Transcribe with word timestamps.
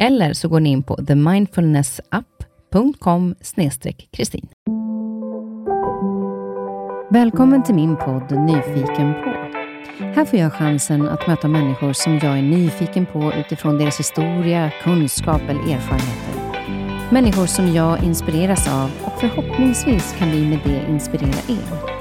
Eller 0.00 0.32
så 0.32 0.48
går 0.48 0.60
ni 0.60 0.70
in 0.70 0.82
på 0.82 0.96
themindfulnessapp.com 0.96 3.34
kristin. 4.12 4.48
Välkommen 7.10 7.62
till 7.62 7.74
min 7.74 7.96
podd 7.96 8.30
Nyfiken 8.30 9.14
på. 9.14 9.30
Här 10.04 10.24
får 10.24 10.38
jag 10.38 10.52
chansen 10.52 11.08
att 11.08 11.26
möta 11.26 11.48
människor 11.48 11.92
som 11.92 12.12
jag 12.12 12.38
är 12.38 12.42
nyfiken 12.42 13.06
på 13.06 13.32
utifrån 13.32 13.78
deras 13.78 14.00
historia, 14.00 14.72
kunskap 14.82 15.42
eller 15.48 15.60
erfarenheter. 15.60 16.34
Människor 17.10 17.46
som 17.46 17.74
jag 17.74 18.04
inspireras 18.04 18.68
av 18.68 18.90
och 19.04 19.20
förhoppningsvis 19.20 20.14
kan 20.18 20.30
vi 20.30 20.46
med 20.46 20.58
det 20.64 20.86
inspirera 20.88 21.38
er. 21.48 21.98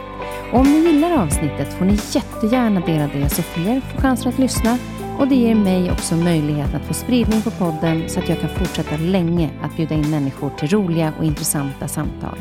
Och 0.54 0.60
om 0.60 0.66
ni 0.66 0.80
gillar 0.80 1.24
avsnittet 1.24 1.74
får 1.74 1.86
ni 1.86 2.00
jättegärna 2.12 2.80
dela 2.80 3.10
det 3.14 3.30
så 3.30 3.42
fler 3.42 3.82
får 3.82 4.02
chansen 4.02 4.30
att 4.30 4.40
lyssna 4.40 4.78
och 5.20 5.28
det 5.28 5.36
ger 5.36 5.56
mig 5.56 5.92
också 5.92 6.16
möjlighet 6.16 6.74
att 6.74 6.86
få 6.86 6.94
spridning 6.94 7.42
på 7.42 7.52
podden 7.52 8.10
så 8.10 8.20
att 8.20 8.30
jag 8.30 8.40
kan 8.40 8.50
fortsätta 8.50 8.98
länge 8.98 9.50
att 9.62 9.76
bjuda 9.76 9.96
in 9.96 10.10
människor 10.10 10.50
till 10.50 10.70
roliga 10.70 11.14
och 11.20 11.26
intressanta 11.26 11.88
samtal. 11.88 12.38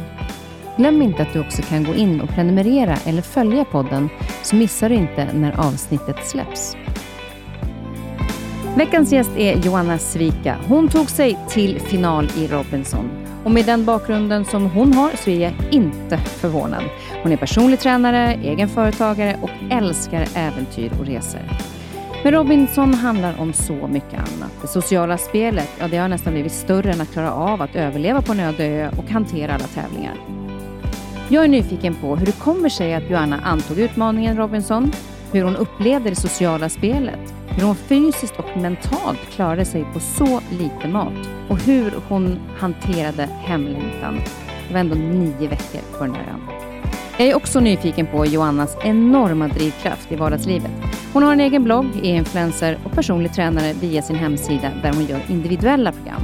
Glöm 0.76 1.02
inte 1.02 1.22
att 1.22 1.32
du 1.32 1.40
också 1.40 1.62
kan 1.62 1.84
gå 1.84 1.94
in 1.94 2.20
och 2.20 2.28
prenumerera 2.28 2.96
eller 3.04 3.22
följa 3.22 3.64
podden 3.64 4.08
så 4.42 4.56
missar 4.56 4.88
du 4.88 4.94
inte 4.94 5.32
när 5.32 5.60
avsnittet 5.60 6.26
släpps. 6.26 6.76
Veckans 8.76 9.12
gäst 9.12 9.30
är 9.36 9.56
Joanna 9.56 9.98
Svika. 9.98 10.56
Hon 10.68 10.88
tog 10.88 11.10
sig 11.10 11.38
till 11.48 11.80
final 11.80 12.28
i 12.36 12.46
Robinson. 12.46 13.10
Och 13.44 13.50
med 13.50 13.66
den 13.66 13.84
bakgrunden 13.84 14.44
som 14.44 14.70
hon 14.70 14.92
har 14.92 15.10
så 15.16 15.30
är 15.30 15.40
jag 15.40 15.52
inte 15.70 16.18
förvånad. 16.18 16.82
Hon 17.22 17.32
är 17.32 17.36
personlig 17.36 17.80
tränare, 17.80 18.34
egen 18.34 18.68
företagare 18.68 19.38
och 19.42 19.50
älskar 19.70 20.28
äventyr 20.34 20.90
och 21.00 21.06
resor. 21.06 21.40
Men 22.26 22.34
Robinson 22.34 22.94
handlar 22.94 23.40
om 23.40 23.52
så 23.52 23.86
mycket 23.88 24.14
annat. 24.14 24.52
Det 24.62 24.68
sociala 24.68 25.18
spelet, 25.18 25.68
ja 25.78 25.88
det 25.88 25.96
har 25.96 26.08
nästan 26.08 26.32
blivit 26.32 26.52
större 26.52 26.92
än 26.92 27.00
att 27.00 27.12
klara 27.12 27.32
av 27.32 27.62
att 27.62 27.76
överleva 27.76 28.22
på 28.22 28.32
en 28.32 28.40
öde 28.40 28.64
ö 28.64 28.90
och 28.98 29.10
hantera 29.10 29.54
alla 29.54 29.64
tävlingar. 29.64 30.14
Jag 31.28 31.44
är 31.44 31.48
nyfiken 31.48 31.94
på 31.94 32.16
hur 32.16 32.26
det 32.26 32.38
kommer 32.40 32.68
sig 32.68 32.94
att 32.94 33.10
Joanna 33.10 33.40
antog 33.44 33.78
utmaningen 33.78 34.36
Robinson, 34.36 34.92
hur 35.32 35.42
hon 35.42 35.56
upplevde 35.56 36.10
det 36.10 36.16
sociala 36.16 36.68
spelet, 36.68 37.34
hur 37.48 37.66
hon 37.66 37.76
fysiskt 37.76 38.38
och 38.38 38.60
mentalt 38.60 39.30
klarade 39.30 39.64
sig 39.64 39.84
på 39.92 40.00
så 40.00 40.40
lite 40.50 40.88
mat 40.88 41.28
och 41.48 41.58
hur 41.58 41.94
hon 42.08 42.38
hanterade 42.58 43.28
hemlängtan. 43.40 44.20
Det 44.68 44.72
var 44.72 44.80
ändå 44.80 44.94
nio 44.94 45.48
veckor 45.48 45.98
på 45.98 46.04
den 46.04 46.14
här 46.14 46.32
ön. 46.32 46.65
Jag 47.18 47.28
är 47.28 47.34
också 47.34 47.60
nyfiken 47.60 48.06
på 48.06 48.26
Joannas 48.26 48.76
enorma 48.82 49.48
drivkraft 49.48 50.12
i 50.12 50.16
vardagslivet. 50.16 50.70
Hon 51.12 51.22
har 51.22 51.32
en 51.32 51.40
egen 51.40 51.64
blogg, 51.64 51.86
är 52.02 52.14
influencer 52.14 52.78
och 52.84 52.92
personlig 52.92 53.32
tränare 53.32 53.72
via 53.72 54.02
sin 54.02 54.16
hemsida 54.16 54.72
där 54.82 54.92
hon 54.92 55.04
gör 55.06 55.20
individuella 55.28 55.92
program. 55.92 56.22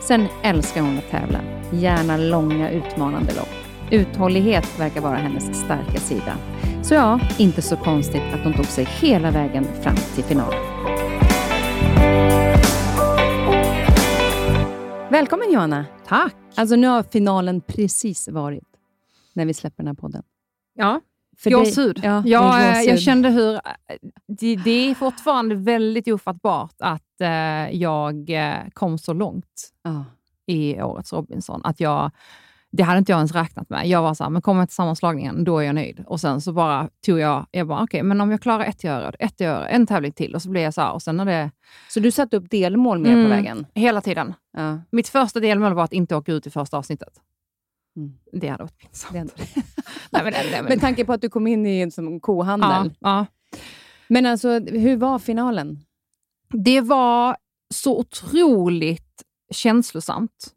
Sen 0.00 0.26
älskar 0.42 0.80
hon 0.80 0.98
att 0.98 1.10
tävla, 1.10 1.40
gärna 1.72 2.16
långa 2.16 2.70
utmanande 2.70 3.34
lopp. 3.34 3.48
Uthållighet 3.90 4.80
verkar 4.80 5.00
vara 5.00 5.16
hennes 5.16 5.58
starka 5.64 6.00
sida. 6.00 6.36
Så 6.82 6.94
ja, 6.94 7.20
inte 7.38 7.62
så 7.62 7.76
konstigt 7.76 8.22
att 8.34 8.44
hon 8.44 8.52
tog 8.52 8.66
sig 8.66 8.84
hela 8.84 9.30
vägen 9.30 9.64
fram 9.82 9.96
till 10.14 10.24
final. 10.24 10.54
Välkommen 15.10 15.52
Johanna! 15.52 15.84
Tack! 16.06 16.34
Alltså 16.54 16.76
nu 16.76 16.86
har 16.86 17.02
finalen 17.02 17.60
precis 17.60 18.28
varit 18.28 18.69
när 19.40 19.46
vi 19.46 19.54
släpper 19.54 19.76
den 19.82 19.86
här 19.86 19.94
podden. 19.94 20.22
Ja, 20.74 21.00
gåshud. 21.44 22.00
Ja, 22.02 22.22
jag, 22.26 22.84
jag 22.84 23.00
kände 23.00 23.28
hur... 23.28 23.60
Det, 24.26 24.56
det, 24.56 24.90
är 24.90 24.94
fortfarande 24.94 25.54
väldigt 25.54 26.08
ofattbart 26.08 26.74
att 26.78 27.20
eh, 27.20 27.70
jag 27.70 28.30
eh, 28.30 28.68
kom 28.72 28.98
så 28.98 29.12
långt 29.12 29.70
oh. 29.88 30.02
i 30.46 30.82
årets 30.82 31.12
Robinson. 31.12 31.60
Att 31.64 31.80
jag, 31.80 32.10
det 32.70 32.82
hade 32.82 32.98
inte 32.98 33.12
jag 33.12 33.16
ens 33.16 33.32
räknat 33.32 33.70
med. 33.70 33.88
Jag 33.88 34.02
var 34.02 34.14
så 34.14 34.24
här, 34.24 34.30
men 34.30 34.42
kommer 34.42 34.60
jag 34.60 34.68
till 34.68 34.74
sammanslagningen, 34.74 35.44
då 35.44 35.58
är 35.58 35.62
jag 35.62 35.74
nöjd. 35.74 36.04
Och 36.06 36.20
sen 36.20 36.40
så 36.40 36.52
bara 36.52 36.88
tog 37.06 37.18
jag, 37.18 37.46
jag 37.50 37.66
bara, 37.66 37.82
okej, 37.82 37.98
okay, 37.98 38.02
men 38.02 38.20
om 38.20 38.30
jag 38.30 38.42
klarar 38.42 38.64
ett 38.64 38.84
göre, 38.84 39.16
ett 39.18 39.40
göre, 39.40 39.68
en 39.68 39.86
tävling 39.86 40.12
till 40.12 40.34
och 40.34 40.42
så 40.42 40.50
blir 40.50 40.62
jag 40.62 40.74
så 40.74 40.80
här. 40.80 40.92
Och 40.92 41.02
sen 41.02 41.16
när 41.16 41.24
det... 41.24 41.50
Så 41.88 42.00
du 42.00 42.10
satte 42.10 42.36
upp 42.36 42.50
delmål 42.50 42.98
med 42.98 43.12
mm, 43.12 43.24
på 43.24 43.30
vägen? 43.30 43.66
Hela 43.74 44.00
tiden. 44.00 44.34
Ja. 44.56 44.78
Mitt 44.90 45.08
första 45.08 45.40
delmål 45.40 45.74
var 45.74 45.84
att 45.84 45.92
inte 45.92 46.16
åka 46.16 46.32
ut 46.32 46.46
i 46.46 46.50
första 46.50 46.78
avsnittet. 46.78 47.20
Mm. 47.96 48.12
Det 48.32 48.48
hade 48.48 48.62
varit 48.62 48.78
pinsamt. 48.78 49.14
nej, 50.10 50.24
men, 50.24 50.32
nej, 50.32 50.50
men. 50.52 50.64
Med 50.64 50.80
tanke 50.80 51.04
på 51.04 51.12
att 51.12 51.20
du 51.20 51.28
kom 51.28 51.46
in 51.46 51.66
i 51.66 51.80
en 51.80 51.90
som 51.90 52.20
kohandel. 52.20 52.94
Ja, 53.00 53.08
ja. 53.10 53.26
Men 54.08 54.26
alltså, 54.26 54.58
hur 54.58 54.96
var 54.96 55.18
finalen? 55.18 55.84
Det 56.52 56.80
var 56.80 57.36
så 57.74 57.98
otroligt 57.98 59.22
känslosamt. 59.50 60.54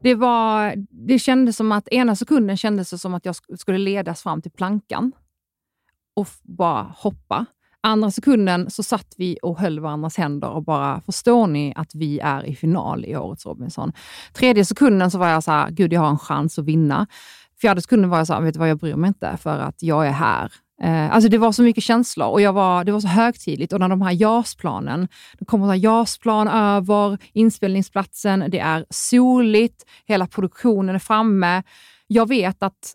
Det, 0.00 0.14
var, 0.14 0.74
det 0.90 1.18
kändes 1.18 1.56
som 1.56 1.72
att 1.72 1.88
ena 1.88 2.16
sekunden 2.16 2.56
kändes 2.56 2.90
det 2.90 2.98
som 2.98 3.14
att 3.14 3.24
jag 3.24 3.36
skulle 3.58 3.78
ledas 3.78 4.22
fram 4.22 4.42
till 4.42 4.50
plankan 4.50 5.12
och 6.14 6.28
bara 6.42 6.82
hoppa. 6.82 7.46
Andra 7.82 8.10
sekunden 8.10 8.70
så 8.70 8.82
satt 8.82 9.14
vi 9.16 9.38
och 9.42 9.58
höll 9.58 9.80
varandras 9.80 10.16
händer 10.16 10.48
och 10.48 10.64
bara, 10.64 11.00
förstår 11.00 11.46
ni 11.46 11.72
att 11.76 11.94
vi 11.94 12.18
är 12.18 12.46
i 12.46 12.56
final 12.56 13.04
i 13.04 13.16
årets 13.16 13.46
Robinson? 13.46 13.92
Tredje 14.32 14.64
sekunden 14.64 15.10
så 15.10 15.18
var 15.18 15.28
jag 15.28 15.42
så 15.42 15.50
här, 15.50 15.70
gud 15.70 15.92
jag 15.92 16.00
har 16.00 16.08
en 16.08 16.18
chans 16.18 16.58
att 16.58 16.64
vinna. 16.64 17.06
Fjärde 17.60 17.82
sekunden 17.82 18.10
var 18.10 18.18
jag 18.18 18.26
så 18.26 18.34
här, 18.34 18.40
vet 18.40 18.54
du 18.54 18.58
vad, 18.60 18.68
jag 18.68 18.78
bryr 18.78 18.94
mig 18.94 19.08
inte 19.08 19.36
för 19.36 19.58
att 19.58 19.82
jag 19.82 20.06
är 20.06 20.12
här. 20.12 20.52
Eh, 20.82 21.14
alltså 21.14 21.30
det 21.30 21.38
var 21.38 21.52
så 21.52 21.62
mycket 21.62 21.84
känslor 21.84 22.28
och 22.28 22.40
jag 22.40 22.52
var, 22.52 22.84
det 22.84 22.92
var 22.92 23.00
så 23.00 23.08
högtidligt. 23.08 23.72
Och 23.72 23.80
när 23.80 23.88
de 23.88 24.02
här 24.02 24.12
JAS-planen, 24.12 25.08
det 25.38 25.44
kommer 25.44 25.74
JAS-plan 25.74 26.48
över 26.48 27.18
inspelningsplatsen, 27.32 28.44
det 28.48 28.58
är 28.58 28.86
soligt, 28.90 29.84
hela 30.06 30.26
produktionen 30.26 30.94
är 30.94 30.98
framme. 30.98 31.62
Jag 32.06 32.28
vet 32.28 32.62
att 32.62 32.94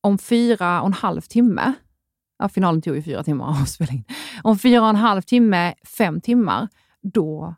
om 0.00 0.18
fyra 0.18 0.80
och 0.80 0.86
en 0.86 0.92
halv 0.92 1.20
timme 1.20 1.74
ja, 2.40 2.48
finalen 2.48 2.82
tog 2.82 2.96
ju 2.96 3.02
fyra 3.02 3.24
timmar 3.24 3.62
att 3.62 3.68
spela 3.68 3.92
in. 3.92 4.04
Om 4.42 4.58
fyra 4.58 4.82
och 4.82 4.88
en 4.88 4.96
halv 4.96 5.22
timme, 5.22 5.74
fem 5.98 6.20
timmar, 6.20 6.68
då 7.02 7.54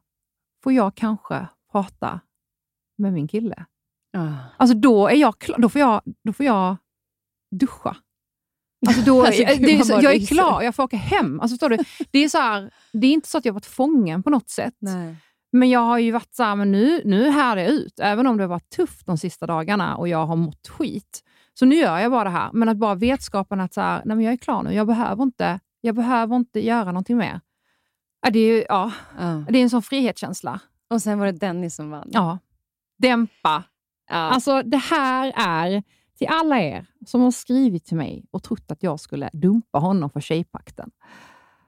får 0.63 0.73
jag 0.73 0.95
kanske 0.95 1.47
prata 1.73 2.21
med 2.99 3.13
min 3.13 3.29
kille. 3.29 3.65
Uh. 4.17 4.37
Alltså 4.57 4.77
då, 4.77 5.09
är 5.09 5.17
jag 5.17 5.39
klar, 5.39 5.59
då, 5.59 5.69
får 5.69 5.81
jag, 5.81 6.03
då 6.25 6.33
får 6.33 6.47
jag 6.47 6.77
duscha. 7.51 7.97
Alltså 8.87 9.03
då, 9.03 9.23
alltså, 9.27 9.43
det 9.45 9.79
är 9.79 9.83
så, 9.83 9.93
jag 9.93 10.15
är 10.15 10.27
klar, 10.27 10.63
jag 10.63 10.75
får 10.75 10.83
åka 10.83 10.97
hem. 10.97 11.41
Alltså, 11.41 11.55
förstår 11.55 11.69
du? 11.69 11.79
Det, 12.11 12.19
är 12.19 12.29
så 12.29 12.39
här, 12.39 12.71
det 12.93 13.07
är 13.07 13.13
inte 13.13 13.29
så 13.29 13.39
att 13.39 13.45
jag 13.45 13.53
varit 13.53 13.67
fången 13.67 14.23
på 14.23 14.31
något 14.31 14.51
sätt. 14.51 14.75
Nej. 14.79 15.17
Men 15.53 15.71
jag 15.71 15.81
har 15.81 15.99
ju 15.99 16.13
varit 16.13 16.35
så 16.35 16.43
här, 16.43 16.57
men 16.57 16.73
nu, 16.73 17.03
nu 17.05 17.31
härdar 17.31 17.63
jag 17.63 17.71
ut. 17.71 18.01
Även 18.01 18.27
om 18.27 18.37
det 18.37 18.43
har 18.43 18.49
varit 18.49 18.71
tufft 18.71 19.07
de 19.07 19.19
sista 19.19 19.47
dagarna 19.47 19.97
och 19.97 20.09
jag 20.09 20.27
har 20.27 20.37
mått 20.37 20.69
skit, 20.69 21.23
så 21.55 21.65
nu 21.65 21.75
gör 21.75 21.99
jag 21.99 22.11
bara 22.11 22.25
det 22.25 22.31
här, 22.31 22.51
men 22.53 22.69
att 22.69 22.77
bara 22.77 22.95
vetskapen 22.95 23.61
att 23.61 23.75
så 23.75 23.81
här, 23.81 24.03
nej 24.05 24.17
men 24.17 24.25
jag 24.25 24.33
är 24.33 24.37
klar 24.37 24.63
nu, 24.63 24.75
jag 24.75 24.87
behöver 24.87 25.23
inte, 25.23 25.61
jag 25.81 25.95
behöver 25.95 26.37
inte 26.37 26.61
göra 26.61 26.85
någonting 26.85 27.17
mer. 27.17 27.41
Ja, 28.23 28.31
det, 28.31 28.39
är, 28.39 28.67
ja, 28.69 28.93
uh. 29.21 29.45
det 29.49 29.59
är 29.59 29.63
en 29.63 29.71
sån 29.71 29.83
frihetskänsla. 29.83 30.61
Och 30.91 31.03
sen 31.03 31.19
var 31.19 31.27
det 31.27 31.33
Dennis 31.33 31.75
som 31.75 31.91
vann. 31.91 32.09
Ja. 32.13 32.39
Dämpa. 32.99 33.57
Uh. 33.57 34.17
Alltså, 34.17 34.63
det 34.63 34.77
här 34.77 35.33
är 35.37 35.83
till 36.19 36.29
alla 36.31 36.61
er 36.61 36.87
som 37.07 37.21
har 37.21 37.31
skrivit 37.31 37.85
till 37.85 37.97
mig 37.97 38.25
och 38.31 38.43
trott 38.43 38.71
att 38.71 38.83
jag 38.83 39.01
skulle 39.01 39.31
dumpa 39.33 39.79
honom 39.79 40.11
för 40.11 40.21
Tjejpakten. 40.21 40.91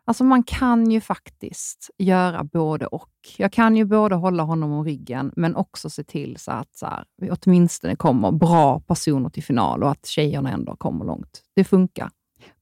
Alltså 0.07 0.25
man 0.25 0.43
kan 0.43 0.91
ju 0.91 1.01
faktiskt 1.01 1.91
göra 1.99 2.45
både 2.45 2.87
och. 2.87 3.11
Jag 3.37 3.53
kan 3.53 3.77
ju 3.77 3.85
både 3.85 4.15
hålla 4.15 4.43
honom 4.43 4.73
om 4.73 4.85
ryggen, 4.85 5.33
men 5.37 5.57
också 5.57 5.91
se 5.91 6.05
till 6.05 6.37
så 6.39 6.51
att 6.51 6.77
så 6.77 6.87
här, 6.87 7.05
åtminstone 7.31 7.97
kommer 7.97 8.33
bra 8.33 8.81
personer 8.81 9.31
till 9.31 9.45
final 9.45 9.83
och 9.83 9.91
att 9.91 10.07
tjejerna 10.07 10.51
ändå 10.51 10.77
kommer 10.77 11.05
långt. 11.05 11.43
Det 11.57 11.65
funkar. 11.65 12.11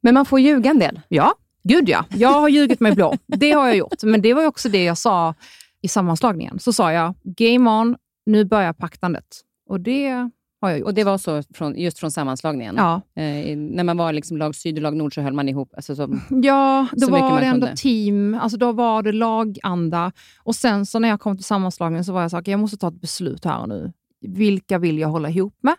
Men 0.00 0.14
man 0.14 0.26
får 0.26 0.40
ljuga 0.40 0.70
en 0.70 0.78
del. 0.78 1.00
Ja, 1.08 1.34
gud 1.62 1.88
ja. 1.88 2.04
Jag 2.10 2.40
har 2.40 2.48
ljugit 2.48 2.80
mig 2.80 2.94
blå. 2.94 3.14
Det 3.26 3.52
har 3.52 3.66
jag 3.66 3.76
gjort. 3.76 4.02
Men 4.02 4.22
det 4.22 4.34
var 4.34 4.46
också 4.46 4.68
det 4.68 4.84
jag 4.84 4.98
sa 4.98 5.34
i 5.80 5.88
sammanslagningen. 5.88 6.58
Så 6.58 6.72
sa 6.72 6.92
jag, 6.92 7.14
game 7.22 7.70
on, 7.70 7.96
nu 8.26 8.44
börjar 8.44 8.72
paktandet. 8.72 9.40
Och 9.68 9.80
det 9.80 10.30
jag 10.70 10.78
gjort. 10.78 10.86
Och 10.88 10.94
det 10.94 11.04
var 11.04 11.18
så 11.18 11.42
från, 11.54 11.76
just 11.78 11.98
från 11.98 12.10
sammanslagningen? 12.10 12.74
Ja. 12.78 13.00
Eh, 13.22 13.56
när 13.56 13.84
man 13.84 13.96
var 13.96 14.12
liksom 14.12 14.36
lag 14.36 14.54
syd 14.54 14.76
och 14.76 14.82
lag 14.82 14.96
nord 14.96 15.14
så 15.14 15.20
höll 15.20 15.32
man 15.32 15.48
ihop? 15.48 15.72
Alltså 15.76 15.96
så, 15.96 16.18
ja, 16.42 16.86
då 16.92 17.08
var 17.10 17.40
det 17.40 17.46
ändå 17.46 17.66
kunde. 17.66 17.76
team, 17.76 18.38
alltså 18.40 18.58
då 18.58 18.72
var 18.72 19.02
det 19.02 19.12
laganda. 19.12 20.12
Och 20.44 20.54
sen 20.56 20.86
så 20.86 20.98
när 20.98 21.08
jag 21.08 21.20
kom 21.20 21.36
till 21.36 21.44
sammanslagningen 21.44 22.04
så 22.04 22.12
var 22.12 22.22
jag 22.22 22.30
så 22.30 22.36
här, 22.36 22.42
"Okej, 22.42 22.52
jag 22.52 22.60
måste 22.60 22.76
ta 22.76 22.88
ett 22.88 23.00
beslut 23.00 23.44
här 23.44 23.60
och 23.60 23.68
nu. 23.68 23.92
Vilka 24.26 24.78
vill 24.78 24.98
jag 24.98 25.08
hålla 25.08 25.30
ihop 25.30 25.54
med? 25.62 25.74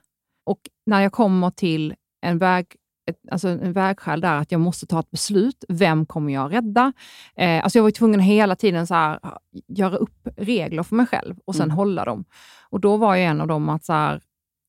Och 0.45 0.59
när 0.85 1.01
jag 1.01 1.11
kommer 1.11 1.49
till 1.49 1.93
en 2.21 2.37
väg 2.37 2.65
ett, 3.09 3.17
alltså 3.31 3.47
en 3.47 3.73
vägskäl 3.73 4.21
där, 4.21 4.35
att 4.37 4.51
jag 4.51 4.61
måste 4.61 4.85
ta 4.85 4.99
ett 4.99 5.11
beslut. 5.11 5.63
Vem 5.69 6.05
kommer 6.05 6.33
jag 6.33 6.53
rädda? 6.53 6.93
Eh, 7.37 7.63
alltså 7.63 7.77
jag 7.79 7.83
var 7.83 7.91
tvungen 7.91 8.19
hela 8.19 8.55
tiden 8.55 8.87
så 8.87 8.93
här, 8.93 9.19
göra 9.67 9.95
upp 9.95 10.27
regler 10.37 10.83
för 10.83 10.95
mig 10.95 11.05
själv 11.05 11.35
och 11.45 11.55
sen 11.55 11.63
Mm. 11.63 11.77
hålla 11.77 12.05
dem. 12.05 12.25
Och 12.69 12.79
då 12.79 12.97
var 12.97 13.15
ju 13.15 13.21
en 13.23 13.41
av 13.41 13.47
dem 13.47 13.69
att 13.69 13.85
så 13.85 13.93
här, 13.93 14.21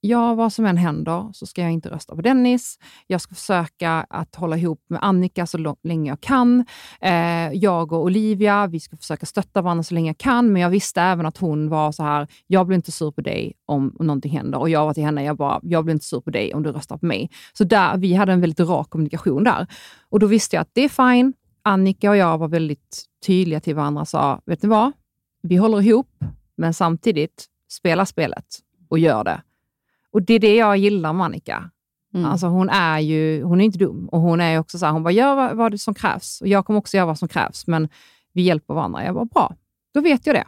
ja, 0.07 0.35
vad 0.35 0.53
som 0.53 0.67
än 0.67 0.77
händer 0.77 1.31
så 1.33 1.47
ska 1.47 1.63
jag 1.63 1.73
inte 1.73 1.91
rösta 1.91 2.15
på 2.15 2.23
Dennis. 2.23 2.79
Jag 3.07 3.21
ska 3.21 3.35
försöka 3.35 4.07
att 4.11 4.35
hålla 4.35 4.57
ihop 4.57 4.85
med 4.89 4.99
Annika 5.03 5.47
så 5.47 5.77
länge 5.83 6.11
jag 6.11 6.21
kan. 6.21 6.65
Eh, 7.01 7.53
jag 7.53 7.93
och 7.93 8.03
Olivia, 8.03 8.67
vi 8.67 8.81
ska 8.81 8.97
försöka 8.97 9.27
stötta 9.27 9.63
varandra 9.63 9.83
så 9.83 9.95
länge 9.95 10.09
jag 10.09 10.19
kan, 10.19 10.53
men 10.53 10.63
jag 10.63 10.71
visste 10.71 11.03
även 11.03 11.27
att 11.27 11.39
hon 11.39 11.69
var 11.69 11.93
så 11.93 12.03
här, 12.03 12.29
jag 12.47 12.67
blir 12.67 12.77
inte 12.77 12.93
sur 12.93 13.11
på 13.11 13.21
dig 13.21 13.53
om 13.67 13.97
någonting 14.01 14.33
händer. 14.33 14.59
Och 14.59 14.71
jag 14.71 14.87
var 14.87 14.95
till 14.95 15.05
henne, 15.05 15.25
jag 15.25 15.37
bara, 15.37 15.61
jag 15.63 15.85
blir 15.85 15.93
inte 15.93 16.07
sur 16.07 16.21
på 16.21 16.31
dig 16.31 16.55
om 16.55 16.63
du 16.63 16.73
röstar 16.73 16.99
på 16.99 17.07
mig. 17.07 17.31
Så 17.53 17.65
där, 17.65 17.97
vi 17.97 18.15
hade 18.15 18.33
en 18.33 18.41
väldigt 18.41 18.61
rak 18.61 18.91
kommunikation 18.91 19.45
där. 19.45 19.67
Och 20.11 20.21
då 20.21 20.27
visste 20.27 20.57
jag 20.57 20.61
att 20.61 20.71
det 20.73 20.85
är 20.85 21.13
fine. 21.13 21.33
Annika 21.63 22.11
och 22.11 22.17
jag 22.17 22.39
var 22.39 22.49
väldigt 22.49 23.05
tydliga 23.27 23.61
till 23.61 23.75
varandra 23.75 24.01
och 24.01 24.09
sa, 24.09 24.41
vet 24.47 24.63
ni 24.63 24.69
vad? 24.69 24.93
Vi 25.43 25.57
håller 25.57 25.83
ihop, 25.83 26.25
men 26.57 26.75
samtidigt, 26.75 27.47
spela 27.71 28.07
spelet 28.07 28.47
och 28.89 28.99
gör 28.99 29.25
det. 29.25 29.41
Och 30.15 30.23
det 30.23 30.35
är 30.35 30.39
det 30.39 30.57
jag 30.57 30.77
gillar 30.77 31.13
med 31.13 31.25
Annika. 31.25 31.71
Mm. 32.15 32.27
Alltså 32.27 32.47
hon 32.47 32.69
är 32.69 32.99
ju 32.99 33.43
hon 33.43 33.61
är 33.61 33.65
inte 33.65 33.79
dum 33.79 34.09
och 34.09 34.21
hon 34.21 34.41
är 34.41 34.59
också 34.59 34.79
så 34.79 34.87
här, 34.87 34.93
hon 34.93 35.03
bara, 35.03 35.11
gör 35.11 35.35
vad, 35.35 35.57
vad 35.57 35.73
det 35.73 35.79
som 35.79 35.95
krävs. 35.95 36.41
Och 36.41 36.49
jag 36.49 36.67
kommer 36.67 36.79
också 36.79 36.97
göra 36.97 37.07
vad 37.07 37.19
som 37.19 37.29
krävs, 37.29 37.67
men 37.67 37.89
vi 38.33 38.43
hjälper 38.43 38.75
varandra. 38.75 39.05
Jag 39.05 39.15
bara, 39.15 39.25
bra, 39.25 39.55
då 39.95 40.01
vet 40.01 40.27
jag 40.27 40.37
det. 40.37 40.47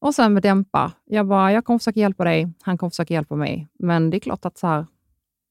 Och 0.00 0.14
sen 0.14 0.34
med 0.34 0.42
Dämpa, 0.42 0.92
jag 1.04 1.26
bara, 1.26 1.52
jag 1.52 1.64
kommer 1.64 1.78
försöka 1.78 2.00
hjälpa 2.00 2.24
dig, 2.24 2.52
han 2.62 2.78
kommer 2.78 2.90
försöka 2.90 3.14
hjälpa 3.14 3.36
mig. 3.36 3.68
Men 3.78 4.10
det 4.10 4.16
är 4.16 4.20
klart 4.20 4.44
att 4.44 4.58
så 4.58 4.66
här, 4.66 4.86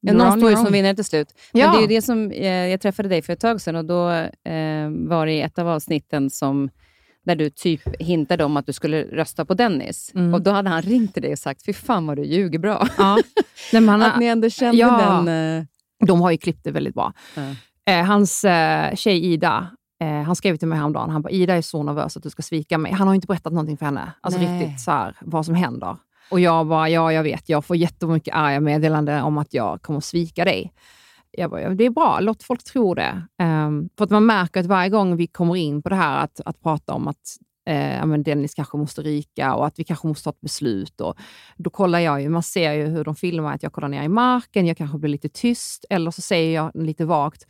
Ja, 0.01 0.13
någon 0.13 0.27
on 0.27 0.37
står 0.37 0.49
ju 0.49 0.55
som 0.55 0.71
vinnare 0.71 0.95
till 0.95 1.05
slut. 1.05 1.33
Ja. 1.51 1.71
Men 1.71 1.77
det 1.77 1.85
är 1.85 1.87
det 1.87 2.01
som, 2.01 2.31
eh, 2.31 2.67
jag 2.67 2.81
träffade 2.81 3.09
dig 3.09 3.21
för 3.21 3.33
ett 3.33 3.39
tag 3.39 3.61
sedan 3.61 3.75
och 3.75 3.85
då 3.85 4.09
eh, 4.51 4.89
var 4.89 5.25
det 5.25 5.31
i 5.31 5.41
ett 5.41 5.59
av 5.59 5.67
avsnitten 5.67 6.29
som, 6.29 6.69
där 7.29 7.35
du 7.35 7.49
typ 7.49 7.95
hintade 8.01 8.43
om 8.43 8.57
att 8.57 8.65
du 8.65 8.73
skulle 8.73 9.03
rösta 9.03 9.45
på 9.45 9.53
Dennis. 9.53 10.11
Mm. 10.15 10.33
Och 10.33 10.41
Då 10.41 10.51
hade 10.51 10.69
han 10.69 10.81
ringt 10.81 11.13
till 11.13 11.21
dig 11.23 11.31
och 11.31 11.39
sagt, 11.39 11.65
fy 11.65 11.73
fan 11.73 12.07
vad 12.07 12.17
du 12.17 12.23
ljuger 12.23 12.59
bra. 12.59 12.87
Ja. 12.97 13.17
Nej, 13.73 13.85
han, 13.85 14.01
att 14.03 14.19
ni 14.19 14.25
ändå 14.25 14.49
kände 14.49 14.77
Ja. 14.77 15.21
den... 15.25 15.57
Eh, 15.59 15.63
De 16.07 16.21
har 16.21 16.31
ju 16.31 16.37
klippt 16.37 16.63
det 16.63 16.71
väldigt 16.71 16.93
bra. 16.93 17.13
Ja. 17.35 17.41
Eh, 17.93 18.05
hans 18.05 18.43
eh, 18.43 18.95
tjej 18.95 19.25
Ida, 19.25 19.67
eh, 20.01 20.21
han 20.21 20.35
skrev 20.35 20.57
till 20.57 20.67
mig 20.67 20.77
häromdagen, 20.77 21.09
han 21.09 21.21
bara, 21.21 21.29
Ida 21.29 21.55
är 21.55 21.61
så 21.61 21.83
nervös 21.83 22.17
att 22.17 22.23
du 22.23 22.29
ska 22.29 22.41
svika 22.41 22.77
mig. 22.77 22.91
Han 22.91 23.07
har 23.07 23.15
inte 23.15 23.27
berättat 23.27 23.53
någonting 23.53 23.77
för 23.77 23.85
henne, 23.85 24.11
alltså 24.21 24.39
Nej. 24.41 24.59
riktigt 24.63 24.79
så 24.81 24.91
här, 24.91 25.15
vad 25.21 25.45
som 25.45 25.55
händer. 25.55 25.97
Och 26.31 26.39
jag 26.39 26.67
bara, 26.67 26.89
ja 26.89 27.13
jag 27.13 27.23
vet, 27.23 27.49
jag 27.49 27.65
får 27.65 27.75
jättemycket 27.75 28.35
arga 28.35 28.59
meddelanden 28.59 29.23
om 29.23 29.37
att 29.37 29.53
jag 29.53 29.81
kommer 29.81 29.99
svika 29.99 30.45
dig. 30.45 30.71
Jag 31.31 31.51
bara, 31.51 31.69
det 31.69 31.85
är 31.85 31.89
bra, 31.89 32.19
låt 32.19 32.43
folk 32.43 32.63
tro 32.63 32.93
det. 32.93 33.23
Ehm, 33.37 33.89
för 33.97 34.03
att 34.03 34.09
man 34.09 34.25
märker 34.25 34.59
att 34.59 34.65
varje 34.65 34.89
gång 34.89 35.15
vi 35.15 35.27
kommer 35.27 35.55
in 35.55 35.81
på 35.81 35.89
det 35.89 35.95
här 35.95 36.23
att, 36.23 36.41
att 36.45 36.61
prata 36.61 36.93
om 36.93 37.07
att 37.07 37.37
eh, 37.65 38.05
men 38.05 38.23
Dennis 38.23 38.53
kanske 38.53 38.77
måste 38.77 39.01
ryka 39.01 39.55
och 39.55 39.67
att 39.67 39.79
vi 39.79 39.83
kanske 39.83 40.07
måste 40.07 40.23
ta 40.23 40.29
ett 40.29 40.41
beslut. 40.41 41.01
Och 41.01 41.17
då 41.57 41.69
kollar 41.69 41.99
jag 41.99 42.21
ju, 42.21 42.29
man 42.29 42.43
ser 42.43 42.73
ju 42.73 42.85
hur 42.85 43.03
de 43.03 43.15
filmar, 43.15 43.53
att 43.53 43.63
jag 43.63 43.73
kollar 43.73 43.87
ner 43.87 44.03
i 44.03 44.07
marken, 44.07 44.65
jag 44.65 44.77
kanske 44.77 44.97
blir 44.97 45.11
lite 45.11 45.29
tyst, 45.29 45.85
eller 45.89 46.11
så 46.11 46.21
säger 46.21 46.55
jag 46.55 46.71
lite 46.75 47.05
vagt, 47.05 47.45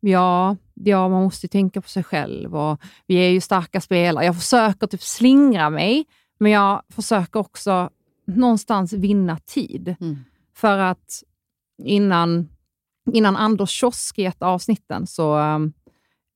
ja, 0.00 0.56
ja 0.74 1.08
man 1.08 1.22
måste 1.22 1.46
ju 1.46 1.48
tänka 1.48 1.80
på 1.80 1.88
sig 1.88 2.04
själv 2.04 2.56
och 2.56 2.80
vi 3.06 3.14
är 3.14 3.30
ju 3.30 3.40
starka 3.40 3.80
spelare. 3.80 4.24
Jag 4.24 4.36
försöker 4.36 4.86
typ 4.86 5.02
slingra 5.02 5.70
mig, 5.70 6.04
men 6.38 6.52
jag 6.52 6.82
försöker 6.88 7.40
också 7.40 7.90
någonstans 8.26 8.92
vinna 8.92 9.38
tid. 9.38 9.94
Mm. 10.00 10.18
För 10.54 10.78
att 10.78 11.22
innan, 11.84 12.48
innan 13.12 13.36
Anders 13.36 13.70
kiosk 13.70 14.18
i 14.18 14.24
ett 14.24 14.42
av 14.42 14.48
avsnitten 14.48 15.06
så 15.06 15.34
ehm, 15.34 15.72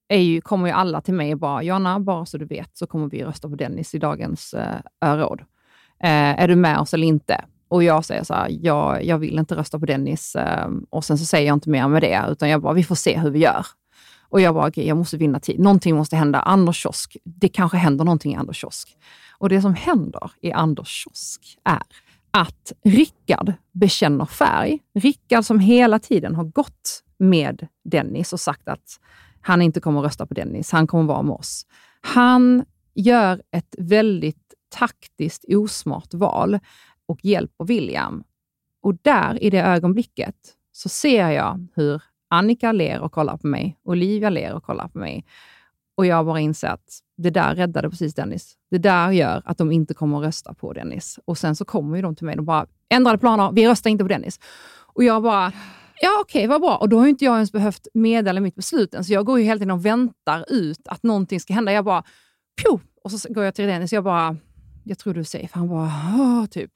är 0.08 0.18
ju, 0.18 0.40
kommer 0.40 0.66
ju 0.66 0.72
alla 0.72 1.00
till 1.00 1.14
mig 1.14 1.32
och 1.32 1.38
bara, 1.38 1.62
Jonna, 1.62 2.00
bara 2.00 2.26
så 2.26 2.38
du 2.38 2.44
vet 2.44 2.76
så 2.76 2.86
kommer 2.86 3.08
vi 3.08 3.24
rösta 3.24 3.48
på 3.48 3.54
Dennis 3.54 3.94
i 3.94 3.98
dagens 3.98 4.54
eh, 4.54 4.80
öråd. 5.00 5.40
Eh, 6.02 6.42
är 6.42 6.48
du 6.48 6.56
med 6.56 6.78
oss 6.78 6.94
eller 6.94 7.06
inte? 7.06 7.44
Och 7.68 7.82
jag 7.82 8.04
säger 8.04 8.24
så 8.24 8.34
här, 8.34 8.48
jag, 8.60 9.04
jag 9.04 9.18
vill 9.18 9.38
inte 9.38 9.56
rösta 9.56 9.78
på 9.78 9.86
Dennis 9.86 10.36
eh, 10.36 10.68
och 10.90 11.04
sen 11.04 11.18
så 11.18 11.24
säger 11.24 11.46
jag 11.46 11.56
inte 11.56 11.70
mer 11.70 11.88
med 11.88 12.02
det, 12.02 12.24
utan 12.28 12.48
jag 12.48 12.62
bara, 12.62 12.72
vi 12.72 12.84
får 12.84 12.94
se 12.94 13.18
hur 13.18 13.30
vi 13.30 13.38
gör. 13.38 13.66
Och 14.28 14.40
jag 14.40 14.54
bara, 14.54 14.68
okej, 14.68 14.86
jag 14.86 14.96
måste 14.96 15.16
vinna 15.16 15.40
tid. 15.40 15.60
Någonting 15.60 15.96
måste 15.96 16.16
hända. 16.16 16.40
Anders 16.40 16.76
kiosk, 16.76 17.16
det 17.24 17.48
kanske 17.48 17.76
händer 17.76 18.04
någonting 18.04 18.32
i 18.32 18.36
Anders 18.36 18.56
kiosk. 18.56 18.96
Och 19.38 19.48
det 19.48 19.62
som 19.62 19.74
händer 19.74 20.30
i 20.40 20.52
Anders 20.52 20.88
kiosk 20.88 21.58
är 21.64 21.82
att 22.36 22.72
Rickard 22.84 23.52
bekänner 23.72 24.24
färg. 24.24 24.78
Rickard 24.94 25.44
som 25.44 25.60
hela 25.60 25.98
tiden 25.98 26.34
har 26.34 26.44
gått 26.44 27.02
med 27.18 27.66
Dennis 27.84 28.32
och 28.32 28.40
sagt 28.40 28.68
att 28.68 29.00
han 29.40 29.62
inte 29.62 29.80
kommer 29.80 30.00
att 30.00 30.06
rösta 30.06 30.26
på 30.26 30.34
Dennis, 30.34 30.72
han 30.72 30.86
kommer 30.86 31.04
att 31.04 31.08
vara 31.08 31.22
med 31.22 31.34
oss. 31.34 31.66
Han 32.00 32.64
gör 32.94 33.42
ett 33.50 33.74
väldigt 33.78 34.54
taktiskt 34.68 35.44
osmart 35.48 36.14
val 36.14 36.58
och 37.06 37.24
hjälper 37.24 37.64
William. 37.64 38.24
Och 38.82 38.94
där, 39.02 39.42
i 39.42 39.50
det 39.50 39.62
ögonblicket, 39.62 40.36
så 40.72 40.88
ser 40.88 41.30
jag 41.30 41.66
hur 41.74 42.02
Annika 42.30 42.72
ler 42.72 43.00
och 43.00 43.12
kollar 43.12 43.36
på 43.36 43.46
mig, 43.46 43.78
Olivia 43.82 44.30
ler 44.30 44.54
och 44.54 44.62
kollar 44.62 44.88
på 44.88 44.98
mig. 44.98 45.24
Och 45.96 46.06
jag 46.06 46.26
bara 46.26 46.40
inser 46.40 46.68
att 46.68 47.00
det 47.16 47.30
där 47.30 47.54
räddade 47.54 47.90
precis 47.90 48.14
Dennis. 48.14 48.54
Det 48.70 48.78
där 48.78 49.10
gör 49.10 49.42
att 49.44 49.58
de 49.58 49.72
inte 49.72 49.94
kommer 49.94 50.18
att 50.18 50.24
rösta 50.24 50.54
på 50.54 50.72
Dennis. 50.72 51.18
Och 51.24 51.38
sen 51.38 51.56
så 51.56 51.64
kommer 51.64 51.96
ju 51.96 52.02
de 52.02 52.16
till 52.16 52.26
mig 52.26 52.38
och 52.38 52.44
bara, 52.44 52.66
ändrade 52.88 53.18
planer, 53.18 53.52
vi 53.52 53.68
röstar 53.68 53.90
inte 53.90 54.04
på 54.04 54.08
Dennis. 54.08 54.40
Och 54.94 55.04
jag 55.04 55.22
bara, 55.22 55.52
ja 56.00 56.08
okej, 56.20 56.46
vad 56.46 56.60
bra. 56.60 56.76
Och 56.76 56.88
då 56.88 56.98
har 56.98 57.06
inte 57.06 57.24
jag 57.24 57.34
ens 57.34 57.52
behövt 57.52 57.86
meddela 57.94 58.40
mitt 58.40 58.54
beslut 58.54 58.94
än, 58.94 59.04
så 59.04 59.12
jag 59.12 59.26
går 59.26 59.38
ju 59.38 59.44
hela 59.44 59.58
tiden 59.58 59.70
och 59.70 59.86
väntar 59.86 60.44
ut 60.48 60.88
att 60.88 61.02
någonting 61.02 61.40
ska 61.40 61.54
hända. 61.54 61.72
Jag 61.72 61.84
bara, 61.84 62.02
pju! 62.62 62.78
Och 63.04 63.10
så 63.12 63.32
går 63.32 63.44
jag 63.44 63.54
till 63.54 63.66
Dennis 63.66 63.92
och 63.92 63.96
jag 63.96 64.04
bara, 64.04 64.36
jag 64.84 64.98
tror 64.98 65.14
du 65.14 65.20
är 65.20 65.24
safe. 65.24 65.48
Han 65.52 65.68
bara, 65.68 65.90
Åh, 66.18 66.46
typ. 66.46 66.70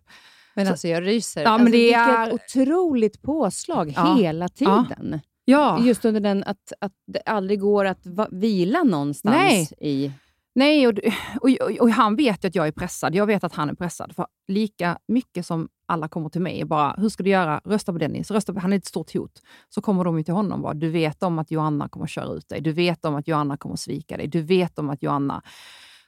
Men 0.54 0.66
Så- 0.66 0.72
alltså 0.72 0.88
jag 0.88 1.06
ryser. 1.06 1.42
Ja, 1.42 1.50
men 1.50 1.52
alltså, 1.60 1.72
det 1.72 1.78
vilket 1.78 1.98
är- 2.08 2.32
otroligt 2.32 3.22
påslag 3.22 3.92
Ja. 3.96 4.14
hela 4.14 4.48
tiden. 4.48 5.20
Ja. 5.44 5.80
Just 5.84 6.04
under 6.04 6.20
den 6.20 6.44
att, 6.44 6.72
att 6.80 6.92
det 7.06 7.20
aldrig 7.26 7.60
går 7.60 7.84
att 7.84 8.00
vila 8.30 8.82
någonstans 8.82 9.36
Nej. 9.36 9.68
i... 9.80 10.12
Nej, 10.54 10.86
och, 10.86 10.98
och, 11.40 11.50
och, 11.60 11.80
och 11.80 11.90
han 11.90 12.16
vet 12.16 12.44
ju 12.44 12.48
att 12.48 12.54
jag 12.54 12.66
är 12.66 12.72
pressad. 12.72 13.14
Jag 13.14 13.26
vet 13.26 13.44
att 13.44 13.54
han 13.54 13.70
är 13.70 13.74
pressad. 13.74 14.14
För 14.14 14.26
lika 14.48 14.98
mycket 15.08 15.46
som 15.46 15.68
alla 15.86 16.08
kommer 16.08 16.28
till 16.28 16.40
mig 16.40 16.64
bara, 16.64 16.94
hur 16.98 17.08
ska 17.08 17.22
du 17.22 17.30
göra? 17.30 17.60
Rösta 17.64 17.92
på 17.92 17.98
Dennis. 17.98 18.30
Rösta 18.30 18.54
på, 18.54 18.60
han 18.60 18.72
är 18.72 18.76
ett 18.76 18.86
stort 18.86 19.14
hot. 19.14 19.42
Så 19.68 19.82
kommer 19.82 20.04
de 20.04 20.18
ju 20.18 20.24
till 20.24 20.34
honom 20.34 20.62
bara, 20.62 20.74
du 20.74 20.90
vet 20.90 21.22
om 21.22 21.38
att 21.38 21.50
Joanna 21.50 21.88
kommer 21.88 22.04
att 22.04 22.10
köra 22.10 22.34
ut 22.34 22.48
dig. 22.48 22.60
Du 22.60 22.72
vet 22.72 23.04
om 23.04 23.14
att 23.14 23.28
Joanna 23.28 23.56
kommer 23.56 23.72
att 23.72 23.80
svika 23.80 24.16
dig. 24.16 24.26
Du 24.26 24.42
vet 24.42 24.78
om 24.78 24.90
att 24.90 25.02
Joanna... 25.02 25.42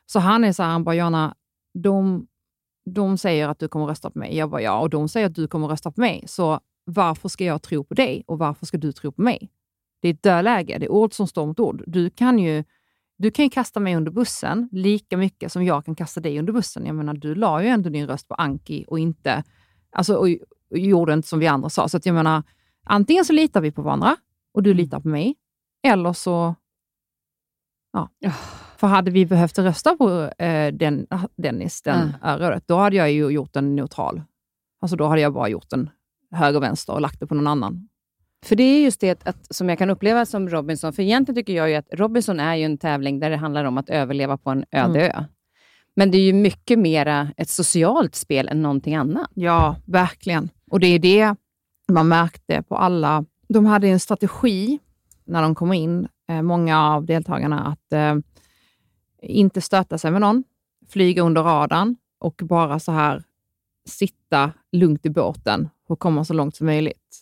Så 0.07 0.19
han 0.19 0.45
är 0.45 0.53
så 0.53 0.63
här, 0.63 0.71
han 0.71 0.85
bara, 0.85 0.95
Joanna, 0.95 1.35
de, 1.75 2.27
de 2.91 3.19
säger 3.19 3.49
att 3.49 3.59
du 3.59 3.69
kommer 3.69 3.87
att 3.87 3.91
rösta 3.91 4.11
på 4.11 4.19
mig. 4.19 4.37
Jag 4.37 4.51
bara, 4.51 4.63
ja, 4.63 4.81
och 4.81 4.91
de 4.91 5.09
säger 5.09 5.27
att 5.27 5.35
du 5.35 5.49
kommer 5.49 5.67
att 5.67 5.73
rösta 5.73 5.91
på 5.91 6.01
mig. 6.01 6.25
Så 6.27 6.61
varför 6.85 7.29
ska 7.29 7.45
jag 7.45 7.63
tro 7.63 7.85
på 7.85 7.95
dig 7.95 8.25
och 8.27 8.39
varför 8.39 8.67
ska 8.67 8.79
du 8.79 8.93
tro 8.93 9.13
på 9.13 9.23
mig? 9.23 9.51
Det 10.01 10.09
är 10.09 10.15
ett 10.15 10.23
dödläge. 10.23 10.79
Det 10.79 10.87
är 10.87 10.93
ord 10.93 11.15
som 11.15 11.27
står 11.27 11.47
mot 11.47 11.61
ord. 11.61 11.85
Du 11.87 12.11
kan 12.11 12.39
ju 12.39 12.65
du 13.23 13.31
kan 13.31 13.45
ju 13.45 13.51
kasta 13.51 13.81
mig 13.81 13.97
under 13.97 14.13
bussen 14.13 14.69
lika 14.73 15.17
mycket 15.17 15.53
som 15.53 15.65
jag 15.65 15.85
kan 15.85 15.95
kasta 15.95 16.21
dig 16.21 16.39
under 16.39 16.53
bussen. 16.53 16.87
Jag 16.87 16.95
menar, 16.95 17.15
du 17.15 17.35
la 17.35 17.63
ju 17.63 17.69
ändå 17.69 17.91
din 17.91 18.07
röst 18.07 18.29
på 18.29 18.35
Anki 18.35 18.85
och 18.89 18.99
inte 18.99 19.45
alltså, 19.93 20.15
och, 20.15 20.29
och 20.71 20.79
gjorde 20.79 21.13
inte 21.13 21.29
som 21.29 21.39
vi 21.39 21.47
andra 21.47 21.69
sa. 21.69 21.89
Så 21.89 21.97
att 21.97 22.07
jag 22.07 22.15
menar, 22.15 22.43
antingen 22.85 23.25
så 23.25 23.33
litar 23.33 23.61
vi 23.61 23.73
på 23.73 23.83
varandra 23.83 24.17
och 24.55 24.63
du 24.63 24.75
litar 24.75 25.01
på 25.01 25.09
mig, 25.09 25.35
eller 25.83 26.13
så... 26.13 26.55
Ja. 27.93 28.09
För 28.77 28.87
hade 28.87 29.11
vi 29.11 29.27
behövt 29.27 29.59
rösta 29.59 29.97
på 29.97 30.31
eh, 30.39 30.73
den, 30.75 31.07
Dennis, 31.37 31.83
den 31.83 32.13
Ja. 32.23 32.29
örådet, 32.29 32.65
då 32.67 32.77
hade 32.77 32.97
jag 32.97 33.13
ju 33.13 33.29
gjort 33.29 33.57
en 33.57 33.77
neutral. 33.77 34.23
Alltså 34.81 34.97
då 34.97 35.07
hade 35.07 35.21
jag 35.21 35.33
bara 35.33 35.49
gjort 35.49 35.73
en 35.73 35.91
höger 36.31 36.57
och 36.57 36.63
vänster 36.63 36.93
och 36.93 37.01
lagt 37.01 37.21
det 37.21 37.27
på 37.27 37.35
någon 37.35 37.47
annan. 37.47 37.89
För 38.45 38.57
det 38.57 38.63
är 38.63 38.85
just 38.85 39.01
det 39.01 39.27
att, 39.27 39.55
som 39.55 39.69
jag 39.69 39.79
kan 39.79 39.91
uppleva 39.91 40.27
som 40.27 40.49
Robinson, 40.49 40.93
för 40.93 41.03
egentligen 41.03 41.37
tycker 41.37 41.53
jag 41.53 41.71
ju 41.71 41.75
att 41.77 41.89
Robinson 41.93 42.41
är 42.41 42.55
ju 42.55 42.65
en 42.65 42.79
tävling 42.79 43.21
där 43.21 43.31
det 43.31 43.37
handlar 43.37 43.65
om 43.65 43.79
att 43.79 43.91
överleva 43.91 44.37
på 44.37 44.51
en 44.51 44.65
öde 44.71 45.01
Mm. 45.01 45.17
ö. 45.17 45.25
Men 45.97 46.11
det 46.11 46.19
är 46.19 46.23
ju 46.23 46.33
mycket 46.33 46.79
mera 46.79 47.29
ett 47.37 47.49
socialt 47.49 48.15
spel 48.15 48.49
än 48.49 48.63
någonting 48.63 48.95
annat. 48.95 49.31
Ja, 49.35 49.77
verkligen. 49.85 50.49
Och 50.71 50.81
det 50.81 50.87
är 50.87 50.99
det 50.99 51.35
man 51.89 52.09
märkte 52.09 52.63
på 52.63 52.77
alla. 52.77 53.25
De 53.49 53.67
hade 53.67 53.89
en 53.89 54.01
strategi 54.01 54.79
när 55.25 55.43
de 55.43 55.55
kom 55.55 55.73
in, 55.73 56.09
eh, 56.29 56.43
många 56.43 56.81
av 56.91 57.07
deltagarna, 57.07 57.61
att 57.67 57.93
eh, 57.93 58.15
inte 59.23 59.61
stöta 59.61 59.99
sig 59.99 60.11
med 60.11 60.21
någon, 60.21 60.45
flyga 60.89 61.23
under 61.23 61.43
radarn 61.43 61.97
och 62.19 62.41
bara 62.45 62.79
så 62.79 62.93
här 62.93 63.23
sitta 63.89 64.53
lugnt 64.73 65.07
i 65.07 65.11
båten 65.11 65.69
och 65.89 65.99
komma 65.99 66.25
så 66.25 66.35
långt 66.35 66.57
som 66.57 66.67
möjligt. 66.67 67.19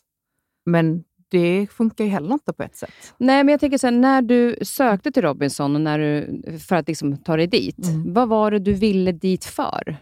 Men 0.65 1.05
det 1.31 1.67
funkar 1.71 2.05
ju 2.05 2.11
heller 2.11 2.33
inte 2.33 2.53
på 2.53 2.63
ett 2.63 2.77
sätt. 2.77 3.15
Nej, 3.19 3.45
men 3.45 3.53
jag 3.53 3.61
tänker 3.61 3.79
så 3.79 3.87
här, 3.87 3.93
när 3.93 4.23
du 4.23 4.57
sökte 4.63 5.13
till 5.13 5.23
Robinson 5.23 5.75
och 5.75 5.81
när 5.81 5.99
du, 5.99 6.43
för 6.59 6.77
att 6.77 6.89
liksom 6.89 7.17
ta 7.17 7.37
dig 7.37 7.47
dit, 7.47 7.87
Mm. 7.89 8.13
vad 8.15 8.29
var 8.29 8.51
det 8.51 8.59
du 8.59 8.73
ville 8.73 9.13
dit 9.13 9.45
för? 9.45 9.97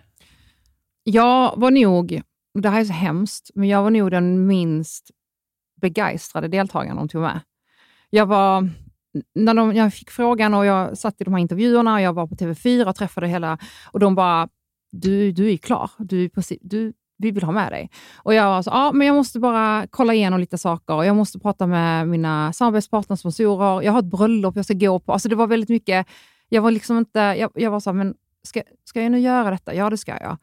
Jag 1.04 1.52
var 1.56 1.70
nog, 1.70 2.22
det 2.54 2.68
här 2.68 2.80
är 2.80 2.84
så 2.84 2.92
hemskt, 2.92 3.50
men 3.54 3.68
jag 3.68 3.82
var 3.82 3.90
nog 3.90 4.10
den 4.10 4.46
minst 4.46 5.10
begeistrade 5.80 6.48
deltagaren 6.48 6.96
de 6.96 7.08
tog 7.08 7.22
med. 7.22 7.40
Jag 8.10 8.26
var, 8.26 8.68
när 9.34 9.54
de, 9.54 9.74
jag 9.74 9.94
fick 9.94 10.10
frågan 10.10 10.54
och 10.54 10.66
jag 10.66 10.98
satt 10.98 11.20
i 11.20 11.24
de 11.24 11.34
här 11.34 11.40
intervjuerna 11.40 11.94
och 11.94 12.00
jag 12.00 12.12
var 12.12 12.26
på 12.26 12.34
TV4 12.34 12.86
och 12.88 12.96
träffade 12.96 13.26
hela, 13.28 13.58
och 13.92 14.00
de 14.00 14.14
bara, 14.14 14.48
du, 14.92 15.32
du 15.32 15.52
är 15.52 15.56
klar, 15.56 15.90
du, 15.98 16.30
du, 16.60 16.92
vi 17.18 17.30
vill 17.30 17.42
ha 17.42 17.52
med 17.52 17.72
dig. 17.72 17.90
Och 18.16 18.34
jag 18.34 18.44
var 18.44 18.62
så, 18.62 18.70
ja, 18.70 18.92
men 18.92 19.06
jag 19.06 19.16
måste 19.16 19.40
bara 19.40 19.86
kolla 19.90 20.14
igenom 20.14 20.40
lite 20.40 20.58
saker 20.58 20.94
och 20.94 21.06
jag 21.06 21.16
måste 21.16 21.38
prata 21.38 21.66
med 21.66 22.08
mina 22.08 22.52
samarbetspartner, 22.52 23.16
sponsorer, 23.16 23.82
jag 23.82 23.92
har 23.92 23.98
ett 23.98 24.04
bröllop 24.04 24.56
jag 24.56 24.64
ska 24.64 24.74
gå 24.74 24.98
på. 24.98 25.12
Alltså 25.12 25.28
det 25.28 25.36
var 25.36 25.46
väldigt 25.46 25.70
mycket, 25.70 26.06
jag 26.48 26.62
var 26.62 26.70
liksom 26.70 26.98
inte, 26.98 27.18
jag, 27.18 27.50
jag 27.54 27.70
var 27.70 27.80
så 27.80 27.90
här, 27.90 27.94
men 27.94 28.14
ska, 28.42 28.62
ska 28.84 29.02
jag 29.02 29.12
nu 29.12 29.18
göra 29.18 29.50
detta? 29.50 29.74
Ja, 29.74 29.90
det 29.90 29.96
ska 29.96 30.20
jag. 30.20 30.36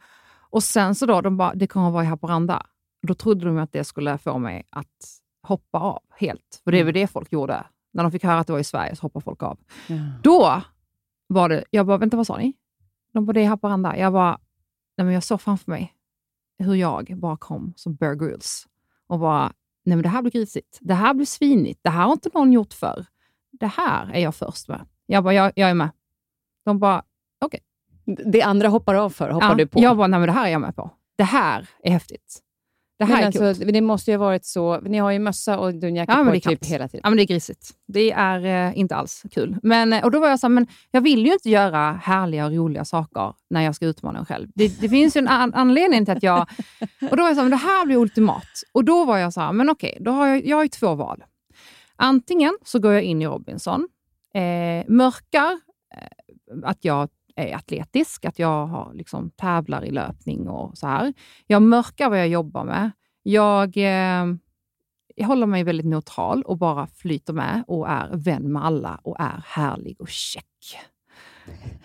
Och 0.50 0.64
sen 0.64 0.96
så 0.96 1.06
då, 1.06 1.22
de 1.22 1.38
bara, 1.38 1.56
det 1.56 1.68
kommer 1.68 1.92
vara 1.92 2.04
i 2.04 2.08
Haparanda. 2.08 2.66
Då 3.08 3.14
trodde 3.14 3.46
de 3.46 3.58
att 3.58 3.72
det 3.72 3.84
skulle 3.84 4.18
få 4.18 4.38
mig 4.38 4.64
att 4.70 5.22
hoppa 5.48 5.80
av 5.80 6.02
helt. 6.18 6.62
För 6.64 6.72
det 6.72 6.80
är 6.80 6.84
väl 6.84 6.94
det 6.94 7.08
folk 7.08 7.32
gjorde. 7.32 7.64
När 7.94 8.04
de 8.04 8.12
fick 8.12 8.24
höra 8.24 8.40
att 8.40 8.48
det 8.48 8.54
var 8.54 8.60
i 8.60 8.64
Sverige 8.64 8.96
så 8.96 9.02
hoppade 9.02 9.24
folk 9.24 9.44
av. 9.44 9.60
Då 10.24 10.62
var 11.28 11.50
det, 11.50 11.64
jag 11.70 11.86
bara, 11.86 11.98
vänta 11.98 12.18
vad 12.18 12.28
sa 12.28 12.38
ni? 12.38 12.54
De 13.14 13.26
bara, 13.26 13.34
det 13.34 13.42
är 13.42 13.48
Haparanda. 13.48 13.98
Jag 13.98 14.14
bara, 14.14 14.40
nej 14.98 15.06
men 15.06 15.14
jag 15.14 15.24
såg 15.24 15.42
framför 15.42 15.72
mig 15.72 15.95
hur 16.58 16.76
jag 16.76 17.14
bara 17.18 17.38
kom 17.38 17.74
som 17.76 17.96
Bear 17.96 18.16
Grylls 18.16 18.68
och 19.08 19.20
bara, 19.20 19.54
nej 19.84 19.96
men 19.96 20.04
det 20.04 20.10
här 20.10 20.22
blir 20.22 20.32
grisigt. 20.32 20.78
Det 20.82 20.94
här 20.94 21.14
blir 21.14 21.26
svinigt. 21.26 21.80
Det 21.84 21.90
här 21.90 22.04
har 22.06 22.12
inte 22.12 22.30
någon 22.34 22.52
gjort 22.52 22.74
förr. 22.74 23.06
Det 23.52 23.68
här 23.68 24.12
är 24.14 24.20
jag 24.20 24.36
först 24.36 24.68
med. 24.68 24.86
Jag 25.06 25.24
bara, 25.24 25.34
jag, 25.34 25.52
jag 25.56 25.70
är 25.70 25.74
med. 25.74 25.90
De 26.66 26.80
bara, 26.80 27.04
Det 28.06 28.42
andra 28.42 28.68
hoppar 28.68 28.96
av 28.96 29.10
för, 29.10 29.30
hoppar 29.30 29.50
ja. 29.50 29.56
du 29.56 29.68
på? 29.68 29.80
Jag 29.80 29.98
bara, 29.98 30.08
nej 30.08 30.20
men 30.20 30.28
det 30.28 30.34
här 30.34 30.48
är 30.48 30.52
jag 30.52 30.62
med 30.62 30.76
på. 30.76 30.90
Det 31.16 31.24
här 31.24 31.70
är 31.84 31.92
häftigt. 31.92 32.42
Det 32.98 33.06
här 33.06 33.14
men 33.14 33.22
är 33.22 33.26
alltså, 33.26 33.64
coolt. 33.64 33.74
det 33.74 33.82
måste 33.82 34.12
ju 34.12 34.18
ha 34.18 34.26
varit 34.26 34.46
så, 34.46 34.80
ni 34.80 34.98
har 34.98 35.12
ju 35.12 35.20
mössa 35.20 35.60
och 35.60 35.74
dunjacka 35.74 36.12
Ja, 36.12 36.32
på 36.32 36.50
typ 36.50 36.66
hela 36.66 36.88
tiden. 36.88 37.02
Ja, 37.04 37.10
men 37.10 37.18
det 37.18 37.24
är 37.24 37.28
grisigt. 37.28 37.72
Det 37.88 38.12
är 38.12 38.68
eh, 38.68 38.80
inte 38.80 38.96
alls 38.96 39.24
kul. 39.32 39.58
Men, 39.64 39.94
eh, 39.94 40.04
och 40.04 40.12
då 40.12 40.20
var 40.20 40.30
jag 40.30 40.40
så 40.40 40.48
här, 40.48 40.54
men 40.54 40.68
jag 40.92 41.02
vill 41.02 41.26
ju 41.26 41.34
inte 41.34 41.50
göra 41.50 42.00
härliga 42.04 42.46
och 42.46 42.52
roliga 42.52 42.86
saker 42.86 43.34
när 43.50 43.62
jag 43.62 43.76
ska 43.76 43.86
utmana 43.86 44.20
mig 44.20 44.26
själv. 44.26 44.48
Det, 44.56 44.82
det 44.82 44.90
finns 44.90 45.16
ju 45.16 45.20
en 45.20 45.28
an 45.28 45.54
anledning 45.54 46.06
till 46.06 46.18
att 46.18 46.24
jag... 46.24 46.50
Och 47.12 47.18
då 47.18 47.24
var 47.24 47.30
jag 47.30 47.36
så 47.36 47.42
här, 47.42 47.50
men 47.50 47.60
det 47.60 47.66
här 47.66 47.86
blir 47.86 47.98
ultimat. 47.98 48.48
Och 48.72 48.86
då 48.86 49.06
var 49.06 49.18
jag 49.18 49.34
så 49.34 49.42
här, 49.42 49.52
men 49.52 49.70
okej, 49.70 49.98
då 50.02 50.12
har 50.12 50.28
jag, 50.28 50.46
jag 50.46 50.58
har 50.58 50.64
ju 50.64 50.70
två 50.70 50.96
val. 50.96 51.24
Antingen 51.96 52.58
så 52.64 52.80
går 52.80 52.94
jag 52.94 53.04
in 53.04 53.22
i 53.22 53.28
Robinson, 53.28 53.88
eh, 54.34 54.86
mörkar 54.88 55.52
eh, 55.96 56.64
att 56.64 56.86
jag 56.86 57.10
är 57.36 57.56
atletisk, 57.56 58.26
att 58.26 58.40
jag 58.40 58.68
har, 58.68 58.94
liksom, 58.94 59.30
tävlar 59.30 59.86
i 59.86 59.92
löpning 59.92 60.48
och 60.50 60.78
så 60.78 60.88
här. 60.88 61.14
Jag 61.48 61.62
mörkar 61.62 62.10
vad 62.10 62.20
jag 62.20 62.28
jobbar 62.28 62.64
med. 62.64 62.92
Jag, 63.24 63.78
eh, 63.78 64.26
jag 65.16 65.28
håller 65.28 65.46
mig 65.46 65.64
väldigt 65.64 65.86
neutral 65.86 66.42
och 66.44 66.58
bara 66.58 66.88
flyter 66.88 67.34
med 67.34 67.64
och 67.68 67.90
är 67.90 68.10
vän 68.14 68.52
med 68.54 68.66
alla 68.66 69.00
och 69.04 69.16
är 69.20 69.44
härlig 69.46 70.02
och 70.02 70.10
check. 70.10 70.46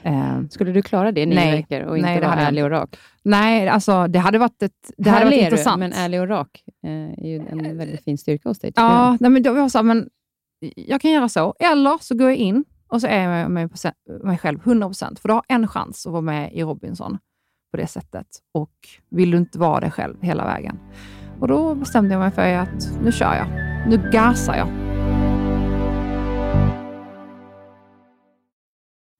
Eh, 0.03 0.41
Skulle 0.51 0.73
du 0.73 0.83
klara 0.83 1.13
det 1.13 1.21
i 1.21 1.27
nio 1.27 1.35
Nej. 1.35 1.53
veckor 1.57 1.81
och 1.81 1.99
inte 1.99 2.11
Nej, 2.11 2.21
vara 2.21 2.35
jag 2.35 2.43
ärlig 2.43 2.65
och 2.65 2.71
rak? 2.71 2.97
nej, 3.23 3.69
alltså 3.69 4.07
det 4.07 4.19
hade 4.19 4.39
varit, 4.39 4.63
ett, 4.63 4.91
det 4.97 5.11
hade 5.11 5.25
varit 5.25 5.35
är 5.35 5.39
du, 5.39 5.45
intressant. 5.45 5.79
men 5.79 5.93
ärlig 5.93 6.21
och 6.21 6.29
rak 6.29 6.65
eh, 6.85 6.91
är 6.91 7.27
ju 7.29 7.37
en 7.49 7.79
väldigt 7.79 8.05
fin 8.05 8.19
styrka 8.19 8.49
hos 8.49 8.59
dig. 8.59 8.73
Ja, 8.77 9.17
nej, 9.21 9.31
men 9.31 9.43
då 9.43 9.57
jag 9.57 9.71
så 9.71 9.83
men 9.83 10.09
jag 10.77 11.01
kan 11.01 11.11
göra 11.11 11.29
så. 11.29 11.55
Eller 11.59 11.99
så 12.01 12.15
går 12.17 12.29
jag 12.29 12.37
in 12.37 12.65
och 12.91 13.01
så 13.01 13.07
är 13.07 13.29
jag 13.43 13.51
mig, 13.51 13.69
mig 14.25 14.39
själv 14.39 14.59
100%. 14.59 15.21
För 15.21 15.29
du 15.29 15.35
har 15.35 15.43
en 15.49 15.69
chans 15.69 16.07
att 16.07 16.13
vara 16.13 16.23
med 16.23 16.53
i 16.53 16.63
Robinson 16.63 17.19
på 17.71 17.77
det 17.77 17.87
sättet. 17.87 18.27
Och 18.55 18.73
vill 19.11 19.31
du 19.31 19.37
inte 19.39 19.59
vara 19.59 19.81
det 19.81 19.91
själv 19.91 20.17
hela 20.23 20.45
vägen. 20.45 20.79
Och 21.41 21.49
då 21.49 21.75
bestämde 21.75 22.15
jag 22.15 22.21
mig 22.21 22.31
för 22.31 22.55
att 22.55 22.91
nu 23.03 23.13
kör 23.13 23.35
jag. 23.35 23.47
Nu 23.89 24.11
gasar 24.13 24.57
jag. 24.57 24.69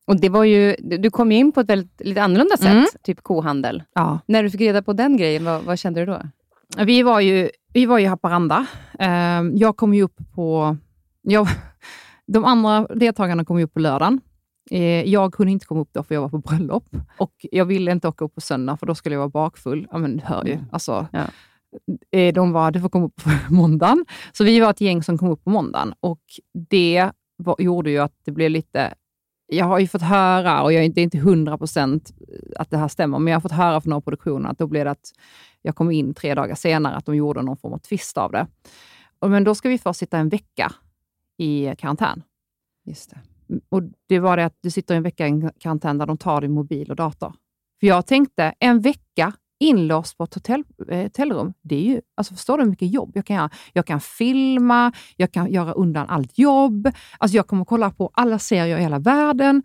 Och 0.07 0.21
det 0.21 0.29
var 0.29 0.45
ju, 0.45 0.77
du 0.81 1.11
kom 1.11 1.33
ju 1.33 1.39
in 1.39 1.53
på 1.53 1.61
ett 1.61 1.69
väldigt 1.71 2.01
lite 2.01 2.23
annorlunda 2.23 2.57
sätt, 2.57 2.67
Mm. 2.73 2.87
typ 3.03 3.23
kohandel. 3.23 3.83
Ja. 3.95 4.19
När 4.27 4.43
du 4.43 4.51
fick 4.51 4.61
reda 4.61 4.83
på 4.83 4.93
den 4.93 5.17
grejen, 5.17 5.45
vad, 5.45 5.63
vad 5.63 5.79
kände 5.79 6.01
du 6.01 6.07
då? 6.07 6.23
Vi 6.85 7.03
var 7.03 7.21
ju, 7.21 7.51
vi 7.73 7.87
var 7.87 7.99
i 7.99 8.05
Haparanda. 8.05 8.67
Eh, 8.99 9.43
Jag 9.55 9.77
kom 9.77 9.95
ju 9.95 10.03
upp 10.03 10.17
på... 10.35 10.77
Jag, 11.23 11.49
de 12.33 12.45
andra 12.45 12.87
deltagarna 12.87 13.45
kom 13.45 13.59
ju 13.59 13.65
upp 13.65 13.75
på 13.75 13.81
lördagen. 13.81 14.21
Eh, 14.71 15.03
Jag 15.03 15.33
kunde 15.35 15.53
inte 15.53 15.67
komma 15.67 15.81
upp 15.81 15.89
då, 15.93 16.03
för 16.03 16.15
jag 16.15 16.23
var 16.23 16.29
på 16.29 16.39
bröllop. 16.39 16.85
Och 17.19 17.33
jag 17.53 17.65
ville 17.65 17.93
inte 17.93 18.09
åka 18.09 18.25
upp 18.25 18.35
på 18.35 18.41
söndag, 18.41 18.77
för 18.77 18.87
då 18.87 18.95
skulle 18.95 19.15
jag 19.15 19.21
vara 19.21 19.29
bakfull. 19.29 19.87
Ja, 19.91 19.99
men 19.99 20.17
du 20.17 20.25
hör 20.25 20.45
ju. 20.45 20.53
Mm. 20.53 20.65
Alltså, 20.73 21.07
Ja. 21.13 21.25
eh, 22.19 22.35
De 22.35 22.53
var, 22.53 22.71
du 22.71 22.81
får 22.81 22.89
komma 22.89 23.07
upp 23.07 23.17
på 23.25 23.31
måndagen. 23.55 24.05
Så 24.33 24.45
vi 24.45 24.61
var 24.61 24.71
ett 24.71 24.81
gäng 24.81 25.03
som 25.03 25.19
kom 25.19 25.29
upp 25.31 25.45
på 25.45 25.51
måndagen. 25.51 25.95
Och 26.01 26.21
det 26.71 27.11
var, 27.37 27.57
gjorde 27.59 27.91
ju 27.91 27.99
att 27.99 28.13
det 28.25 28.31
blev 28.33 28.51
lite... 28.51 28.95
Jag 29.53 29.65
har 29.67 29.79
ju 29.79 29.87
fått 29.89 30.03
höra, 30.03 30.63
och 30.63 30.73
jag, 30.73 30.95
det 30.95 31.01
är 31.01 31.03
inte 31.03 31.19
hundra 31.19 31.59
procent 31.59 32.11
att 32.57 32.71
det 32.71 32.77
här 32.79 32.89
stämmer, 32.89 33.19
men 33.19 33.31
jag 33.31 33.37
har 33.37 33.41
fått 33.41 33.53
höra 33.53 33.81
från 33.81 33.91
några 33.91 34.01
produktioner 34.01 34.51
att 34.51 34.59
då 34.59 34.67
blev 34.67 34.85
det 34.85 34.91
att 34.91 35.11
jag 35.63 35.77
kom 35.77 35.91
in 35.91 36.15
tre 36.15 36.35
dagar 36.35 36.55
senare, 36.55 36.95
att 36.97 37.07
de 37.07 37.17
gjorde 37.17 37.43
någon 37.43 37.57
form 37.57 37.73
av 37.73 37.79
twist 37.79 38.19
av 38.19 38.33
det. 38.33 38.47
Men 39.27 39.45
då 39.45 39.55
ska 39.55 39.69
vi 39.69 39.79
först 39.79 39.99
sitta 39.99 40.19
en 40.19 40.29
vecka 40.29 40.73
i 41.41 41.75
karantän. 41.79 42.23
Just 42.87 43.11
det. 43.11 43.21
Och 43.69 43.83
Det 44.09 44.19
var 44.19 44.37
det 44.37 44.45
att 44.45 44.59
du 44.63 44.71
sitter 44.71 44.95
en 44.95 45.03
vecka 45.03 45.29
i 45.29 45.49
karantän 45.61 45.99
där 45.99 46.07
de 46.07 46.19
tar 46.19 46.41
din 46.41 46.53
mobil 46.53 46.91
och 46.91 46.97
dator. 46.97 47.33
För 47.81 47.87
jag 47.87 48.07
tänkte, 48.07 48.55
en 48.59 48.81
vecka 48.81 49.33
inlåst 49.61 50.19
på 50.19 50.25
ett 50.25 50.35
hotell, 50.35 50.65
eh, 50.89 51.03
hotellrum, 51.03 51.53
det 51.63 51.77
är 51.77 51.83
ju, 51.83 52.01
alltså 52.17 52.35
förstår 52.35 52.59
du 52.59 52.65
hur 52.65 52.71
mycket 52.71 52.93
jobb 52.93 53.13
jag 53.15 53.27
kan 53.27 53.37
göra? 53.37 53.51
Jag 53.73 53.87
kan 53.87 54.01
filma, 54.01 54.93
jag 55.17 55.33
kan 55.33 55.53
göra 55.53 55.73
undan 55.73 56.09
allt 56.09 56.39
jobb, 56.39 56.91
alltså 57.19 57.37
jag 57.37 57.47
kommer 57.47 57.65
kolla 57.65 57.91
på 57.91 58.11
alla 58.13 58.39
serier 58.39 58.79
i 58.79 58.83
hela 58.83 58.99
världen. 58.99 59.63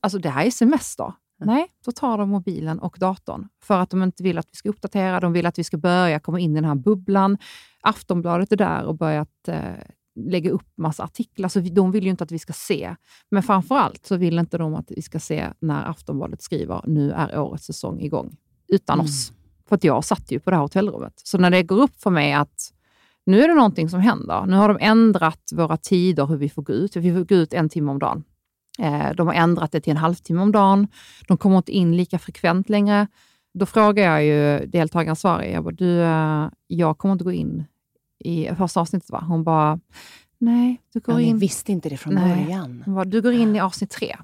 Alltså 0.00 0.18
det 0.18 0.28
här 0.30 0.46
är 0.46 0.50
semester. 0.50 1.12
Nej, 1.44 1.66
då 1.84 1.92
tar 1.92 2.18
de 2.18 2.28
mobilen 2.28 2.78
och 2.78 2.96
datorn 3.00 3.48
för 3.62 3.80
att 3.80 3.90
de 3.90 4.02
inte 4.02 4.22
vill 4.22 4.38
att 4.38 4.48
vi 4.52 4.56
ska 4.56 4.68
uppdatera. 4.68 5.20
De 5.20 5.32
vill 5.32 5.46
att 5.46 5.58
vi 5.58 5.64
ska 5.64 5.76
börja 5.76 6.20
komma 6.20 6.40
in 6.40 6.52
i 6.52 6.54
den 6.54 6.64
här 6.64 6.74
bubblan. 6.74 7.38
Aftonbladet 7.80 8.52
är 8.52 8.56
där 8.56 8.84
och 8.84 8.96
börjat 8.96 9.48
eh, 9.48 9.62
lägga 10.14 10.50
upp 10.50 10.68
massa 10.76 11.04
artiklar. 11.04 11.48
Så 11.48 11.60
de 11.60 11.90
vill 11.92 12.04
ju 12.04 12.10
inte 12.10 12.24
att 12.24 12.32
vi 12.32 12.38
ska 12.38 12.52
se. 12.52 12.94
Men 13.30 13.42
framför 13.42 13.74
allt 13.78 14.06
så 14.06 14.16
vill 14.16 14.38
inte 14.38 14.58
de 14.58 14.74
att 14.74 14.90
vi 14.96 15.02
ska 15.02 15.18
se 15.18 15.48
när 15.60 15.90
Aftonbladet 15.90 16.42
skriver 16.42 16.82
nu 16.86 17.10
är 17.12 17.38
årets 17.38 17.64
säsong 17.66 18.00
igång, 18.00 18.36
utan 18.68 18.94
Mm. 18.94 19.04
oss. 19.04 19.32
För 19.68 19.76
att 19.76 19.84
jag 19.84 20.04
satt 20.04 20.32
ju 20.32 20.40
på 20.40 20.50
det 20.50 20.56
här 20.56 20.62
hotellrummet. 20.62 21.12
Så 21.16 21.38
när 21.38 21.50
det 21.50 21.62
går 21.62 21.76
upp 21.82 22.00
för 22.02 22.10
mig 22.10 22.32
att 22.32 22.72
nu 23.26 23.42
är 23.42 23.48
det 23.48 23.54
någonting 23.54 23.88
som 23.88 24.00
händer. 24.00 24.46
Nu 24.46 24.56
har 24.56 24.68
de 24.68 24.78
ändrat 24.80 25.40
våra 25.54 25.76
tider, 25.76 26.26
hur 26.26 26.36
vi 26.36 26.48
får 26.48 26.62
gå 26.62 26.72
ut. 26.72 26.96
Vi 26.96 27.12
får 27.12 27.24
gå 27.24 27.34
ut 27.34 27.52
en 27.54 27.68
timme 27.68 27.90
om 27.90 27.98
dagen. 27.98 28.24
Eh, 28.78 29.10
De 29.16 29.26
har 29.26 29.34
ändrat 29.34 29.72
det 29.72 29.80
till 29.80 29.90
en 29.90 29.96
halvtimme 29.96 30.40
om 30.42 30.52
dagen. 30.52 30.88
De 31.28 31.36
kommer 31.38 31.56
inte 31.56 31.72
in 31.72 31.96
lika 31.96 32.18
frekvent 32.18 32.68
längre. 32.68 33.06
Då 33.54 33.66
frågar 33.66 34.04
jag 34.04 34.24
ju 34.24 34.66
deltagaren 34.66 35.16
Sari, 35.16 35.52
jag 35.52 35.64
bara, 35.64 35.74
du, 35.74 36.00
eh, 36.02 36.48
jag 36.66 36.98
kommer 36.98 37.12
inte 37.12 37.24
gå 37.24 37.32
in 37.32 37.64
i 38.24 38.54
första 38.58 38.80
avsnittet 38.80 39.10
va? 39.10 39.24
Hon 39.28 39.44
bara, 39.44 39.80
nej, 40.38 40.80
du 40.92 41.00
går 41.00 41.20
in. 41.20 41.38
visste 41.38 41.72
inte 41.72 41.88
det 41.88 41.96
från 41.96 42.14
Nej. 42.14 42.44
början. 42.44 42.82
Hon 42.84 42.94
bara, 42.94 43.04
du 43.04 43.22
går 43.22 43.32
in 43.32 43.56
i 43.56 43.60
avsnitt 43.60 43.90
tre. 43.90 44.16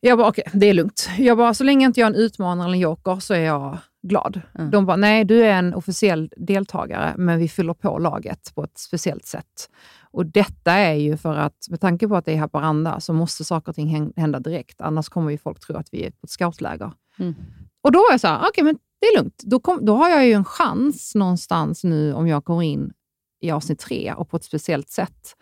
Jag 0.00 0.18
bara, 0.18 0.28
okej, 0.28 0.44
det 0.52 0.66
är 0.66 0.74
lugnt. 0.74 1.08
Jag 1.18 1.36
bara, 1.36 1.54
så 1.54 1.64
länge 1.64 1.86
inte 1.86 2.00
jag 2.00 2.06
är 2.06 2.10
en 2.14 2.20
utmanare 2.20 2.64
eller 2.66 2.74
en 2.74 2.80
joker 2.80 3.20
så 3.20 3.34
är 3.34 3.38
jag 3.40 3.78
glad. 4.02 4.40
Mm. 4.58 4.70
De 4.70 4.86
bara, 4.86 4.96
nej, 4.96 5.24
du 5.24 5.44
är 5.44 5.52
en 5.58 5.74
officiell 5.74 6.30
deltagare, 6.36 7.14
men 7.16 7.38
vi 7.38 7.48
fyller 7.48 7.74
på 7.74 7.98
laget 7.98 8.54
på 8.54 8.64
ett 8.64 8.78
speciellt 8.78 9.26
sätt. 9.26 9.70
Och 10.10 10.26
detta 10.26 10.72
är 10.72 10.94
ju 10.94 11.16
för 11.16 11.34
att, 11.34 11.66
med 11.70 11.80
tanke 11.80 12.08
på 12.08 12.16
att 12.16 12.24
det 12.24 12.32
är 12.32 12.38
Haparanda, 12.38 13.00
så 13.00 13.12
måste 13.12 13.44
saker 13.44 13.68
och 13.68 13.76
ting 13.76 13.88
hän- 13.88 14.12
hända 14.16 14.40
direkt. 14.40 14.80
Annars 14.80 15.08
kommer 15.08 15.30
ju 15.30 15.38
folk 15.38 15.60
tro 15.60 15.76
att 15.76 15.88
vi 15.92 16.04
är 16.06 16.10
på 16.10 16.24
ett 16.24 16.30
scoutläger. 16.30 16.92
Mm. 17.18 17.34
Och 17.82 17.92
då 17.92 17.98
var 17.98 18.10
jag 18.10 18.20
så 18.20 18.26
här, 18.28 18.40
okej, 18.48 18.64
men 18.64 18.78
det 19.04 19.08
är 19.08 19.22
lugnt. 19.22 19.42
Då, 19.44 19.60
kom, 19.60 19.84
då 19.84 19.96
har 19.96 20.10
jag 20.10 20.26
ju 20.26 20.32
en 20.32 20.44
chans 20.44 21.14
någonstans 21.14 21.84
nu 21.84 22.12
om 22.12 22.28
jag 22.28 22.44
går 22.44 22.62
in 22.62 22.92
i 23.40 23.50
avsnitt 23.50 23.78
tre 23.78 24.12
och 24.12 24.30
på 24.30 24.36
ett 24.36 24.44
speciellt 24.44 24.88
sätt 24.88 25.36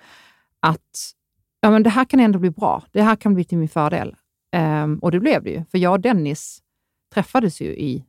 att 0.61 1.13
ja, 1.61 1.71
men 1.71 1.83
det 1.83 1.91
här 1.91 2.05
kan 2.05 2.21
ändå 2.21 2.39
bli 2.39 2.51
bra. 2.51 2.83
Det 2.93 3.03
här 3.03 3.17
kan 3.17 3.35
bli 3.35 3.45
till 3.45 3.59
min 3.59 3.69
fördel. 3.69 4.17
Um, 4.57 4.99
och 4.99 5.11
det 5.11 5.21
blev 5.21 5.43
det 5.43 5.51
ju, 5.51 5.65
för 5.71 5.79
jag 5.79 5.93
och 5.93 6.01
Dennis 6.01 6.63
träffades 7.15 7.61
ju 7.61 7.67
i 7.67 8.05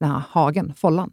den 0.00 0.10
här 0.10 0.22
hagen, 0.28 0.72
follan. 0.76 1.12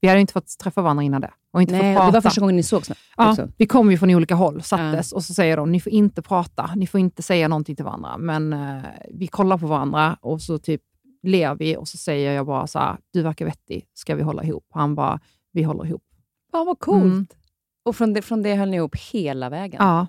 Vi 0.00 0.08
hade 0.08 0.20
inte 0.20 0.32
fått 0.32 0.58
träffa 0.58 0.82
varandra 0.82 1.02
innan 1.02 1.20
det. 1.20 1.32
Och 1.52 1.62
inte 1.62 1.74
Nej, 1.74 1.94
fått 1.94 2.00
prata. 2.00 2.06
det 2.06 2.16
var 2.16 2.20
första 2.20 2.40
gången 2.40 2.56
ni 2.56 2.62
sågs? 2.62 2.90
Ja, 3.16 3.36
vi 3.56 3.66
kom 3.66 3.90
ju 3.90 3.98
från 3.98 4.10
olika 4.10 4.34
håll, 4.34 4.62
sattes 4.62 5.12
och 5.12 5.24
så 5.24 5.34
säger 5.34 5.56
de, 5.56 5.72
ni 5.72 5.80
får 5.80 5.92
inte 5.92 6.22
prata, 6.22 6.70
ni 6.76 6.86
får 6.86 7.00
inte 7.00 7.22
säga 7.22 7.48
någonting 7.48 7.76
till 7.76 7.84
varandra. 7.84 8.18
Men 8.18 8.52
uh, 8.52 8.82
vi 9.10 9.26
kollar 9.26 9.58
på 9.58 9.66
varandra 9.66 10.18
och 10.20 10.42
så 10.42 10.58
typ 10.58 10.82
ler 11.26 11.54
vi 11.54 11.76
och 11.76 11.88
så 11.88 11.96
säger 11.96 12.32
jag 12.32 12.46
bara 12.46 12.66
så 12.66 12.78
här, 12.78 12.96
du 13.12 13.22
verkar 13.22 13.44
vettig, 13.44 13.86
ska 13.94 14.14
vi 14.14 14.22
hålla 14.22 14.44
ihop? 14.44 14.66
Han 14.70 14.94
bara, 14.94 15.20
vi 15.52 15.62
håller 15.62 15.86
ihop. 15.86 16.02
Ja, 16.52 16.64
vad 16.64 16.78
coolt. 16.78 17.04
Mm. 17.04 17.26
Och 17.84 17.96
från 17.96 18.12
det, 18.12 18.22
från 18.22 18.42
det 18.42 18.54
höll 18.54 18.70
ni 18.70 18.76
ihop 18.76 18.96
hela 18.96 19.48
vägen? 19.48 19.76
Ja. 19.84 20.06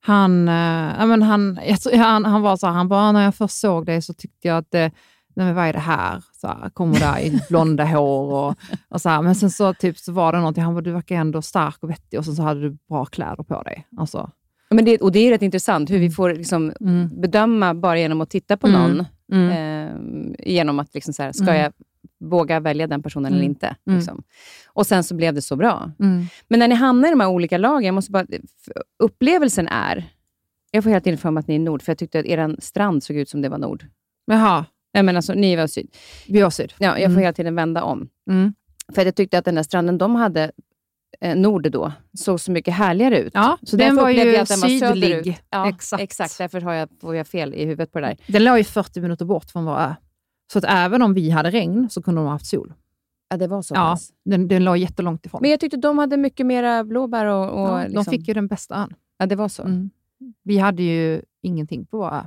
Han, 0.00 0.48
äh, 0.48 1.06
men 1.06 1.22
han, 1.22 1.58
han, 1.94 2.24
han 2.24 2.42
var 2.42 2.56
så 2.56 2.66
här, 2.66 2.74
han 2.74 2.88
bara, 2.88 3.12
när 3.12 3.24
jag 3.24 3.34
först 3.34 3.58
såg 3.58 3.86
dig 3.86 4.02
så 4.02 4.14
tyckte 4.14 4.48
jag 4.48 4.58
att 4.58 4.92
nej 5.38 5.46
men 5.46 5.54
vad 5.54 5.64
är 5.64 5.72
det 5.72 5.78
här? 5.78 6.22
Så 6.32 6.46
här, 6.46 6.70
kommer 6.70 7.00
där 7.00 7.18
i 7.18 7.40
blonda 7.48 7.84
hår 7.84 8.34
och, 8.34 8.54
och 8.88 9.00
så 9.00 9.08
här. 9.08 9.22
Men 9.22 9.34
sen 9.34 9.50
så, 9.50 9.74
typ, 9.74 9.98
så 9.98 10.12
var 10.12 10.32
det 10.32 10.38
någonting, 10.38 10.64
han 10.64 10.74
bara, 10.74 10.80
du 10.80 10.92
verkar 10.92 11.16
ändå 11.16 11.42
stark 11.42 11.76
och 11.80 11.90
vettig 11.90 12.18
och 12.18 12.24
sen 12.24 12.36
så 12.36 12.42
hade 12.42 12.60
du 12.60 12.78
bra 12.88 13.04
kläder 13.04 13.44
på 13.44 13.62
dig. 13.62 13.86
Alltså. 13.96 14.30
Men 14.70 14.84
det, 14.84 14.98
och 14.98 15.12
det 15.12 15.18
är 15.18 15.30
rätt 15.30 15.42
intressant 15.42 15.90
hur 15.90 15.98
vi 15.98 16.10
får 16.10 16.34
liksom 16.34 16.72
mm. 16.80 17.20
bedöma 17.20 17.74
bara 17.74 17.98
genom 17.98 18.20
att 18.20 18.30
titta 18.30 18.56
på 18.56 18.66
mm. 18.66 18.80
någon. 18.80 19.06
Mm. 19.32 19.50
Eh, 19.50 20.34
genom 20.38 20.78
att 20.78 20.94
liksom 20.94 21.14
så 21.14 21.22
här, 21.22 21.32
ska 21.32 21.50
mm. 21.50 21.56
jag 21.62 21.72
våga 22.20 22.60
välja 22.60 22.86
den 22.86 23.02
personen 23.02 23.26
eller 23.26 23.44
mm. 23.44 23.50
inte? 23.50 23.76
Mm. 23.86 23.98
Liksom. 23.98 24.22
Och 24.66 24.86
sen 24.86 25.04
så 25.04 25.14
blev 25.14 25.34
det 25.34 25.42
så 25.42 25.56
bra. 25.56 25.92
Men 26.48 26.58
när 26.58 26.68
ni 26.68 26.74
hamnar 26.74 27.08
i 27.08 27.10
de 27.10 27.20
här 27.20 27.28
olika 27.28 27.58
lagen, 27.58 27.84
jag 27.84 27.94
måste 27.94 28.12
bara, 28.12 28.26
upplevelsen 28.98 29.68
är, 29.68 30.04
jag 30.70 30.84
får 30.84 30.90
hela 30.90 31.00
tiden 31.00 31.18
för 31.18 31.30
mig 31.30 31.40
att 31.40 31.48
ni 31.48 31.54
är 31.54 31.58
nord, 31.58 31.82
för 31.82 31.92
jag 31.92 31.98
tyckte 31.98 32.18
att 32.20 32.26
er 32.26 32.56
strand 32.58 33.02
såg 33.02 33.16
ut 33.16 33.28
som 33.28 33.42
det 33.42 33.48
var 33.48 33.58
nord. 33.58 33.86
Jaha. 34.26 34.64
Jag 34.92 35.04
menar, 35.04 35.16
alltså, 35.16 35.34
ni 35.34 35.56
var 35.56 35.66
syd. 35.66 35.96
Vi 36.28 36.40
var 36.40 36.50
syd. 36.50 36.72
Ja, 36.78 36.86
jag 36.86 36.96
får 36.96 37.04
mm. 37.04 37.18
hela 37.18 37.32
tiden 37.32 37.54
vända 37.54 37.82
om. 37.82 38.08
Mm. 38.30 38.54
För 38.94 39.04
jag 39.04 39.14
tyckte 39.14 39.38
att 39.38 39.44
den 39.44 39.54
där 39.54 39.62
stranden 39.62 39.98
de 39.98 40.14
hade, 40.14 40.50
eh, 41.20 41.36
nord 41.36 41.70
då, 41.70 41.92
såg 42.18 42.40
så 42.40 42.52
mycket 42.52 42.74
härligare 42.74 43.18
ut. 43.18 43.32
Ja, 43.34 43.58
så 43.62 43.76
den 43.76 43.96
var 43.96 44.08
ju 44.10 44.36
att 44.36 44.48
den 44.48 44.60
var 44.60 44.68
sydlig. 44.68 45.10
Söderut. 45.10 45.40
Ja, 45.50 45.68
exakt. 45.68 46.02
exakt. 46.02 46.38
Därför 46.38 46.60
har 46.60 46.72
jag, 46.72 46.88
får 47.00 47.16
jag 47.16 47.26
fel 47.26 47.54
i 47.54 47.64
huvudet 47.64 47.92
på 47.92 48.00
det 48.00 48.06
där. 48.06 48.16
Den 48.26 48.44
låg 48.44 48.58
ju 48.58 48.64
40 48.64 49.00
minuter 49.00 49.24
bort 49.24 49.50
från 49.50 49.64
vår 49.64 49.78
ö. 49.78 49.94
Så 50.52 50.58
att 50.58 50.64
även 50.68 51.02
om 51.02 51.14
vi 51.14 51.30
hade 51.30 51.50
regn 51.50 51.90
så 51.90 52.02
kunde 52.02 52.20
de 52.20 52.24
ha 52.24 52.32
haft 52.32 52.46
sol. 52.46 52.72
Ja, 53.30 53.36
det 53.36 53.46
var 53.46 53.62
så 53.62 53.74
Ja, 53.74 53.98
den, 54.24 54.48
den 54.48 54.64
låg 54.64 54.76
jättelångt 54.76 55.26
ifrån. 55.26 55.38
Men 55.42 55.50
jag 55.50 55.60
tyckte 55.60 55.76
de 55.76 55.98
hade 55.98 56.16
mycket 56.16 56.46
mera 56.46 56.84
blåbär 56.84 57.26
och... 57.26 57.62
och 57.62 57.68
ja, 57.68 57.82
liksom... 57.82 58.04
De 58.04 58.10
fick 58.10 58.28
ju 58.28 58.34
den 58.34 58.46
bästa 58.46 58.74
ön. 58.74 58.94
Ja, 59.18 59.26
det 59.26 59.36
var 59.36 59.48
så. 59.48 59.62
Mm. 59.62 59.90
Vi 60.42 60.58
hade 60.58 60.82
ju 60.82 61.22
ingenting 61.42 61.86
på 61.86 61.98
vår 61.98 62.14
ö. 62.14 62.22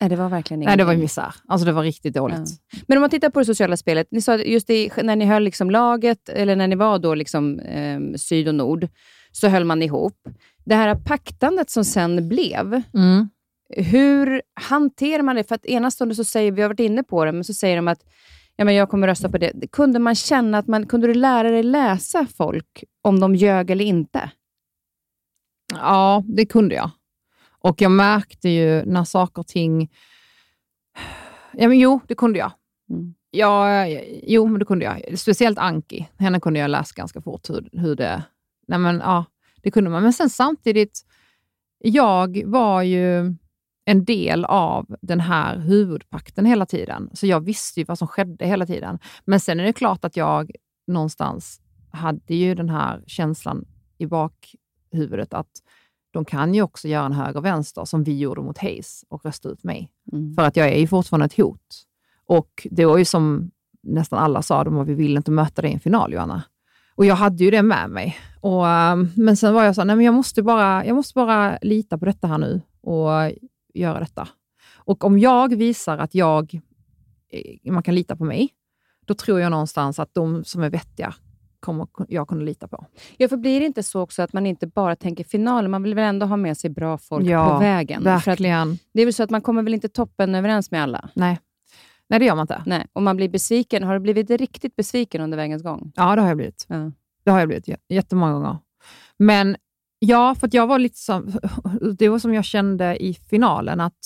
Nej, 0.00 0.10
det 0.10 0.16
var 0.16 0.28
verkligen 0.28 0.62
ingenting. 0.62 0.86
Nej, 0.86 0.94
det 0.94 0.96
var 0.96 1.02
misär. 1.02 1.34
Alltså 1.48 1.66
det 1.66 1.72
var 1.72 1.82
riktigt 1.82 2.14
dåligt. 2.14 2.38
Ja. 2.72 2.78
Men 2.86 2.98
om 2.98 3.00
man 3.00 3.10
tittar 3.10 3.30
på 3.30 3.38
det 3.38 3.44
sociala 3.44 3.76
spelet. 3.76 4.08
Ni 4.10 4.20
sa 4.20 4.36
just 4.36 4.66
det, 4.66 5.02
när 5.02 5.16
ni 5.16 5.24
höll 5.24 5.42
liksom 5.42 5.70
laget, 5.70 6.28
eller 6.28 6.56
när 6.56 6.68
ni 6.68 6.76
var 6.76 6.98
då 6.98 7.14
liksom, 7.14 7.58
eh, 7.58 8.00
syd 8.16 8.48
och 8.48 8.54
nord, 8.54 8.88
så 9.32 9.48
höll 9.48 9.64
man 9.64 9.82
ihop. 9.82 10.28
Det 10.64 10.74
här 10.74 10.94
paktandet 10.94 11.70
som 11.70 11.84
sen 11.84 12.28
blev, 12.28 12.82
mm. 12.94 13.28
hur 13.68 14.42
hanterar 14.60 15.22
man 15.22 15.36
det? 15.36 15.44
För 15.44 15.54
att 15.54 15.66
ena 15.66 15.90
stunden 15.90 16.16
så 16.16 16.24
säger, 16.24 16.52
vi 16.52 16.62
har 16.62 16.68
varit 16.68 16.80
inne 16.80 17.02
på 17.02 17.24
det, 17.24 17.32
men 17.32 17.44
så 17.44 17.54
säger 17.54 17.76
de 17.76 17.88
att 17.88 18.00
ja, 18.56 18.64
men 18.64 18.74
jag 18.74 18.90
kommer 18.90 19.06
rösta 19.06 19.28
på 19.28 19.38
det. 19.38 19.52
Kunde 19.72 19.98
man 19.98 20.14
känna 20.14 20.58
att 20.58 20.66
man, 20.66 20.86
kunde 20.86 21.06
du 21.06 21.14
lära 21.14 21.50
dig 21.50 21.62
läsa 21.62 22.26
folk 22.36 22.84
om 23.02 23.20
de 23.20 23.34
ljög 23.34 23.70
eller 23.70 23.84
inte? 23.84 24.30
Ja, 25.72 26.24
det 26.26 26.46
kunde 26.46 26.74
jag. 26.74 26.90
Och 27.64 27.82
jag 27.82 27.90
märkte 27.90 28.48
ju 28.48 28.84
när 28.84 29.04
saker 29.04 29.40
och 29.40 29.46
ting... 29.46 29.90
Ja, 31.52 31.68
men 31.68 31.78
jo, 31.78 32.00
det 32.08 32.14
kunde 32.14 32.38
jag. 32.38 32.52
Mm. 32.90 33.14
Ja, 33.30 33.86
jo, 34.22 34.46
men 34.46 34.58
det 34.58 34.64
kunde 34.64 34.84
jag. 34.84 35.18
Speciellt 35.18 35.58
Anki. 35.58 36.08
Henne 36.18 36.40
kunde 36.40 36.60
jag 36.60 36.70
läsa 36.70 36.92
ganska 36.96 37.20
fort 37.20 37.50
hur, 37.50 37.68
hur 37.72 37.96
det... 37.96 38.22
Nej, 38.68 38.78
men, 38.78 38.98
ja, 38.98 39.24
det 39.62 39.70
kunde 39.70 39.90
man. 39.90 40.02
Men 40.02 40.12
sen 40.12 40.30
samtidigt, 40.30 41.00
jag 41.78 42.42
var 42.46 42.82
ju 42.82 43.34
en 43.84 44.04
del 44.04 44.44
av 44.44 44.96
den 45.02 45.20
här 45.20 45.58
huvudpakten 45.58 46.46
hela 46.46 46.66
tiden. 46.66 47.10
Så 47.12 47.26
jag 47.26 47.40
visste 47.40 47.80
ju 47.80 47.84
vad 47.84 47.98
som 47.98 48.08
skedde 48.08 48.46
hela 48.46 48.66
tiden. 48.66 48.98
Men 49.24 49.40
sen 49.40 49.60
är 49.60 49.64
det 49.64 49.72
klart 49.72 50.04
att 50.04 50.16
jag 50.16 50.50
någonstans 50.86 51.60
hade 51.90 52.34
ju 52.34 52.54
den 52.54 52.68
här 52.68 53.04
känslan 53.06 53.64
i 53.98 54.06
bakhuvudet 54.06 55.34
att 55.34 55.50
de 56.14 56.24
kan 56.24 56.54
ju 56.54 56.62
också 56.62 56.88
göra 56.88 57.06
en 57.06 57.12
höger 57.12 57.36
och 57.36 57.44
vänster, 57.44 57.84
som 57.84 58.04
vi 58.04 58.18
gjorde 58.18 58.42
mot 58.42 58.58
Hayes, 58.58 59.04
och 59.08 59.24
rösta 59.24 59.48
ut 59.48 59.64
mig. 59.64 59.90
Mm. 60.12 60.34
För 60.34 60.42
att 60.42 60.56
jag 60.56 60.68
är 60.68 60.78
ju 60.78 60.86
fortfarande 60.86 61.26
ett 61.26 61.36
hot. 61.36 61.84
Och 62.26 62.66
det 62.70 62.86
var 62.86 62.98
ju 62.98 63.04
som 63.04 63.50
nästan 63.82 64.18
alla 64.18 64.42
sa, 64.42 64.64
de 64.64 64.74
var, 64.74 64.84
vi 64.84 64.94
vill 64.94 65.16
inte 65.16 65.30
möta 65.30 65.62
dig 65.62 65.70
i 65.70 65.74
en 65.74 65.80
final, 65.80 66.12
Johanna. 66.12 66.42
Och 66.94 67.06
jag 67.06 67.14
hade 67.14 67.44
ju 67.44 67.50
det 67.50 67.62
med 67.62 67.90
mig. 67.90 68.16
Och, 68.40 68.68
ehm, 68.68 69.10
men 69.16 69.36
sen 69.36 69.54
var 69.54 69.64
jag 69.64 69.74
så 69.74 69.84
nej 69.84 69.96
men 69.96 70.04
jag 70.04 70.14
måste, 70.14 70.42
bara, 70.42 70.86
jag 70.86 70.96
måste 70.96 71.14
bara 71.14 71.58
lita 71.62 71.98
på 71.98 72.04
detta 72.04 72.26
här 72.26 72.38
nu 72.38 72.60
och 72.80 73.10
göra 73.74 74.00
detta. 74.00 74.28
Och 74.74 75.04
om 75.04 75.18
jag 75.18 75.56
visar 75.56 75.98
att 75.98 76.14
jag, 76.14 76.60
eh, 77.30 77.72
man 77.72 77.82
kan 77.82 77.94
lita 77.94 78.16
på 78.16 78.24
mig, 78.24 78.48
då 79.04 79.14
tror 79.14 79.40
jag 79.40 79.50
någonstans 79.50 79.98
att 79.98 80.14
de 80.14 80.44
som 80.44 80.62
är 80.62 80.70
vettiga 80.70 81.14
kommer 81.64 81.86
jag 82.08 82.28
kunna 82.28 82.42
lita 82.42 82.68
på. 82.68 82.86
Ja, 83.16 83.28
för 83.28 83.36
blir 83.36 83.60
det 83.60 83.66
inte 83.66 83.82
så 83.82 84.00
också 84.00 84.22
att 84.22 84.32
man 84.32 84.46
inte 84.46 84.66
bara 84.66 84.96
tänker 84.96 85.24
finalen, 85.24 85.70
man 85.70 85.82
vill 85.82 85.94
väl 85.94 86.04
ändå 86.04 86.26
ha 86.26 86.36
med 86.36 86.58
sig 86.58 86.70
bra 86.70 86.98
folk 86.98 87.26
ja, 87.26 87.50
på 87.50 87.58
vägen? 87.58 88.02
verkligen. 88.02 88.78
det 88.92 89.02
är 89.02 89.06
väl 89.06 89.14
så 89.14 89.22
att 89.22 89.30
man 89.30 89.40
kommer 89.40 89.62
väl 89.62 89.74
inte 89.74 89.88
toppen 89.88 90.34
överens 90.34 90.70
med 90.70 90.82
alla? 90.82 91.10
Nej. 91.14 91.38
Nej, 92.08 92.18
det 92.18 92.26
gör 92.26 92.34
man 92.34 92.42
inte. 92.42 92.62
Nej. 92.66 92.86
Och 92.92 93.02
man 93.02 93.16
blir 93.16 93.28
besviken. 93.28 93.84
Har 93.84 93.94
du 93.94 94.00
blivit 94.00 94.30
riktigt 94.30 94.76
besviken 94.76 95.20
under 95.20 95.36
vägens 95.36 95.62
gång? 95.62 95.92
Ja, 95.96 96.16
det 96.16 96.20
har 96.20 96.28
jag 96.28 96.36
blivit. 96.36 96.66
Ja. 96.68 96.92
Det 97.24 97.30
har 97.30 97.38
jag 97.38 97.48
blivit 97.48 97.68
jättemånga 97.88 98.32
gånger. 98.32 98.58
Men 99.18 99.56
ja, 99.98 100.34
för 100.34 100.48
jag 100.52 100.66
var 100.66 100.78
lite 100.78 100.98
som, 100.98 101.32
det 101.98 102.08
var 102.08 102.18
som 102.18 102.34
jag 102.34 102.44
kände 102.44 103.02
i 103.04 103.14
finalen, 103.14 103.80
att 103.80 103.98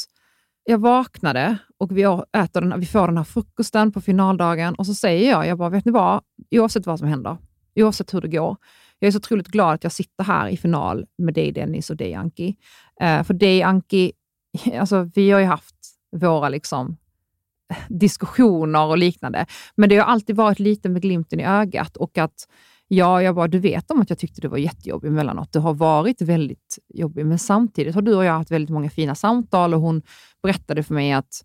jag 0.65 0.79
vaknade 0.79 1.59
och 1.79 1.97
vi, 1.97 2.03
äter 2.33 2.61
den, 2.61 2.81
vi 2.81 2.87
får 2.87 3.07
den 3.07 3.17
här 3.17 3.25
frukosten 3.25 3.93
på 3.93 4.01
finaldagen 4.01 4.75
och 4.75 4.87
så 4.87 4.95
säger 4.95 5.31
jag, 5.31 5.47
jag 5.47 5.59
bara, 5.59 5.69
vet 5.69 5.85
ni 5.85 5.93
vad? 5.93 6.23
Oavsett 6.51 6.87
vad 6.87 6.99
som 6.99 7.09
händer, 7.09 7.37
oavsett 7.85 8.15
hur 8.15 8.21
det 8.21 8.29
går. 8.29 8.57
Jag 8.99 9.09
är 9.09 9.13
så 9.13 9.19
otroligt 9.19 9.49
glad 9.49 9.75
att 9.75 9.83
jag 9.83 9.93
sitter 9.93 10.25
här 10.25 10.49
i 10.49 10.57
final 10.57 11.07
med 11.19 11.35
dig 11.35 11.53
Dennis 11.53 11.91
och 11.91 11.97
dig 11.97 12.15
Anki. 12.15 12.57
Eh, 13.01 13.23
för 13.23 13.35
dig 13.35 13.63
Anki, 13.63 14.13
alltså, 14.79 15.11
vi 15.15 15.31
har 15.31 15.41
ju 15.41 15.47
haft 15.47 15.75
våra 16.17 16.49
liksom, 16.49 16.97
diskussioner 17.89 18.87
och 18.87 18.99
liknande, 18.99 19.47
men 19.75 19.89
det 19.89 19.97
har 19.97 20.05
alltid 20.05 20.37
varit 20.37 20.59
lite 20.59 20.89
med 20.89 21.03
glimten 21.03 21.41
i 21.41 21.45
ögat 21.45 21.97
och 21.97 22.19
att 22.19 22.49
Ja, 22.91 23.23
jag 23.23 23.35
bara, 23.35 23.49
du 23.49 23.59
vet 23.59 23.91
om 23.91 24.01
att 24.01 24.11
jag 24.11 24.19
tyckte 24.19 24.41
du 24.41 24.49
var 24.49 24.59
jättejobbig 24.59 25.09
emellanåt. 25.09 25.53
Du 25.53 25.59
har 25.59 25.75
varit 25.75 26.23
väldigt 26.23 26.79
jobbig, 26.89 27.27
men 27.27 27.39
samtidigt 27.39 27.95
har 27.95 28.03
du 28.03 28.15
och 28.15 28.25
jag 28.25 28.33
haft 28.33 28.51
väldigt 28.51 28.71
många 28.71 28.91
fina 28.91 29.15
samtal 29.15 29.75
och 29.75 29.81
hon 29.81 30.03
berättade 30.43 30.83
för 30.83 30.95
mig 30.95 31.13
att 31.13 31.45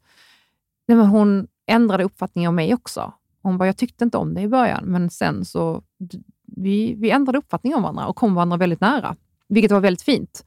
nej 0.87 0.97
men 0.97 1.07
hon 1.07 1.47
ändrade 1.67 2.03
uppfattning 2.03 2.47
om 2.47 2.55
mig 2.55 2.73
också. 2.73 3.13
Hon 3.43 3.57
bara, 3.57 3.65
jag 3.65 3.77
tyckte 3.77 4.03
inte 4.03 4.17
om 4.17 4.33
det 4.33 4.41
i 4.41 4.47
början, 4.47 4.83
men 4.85 5.09
sen 5.09 5.45
så 5.45 5.83
vi, 6.47 6.95
vi 6.95 7.09
ändrade 7.09 7.37
uppfattning 7.37 7.75
om 7.75 7.81
varandra 7.81 8.07
och 8.07 8.15
kom 8.15 8.35
varandra 8.35 8.57
väldigt 8.57 8.81
nära, 8.81 9.15
vilket 9.49 9.71
var 9.71 9.79
väldigt 9.79 10.01
fint. 10.01 10.45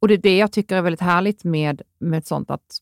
Och 0.00 0.08
Det 0.08 0.14
är 0.14 0.18
det 0.18 0.36
jag 0.36 0.52
tycker 0.52 0.76
är 0.76 0.82
väldigt 0.82 1.00
härligt 1.00 1.44
med, 1.44 1.82
med 1.98 2.26
sånt, 2.26 2.50
att 2.50 2.80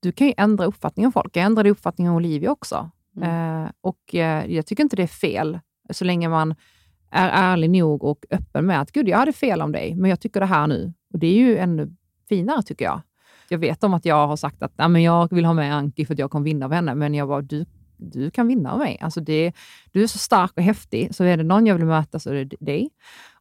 du 0.00 0.12
kan 0.12 0.26
ju 0.26 0.34
ändra 0.36 0.64
uppfattning 0.64 1.06
om 1.06 1.12
folk. 1.12 1.36
Jag 1.36 1.44
ändrade 1.44 1.70
uppfattning 1.70 2.08
om 2.10 2.16
Olivia 2.16 2.50
också. 2.50 2.90
Mm. 3.16 3.64
Eh, 3.64 3.70
och 3.80 4.14
eh, 4.14 4.46
Jag 4.46 4.66
tycker 4.66 4.82
inte 4.82 4.96
det 4.96 5.02
är 5.02 5.06
fel, 5.06 5.58
så 5.90 6.04
länge 6.04 6.28
man 6.28 6.54
är 7.10 7.28
ärlig 7.28 7.70
nog 7.70 8.04
och 8.04 8.24
öppen 8.30 8.66
med 8.66 8.80
att 8.80 8.92
Gud, 8.92 9.08
jag 9.08 9.18
hade 9.18 9.32
fel 9.32 9.62
om 9.62 9.72
dig, 9.72 9.94
men 9.94 10.10
jag 10.10 10.20
tycker 10.20 10.40
det 10.40 10.46
här 10.46 10.66
nu. 10.66 10.92
Och 11.12 11.18
Det 11.18 11.26
är 11.26 11.34
ju 11.34 11.58
ännu 11.58 11.96
finare, 12.28 12.62
tycker 12.62 12.84
jag. 12.84 13.00
Jag 13.48 13.58
vet 13.58 13.84
om 13.84 13.94
att 13.94 14.04
jag 14.04 14.26
har 14.26 14.36
sagt 14.36 14.62
att 14.62 14.72
ja, 14.76 14.88
men 14.88 15.02
jag 15.02 15.32
vill 15.32 15.44
ha 15.44 15.54
med 15.54 15.76
Anki 15.76 16.06
för 16.06 16.14
att 16.14 16.18
jag 16.18 16.30
kommer 16.30 16.44
vinna 16.44 16.66
av 16.66 16.72
henne, 16.72 16.94
men 16.94 17.14
jag 17.14 17.28
bara, 17.28 17.42
du, 17.42 17.66
du 17.96 18.30
kan 18.30 18.48
vinna 18.48 18.72
av 18.72 18.78
mig. 18.78 18.98
Alltså 19.00 19.20
det, 19.20 19.52
du 19.92 20.02
är 20.02 20.06
så 20.06 20.18
stark 20.18 20.52
och 20.56 20.62
häftig, 20.62 21.14
så 21.14 21.24
är 21.24 21.36
det 21.36 21.42
någon 21.42 21.66
jag 21.66 21.74
vill 21.74 21.86
möta 21.86 22.18
så 22.18 22.30
är 22.30 22.44
det 22.44 22.56
dig. 22.60 22.90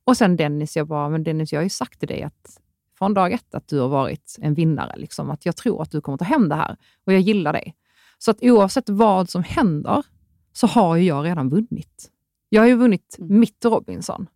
Och 0.04 0.18
sen 0.18 0.36
Dennis, 0.36 0.76
jag 0.76 0.88
bara, 0.88 1.10
men 1.10 1.24
Dennis, 1.24 1.54
jag 1.54 1.60
har 1.60 1.64
ju 1.64 1.70
sagt 1.70 2.00
till 2.00 2.08
dig 2.08 2.24
att 2.24 2.62
från 2.98 3.14
dag 3.14 3.32
ett 3.32 3.56
att 3.56 3.68
du 3.68 3.80
har 3.80 3.88
varit 3.88 4.36
en 4.42 4.54
vinnare. 4.54 4.94
Liksom, 4.98 5.30
att 5.30 5.46
jag 5.46 5.56
tror 5.56 5.82
att 5.82 5.92
du 5.92 6.02
kommer 6.02 6.18
ta 6.18 6.26
hem 6.26 6.50
det 6.50 6.56
här 6.56 6.78
och 7.06 7.14
jag 7.14 7.22
gillar 7.22 7.54
dig. 7.54 7.76
Så 8.18 8.32
att 8.32 8.38
oavsett 8.42 8.90
vad 8.90 9.30
som 9.30 9.44
händer 9.44 10.04
så 10.54 10.68
har 10.68 10.96
ju 10.96 11.04
jag 11.04 11.26
redan 11.26 11.50
vunnit. 11.50 12.12
Jag 12.50 12.62
har 12.62 12.68
ju 12.68 12.76
vunnit 12.76 13.16
mm. 13.20 13.40
mitt 13.40 13.66
Robinson. 13.66 14.28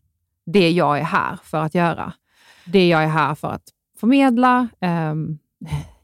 Det 0.45 0.69
jag 0.71 0.99
är 0.99 1.03
här 1.03 1.39
för 1.43 1.57
att 1.57 1.75
göra. 1.75 2.13
Det 2.65 2.87
jag 2.87 3.03
är 3.03 3.07
här 3.07 3.35
för 3.35 3.47
att 3.47 3.63
förmedla. 3.99 4.67
Um, 4.81 5.39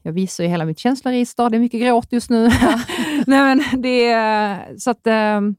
jag 0.06 0.12
visar 0.12 0.44
ju 0.44 0.50
hela 0.50 0.64
mitt 0.64 0.78
känsloregister. 0.78 1.50
Det 1.50 1.56
är 1.56 1.60
mycket 1.60 1.80
gråt 1.80 2.12
just 2.12 2.30
nu. 2.30 2.48
Ja. 2.62 2.80
Nej, 3.26 3.40
men 3.56 3.82
det, 3.82 4.80
så 4.80 4.90
att, 4.90 5.06
um, 5.06 5.56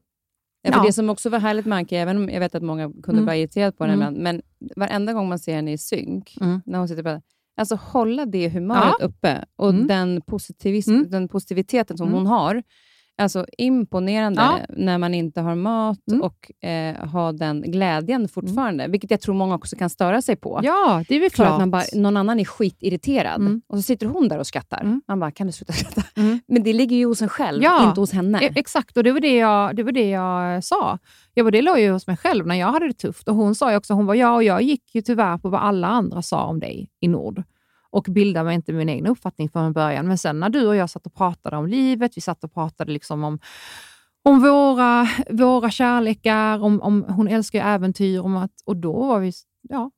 Ja, 0.62 0.70
Ja. 0.76 0.82
Det 0.86 0.92
som 0.92 1.10
också 1.10 1.30
var 1.30 1.38
härligt 1.38 1.66
med 1.66 1.78
Anki, 1.78 1.96
även 1.96 2.16
om 2.16 2.28
jag 2.30 2.40
vet 2.40 2.54
att 2.54 2.62
många 2.62 2.92
kunde 3.02 3.22
Mm. 3.22 3.34
irriterade 3.34 3.72
på 3.72 3.84
henne 3.84 3.94
Mm. 3.94 4.08
ibland, 4.08 4.22
men 4.22 4.42
varenda 4.76 5.12
gång 5.12 5.28
man 5.28 5.38
ser 5.38 5.54
henne 5.54 5.72
i 5.72 5.78
synk, 5.78 6.36
Mm. 6.40 6.60
när 6.66 6.78
hon 6.78 6.88
sitter 6.88 7.02
pratar, 7.02 7.22
alltså 7.56 7.74
hålla 7.74 8.26
det 8.26 8.48
humöret 8.48 8.94
uppe 9.00 9.44
och 9.56 9.70
Mm. 9.70 9.86
den, 9.86 10.20
positivism, 10.20 10.90
Mm. 10.94 11.10
den 11.10 11.28
positiviteten 11.28 11.96
som 11.98 12.06
Mm. 12.08 12.18
hon 12.18 12.26
har. 12.26 12.62
Alltså 13.20 13.46
imponerande 13.58 14.40
Ja. 14.42 14.58
när 14.68 14.98
man 14.98 15.14
inte 15.14 15.40
har 15.40 15.54
mat 15.54 15.98
Mm. 16.10 16.22
och 16.22 16.64
eh, 16.68 17.06
ha 17.08 17.32
den 17.32 17.62
glädjen 17.62 18.28
fortfarande, 18.28 18.88
vilket 18.88 19.10
jag 19.10 19.20
tror 19.20 19.34
många 19.34 19.54
också 19.54 19.76
kan 19.76 19.90
störa 19.90 20.22
sig 20.22 20.36
på. 20.36 20.60
Ja, 20.62 21.04
det 21.08 21.16
är 21.16 21.20
väl 21.20 21.30
För 21.30 21.36
klart. 21.36 21.48
att 21.52 21.58
man 21.58 21.70
bara, 21.70 21.82
någon 21.94 22.16
annan 22.16 22.40
är 22.40 22.44
skitirriterad 22.44 23.40
Mm. 23.40 23.62
och 23.66 23.76
så 23.76 23.82
sitter 23.82 24.06
hon 24.06 24.28
där 24.28 24.38
och 24.38 24.46
skrattar. 24.46 24.80
Mm. 24.80 25.02
Man 25.08 25.20
bara, 25.20 25.30
kan 25.30 25.46
du 25.46 25.52
sluta 25.52 25.72
skratta? 25.72 26.02
Mm. 26.16 26.40
Men 26.48 26.62
det 26.62 26.72
ligger 26.72 26.96
ju 26.96 27.06
hos 27.06 27.22
en 27.22 27.28
själv, 27.28 27.62
Ja. 27.62 27.88
inte 27.88 28.00
hos 28.00 28.12
henne. 28.12 28.38
E- 28.44 28.52
Exakt, 28.54 28.96
och 28.96 29.04
det 29.04 29.12
var 29.12 29.20
det 29.20 29.36
jag, 29.36 29.76
det 29.76 29.82
var 29.82 29.92
det 29.92 30.08
jag 30.10 30.64
sa. 30.64 30.98
Jag 31.34 31.46
bara, 31.46 31.50
det 31.50 31.62
låg 31.62 31.78
ju 31.78 31.90
hos 31.90 32.06
mig 32.06 32.16
själv 32.16 32.46
när 32.46 32.54
jag 32.54 32.72
hade 32.72 32.86
det 32.86 32.94
tufft. 32.98 33.28
Och 33.28 33.34
Hon 33.34 33.54
sa 33.54 33.76
också, 33.76 33.94
hon 33.94 34.06
bara, 34.06 34.16
ja, 34.16 34.34
och 34.34 34.42
jag 34.44 34.62
gick 34.62 34.94
ju 34.94 35.02
tyvärr 35.02 35.38
på 35.38 35.48
vad 35.48 35.60
alla 35.60 35.86
andra 35.86 36.22
sa 36.22 36.44
om 36.44 36.60
dig 36.60 36.88
i 37.00 37.08
Nord 37.08 37.42
och 37.90 38.06
bildade 38.08 38.44
mig 38.44 38.54
inte 38.54 38.72
min 38.72 38.88
egen 38.88 39.06
uppfattning 39.06 39.48
från 39.48 39.72
början. 39.72 40.08
Men 40.08 40.18
sen 40.18 40.40
när 40.40 40.48
du 40.48 40.66
och 40.66 40.76
jag 40.76 40.90
satt 40.90 41.06
och 41.06 41.14
pratade 41.14 41.56
om 41.56 41.66
livet, 41.66 42.16
vi 42.16 42.20
satt 42.20 42.44
och 42.44 42.54
pratade 42.54 42.92
liksom 42.92 43.24
om, 43.24 43.38
om 44.22 44.40
våra, 44.42 45.08
våra 45.30 45.70
kärlekar, 45.70 46.62
om, 46.62 46.80
om, 46.82 47.04
hon 47.08 47.28
älskar 47.28 47.58
ju 47.58 47.64
äventyr, 47.64 48.20
om 48.20 48.36
att, 48.36 48.52
och 48.64 48.76
då 48.76 49.06
var 49.06 49.20
vi, 49.20 49.32
ja, 49.68 49.90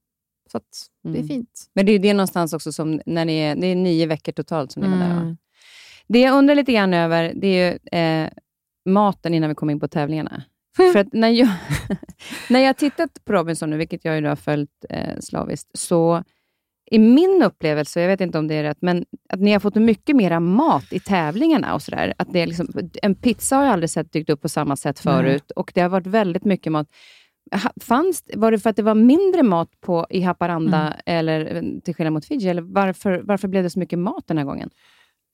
så 0.51 0.57
att 0.57 0.65
det 1.03 1.09
är 1.09 1.15
Mm. 1.15 1.29
fint. 1.29 1.71
Men 1.75 1.87
det 1.87 1.93
är 1.93 1.99
det 1.99 2.15
någonstans 2.15 2.53
också 2.53 2.73
som 2.73 3.01
när 3.07 3.25
ni 3.25 3.39
är, 3.39 3.57
det 3.57 3.67
är 3.67 3.75
nio 3.75 4.07
veckor 4.07 4.33
totalt 4.33 4.73
som 4.73 4.83
ni 4.83 4.89
var 4.89 4.97
där 4.97 5.15
va? 5.15 5.21
Mm. 5.21 5.37
Det 6.09 6.21
jag 6.21 6.35
undrar 6.39 6.55
lite 6.55 6.73
grann 6.73 6.95
över, 6.95 7.33
det 7.35 7.47
är 7.47 7.73
ju 7.73 7.99
eh, 7.99 8.31
maten 8.85 9.35
innan 9.35 9.49
vi 9.49 9.55
kommer 9.55 9.73
in 9.73 9.81
på 9.81 9.89
tävlingarna. 9.89 10.43
För 10.77 10.97
att 10.99 11.13
när 11.13 11.29
jag, 11.29 11.49
när 12.51 12.61
jag 12.61 12.77
tittat 12.77 13.25
på 13.25 13.33
Robinson 13.33 13.71
nu, 13.71 13.77
vilket 13.77 14.05
jag 14.05 14.21
ju 14.21 14.27
har 14.27 14.37
följt 14.37 14.85
eh, 14.91 15.19
slaviskt, 15.21 15.71
så 15.79 16.25
i 16.91 16.99
min 16.99 17.43
upplevelse, 17.43 18.01
jag 18.01 18.09
vet 18.09 18.21
inte 18.21 18.39
om 18.39 18.49
det 18.49 18.55
är 18.55 18.63
rätt, 18.63 18.79
men 18.81 19.05
att 19.29 19.41
ni 19.41 19.53
har 19.53 19.61
fått 19.61 19.75
mycket 19.75 20.17
mera 20.17 20.41
mat 20.41 20.93
i 20.93 21.01
tävlingarna 21.01 21.75
och 21.75 21.83
sådär. 21.83 22.15
Att 22.19 22.33
det 22.33 22.41
är 22.41 22.47
liksom, 22.47 22.67
en 23.03 23.15
pizza 23.15 23.57
har 23.57 23.65
jag 23.65 23.73
aldrig 23.73 23.91
sett 23.91 24.13
dykt 24.13 24.31
upp 24.31 24.43
på 24.43 24.49
samma 24.49 24.77
sätt 24.77 24.99
förut 24.99 25.51
och 25.51 25.73
det 25.75 25.81
har 25.81 25.89
varit 25.89 26.07
väldigt 26.07 26.45
mycket 26.45 26.73
mat. 26.73 26.89
Fanns, 27.81 28.23
var 28.35 28.51
det 28.51 28.59
för 28.59 28.71
att 28.71 28.77
det 28.77 28.83
var 28.83 28.95
mindre 28.95 29.43
mat 29.43 29.69
på, 29.81 30.07
i 30.11 30.21
Haparanda, 30.21 30.81
Mm. 30.81 30.93
eller 31.07 31.55
eh, 31.57 31.63
till 31.85 31.95
skillnad 31.95 32.13
mot 32.13 32.25
Fiji? 32.25 32.49
Eller 32.49 32.63
varför, 32.63 33.21
varför 33.25 33.49
blev 33.49 33.63
det 33.63 33.71
så 33.71 33.79
mycket 33.79 33.99
mat 33.99 34.25
den 34.27 34.39
här 34.39 34.45
gången? 34.45 34.71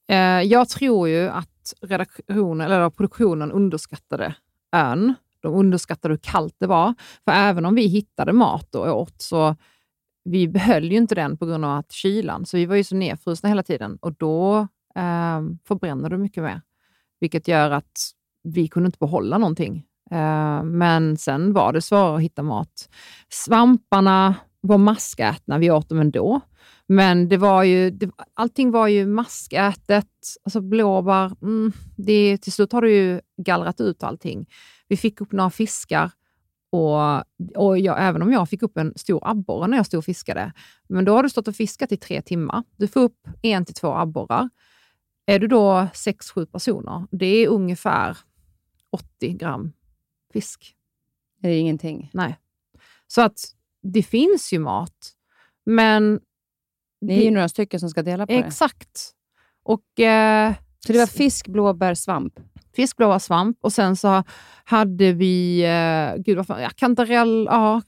Eh, 0.08 0.42
jag 0.42 0.68
tror 0.68 1.08
ju 1.08 1.28
att 1.28 1.74
redaktionen, 1.82 2.66
eller 2.66 2.90
produktionen 2.90 3.52
underskattade 3.52 4.34
ön. 4.72 5.14
De 5.40 5.54
underskattade 5.54 6.12
hur 6.12 6.18
kallt 6.18 6.54
det 6.58 6.66
var. 6.66 6.94
För 7.24 7.32
även 7.32 7.64
om 7.66 7.74
vi 7.74 7.86
hittade 7.86 8.32
mat 8.32 8.74
och 8.74 9.00
åt, 9.00 9.22
så 9.22 9.56
vi 10.26 10.48
behöll 10.48 10.92
ju 10.92 10.96
inte 10.96 11.14
den 11.14 11.36
på 11.36 11.46
grund 11.46 11.64
av 11.64 11.78
att 11.78 11.92
kylan. 11.92 12.46
Så 12.46 12.56
vi 12.56 12.66
var 12.66 12.76
ju 12.76 12.84
så 12.84 12.96
nedfrusna 12.96 13.48
hela 13.48 13.62
tiden 13.62 13.98
och 14.00 14.12
då 14.12 14.58
eh, 14.96 15.40
förbränner 15.64 16.10
du 16.10 16.18
mycket 16.18 16.42
mer. 16.42 16.60
Vilket 17.20 17.48
gör 17.48 17.70
att 17.70 18.10
vi 18.42 18.68
kunde 18.68 18.86
inte 18.86 18.98
behålla 18.98 19.38
någonting. 19.38 19.84
Eh, 20.10 20.62
men 20.62 21.16
sen 21.16 21.52
var 21.52 21.72
det 21.72 21.82
svårare 21.82 22.16
att 22.16 22.22
hitta 22.22 22.42
mat. 22.42 22.88
Svamparna 23.28 24.34
var 24.60 24.78
maskätna, 24.78 25.58
vi 25.58 25.70
åt 25.70 25.88
dem 25.88 26.00
ändå. 26.00 26.40
Men 26.86 27.28
det 27.28 27.36
var 27.36 27.62
ju, 27.62 27.90
det, 27.90 28.10
allting 28.34 28.70
var 28.70 28.88
ju 28.88 29.06
maskätet, 29.06 30.10
alltså 30.44 30.60
blåbär. 30.60 31.32
Mm, 31.42 31.72
det, 31.96 32.38
till 32.38 32.52
slut 32.52 32.72
har 32.72 32.82
du 32.82 32.92
ju 32.92 33.20
gallrat 33.42 33.80
ut 33.80 34.02
allting. 34.02 34.46
Vi 34.88 34.96
fick 34.96 35.20
upp 35.20 35.32
några 35.32 35.50
fiskar 35.50 36.10
och, 36.76 37.24
och 37.56 37.78
jag, 37.78 37.96
även 37.98 38.22
om 38.22 38.32
jag 38.32 38.48
fick 38.48 38.62
upp 38.62 38.76
en 38.76 38.92
stor 38.96 39.20
abborre 39.22 39.66
när 39.66 39.76
jag 39.76 39.86
stod 39.86 39.98
och 39.98 40.04
fiskade, 40.04 40.52
men 40.88 41.04
då 41.04 41.14
har 41.14 41.22
du 41.22 41.30
stått 41.30 41.48
och 41.48 41.56
fiskat 41.56 41.92
i 41.92 41.96
tre 41.96 42.22
timmar. 42.22 42.62
Du 42.76 42.88
får 42.88 43.00
upp 43.00 43.28
en 43.42 43.64
till 43.64 43.74
två 43.74 43.94
abborrar. 43.94 44.48
Är 45.26 45.38
du 45.38 45.46
då 45.46 45.86
sex, 45.94 46.30
sju 46.30 46.46
personer, 46.46 47.06
det 47.10 47.26
är 47.26 47.48
ungefär 47.48 48.18
80 48.90 49.32
gram 49.32 49.72
fisk. 50.32 50.74
Det 51.40 51.48
är 51.48 51.60
ingenting. 51.60 52.10
Nej. 52.14 52.38
Så 53.06 53.22
att 53.22 53.40
det 53.82 54.02
finns 54.02 54.52
ju 54.52 54.58
mat, 54.58 55.12
men... 55.64 56.20
Ni 57.00 57.18
är 57.18 57.24
ju 57.24 57.30
några 57.30 57.48
stycken 57.48 57.80
som 57.80 57.90
ska 57.90 58.02
dela 58.02 58.26
på 58.26 58.32
det. 58.32 58.38
Exakt. 58.38 59.14
Och 59.62 60.00
eh, 60.00 60.54
Så 60.86 60.92
det 60.92 60.98
var 60.98 61.06
fisk, 61.06 61.48
blåbär, 61.48 61.94
svamp? 61.94 62.40
fisk, 62.76 62.96
blåa 62.96 63.18
svamp 63.18 63.58
och 63.60 63.72
sen 63.72 63.96
så 63.96 64.22
hade 64.64 65.12
vi 65.12 65.64
eh, 65.64 66.22
gud 66.22 66.36
vad 66.36 66.46
fan, 66.46 66.62
ja, 66.62 66.70
kantarell, 66.76 67.48
ja, 67.50 67.82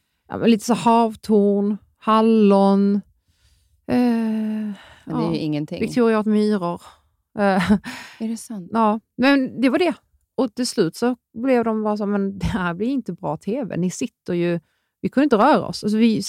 lite 0.44 0.64
så 0.64 0.74
havtorn, 0.74 1.76
hallon. 1.98 2.94
Eh, 3.86 4.72
det 5.04 5.12
är 5.12 5.22
ja, 5.22 5.32
ju 5.32 5.38
ingenting. 5.38 5.80
Victoria 5.80 6.18
åt 6.18 6.26
myror. 6.26 6.82
Eh, 7.38 7.72
Är 8.18 8.28
det 8.28 8.36
sant? 8.36 8.70
ja, 8.72 9.00
men 9.16 9.60
det 9.60 9.68
var 9.68 9.78
det. 9.78 9.94
Och 10.34 10.54
till 10.54 10.66
slut 10.66 10.96
så 10.96 11.16
blev 11.34 11.64
de 11.64 11.82
bara 11.82 11.96
så, 11.96 12.06
men 12.06 12.38
det 12.38 12.46
här 12.46 12.74
blir 12.74 12.88
inte 12.88 13.12
bra 13.12 13.36
TV. 13.36 13.76
Ni 13.76 13.90
sitter 13.90 14.34
ju... 14.34 14.60
Vi 15.00 15.08
kunde 15.08 15.24
inte 15.24 15.36
röra 15.36 15.66
oss. 15.66 15.84
Alltså 15.84 15.98
vi, 15.98 16.22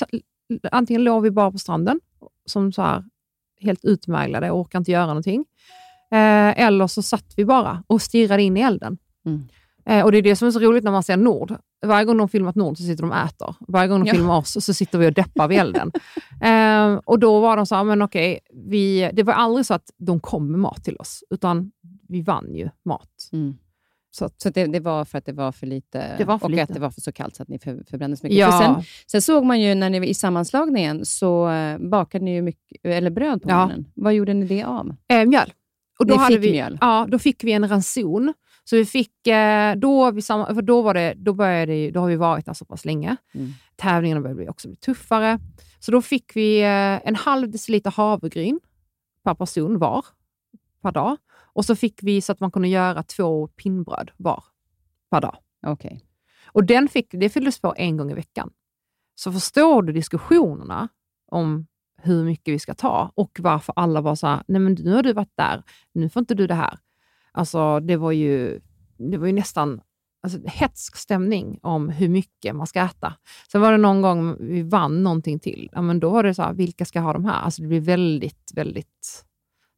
antingen 0.71 1.03
låg 1.03 1.23
vi 1.23 1.31
bara 1.31 1.51
på 1.51 1.57
stranden, 1.57 1.99
som 2.45 2.71
så 2.71 2.81
här, 2.81 3.03
helt 3.61 3.85
utmärglade 3.85 4.51
och 4.51 4.59
orkade 4.59 4.81
inte 4.81 4.91
göra 4.91 5.05
någonting. 5.05 5.45
Eh, 6.11 6.65
eller 6.65 6.87
så 6.87 7.01
satt 7.01 7.33
vi 7.37 7.45
bara 7.45 7.83
och 7.87 8.01
stirrade 8.01 8.43
in 8.43 8.57
i 8.57 8.61
elden. 8.61 8.97
Mm. 9.25 9.47
Eh, 9.85 10.05
och 10.05 10.11
Det 10.11 10.17
är 10.17 10.21
det 10.21 10.35
som 10.35 10.47
är 10.47 10.51
så 10.51 10.59
roligt 10.59 10.83
när 10.83 10.91
man 10.91 11.03
ser 11.03 11.17
Nord. 11.17 11.55
Varje 11.85 12.05
gång 12.05 12.17
de 12.17 12.29
filmat 12.29 12.55
Nord 12.55 12.77
så 12.77 12.83
sitter 12.83 13.03
de 13.03 13.11
och 13.11 13.17
äter. 13.17 13.55
Varje 13.67 13.87
gång 13.87 13.99
de 13.99 14.07
Ja. 14.07 14.13
filmar 14.13 14.37
oss 14.37 14.65
så 14.65 14.73
sitter 14.73 14.97
vi 14.97 15.07
och 15.07 15.13
deppar 15.13 15.47
vid 15.47 15.59
elden. 15.59 15.91
eh, 16.41 17.01
och 17.05 17.19
då 17.19 17.39
var 17.39 17.57
de 17.57 17.65
så 17.65 17.75
här, 17.75 17.83
men 17.83 18.01
okej, 18.01 18.39
vi, 18.53 19.09
det 19.13 19.23
var 19.23 19.33
aldrig 19.33 19.65
så 19.65 19.73
att 19.73 19.89
de 19.97 20.19
kom 20.19 20.51
med 20.51 20.59
mat 20.59 20.83
till 20.83 20.95
oss, 20.97 21.23
utan 21.29 21.71
vi 22.07 22.21
vann 22.21 22.55
ju 22.55 22.69
mat. 22.85 23.29
Mm. 23.31 23.53
Så 24.11 24.29
Så 24.37 24.49
det, 24.49 24.65
det 24.65 24.79
var 24.79 25.05
för 25.05 25.17
att 25.17 25.25
det 25.25 25.33
var 25.33 25.51
för 25.51 25.67
lite 25.67 26.17
Det 26.17 26.23
var 26.25 26.37
för 26.39 26.45
och 26.45 26.51
lite. 26.51 26.63
att 26.63 26.73
det 26.73 26.79
var 26.79 26.89
för 26.89 27.01
så 27.01 27.11
kallt 27.11 27.35
så 27.35 27.43
att 27.43 27.49
ni 27.49 27.59
för, 27.59 27.71
så 27.71 27.75
mycket. 27.97 28.19
För 28.21 28.27
ja, 28.29 28.59
sen, 28.63 28.83
sen 29.07 29.21
såg 29.21 29.45
man 29.45 29.61
ju 29.61 29.75
när 29.75 29.89
ni 29.89 29.99
var 29.99 30.05
i 30.05 30.13
sammanslagningen 30.13 31.05
så 31.05 31.49
eh, 31.49 31.77
bakade 31.77 32.25
ni 32.25 32.33
ju 32.33 32.41
mycket, 32.41 32.85
eller 32.85 33.09
bröd 33.09 33.41
på 33.41 33.49
Ja. 33.49 33.55
morgonen. 33.55 33.85
Vad 33.95 34.13
gjorde 34.13 34.33
ni 34.33 34.45
det 34.45 34.63
av? 34.63 34.95
eh, 35.07 35.25
mjöl. 35.25 35.53
Och 35.99 36.05
då 36.07 36.15
hade 36.15 36.35
fick 36.35 36.43
vi, 36.43 36.51
mjöl? 36.51 36.77
Ja, 36.81 37.07
då 37.09 37.19
fick 37.19 37.43
vi 37.43 37.51
en 37.51 37.67
ranson. 37.69 38.33
Så 38.63 38.75
vi 38.75 38.85
fick, 38.85 39.27
eh, 39.27 39.75
då, 39.75 40.11
vi 40.11 40.21
för 40.21 40.61
då, 40.61 40.81
var 40.81 40.93
det, 40.93 41.13
då, 41.17 41.33
började, 41.33 41.65
det- 41.65 41.91
då 41.91 41.99
har 41.99 42.07
vi 42.07 42.15
varit 42.15 42.45
där 42.45 42.53
så 42.53 42.65
pass 42.65 42.85
länge. 42.85 43.15
Mm. 43.33 43.51
Tävlingarna 43.75 44.21
började 44.21 44.49
också 44.49 44.67
bli 44.67 44.77
tuffare. 44.77 45.39
Så 45.79 45.91
då 45.91 46.01
fick 46.01 46.35
vi 46.35 46.61
eh, 46.61 47.07
en 47.07 47.15
halv 47.15 47.49
deciliter 47.49 47.91
havregryn 47.91 48.59
per 49.23 49.33
person 49.35 49.79
var, 49.79 50.05
per 50.81 50.91
dag. 50.91 51.17
Och 51.53 51.65
så 51.65 51.75
fick 51.75 51.99
vi 52.03 52.21
så 52.21 52.31
att 52.31 52.39
man 52.39 52.51
kunde 52.51 52.67
göra 52.67 53.03
två 53.03 53.47
pinnbröd 53.47 54.11
var 54.17 54.43
per 55.11 55.21
dag. 55.21 55.37
Okej. 55.67 56.05
Och 56.45 56.63
den 56.63 56.87
fick, 56.87 57.07
det 57.11 57.29
fylldes 57.29 57.61
på 57.61 57.73
en 57.77 57.97
gång 57.97 58.11
i 58.11 58.13
veckan. 58.13 58.49
Så 59.15 59.31
förstår 59.31 59.81
du 59.81 59.93
diskussionerna 59.93 60.87
om 61.31 61.67
hur 62.01 62.23
mycket 62.23 62.53
vi 62.53 62.59
ska 62.59 62.73
ta 62.73 63.11
och 63.15 63.31
varför 63.39 63.73
alla 63.75 64.01
var 64.01 64.15
så 64.15 64.27
här, 64.27 64.43
nej 64.47 64.61
men 64.61 64.73
nu 64.73 64.93
har 64.93 65.03
du 65.03 65.13
varit 65.13 65.33
där, 65.37 65.63
nu 65.93 66.09
får 66.09 66.19
inte 66.19 66.35
du 66.35 66.47
det 66.47 66.53
här. 66.55 66.77
Alltså 67.31 67.79
det 67.79 67.97
var 67.97 68.11
ju, 68.11 68.59
det 69.11 69.17
var 69.17 69.27
ju 69.27 69.33
nästan 69.33 69.81
alltså, 70.23 70.39
hetsk 70.45 70.95
stämning 70.97 71.59
om 71.61 71.89
hur 71.89 72.09
mycket 72.09 72.55
man 72.55 72.67
ska 72.67 72.81
äta. 72.81 73.13
Sen 73.51 73.61
var 73.61 73.71
det 73.71 73.77
någon 73.77 74.01
gång 74.01 74.35
vi 74.39 74.61
vann 74.61 75.03
någonting 75.03 75.39
till, 75.39 75.69
ja, 75.71 75.81
men 75.81 75.99
då 75.99 76.09
var 76.09 76.23
det 76.23 76.33
så 76.33 76.41
här, 76.43 76.53
vilka 76.53 76.85
ska 76.85 76.99
ha 76.99 77.13
de 77.13 77.25
här? 77.25 77.41
Alltså 77.41 77.61
det 77.61 77.67
blir 77.67 77.81
väldigt, 77.81 78.51
väldigt 78.55 79.25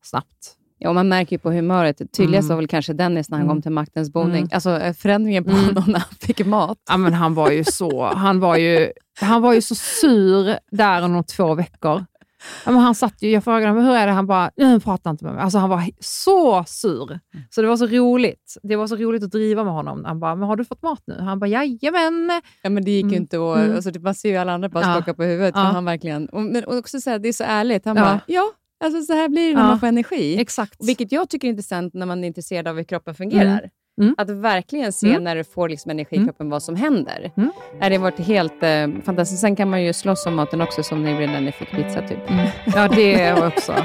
snabbt. 0.04 0.58
Ja, 0.84 0.94
man 0.94 1.08
märker 1.10 1.32
ju 1.36 1.38
på 1.40 1.52
humöret. 1.52 1.98
Tydligast 1.98 2.46
Mm. 2.46 2.50
var 2.50 2.56
väl 2.62 2.68
kanske 2.68 2.94
Dennis 2.94 3.30
när 3.30 3.38
han 3.38 3.46
Mm. 3.46 3.56
kom 3.56 3.62
till 3.62 3.72
maktens 3.72 4.12
boning. 4.14 4.38
Mm. 4.38 4.50
Alltså 4.54 4.80
eh, 4.80 4.94
förändringen 4.94 5.44
på 5.44 5.50
Mm. 5.50 5.66
honom 5.66 5.84
när 5.88 6.00
han 6.00 6.10
fick 6.22 6.46
mat. 6.46 6.78
Ja, 6.90 6.98
men 6.98 7.14
han 7.14 7.34
var 7.34 7.52
ju 7.52 7.64
så, 7.64 8.06
han 8.06 8.40
var 8.40 8.56
ju, 8.58 8.92
han 9.22 9.42
var 9.42 9.54
ju 9.54 9.62
så 9.62 9.76
sur 9.76 10.58
där 10.72 11.02
under 11.04 11.24
två 11.24 11.56
veckor. 11.56 12.06
Ja, 12.66 12.72
men 12.72 12.82
han 12.82 12.96
satt 12.96 13.22
ju, 13.22 13.30
jag 13.30 13.44
frågade 13.44 13.68
honom, 13.68 13.84
hur 13.86 13.96
är 13.96 14.08
det? 14.08 14.14
Han 14.14 14.28
bara, 14.28 14.52
"Nej, 14.58 14.68
han 14.70 14.82
pratar 14.82 15.12
inte 15.12 15.26
med 15.26 15.34
mig. 15.34 15.44
Alltså, 15.44 15.58
han 15.58 15.70
var 15.70 15.84
så 16.00 16.64
sur. 16.68 17.20
Så 17.50 17.62
det 17.62 17.68
var 17.68 17.78
så 17.78 17.86
roligt. 17.88 18.56
Det 18.64 18.76
var 18.76 18.88
så 18.88 18.96
roligt 18.96 19.24
att 19.24 19.32
driva 19.32 19.64
med 19.64 19.74
honom. 19.74 20.06
Han 20.06 20.20
bara, 20.20 20.36
men 20.36 20.48
har 20.50 20.56
du 20.56 20.66
fått 20.66 20.82
mat 20.82 21.04
nu? 21.08 21.18
Han 21.20 21.40
bara, 21.40 21.48
jajamän. 21.48 22.42
Ja, 22.62 22.70
men 22.70 22.86
det 22.86 22.92
gick 22.92 23.04
ju 23.06 23.10
Mm. 23.10 23.22
inte 23.22 23.38
att... 23.38 23.58
Mm. 23.58 23.76
Alltså, 23.76 23.92
man 24.00 24.16
ser 24.16 24.30
ju 24.30 24.38
alla 24.38 24.54
andra 24.54 24.70
bara 24.70 24.84
Ja. 24.84 24.94
skaka 24.94 25.14
på 25.14 25.24
huvudet. 25.24 25.54
Ja. 25.56 25.64
Men 25.64 25.74
han 25.76 25.86
verkligen, 25.86 26.30
och, 26.30 26.42
men 26.42 26.66
också 26.68 27.02
så 27.02 27.10
här, 27.10 27.20
det 27.20 27.28
är 27.30 27.34
så 27.34 27.44
ärligt. 27.48 27.86
Han 27.86 27.96
Ja. 27.98 28.04
bara, 28.04 28.20
ja, 28.28 28.44
alltså, 28.84 29.02
så 29.02 29.14
här 29.14 29.30
blir 29.30 29.50
det 29.50 29.56
när 29.56 29.68
man 29.68 29.80
får 29.80 29.88
energi. 29.88 30.40
Exakt. 30.42 30.76
Vilket 30.88 31.12
jag 31.12 31.30
tycker 31.30 31.48
är 31.48 31.50
intressant 31.50 31.94
när 31.94 32.06
man 32.06 32.24
är 32.24 32.28
intresserad 32.28 32.68
av 32.68 32.76
hur 32.76 32.84
kroppen 32.84 33.16
fungerar. 33.16 33.46
Mm. 33.58 33.70
Mm. 34.02 34.16
Att 34.18 34.30
verkligen 34.30 34.94
se 34.94 35.10
mm. 35.10 35.24
när 35.24 35.36
du 35.36 35.44
får 35.44 35.70
liksom 35.70 35.92
energi 35.92 36.16
i 36.16 36.18
mm. 36.18 36.28
kroppen 36.28 36.50
vad 36.50 36.64
som 36.64 36.76
händer. 36.76 37.32
Mm. 37.38 37.52
Det 37.80 37.96
har 37.96 37.98
varit 37.98 38.20
helt 38.20 38.64
eh, 38.64 38.88
fantastiskt. 39.04 39.42
Sen 39.42 39.56
kan 39.56 39.70
man 39.70 39.84
ju 39.84 39.94
slåss 39.94 40.26
om 40.26 40.36
maten 40.36 40.62
också, 40.62 40.84
som 40.84 41.04
ni 41.04 41.14
när 41.28 41.42
ni 41.42 41.52
fick 41.52 41.72
pizza. 41.72 42.08
Typ. 42.08 42.30
Mm. 42.30 42.48
Ja, 42.76 42.88
det 42.88 43.34
också. 43.48 43.76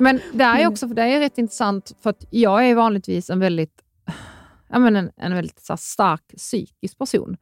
Men 0.00 0.20
det 0.32 0.44
är 0.44 0.58
mm. 0.58 0.72
också, 0.72 0.88
för 0.88 0.94
det 0.94 1.02
är 1.02 1.20
rätt 1.20 1.38
intressant, 1.38 1.92
för 2.02 2.10
att 2.10 2.24
jag 2.30 2.68
är 2.68 2.74
vanligtvis 2.74 3.30
en 3.30 3.40
väldigt, 3.40 3.82
jag 4.68 4.80
menar, 4.80 5.00
en, 5.00 5.10
en 5.16 5.34
väldigt 5.34 5.60
stark 5.78 6.22
psykisk 6.36 6.98
person. 6.98 7.36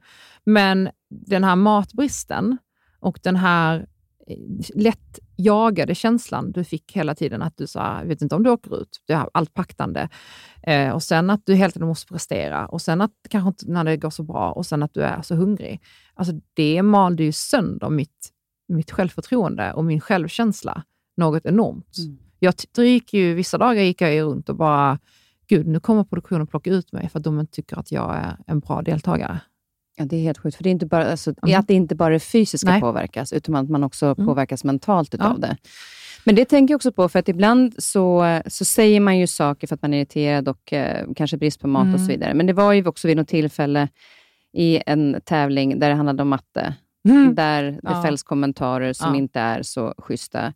Men 0.49 0.89
den 1.11 1.45
här 1.45 1.57
matbristen 1.57 2.59
och 3.01 3.21
den 3.23 3.37
här 3.37 3.87
eh, 4.27 4.37
lätt 4.75 5.19
jagade 5.37 5.95
känslan 5.95 6.53
du 6.53 6.65
fick 6.65 6.97
hela 6.97 7.15
tiden 7.15 7.43
att 7.43 7.57
du 7.57 7.67
sa, 7.67 7.99
jag 7.99 8.07
vet 8.07 8.23
inte 8.23 8.35
om 8.35 8.43
du 8.43 8.51
åker 8.51 8.83
ut, 8.83 9.03
du 9.07 9.15
har 9.15 9.31
allt 9.35 9.55
paktande. 9.55 10.09
Eh, 10.63 10.91
och 10.91 11.03
sen 11.03 11.31
att 11.31 11.47
du 11.47 11.55
hela 11.55 11.71
tiden 11.71 11.89
måste 11.89 12.13
prestera 12.13 12.67
och 12.67 12.83
sen 12.83 13.01
att 13.01 13.13
kanske 13.31 13.49
inte 13.49 13.73
när 13.73 13.85
det 13.85 13.97
går 13.97 14.11
så 14.11 14.23
bra 14.23 14.53
och 14.53 14.67
sen 14.67 14.83
att 14.83 14.95
du 14.95 15.03
är 15.03 15.23
så 15.23 15.35
hungrig. 15.35 15.81
Alltså 16.15 16.35
det 16.55 16.83
malde 16.83 17.23
ju 17.23 17.33
sönder 17.33 17.89
mitt, 17.89 18.29
mitt 18.69 18.91
självförtroende 18.91 19.73
och 19.73 19.85
min 19.85 20.01
självkänsla 20.01 20.83
något 21.17 21.47
enormt. 21.47 21.99
Mm. 21.99 22.19
Jag 22.39 22.55
gick 22.87 23.15
ju, 23.15 23.35
vissa 23.35 23.59
dagar 23.59 23.83
gick 23.83 24.01
jag 24.01 24.23
runt 24.23 24.49
och 24.49 24.57
bara, 24.57 24.99
gud, 25.49 25.67
nu 25.67 25.81
kommer 25.81 26.05
produktionen 26.05 26.47
plocka 26.47 26.71
ut 26.71 26.93
mig 26.93 27.09
för 27.09 27.19
att 27.19 27.25
de 27.25 27.41
inte 27.41 27.53
tycker 27.53 27.79
att 27.79 27.93
jag 27.93 28.17
är 28.17 28.37
en 28.47 28.61
bra 28.61 28.83
deltagare. 28.83 29.41
Ja, 29.99 30.05
det 30.05 30.17
är 30.17 30.21
helt 30.21 30.39
sjukt. 30.39 30.57
För 30.57 30.65
det 30.65 30.69
är 30.69 30.73
inte 30.73 30.87
bara, 30.87 31.11
alltså, 31.11 31.35
mm. 31.43 31.61
att 31.61 31.69
det 31.69 31.75
inte 31.75 31.95
bara 31.95 32.15
är 32.15 32.19
fysiska 32.19 32.71
Nej. 32.71 32.81
påverkas, 32.81 33.33
utan 33.33 33.57
att 33.57 33.69
man 33.69 33.85
också 33.85 34.07
mm. 34.07 34.27
påverkas 34.27 34.65
mentalt 34.65 35.15
utav 35.15 35.39
ja. 35.41 35.49
det. 35.49 35.57
Men 36.25 36.35
det 36.35 36.45
tänker 36.45 36.73
jag 36.73 36.77
också 36.77 36.93
på, 36.93 37.09
för 37.09 37.19
att 37.19 37.29
ibland 37.29 37.75
så, 37.79 38.41
så 38.47 38.65
säger 38.65 39.01
man 39.01 39.19
ju 39.19 39.27
saker 39.27 39.67
för 39.67 39.75
att 39.75 39.83
man 39.83 39.95
är 39.95 39.99
irriterad 39.99 40.49
och 40.49 40.73
eh, 40.73 41.07
kanske 41.17 41.37
brist 41.37 41.61
på 41.61 41.69
mat 41.69 41.83
mm. 41.83 41.95
och 41.95 42.01
så 42.01 42.05
mm. 42.05 42.17
vidare. 42.17 42.35
Men 42.35 42.47
det 42.47 42.53
var 42.53 42.73
ju 42.73 42.87
också 42.87 43.09
vid 43.09 43.17
något 43.17 43.29
tillfälle 43.29 43.89
i 44.53 44.83
en 44.87 45.21
tävling 45.25 45.79
där 45.79 45.89
det 45.89 45.95
handlade 45.95 46.23
om 46.23 46.29
matte, 46.29 46.75
mm. 47.09 47.35
där 47.35 47.63
det 47.63 47.81
ja. 47.83 48.03
fälls 48.03 48.23
kommentarer 48.23 48.93
som 48.93 49.15
ja. 49.15 49.19
inte 49.19 49.41
är 49.41 49.63
så 49.63 49.95
schyssta. 49.99 50.53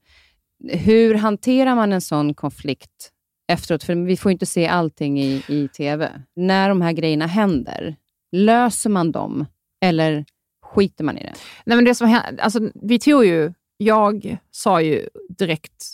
Hur 0.69 1.15
hanterar 1.15 1.75
man 1.75 1.93
en 1.93 2.01
sån 2.01 2.35
konflikt 2.35 3.11
efteråt? 3.49 3.85
För 3.85 3.95
vi 3.95 4.17
får 4.17 4.33
inte 4.33 4.47
se 4.47 4.67
allting 4.67 5.21
i, 5.21 5.43
i 5.49 5.69
TV. 5.69 6.11
När 6.37 6.69
de 6.69 6.81
här 6.81 6.93
grejerna 6.93 7.27
händer, 7.27 7.97
Löser 8.33 8.91
man 8.91 9.13
dem 9.13 9.47
eller 9.85 10.25
skiter 10.63 11.05
man 11.05 11.19
i 11.19 11.23
det? 11.23 11.35
Nej, 11.67 11.77
men 11.77 11.85
det 11.85 11.95
som 11.95 12.09
hände, 12.09 12.43
alltså, 12.43 12.61
vi 12.75 12.99
tog 12.99 13.25
ju, 13.25 13.53
jag 13.77 14.39
sa 14.51 14.81
ju 14.81 15.09
direkt 15.39 15.85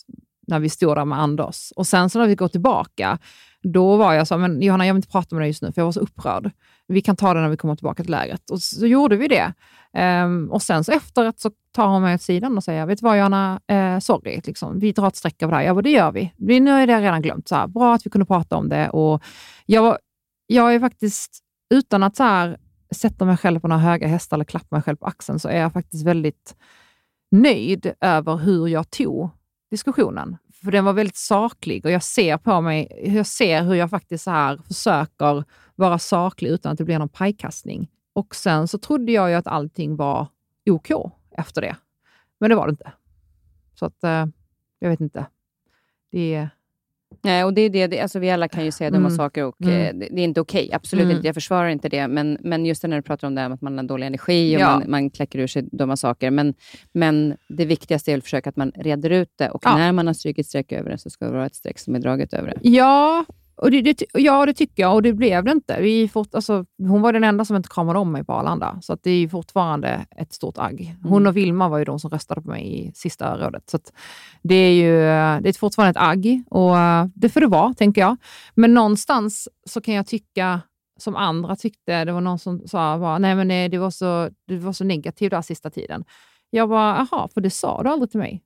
när 0.47 0.61
vi 0.61 0.69
stod 0.69 0.97
där 0.97 1.05
med 1.05 1.21
Anders 1.21 1.73
och 1.77 1.87
sen 1.87 2.11
så 2.11 2.19
när 2.19 2.27
vi 2.27 2.35
går 2.35 2.49
tillbaka, 2.49 3.19
då 3.63 3.97
var 3.97 4.13
jag 4.13 4.29
så 4.29 4.39
men 4.39 4.63
Johanna, 4.63 4.87
jag 4.87 4.95
vill 4.95 4.99
inte 4.99 5.09
prata 5.09 5.35
med 5.35 5.43
dig 5.43 5.49
just 5.49 5.63
nu, 5.63 5.73
för 5.73 5.81
jag 5.81 5.87
var 5.87 5.93
så 5.93 6.01
upprörd. 6.01 6.51
Vi 6.87 7.01
kan 7.01 7.17
ta 7.17 7.35
det 7.35 7.41
när 7.41 7.49
vi 7.49 7.57
kommer 7.57 7.77
tillbaka 7.77 8.03
till 8.03 8.11
lägret. 8.11 8.51
Och 8.51 8.63
så 8.63 8.87
gjorde 8.87 9.17
vi 9.17 9.29
det. 9.29 9.53
Um, 10.25 10.51
och 10.51 10.63
sen 10.63 10.85
så 10.85 10.93
efteråt 10.93 11.41
så 11.41 11.51
tar 11.73 11.87
hon 11.87 12.03
mig 12.03 12.15
åt 12.15 12.23
sidan 12.23 12.57
och 12.57 12.65
säger, 12.65 12.87
vet 12.87 12.99
du 12.99 13.05
vad 13.05 13.19
Johanna, 13.19 13.61
eh, 13.67 13.99
sorry, 13.99 14.41
liksom, 14.45 14.79
vi 14.79 14.93
drar 14.93 15.09
ett 15.09 15.17
streck 15.17 15.43
över 15.43 15.53
det 15.53 15.57
här. 15.57 15.65
Ja, 15.65 15.83
det 15.83 15.91
gör 15.91 16.13
vi. 16.13 16.33
vi. 16.37 16.61
Nu 16.61 16.71
är 16.71 16.87
det 16.87 17.01
redan 17.01 17.23
glömt. 17.23 17.49
Så 17.49 17.55
här, 17.55 17.67
bra 17.67 17.95
att 17.95 18.07
vi 18.07 18.11
kunde 18.11 18.27
prata 18.27 18.57
om 18.57 18.69
det. 18.69 18.91
Och 18.91 19.23
jag, 19.67 19.99
jag 20.47 20.75
är 20.75 20.81
faktiskt 20.81 21.43
utan 21.71 22.03
att 22.03 22.17
så 22.17 22.23
här, 22.23 22.59
sätta 22.91 23.25
mig 23.25 23.37
själv 23.37 23.61
på 23.61 23.69
några 23.69 23.83
höga 23.83 24.07
hästar 24.07 24.37
eller 24.37 24.45
klappa 24.45 24.77
mig 24.77 24.83
själv 24.83 24.97
på 24.97 25.07
axeln, 25.07 25.39
så 25.39 25.49
är 25.49 25.61
jag 25.61 25.73
faktiskt 25.73 26.07
väldigt 26.07 26.57
nöjd 27.31 27.93
över 28.01 28.37
hur 28.37 28.69
jag 28.69 28.91
tog 28.91 29.31
diskussionen. 29.71 30.37
För 30.63 30.71
den 30.71 30.85
var 30.85 30.93
väldigt 30.93 31.17
saklig 31.17 31.85
och 31.85 31.91
jag 31.91 32.03
ser 32.03 32.37
på 32.37 32.61
mig, 32.61 33.03
jag 33.17 33.27
ser 33.27 33.63
hur 33.63 33.75
jag 33.75 33.91
faktiskt 33.91 34.25
så 34.25 34.31
här 34.31 34.57
försöker 34.57 35.45
vara 35.75 35.99
saklig 35.99 36.51
utan 36.51 36.73
att 36.73 36.79
det 36.79 36.85
blir 36.85 36.99
någon 36.99 37.09
pajkastning. 37.09 37.91
Och 38.13 38.35
sen 38.35 38.69
så 38.69 38.79
trodde 38.79 39.13
jag 39.13 39.31
ju 39.31 39.37
att 39.37 39.47
allting 39.47 39.97
var 39.97 40.27
OK 40.71 40.91
efter 41.37 41.61
det. 41.61 41.77
Men 42.39 42.51
det 42.51 42.57
var 42.57 42.67
det 42.67 42.71
inte. 42.71 42.93
Så 43.75 43.87
att, 43.87 44.05
eh, 44.05 44.27
jag 44.79 44.91
vet 44.91 45.01
inte. 45.01 45.27
Det, 46.11 46.49
Nej, 47.23 47.45
och 47.45 47.55
det 47.55 47.61
är 47.61 47.71
det, 47.71 47.87
det, 47.87 48.01
alltså 48.01 48.19
vi 48.19 48.31
alla 48.31 48.49
kan 48.49 48.65
ju 48.65 48.71
säga 48.71 48.91
dumma 48.91 49.07
mm. 49.07 49.17
saker 49.17 49.45
och 49.45 49.63
mm. 49.63 49.75
Eh, 49.75 49.95
det, 49.95 50.09
det, 50.15 50.21
är 50.21 50.25
inte 50.25 50.41
okej. 50.41 50.65
Okay. 50.65 50.77
Absolut 50.77 51.05
mm. 51.05 51.17
inte. 51.17 51.29
Jag 51.29 51.35
försvarar 51.35 51.69
inte 51.69 51.89
det. 51.89 52.09
Men, 52.09 52.39
men 52.41 52.67
just 52.67 52.83
när 52.83 52.97
du 52.97 53.03
pratar 53.03 53.29
om 53.29 53.35
det 53.35 53.41
här 53.41 53.49
med 53.49 53.55
att 53.55 53.63
man 53.63 53.79
har 53.79 53.85
dålig 53.85 54.07
energi 54.07 54.57
och 54.57 54.61
ja. 54.61 54.79
man, 54.79 54.91
man 54.91 55.11
kläcker 55.11 55.39
ur 55.39 55.47
sig 55.47 55.63
dumma 55.73 55.97
saker. 55.97 56.31
Men, 56.31 56.55
men 56.93 57.37
det 57.49 57.65
viktigaste 57.65 58.13
är 58.13 58.19
att 58.19 58.25
försöka 58.25 58.51
att 58.51 58.57
man 58.57 58.73
reder 58.75 59.11
ut 59.11 59.33
det 59.37 59.51
och 59.51 59.63
ja. 59.65 59.77
när 59.77 59.93
man 59.93 60.07
har 60.07 60.15
strykit 60.15 60.47
streck 60.47 60.73
över 60.73 60.91
det 60.91 60.99
så 60.99 61.11
ska 61.11 61.25
det 61.25 61.33
vara 61.33 61.47
ett 61.47 61.55
streck 61.55 61.79
som 61.79 61.95
är 61.95 61.99
draget 61.99 62.35
över 62.35 62.49
det. 62.49 62.69
Ja, 62.69 63.25
och 63.59 63.71
det, 63.71 63.83
det, 63.83 64.05
ja, 64.13 64.47
det 64.47 64.55
tycker 64.55 64.83
jag 64.83 64.95
och 64.95 65.03
det 65.03 65.13
blev 65.13 65.45
det 65.45 65.53
inte. 65.53 65.81
Vi 65.81 66.09
fort, 66.09 66.35
alltså, 66.35 66.65
hon 66.79 67.03
var 67.03 67.13
den 67.13 67.25
enda 67.25 67.45
som 67.45 67.57
inte 67.57 67.69
kramade 67.69 67.99
om 67.99 68.13
mig 68.13 68.25
på 68.25 68.33
Arlanda, 68.33 68.79
så 68.83 68.93
att 68.93 69.03
det 69.03 69.11
är 69.11 69.29
fortfarande 69.29 70.07
ett 70.17 70.33
stort 70.33 70.59
agg. 70.59 70.97
Hon 71.03 71.23
mm. 71.23 71.27
och 71.27 71.37
Vilma 71.37 71.69
var 71.69 71.79
ju 71.79 71.85
de 71.85 72.01
som 72.01 72.11
röstade 72.11 72.43
på 72.43 72.49
mig 72.49 72.79
i 72.79 72.93
sista 72.95 73.39
rådet. 73.39 73.71
Så 73.71 73.79
det 74.43 74.55
är 74.55 74.73
ju 74.73 74.93
det 75.43 75.49
är 75.49 75.59
fortfarande 75.59 75.91
ett 75.91 76.07
agg 76.07 76.43
och 76.51 76.77
det 77.15 77.29
får 77.29 77.41
det 77.41 77.47
vara, 77.47 77.75
tänker 77.75 78.01
jag. 78.01 78.17
Men 78.55 78.75
någonstans 78.75 79.49
så 79.67 79.81
kan 79.81 79.95
jag 79.95 80.07
tycka, 80.07 80.61
som 80.99 81.17
andra 81.17 81.57
tyckte, 81.57 82.05
det 82.05 82.13
var 82.13 82.21
någon 82.21 82.39
som 82.39 82.69
sa 82.69 82.99
bara, 82.99 83.19
nej 83.19 83.35
men 83.35 83.49
det, 83.49 83.69
det, 83.69 83.79
var 83.79 83.91
så, 83.91 84.31
var 84.47 84.73
så 84.73 84.85
negativt 84.85 85.31
där 85.31 85.43
sista 85.43 85.71
tiden. 85.71 86.05
Jag 86.51 86.69
bara, 86.69 87.07
jaha, 87.11 87.29
för 87.35 87.41
det 87.41 87.51
sa 87.51 87.83
du 87.83 87.89
aldrig 87.89 88.11
till 88.11 88.21
mig. 88.21 88.43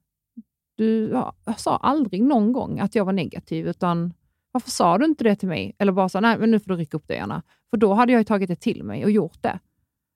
Du 0.77 1.09
ja, 1.09 1.35
sa 1.57 1.77
aldrig 1.77 2.23
någon 2.23 2.53
gång 2.53 2.79
att 2.79 2.95
jag 2.95 3.05
var 3.05 3.13
negativ, 3.13 3.67
utan 3.67 4.13
varför 4.53 4.71
sa 4.71 4.97
du 4.97 5.05
inte 5.05 5.23
det 5.23 5.35
till 5.35 5.47
mig? 5.47 5.75
Eller 5.79 5.91
bara 5.91 6.09
så, 6.09 6.19
nej 6.19 6.37
men 6.37 6.51
nu 6.51 6.59
får 6.59 6.69
du 6.69 6.75
rycka 6.75 6.97
upp 6.97 7.07
det 7.07 7.13
gärna. 7.13 7.43
För 7.69 7.77
då 7.77 7.93
hade 7.93 8.11
jag 8.11 8.19
ju 8.19 8.25
tagit 8.25 8.47
det 8.47 8.55
till 8.55 8.83
mig 8.83 9.03
och 9.03 9.11
gjort 9.11 9.43
det. 9.43 9.59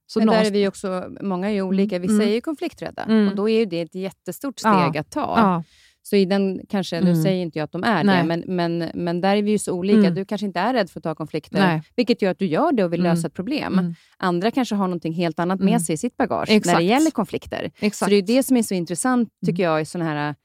Så 0.07 0.19
men 0.19 0.27
där 0.27 0.45
är 0.45 0.51
vi 0.51 0.67
också, 0.67 1.09
många 1.21 1.51
är 1.51 1.61
olika. 1.61 1.99
Vissa 1.99 2.13
mm. 2.13 2.27
är 2.27 2.31
ju 2.31 2.41
konflikträdda 2.41 3.03
mm. 3.03 3.27
och 3.27 3.35
då 3.35 3.49
är 3.49 3.65
det 3.65 3.81
ett 3.81 3.95
jättestort 3.95 4.59
steg 4.59 4.71
ja. 4.71 4.99
att 4.99 5.11
ta. 5.11 5.33
Ja. 5.37 5.63
Så 6.01 6.15
i 6.15 6.25
den, 6.25 6.61
kanske, 6.69 6.97
mm. 6.97 7.13
nu 7.13 7.23
säger 7.23 7.41
inte 7.41 7.59
jag 7.59 7.63
att 7.63 7.71
de 7.71 7.83
är 7.83 8.03
Nej. 8.03 8.17
det, 8.17 8.23
men, 8.23 8.43
men, 8.47 8.91
men 8.93 9.21
där 9.21 9.35
är 9.35 9.41
vi 9.41 9.51
ju 9.51 9.59
så 9.59 9.73
olika. 9.73 9.99
Mm. 9.99 10.15
Du 10.15 10.25
kanske 10.25 10.47
inte 10.47 10.59
är 10.59 10.73
rädd 10.73 10.89
för 10.89 10.99
att 10.99 11.03
ta 11.03 11.15
konflikter, 11.15 11.59
Nej. 11.59 11.81
vilket 11.95 12.21
gör 12.21 12.31
att 12.31 12.39
du 12.39 12.45
gör 12.45 12.71
det 12.71 12.83
och 12.83 12.93
vill 12.93 12.99
mm. 12.99 13.13
lösa 13.13 13.27
ett 13.27 13.33
problem. 13.33 13.79
Mm. 13.79 13.95
Andra 14.17 14.51
kanske 14.51 14.75
har 14.75 14.87
något 14.87 15.15
helt 15.15 15.39
annat 15.39 15.59
med 15.59 15.67
mm. 15.67 15.79
sig 15.79 15.93
i 15.93 15.97
sitt 15.97 16.17
bagage 16.17 16.49
Exakt. 16.49 16.73
när 16.73 16.79
det 16.79 16.85
gäller 16.85 17.11
konflikter. 17.11 17.71
Exakt. 17.79 17.97
Så 17.97 18.05
det 18.09 18.15
är 18.15 18.21
det 18.21 18.43
som 18.43 18.57
är 18.57 18.63
så 18.63 18.73
intressant, 18.73 19.29
tycker 19.45 19.63
jag, 19.63 19.81
i 19.81 19.85
sådana 19.85 20.09
här 20.09 20.35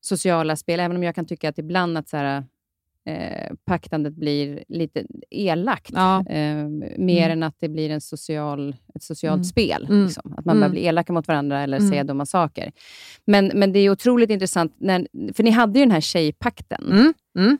sociala 0.00 0.56
spel. 0.56 0.80
Även 0.80 0.96
om 0.96 1.02
jag 1.02 1.14
kan 1.14 1.26
tycka 1.26 1.48
att 1.48 1.58
ibland 1.58 1.98
att 1.98 2.08
så 2.08 2.16
här, 2.16 2.44
eh, 3.08 3.54
paktandet 3.64 4.14
blir 4.14 4.64
lite 4.68 5.04
elakt. 5.30 5.90
Ja. 5.94 6.26
Eh, 6.26 6.68
mer 6.98 7.24
mm. 7.24 7.30
än 7.30 7.42
att 7.42 7.56
det 7.58 7.68
blir 7.68 7.90
en 7.90 8.00
social, 8.00 8.76
ett 8.94 9.02
socialt 9.02 9.34
mm. 9.34 9.44
spel. 9.44 9.86
Mm. 9.90 10.04
Liksom. 10.04 10.34
Att 10.36 10.44
man 10.44 10.56
mm. 10.56 10.60
börjar 10.60 10.70
bli 10.70 10.86
elaka 10.86 11.12
mot 11.12 11.28
varandra 11.28 11.62
eller 11.62 11.76
mm. 11.76 11.90
säga 11.90 12.04
dumma 12.04 12.26
saker. 12.26 12.72
Men, 13.24 13.50
men 13.54 13.72
det 13.72 13.78
är 13.78 13.90
otroligt 13.90 14.30
intressant, 14.30 14.74
när, 14.78 15.06
för 15.32 15.42
ni 15.42 15.50
hade 15.50 15.78
ju 15.78 15.84
den 15.84 15.92
här 15.92 16.00
tjejpakten. 16.00 16.84
Mm. 16.92 17.14
Mm. 17.38 17.58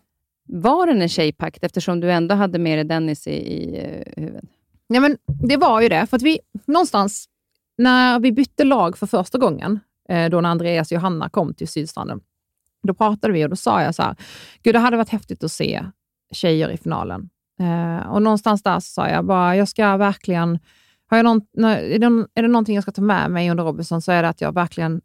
Var 0.48 0.86
den 0.86 1.02
en 1.02 1.08
tjejpakt 1.08 1.64
eftersom 1.64 2.00
du 2.00 2.12
ändå 2.12 2.34
hade 2.34 2.58
med 2.58 2.78
dig 2.78 2.84
Dennis 2.84 3.26
i, 3.26 3.30
i 3.30 3.80
uh, 4.16 4.22
huvudet? 4.22 4.44
Ja, 4.86 5.00
men 5.00 5.16
det 5.26 5.56
var 5.56 5.80
ju 5.80 5.88
det. 5.88 6.06
För 6.06 6.16
att 6.16 6.22
vi 6.22 6.38
någonstans, 6.66 7.28
när 7.78 8.20
vi 8.20 8.32
bytte 8.32 8.64
lag 8.64 8.98
för 8.98 9.06
första 9.06 9.38
gången, 9.38 9.80
eh, 10.08 10.30
då 10.30 10.40
när 10.40 10.48
Andreas 10.48 10.88
och 10.90 10.94
Johanna 10.94 11.28
kom 11.28 11.54
till 11.54 11.68
Sydstranden, 11.68 12.20
då 12.82 12.94
pratade 12.94 13.32
vi 13.32 13.44
och 13.44 13.50
då 13.50 13.56
sa 13.56 13.82
jag 13.82 13.94
så 13.94 14.02
här, 14.02 14.16
gud 14.62 14.74
det 14.74 14.78
hade 14.78 14.96
varit 14.96 15.08
häftigt 15.08 15.44
att 15.44 15.52
se 15.52 15.84
tjejer 16.32 16.70
i 16.70 16.76
finalen. 16.76 17.30
Eh, 17.60 18.08
och 18.08 18.22
någonstans 18.22 18.62
där 18.62 18.80
så 18.80 18.92
sa 18.92 19.08
jag 19.08 19.24
bara, 19.24 19.56
jag 19.56 19.68
ska 19.68 19.96
verkligen, 19.96 20.58
har 21.10 21.16
jag 21.16 21.24
någon, 21.24 21.64
är, 21.64 21.98
det, 21.98 22.26
är 22.34 22.42
det 22.42 22.48
någonting 22.48 22.74
jag 22.74 22.82
ska 22.82 22.92
ta 22.92 23.02
med 23.02 23.30
mig 23.30 23.50
under 23.50 23.64
Robinson 23.64 24.02
så 24.02 24.12
är 24.12 24.22
det 24.22 24.28
att 24.28 24.40
jag 24.40 24.54
verkligen 24.54 25.00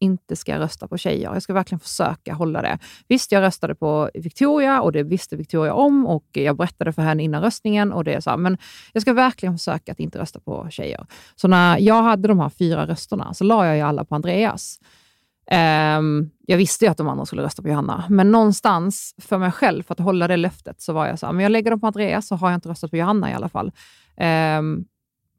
inte 0.00 0.36
ska 0.36 0.58
rösta 0.58 0.88
på 0.88 0.98
tjejer. 0.98 1.32
Jag 1.32 1.42
ska 1.42 1.52
verkligen 1.52 1.80
försöka 1.80 2.34
hålla 2.34 2.62
det. 2.62 2.78
Visst, 3.08 3.32
jag 3.32 3.42
röstade 3.42 3.74
på 3.74 4.10
Victoria 4.14 4.80
och 4.80 4.92
det 4.92 5.02
visste 5.02 5.36
Victoria 5.36 5.74
om 5.74 6.06
och 6.06 6.24
jag 6.32 6.56
berättade 6.56 6.92
för 6.92 7.02
henne 7.02 7.22
innan 7.22 7.42
röstningen 7.42 7.92
och 7.92 8.04
det 8.04 8.22
så 8.22 8.36
men 8.36 8.58
jag 8.92 9.02
ska 9.02 9.12
verkligen 9.12 9.58
försöka 9.58 9.92
att 9.92 10.00
inte 10.00 10.18
rösta 10.18 10.40
på 10.40 10.66
tjejer. 10.70 11.06
Så 11.34 11.48
när 11.48 11.78
jag 11.78 12.02
hade 12.02 12.28
de 12.28 12.40
här 12.40 12.48
fyra 12.48 12.86
rösterna 12.86 13.34
så 13.34 13.44
la 13.44 13.66
jag 13.66 13.76
ju 13.76 13.82
alla 13.82 14.04
på 14.04 14.14
Andreas. 14.14 14.78
Um, 15.50 16.30
jag 16.46 16.56
visste 16.56 16.84
ju 16.84 16.90
att 16.90 16.96
de 16.96 17.08
andra 17.08 17.26
skulle 17.26 17.42
rösta 17.42 17.62
på 17.62 17.68
Johanna, 17.68 18.04
men 18.08 18.30
någonstans 18.30 19.14
för 19.18 19.38
mig 19.38 19.52
själv, 19.52 19.82
för 19.82 19.92
att 19.94 20.00
hålla 20.00 20.28
det 20.28 20.36
löftet, 20.36 20.80
så 20.80 20.92
var 20.92 21.06
jag 21.06 21.18
så 21.18 21.26
här, 21.26 21.32
men 21.32 21.42
jag 21.42 21.52
lägger 21.52 21.70
dem 21.70 21.80
på 21.80 21.86
Andreas 21.86 22.26
så 22.26 22.36
har 22.36 22.50
jag 22.50 22.56
inte 22.56 22.68
röstat 22.68 22.90
på 22.90 22.96
Johanna 22.96 23.30
i 23.30 23.34
alla 23.34 23.48
fall. 23.48 23.66
Um, 24.56 24.84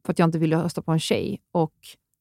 för 0.06 0.12
att 0.12 0.20
jag 0.20 0.28
inte 0.28 0.40
ville 0.40 0.64
rösta 0.64 0.82
på 0.82 0.92
en 0.92 1.00
tjej. 1.00 1.42
Och 1.52 1.74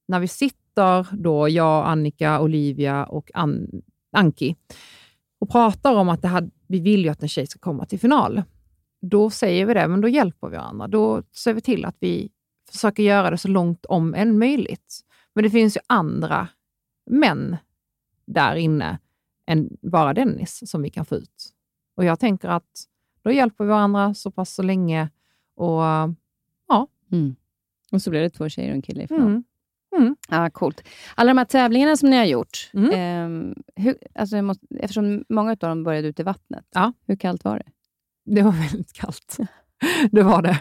när 0.08 0.20
vi 0.20 0.28
sitter 0.28 1.06
då, 1.12 1.48
jag, 1.48 1.86
Annika, 1.86 2.40
Olivia 2.40 3.04
och 3.04 3.30
An 3.34 3.82
Anki 4.12 4.56
och 5.40 5.50
pratar 5.50 5.94
om 5.94 6.08
att 6.08 6.22
det 6.22 6.28
här, 6.28 6.50
vi 6.66 6.80
vill 6.80 7.04
ju 7.04 7.08
att 7.08 7.22
en 7.22 7.28
tjej 7.28 7.46
ska 7.46 7.58
komma 7.58 7.86
till 7.86 8.00
final, 8.00 8.42
då 9.02 9.30
säger 9.30 9.66
vi 9.66 9.74
det, 9.74 9.88
men 9.88 10.00
då 10.00 10.08
hjälper 10.08 10.48
vi 10.48 10.56
varandra. 10.56 10.88
Då 10.88 11.22
ser 11.32 11.54
vi 11.54 11.60
till 11.60 11.84
att 11.84 11.96
vi 12.00 12.30
försöker 12.72 13.02
göra 13.02 13.30
det 13.30 13.38
så 13.38 13.48
långt 13.48 13.86
om 13.86 14.14
än 14.14 14.38
möjligt. 14.38 15.00
Men 15.34 15.44
det 15.44 15.50
finns 15.50 15.76
ju 15.76 15.80
andra 15.86 16.48
män 17.10 17.56
där 18.26 18.56
inne 18.56 18.98
än 19.46 19.68
bara 19.82 20.14
Dennis 20.14 20.70
som 20.70 20.82
vi 20.82 20.90
kan 20.90 21.04
få 21.04 21.14
ut. 21.16 21.52
Och 21.96 22.04
jag 22.04 22.20
tänker 22.20 22.48
att 22.48 22.84
då 23.22 23.32
hjälper 23.32 23.64
vi 23.64 23.70
varandra 23.70 24.14
så 24.14 24.30
pass 24.30 24.54
så 24.54 24.62
länge 24.62 25.08
och 25.56 25.82
ja. 26.68 26.88
Mm. 27.12 27.36
Och 27.92 28.02
så 28.02 28.10
blir 28.10 28.20
det 28.20 28.30
två 28.30 28.48
tjejer 28.48 28.68
och 28.70 28.74
en 28.74 28.82
kille 28.82 29.02
i 29.02 29.06
final. 29.08 29.22
Mm. 29.28 29.44
Mm. 29.96 30.16
Ja, 30.28 30.50
coolt. 30.50 30.82
Alla 31.14 31.30
de 31.30 31.38
här 31.38 31.44
tävlingarna 31.44 31.96
som 31.96 32.10
ni 32.10 32.16
har 32.16 32.24
gjort, 32.24 32.70
Mm. 32.74 32.90
ehm, 32.94 33.54
hur, 33.76 33.98
alltså 34.14 34.42
måste, 34.42 34.66
eftersom 34.80 35.24
många 35.28 35.50
av 35.50 35.56
dem 35.56 35.84
började 35.84 36.08
ute 36.08 36.22
i 36.22 36.24
vattnet, 36.24 36.66
Ja. 36.74 36.92
hur 37.06 37.16
kallt 37.16 37.44
var 37.44 37.58
det? 37.58 37.64
Det 38.34 38.42
var 38.42 38.52
väldigt 38.70 38.92
kallt. 38.92 39.36
Det 40.12 40.22
var 40.22 40.42
det. 40.42 40.58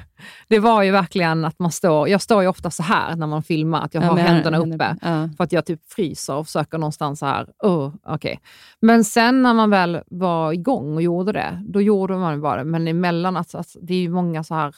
Det 0.47 0.59
var 0.59 0.83
ju 0.83 0.91
verkligen 0.91 1.45
att 1.45 1.59
man 1.59 1.71
står... 1.71 2.09
Jag 2.09 2.21
står 2.21 2.41
ju 2.41 2.47
ofta 2.47 2.71
så 2.71 2.83
här 2.83 3.15
när 3.15 3.27
man 3.27 3.43
filmar, 3.43 3.81
att 3.81 3.93
jag 3.93 4.03
Ja, 4.03 4.07
har 4.07 4.15
med 4.15 4.23
händerna 4.23 4.57
händerna- 4.57 4.75
uppe. 4.93 5.07
Ja. 5.09 5.29
För 5.37 5.43
att 5.43 5.51
jag 5.51 5.65
typ 5.65 5.91
fryser 5.91 6.35
och 6.35 6.45
försöker 6.45 6.77
någonstans 6.77 7.19
så 7.19 7.25
här. 7.25 7.47
Oh, 7.63 7.93
okay. 8.05 8.37
Men 8.79 9.03
sen 9.03 9.41
när 9.43 9.53
man 9.53 9.69
väl 9.69 10.01
var 10.07 10.53
igång 10.53 10.95
och 10.95 11.01
gjorde 11.01 11.31
det, 11.31 11.63
då 11.67 11.81
gjorde 11.81 12.17
man 12.17 12.41
bara 12.41 12.57
det. 12.57 12.63
Men 12.69 12.87
emellan, 12.87 13.37
alltså, 13.37 13.57
alltså, 13.57 13.79
det 13.81 13.93
är 13.93 14.01
ju 14.01 14.09
många 14.09 14.43
så 14.43 14.55
här 14.55 14.75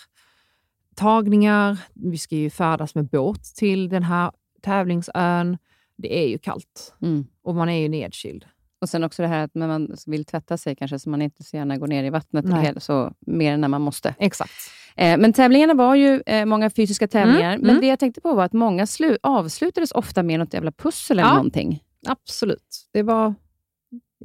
tagningar. 0.96 1.78
Vi 1.94 2.18
ska 2.18 2.36
ju 2.36 2.50
färdas 2.50 2.96
med 2.96 3.06
båt 3.10 3.44
till 3.56 3.90
den 3.90 4.04
här 4.04 4.32
tävlingsön. 4.62 5.58
Det 5.98 6.24
är 6.24 6.28
ju 6.30 6.38
kallt 6.38 6.94
Mm. 7.02 7.26
och 7.44 7.56
man 7.56 7.70
är 7.70 7.82
ju 7.82 7.90
nedkyld. 7.90 8.46
Och 8.82 8.90
sen 8.90 9.04
också 9.04 9.22
det 9.22 9.28
här 9.28 9.44
att 9.44 9.56
när 9.56 9.68
man 9.68 9.96
vill 10.08 10.26
tvätta 10.26 10.58
sig 10.58 10.76
kanske, 10.76 11.00
så 11.00 11.10
man 11.10 11.22
inte 11.22 11.44
så 11.44 11.58
gärna 11.58 11.78
går 11.78 11.88
ner 11.88 12.04
i 12.04 12.10
vattnet 12.10 12.46
hel- 12.54 12.82
så 12.82 13.14
mer 13.20 13.54
än 13.54 13.62
när 13.62 13.68
man 13.68 13.82
måste. 13.82 14.16
Exakt. 14.20 14.52
Eh, 14.96 15.18
men 15.18 15.34
tävlingarna 15.34 15.74
var 15.74 15.96
ju 15.96 16.24
eh, 16.26 16.46
många 16.46 16.70
fysiska 16.70 17.08
tävlingar, 17.08 17.50
Mm, 17.54 17.62
men 17.62 17.70
mm. 17.70 17.82
det 17.82 17.88
jag 17.88 18.00
tänkte 18.00 18.22
på 18.22 18.34
var 18.34 18.44
att 18.44 18.54
många 18.54 18.86
slu- 18.86 19.18
avslutades 19.24 19.92
ofta 19.92 20.24
med 20.24 20.40
något 20.40 20.54
jävla 20.54 20.72
pussel 20.72 21.20
eller 21.20 21.30
Ja. 21.30 21.34
någonting. 21.36 21.84
Absolut. 22.08 22.88
Det 22.94 23.04
var 23.04 23.34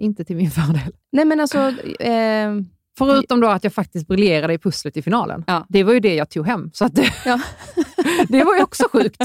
inte 0.00 0.24
till 0.24 0.36
min 0.36 0.50
fördel. 0.50 0.92
Nej 1.12 1.24
men 1.24 1.40
alltså, 1.40 1.58
eh, 2.00 2.50
Förutom 2.98 3.40
då 3.40 3.48
att 3.48 3.64
jag 3.64 3.72
faktiskt 3.72 4.06
briljerade 4.08 4.52
i 4.54 4.58
pusslet 4.58 4.96
i 4.96 5.02
finalen. 5.02 5.44
Ja. 5.46 5.66
Det 5.68 5.82
var 5.84 5.92
ju 5.92 6.00
det 6.00 6.14
jag 6.14 6.30
tog 6.30 6.46
hem. 6.46 6.70
Så 6.74 6.84
att 6.84 6.94
det, 6.94 7.12
Ja. 7.24 7.40
det 8.28 8.44
var 8.44 8.56
ju 8.56 8.62
också 8.62 8.84
sjukt. 8.92 9.22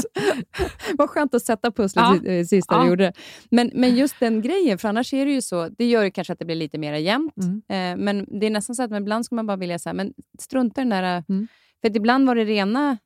Vad 0.98 1.10
skönt 1.10 1.34
att 1.34 1.42
sätta 1.42 1.70
pusslet 1.70 2.04
Ja. 2.24 2.30
eh, 2.30 2.44
sist 2.44 2.70
när 2.70 2.78
du 2.78 2.84
Ja. 2.84 2.88
gjorde 2.90 3.04
det. 3.04 3.12
Men, 3.50 3.70
men 3.74 3.96
just 3.96 4.20
den 4.20 4.42
grejen, 4.42 4.78
för 4.78 4.88
annars 4.88 5.14
är 5.14 5.26
det 5.26 5.32
ju 5.32 5.42
så, 5.42 5.68
det 5.68 5.84
gör 5.86 6.02
ju 6.04 6.10
kanske 6.10 6.32
att 6.32 6.38
det 6.38 6.44
blir 6.44 6.56
lite 6.56 6.78
mer 6.78 6.92
jämnt. 6.94 7.34
Mm. 7.36 7.62
Eh, 7.98 8.04
men 8.04 8.40
det 8.40 8.46
är 8.46 8.50
nästan 8.50 8.76
så 8.76 8.82
att 8.82 8.92
ibland 8.92 9.24
skulle 9.24 9.36
man 9.36 9.46
bara 9.46 9.56
vilja 9.56 9.78
säga, 9.78 9.92
men 9.94 10.12
strunta 10.38 10.80
den 10.80 10.88
där... 10.90 11.24
Mm. 11.28 11.48
För 11.80 11.90
att 11.90 11.96
ibland 11.96 12.26
var 12.26 12.34
det 12.34 12.44
rena 12.44 12.98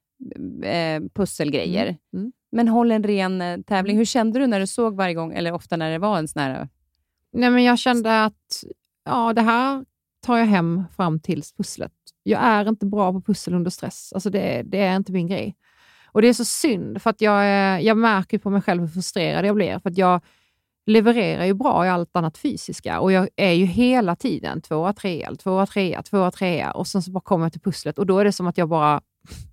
eh, 0.64 1.02
pusselgrejer. 1.14 1.84
Mm. 1.86 1.96
Mm. 2.14 2.32
Men 2.52 2.68
håll 2.68 2.90
en 2.92 3.04
ren 3.04 3.42
eh, 3.42 3.60
tävling. 3.60 3.96
Hur 3.96 4.04
kände 4.04 4.38
du 4.38 4.46
när 4.46 4.60
du 4.60 4.66
såg 4.66 4.96
varje 4.96 5.14
gång, 5.14 5.32
eller 5.32 5.52
ofta 5.52 5.76
när 5.76 5.90
det 5.90 5.98
var 5.98 6.18
en 6.18 6.28
sån 6.28 6.42
här... 6.42 6.68
Nej, 7.32 7.50
men 7.50 7.64
jag 7.64 7.78
kände 7.78 8.24
att 8.24 8.64
ja, 9.04 9.32
det 9.32 9.42
här 9.42 9.84
tar 10.26 10.36
jag 10.38 10.46
hem 10.46 10.84
fram 10.96 11.20
till 11.20 11.42
pusslet. 11.56 11.92
Jag 12.22 12.42
är 12.42 12.68
inte 12.68 12.86
bra 12.86 13.12
på 13.12 13.20
pussel 13.20 13.54
under 13.54 13.70
stress. 13.70 14.12
Alltså 14.12 14.30
det, 14.30 14.62
det 14.66 14.78
är 14.80 14.96
inte 14.96 15.12
min 15.12 15.26
grej. 15.26 15.56
Och 16.12 16.22
Det 16.22 16.28
är 16.28 16.32
så 16.34 16.44
synd, 16.44 17.02
för 17.02 17.10
att 17.10 17.20
jag, 17.20 17.44
är- 17.44 17.78
jag 17.78 17.96
märker 17.96 18.38
på 18.38 18.50
mig 18.50 18.62
själv 18.62 18.80
hur 18.82 18.88
frustrerad 18.88 19.46
jag 19.46 19.54
blir. 19.54 19.78
För 19.78 19.90
att 19.90 19.98
jag 19.98 20.20
levererar 20.86 21.44
ju 21.44 21.54
bra 21.54 21.86
i 21.86 21.88
allt 21.88 22.16
annat 22.16 22.38
fysiska 22.38 23.00
och 23.00 23.12
jag 23.12 23.28
är 23.36 23.52
ju 23.52 23.64
hela 23.64 24.16
tiden 24.16 24.60
tvåa, 24.60 24.92
trea, 24.92 25.34
tvåa, 25.36 25.66
trea, 25.66 26.02
tvåa, 26.02 26.30
trea 26.30 26.70
och 26.70 26.86
sen 26.86 27.02
så 27.02 27.10
bara 27.10 27.20
kommer 27.20 27.44
jag 27.44 27.52
till 27.52 27.60
pusslet 27.60 27.98
och 27.98 28.06
då 28.06 28.18
är 28.18 28.24
det 28.24 28.32
som 28.32 28.46
att 28.46 28.58
jag 28.58 28.68
bara 28.68 29.00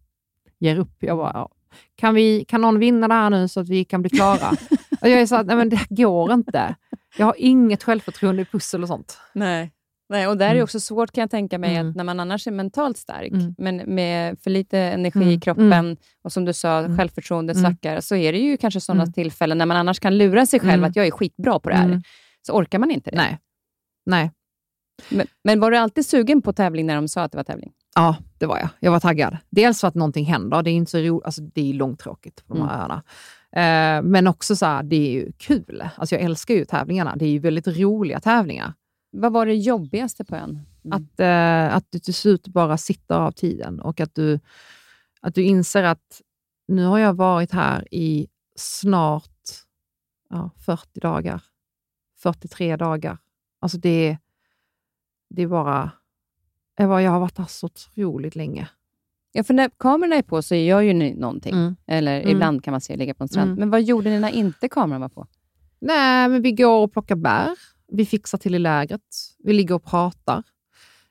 ger 0.60 0.77
upp. 0.80 0.95
Jag 0.99 1.17
bara, 1.17 1.47
kan, 1.95 2.13
vi, 2.15 2.45
kan 2.45 2.62
någon 2.62 2.80
vinna 2.80 3.08
det 3.08 3.13
här 3.13 3.30
nu 3.30 3.47
så 3.47 3.60
att 3.60 3.69
vi 3.69 3.86
kan 3.86 4.01
bli 4.01 4.10
klara? 4.10 4.49
och 5.01 5.10
jag 5.10 5.21
är 5.21 5.25
så 5.25 5.36
att, 5.36 5.45
nej 5.47 5.56
men 5.56 5.69
det 5.69 5.86
går 5.89 6.34
inte. 6.34 6.75
Jag 7.17 7.25
har 7.25 7.36
inget 7.38 7.84
självförtroende 7.84 8.41
i 8.41 8.45
pussel 8.45 8.82
och 8.82 8.88
sånt. 8.88 9.17
Nej. 9.34 9.71
Nej, 10.10 10.28
och 10.28 10.38
där 10.38 10.46
är 10.46 10.50
det 10.50 10.56
Mm. 10.56 10.63
också 10.63 10.80
svårt 10.80 11.12
kan 11.12 11.22
jag 11.22 11.32
tänka 11.32 11.58
mig, 11.58 11.76
Mm. 11.76 11.89
att 11.89 11.96
när 11.96 12.04
man 12.04 12.20
annars 12.20 12.48
är 12.48 12.52
mentalt 12.52 12.98
stark, 12.98 13.32
Mm. 13.32 13.56
men 13.58 13.78
med 13.78 14.39
för 14.39 14.50
lite 14.52 14.80
energi 14.80 15.20
Mm. 15.22 15.30
i 15.30 15.39
kroppen 15.39 15.74
Mm. 15.74 15.98
och 16.24 16.32
som 16.32 16.46
du 16.46 16.54
sa, 16.54 16.80
Mm. 16.80 16.98
självförtroendet 16.98 17.58
Mm. 17.58 17.72
svackar, 17.72 18.02
så 18.02 18.15
är 18.15 18.32
det 18.34 18.39
ju 18.39 18.58
kanske 18.58 18.82
sådana 18.82 19.04
Mm. 19.04 19.13
tillfällen 19.13 19.58
när 19.58 19.65
man 19.65 19.78
annars 19.78 20.00
kan 20.00 20.17
lura 20.17 20.46
sig 20.46 20.60
själv 20.60 20.74
Mm. 20.74 20.84
att 20.89 20.96
jag 20.96 21.08
är 21.08 21.12
skitbra 21.12 21.60
på 21.60 21.70
det 21.70 21.76
här. 21.76 21.86
Mm. 21.86 22.02
Så 22.48 22.54
orkar 22.54 22.80
man 22.80 22.91
inte 22.91 23.10
det. 23.12 23.17
Nej. 23.17 23.39
Nej. 24.06 24.32
Men, 25.10 25.28
men 25.43 25.60
var 25.60 25.72
du 25.72 25.78
alltid 25.78 26.06
sugen 26.06 26.41
på 26.41 26.54
tävling 26.54 26.86
när 26.86 26.96
de 26.96 27.08
sa 27.08 27.22
att 27.24 27.32
det 27.32 27.38
var 27.38 27.43
tävling? 27.43 27.72
Ja, 27.96 28.15
det 28.38 28.46
var 28.46 28.58
jag. 28.58 28.70
Jag 28.80 28.91
var 28.91 29.00
taggad. 29.00 29.38
Dels 29.50 29.82
för 29.82 29.88
att 29.88 29.96
någonting 29.96 30.26
händer. 30.26 30.63
Det 30.63 30.70
är 30.72 30.74
inte 30.74 30.91
så 30.91 30.98
roligt. 30.98 31.26
Alltså, 31.26 31.41
det 31.41 31.70
är 31.70 31.74
långtråkigt 31.74 32.48
på 32.48 32.54
de 32.54 32.67
här 32.70 32.78
öarna. 32.80 33.04
Eh, 33.52 34.02
men 34.04 34.28
också 34.28 34.56
så 34.56 34.65
här, 34.65 34.84
det 34.84 34.96
är 34.96 35.12
ju 35.12 35.32
kul. 35.38 35.84
Alltså, 35.96 36.15
jag 36.15 36.22
älskar 36.24 36.54
ju 36.54 36.65
tävlingarna. 36.65 37.15
Det 37.15 37.26
är 37.26 37.30
ju 37.30 37.39
väldigt 37.39 37.67
roliga 37.67 38.20
tävlingar. 38.20 38.74
Vad 39.12 39.34
var 39.34 39.46
det 39.46 39.56
jobbigaste 39.56 40.26
på 40.26 40.36
ön? 40.36 40.60
Att, 40.91 41.20
eh, 41.20 41.76
att 41.76 41.86
du 41.91 42.00
till 42.00 42.13
slut 42.13 42.48
bara 42.48 42.78
sitter 42.78 43.15
av 43.15 43.32
tiden 43.32 43.80
och 43.80 44.00
att 44.00 44.15
du, 44.15 44.39
att 45.22 45.36
du 45.36 45.43
inser 45.43 45.84
att 45.84 46.22
nu 46.67 46.86
har 46.86 47.00
jag 47.00 47.13
varit 47.13 47.52
här 47.52 47.93
i 47.93 48.28
snart 48.56 49.30
ja, 50.30 50.50
40 50.65 51.00
dagar. 51.00 51.43
43 52.17 52.76
dagar. 52.76 53.17
Alltså 53.60 53.78
det, 53.78 54.17
det 55.30 55.41
är 55.41 55.48
bara... 55.48 55.91
Jag, 56.76 56.89
bara, 56.89 57.02
jag 57.02 57.12
har 57.12 57.20
varit 57.20 57.38
här 57.38 57.46
så 57.46 57.65
otroligt 57.65 58.36
länge. 58.36 58.70
Ja, 59.32 59.43
för 59.43 59.54
när 59.54 59.70
kamerorna 59.78 60.15
är 60.15 60.22
på 60.22 60.41
så 60.41 60.56
gör 60.56 60.82
ju 60.82 60.93
ni 60.93 61.13
någonting. 61.15 61.54
Mm. 61.54 61.76
Eller 61.88 62.20
Mm. 62.22 62.32
ibland 62.32 62.63
kan 62.63 62.72
man 62.72 62.82
se 62.82 62.96
ligga 62.98 63.13
på 63.13 63.24
en 63.24 63.28
strand. 63.28 63.48
Mm. 63.50 63.60
Men 63.60 63.70
vad 63.70 63.82
gjorde 63.84 64.10
ni 64.10 64.20
när 64.20 64.30
inte 64.30 64.70
kameran 64.70 65.02
var 65.02 65.10
på? 65.10 65.28
Nej, 65.80 66.30
men 66.30 66.41
vi 66.41 66.52
går 66.52 66.84
och 66.84 66.93
plockar 66.93 67.15
bär. 67.15 67.50
Vi 67.91 68.06
fixar 68.06 68.38
till 68.38 68.56
i 68.56 68.60
lägret. 68.60 69.02
Vi 69.43 69.54
ligger 69.54 69.76
och 69.76 69.84
pratar. 69.84 70.43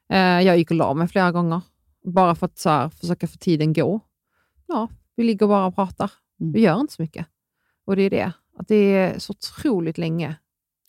Eh, 0.09 0.19
jag 0.19 0.59
gick 0.59 0.71
och 0.71 0.77
la 0.77 0.95
mig 0.95 1.09
flera 1.09 1.33
gånger, 1.33 1.61
bara 2.05 2.35
för 2.35 2.47
att 2.47 2.63
här, 2.65 2.89
försöka 2.89 3.27
få 3.27 3.39
tiden 3.39 3.73
gå. 3.73 4.01
Ja, 4.67 4.89
vi 5.17 5.25
ligger 5.25 5.47
bara 5.47 5.67
och 5.67 5.75
pratar. 5.75 6.11
Mm. 6.41 6.53
Vi 6.53 6.61
gör 6.61 6.81
inte 6.81 6.93
så 6.93 7.03
mycket. 7.03 7.27
Och 7.85 7.97
det 7.97 8.03
är 8.03 8.11
det, 8.11 8.33
att 8.59 8.69
det 8.69 8.75
är 8.75 9.19
så 9.19 9.31
otroligt 9.33 9.99
länge. 9.99 10.37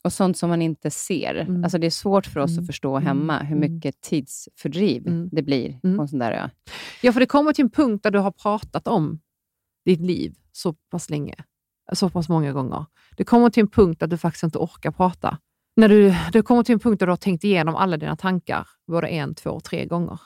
Och 0.04 0.14
sånt 0.14 0.38
som 0.38 0.50
man 0.50 0.62
inte 0.62 0.92
ser. 0.92 1.36
Mm. 1.36 1.64
Alltså 1.64 1.78
det 1.78 1.88
är 1.88 1.92
svårt 1.92 2.26
för 2.26 2.40
oss 2.40 2.52
Mm. 2.52 2.62
att 2.64 2.68
förstå 2.68 2.98
hemma 3.00 3.40
hur 3.40 3.58
Mm. 3.58 3.74
mycket 3.74 4.02
tidsfördriv 4.02 5.08
Mm. 5.08 5.30
det 5.32 5.42
blir 5.42 5.80
Mm. 5.84 5.98
på 5.98 6.02
en 6.02 6.08
sån 6.08 6.20
där 6.20 6.32
ö. 6.32 6.50
Ja, 7.02 7.12
för 7.12 7.20
det 7.20 7.26
kommer 7.26 7.54
till 7.54 7.64
en 7.66 7.70
punkt 7.72 8.04
där 8.04 8.12
du 8.12 8.20
har 8.20 8.32
pratat 8.32 8.88
om 8.88 9.20
ditt 9.86 10.02
liv 10.02 10.36
så 10.52 10.74
pass 10.74 11.10
länge, 11.10 11.36
så 11.94 12.10
pass 12.10 12.30
många 12.30 12.52
gånger. 12.54 12.86
Det 13.18 13.24
kommer 13.24 13.50
till 13.50 13.62
en 13.62 13.68
punkt 13.68 14.00
där 14.00 14.08
du 14.08 14.18
faktiskt 14.18 14.44
inte 14.44 14.58
orkar 14.58 14.92
prata. 14.92 15.38
När 15.78 15.90
du, 15.90 16.16
det 16.32 16.42
kommer 16.42 16.64
till 16.64 16.74
en 16.74 16.80
punkt 16.80 17.00
där 17.00 17.06
du 17.06 17.12
har 17.12 17.18
tänkt 17.18 17.44
igenom 17.44 17.76
alla 17.76 17.98
dina 17.98 18.16
tankar, 18.16 18.68
både 18.88 19.08
en, 19.08 19.36
två, 19.36 19.60
tre 19.60 19.86
gånger. 19.86 20.20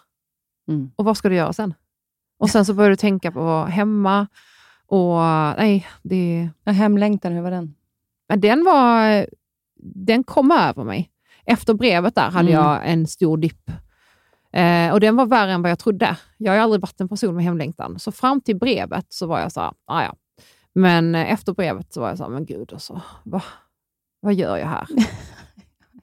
Mm. 0.68 0.92
Och 0.96 1.06
vad 1.06 1.18
ska 1.18 1.30
du 1.30 1.36
göra 1.36 1.54
sen? 1.54 1.74
Och 2.40 2.50
sen 2.50 2.66
så 2.66 2.74
börjar 2.74 2.90
du 2.90 2.96
tänka 2.96 3.32
på 3.32 3.40
att 3.40 3.46
vara 3.46 3.66
hemma 3.66 4.28
och 4.88 5.18
nej, 5.58 5.88
det... 6.04 6.50
Ja, 6.64 6.72
hemlängtan, 6.72 7.34
hur 7.34 7.42
var 7.42 7.52
den? 7.52 7.76
Men 8.30 8.42
den 8.42 8.64
var... 8.66 9.26
Den 9.84 10.24
kom 10.24 10.52
över 10.52 10.84
mig. 10.84 11.12
Efter 11.46 11.74
brevet 11.74 12.16
där 12.16 12.30
hade 12.30 12.52
Mm. 12.52 12.64
jag 12.66 12.82
en 12.92 13.08
stor 13.08 13.38
dipp. 13.38 13.70
Eh, 14.54 14.92
och 14.94 15.00
den 15.00 15.16
var 15.16 15.26
värre 15.26 15.52
än 15.52 15.62
vad 15.62 15.72
jag 15.72 15.80
trodde. 15.80 16.18
Jag 16.38 16.52
har 16.54 16.60
aldrig 16.60 16.82
varit 16.82 17.02
en 17.02 17.10
person 17.10 17.36
med 17.36 17.44
hemlängtan. 17.44 18.00
Så 18.00 18.12
fram 18.12 18.42
till 18.42 18.56
brevet 18.58 19.06
så 19.10 19.28
var 19.28 19.40
jag 19.40 19.52
så 19.52 19.62
här, 19.62 19.74
"Ah, 19.86 20.04
ja. 20.04 20.16
Men 20.74 21.16
eh, 21.16 21.32
efter 21.32 21.54
brevet 21.54 21.94
så 21.94 22.02
var 22.02 22.10
jag 22.10 22.18
så 22.18 22.24
här, 22.24 22.32
men 22.32 22.46
gud 22.46 22.74
alltså, 22.74 23.02
vad, 23.24 23.42
vad 24.20 24.34
gör 24.34 24.58
jag 24.58 24.68
här? 24.68 24.88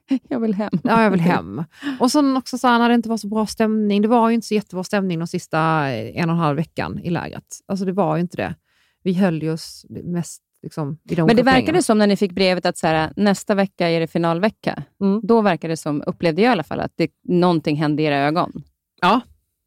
Jag 0.28 0.40
vill 0.40 0.54
hem. 0.54 0.70
Ja, 0.84 1.02
jag 1.02 1.10
vill 1.10 1.20
hem. 1.20 1.64
Och 2.00 2.10
sen 2.10 2.36
också 2.36 2.58
så 2.58 2.68
här, 2.68 2.78
när 2.78 2.88
det 2.88 2.94
inte 2.94 3.08
var 3.08 3.16
så 3.16 3.28
bra 3.28 3.46
stämning. 3.46 4.02
Det 4.02 4.08
var 4.08 4.28
ju 4.28 4.34
inte 4.34 4.46
så 4.46 4.54
jättebra 4.54 4.84
stämning 4.84 5.18
de 5.18 5.26
sista 5.26 5.90
eh, 5.90 6.22
en 6.22 6.30
och 6.30 6.34
en 6.34 6.40
halv 6.40 6.56
veckan 6.56 6.98
i 6.98 7.10
lägret. 7.10 7.44
Alltså 7.66 7.84
det 7.84 7.92
var 7.92 8.16
ju 8.16 8.20
inte 8.20 8.36
det. 8.36 8.54
Vi 9.02 9.14
höll 9.14 9.42
ju 9.42 9.52
oss 9.52 9.86
mest 9.88 10.42
liksom, 10.62 10.98
i 11.10 11.14
de 11.14 11.26
Men 11.26 11.36
det 11.36 11.42
verkade 11.42 11.82
som 11.82 11.98
när 11.98 12.06
ni 12.06 12.16
fick 12.16 12.32
brevet 12.32 12.66
att 12.66 12.78
så 12.78 12.86
här, 12.86 13.12
nästa 13.16 13.54
vecka 13.54 13.88
är 13.88 14.00
det 14.00 14.06
finalvecka. 14.06 14.82
Mm. 15.00 15.20
Då 15.22 15.40
verkade 15.40 15.72
det 15.72 15.76
som, 15.76 16.02
upplevde 16.06 16.42
jag 16.42 16.50
i 16.50 16.52
alla 16.52 16.62
fall, 16.62 16.80
att 16.80 16.92
det, 16.96 17.10
någonting 17.28 17.76
hände 17.76 18.02
i 18.02 18.06
era 18.06 18.16
ögon. 18.16 18.52
Ja. 19.00 19.20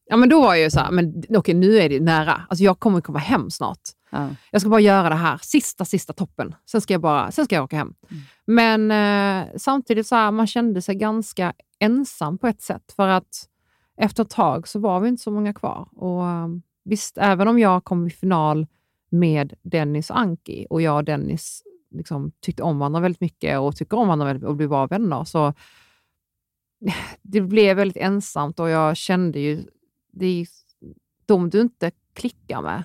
ja, 0.05 0.17
men 0.17 0.29
då 0.29 0.41
var 0.41 0.55
jag 0.55 0.63
ju 0.63 0.69
så 0.69 0.79
här, 0.79 0.91
men 0.91 1.23
okej, 1.29 1.55
nu 1.55 1.77
är 1.77 1.89
det 1.89 1.99
nära. 1.99 2.41
Alltså 2.49 2.63
jag 2.63 2.79
kommer 2.79 3.01
komma 3.01 3.19
hem 3.19 3.49
snart. 3.49 3.81
Ja. 4.11 4.29
Jag 4.51 4.61
ska 4.61 4.69
bara 4.69 4.79
göra 4.79 5.09
det 5.09 5.15
här, 5.15 5.39
sista, 5.41 5.85
sista 5.85 6.13
toppen. 6.13 6.55
Sen 6.65 6.81
ska 6.81 6.93
jag, 6.93 7.01
bara, 7.01 7.31
sen 7.31 7.45
ska 7.45 7.55
jag 7.55 7.63
åka 7.63 7.75
hem. 7.75 7.93
Men 8.45 8.91
eh, 8.91 9.47
samtidigt 9.57 10.07
så 10.07 10.15
här, 10.15 10.31
man 10.31 10.47
kände 10.47 10.81
sig 10.81 10.95
ganska 10.95 11.53
ensam 11.79 12.37
på 12.37 12.47
ett 12.47 12.61
sätt. 12.61 12.93
För 12.95 13.07
att 13.07 13.47
efter 13.97 14.23
ett 14.23 14.29
tag 14.29 14.67
så 14.67 14.79
var 14.79 14.99
vi 14.99 15.09
inte 15.09 15.23
så 15.23 15.31
många 15.31 15.53
kvar. 15.53 15.87
Och 15.95 16.27
eh, 16.27 16.47
visst, 16.83 17.17
även 17.17 17.47
om 17.47 17.59
jag 17.59 17.83
kom 17.83 18.07
i 18.07 18.09
final 18.09 18.67
med 19.09 19.53
Dennis 19.61 20.09
och 20.09 20.19
Anki 20.19 20.67
och 20.69 20.81
jag 20.81 20.95
och 20.95 21.03
Dennis 21.03 21.63
liksom, 21.91 22.31
tyckte 22.39 22.63
om 22.63 22.79
varandra 22.79 22.99
väldigt 22.99 23.21
mycket 23.21 23.59
och 23.59 23.75
tycker 23.75 23.97
om 23.97 24.07
varandra 24.07 24.25
väldigt, 24.25 24.43
och 24.47 24.55
blev 24.55 24.69
bra 24.69 24.87
vänner, 24.87 25.23
så 25.23 25.53
det 27.21 27.41
blev 27.41 27.77
väldigt 27.77 27.97
ensamt 27.97 28.59
och 28.59 28.69
jag 28.69 28.97
kände 28.97 29.39
ju, 29.39 29.63
det 30.11 30.25
är 30.25 30.47
de 31.25 31.49
du 31.49 31.61
inte 31.61 31.91
klickar 32.13 32.61
med, 32.61 32.83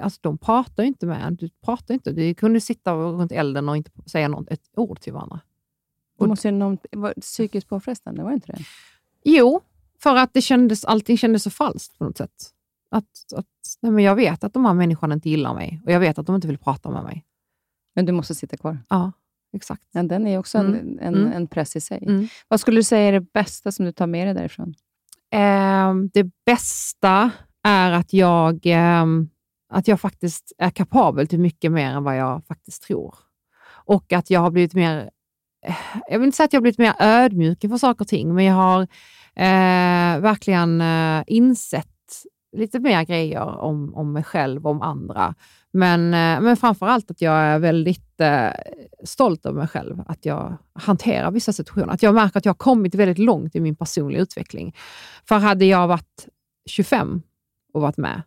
alltså 0.00 0.18
de 0.22 0.38
pratar 0.38 0.82
ju 0.82 0.86
inte 0.86 1.06
med 1.06 1.26
en. 1.26 1.36
Du 1.36 1.48
pratar 1.64 1.94
inte. 1.94 2.12
Du 2.12 2.34
kunde 2.34 2.60
sitta 2.60 2.94
runt 2.94 3.32
elden 3.32 3.68
och 3.68 3.76
inte 3.76 3.90
säga 4.06 4.28
något, 4.28 4.48
ett 4.50 4.62
ord 4.76 5.00
till 5.00 5.12
varandra. 5.12 5.40
Det 6.18 6.26
måste 6.26 6.48
ju 6.48 6.52
någon, 6.52 6.78
var 6.92 7.14
psykiskt 7.20 7.68
påfrestande, 7.68 8.22
var 8.22 8.30
det 8.30 8.34
inte 8.34 8.52
det? 8.52 8.58
Jo, 9.24 9.60
för 10.02 10.16
att 10.16 10.34
det 10.34 10.40
kändes, 10.42 10.84
allting 10.84 11.18
kändes 11.18 11.42
så 11.42 11.50
falskt 11.50 11.98
på 11.98 12.04
något 12.04 12.16
sätt. 12.18 12.50
Att, 12.90 13.04
att, 13.36 13.46
nej, 13.80 13.92
men 13.92 14.04
jag 14.04 14.14
vet 14.16 14.44
att 14.44 14.52
de 14.52 14.64
här 14.64 14.74
människorna 14.74 15.14
inte 15.14 15.30
gillar 15.30 15.54
mig 15.54 15.82
och 15.84 15.92
jag 15.92 16.00
vet 16.00 16.18
att 16.18 16.26
de 16.26 16.34
inte 16.34 16.48
vill 16.48 16.58
prata 16.58 16.90
med 16.90 17.04
mig. 17.04 17.24
Men 17.94 18.06
du 18.06 18.12
måste 18.12 18.34
sitta 18.34 18.56
kvar? 18.56 18.78
Ja, 18.88 19.12
exakt. 19.52 19.82
Ja, 19.92 20.02
den 20.02 20.26
är 20.26 20.38
också 20.38 20.58
Mm. 20.58 20.74
en, 20.74 20.98
en, 20.98 21.14
Mm. 21.14 21.32
en 21.32 21.46
press 21.46 21.76
i 21.76 21.80
sig. 21.80 21.98
Mm. 22.02 22.28
Vad 22.48 22.60
skulle 22.60 22.78
du 22.78 22.82
säga 22.82 23.08
är 23.08 23.12
det 23.12 23.32
bästa 23.32 23.72
som 23.72 23.84
du 23.84 23.92
tar 23.92 24.06
med 24.06 24.26
dig 24.26 24.34
därifrån? 24.34 24.74
Ehm, 25.30 26.08
det 26.12 26.30
bästa 26.46 27.30
är 27.62 27.92
att 27.92 28.12
jag, 28.12 28.60
ehm, 28.64 29.28
att 29.68 29.88
jag 29.88 30.00
faktiskt 30.00 30.52
är 30.58 30.70
kapabel 30.70 31.26
till 31.26 31.40
mycket 31.40 31.72
mer 31.72 31.90
än 31.90 32.04
vad 32.04 32.16
jag 32.16 32.44
faktiskt 32.46 32.82
tror. 32.82 33.14
Och 33.68 34.12
att 34.12 34.30
jag 34.30 34.40
har 34.40 34.50
blivit 34.50 34.74
mer, 34.74 35.10
eh, 35.66 35.76
jag 36.08 36.18
vill 36.18 36.26
inte 36.26 36.36
säga 36.36 36.44
att 36.44 36.52
jag 36.52 36.58
har 36.58 36.62
blivit 36.62 36.78
mer 36.78 36.94
ödmjuk 36.98 37.64
inför 37.64 37.78
saker 37.78 38.04
och 38.04 38.08
ting, 38.08 38.34
men 38.34 38.44
jag 38.44 38.54
har 38.54 38.80
eh, 39.34 40.20
verkligen 40.20 40.80
eh, 40.80 41.24
insett 41.26 41.88
lite 42.56 42.78
mer 42.78 43.04
grejer 43.04 43.58
om, 43.58 43.94
om 43.94 44.12
mig 44.12 44.24
själv 44.24 44.66
och 44.66 44.70
om 44.70 44.82
andra. 44.82 45.34
Men, 45.72 46.14
eh, 46.14 46.40
men 46.40 46.56
framför 46.56 46.86
allt 46.86 47.10
att 47.10 47.20
jag 47.20 47.34
är 47.34 47.58
väldigt 47.58 48.20
eh, 48.20 48.50
stolt 49.04 49.46
över 49.46 49.58
mig 49.58 49.68
själv, 49.68 50.02
att 50.06 50.24
jag 50.24 50.56
hanterar 50.72 51.30
vissa 51.30 51.52
situationer. 51.52 51.92
Att 51.92 52.02
jag 52.02 52.14
märker 52.14 52.38
att 52.38 52.44
jag 52.44 52.52
har 52.52 52.58
kommit 52.58 52.94
väldigt 52.94 53.18
långt 53.18 53.56
i 53.56 53.60
min 53.60 53.76
personliga 53.76 54.22
utveckling. 54.22 54.76
För 55.28 55.38
hade 55.38 55.64
jag 55.64 55.88
varit 55.88 56.28
25 56.66 57.22
och 57.72 57.80
varit 57.80 57.96
med, 57.96 58.22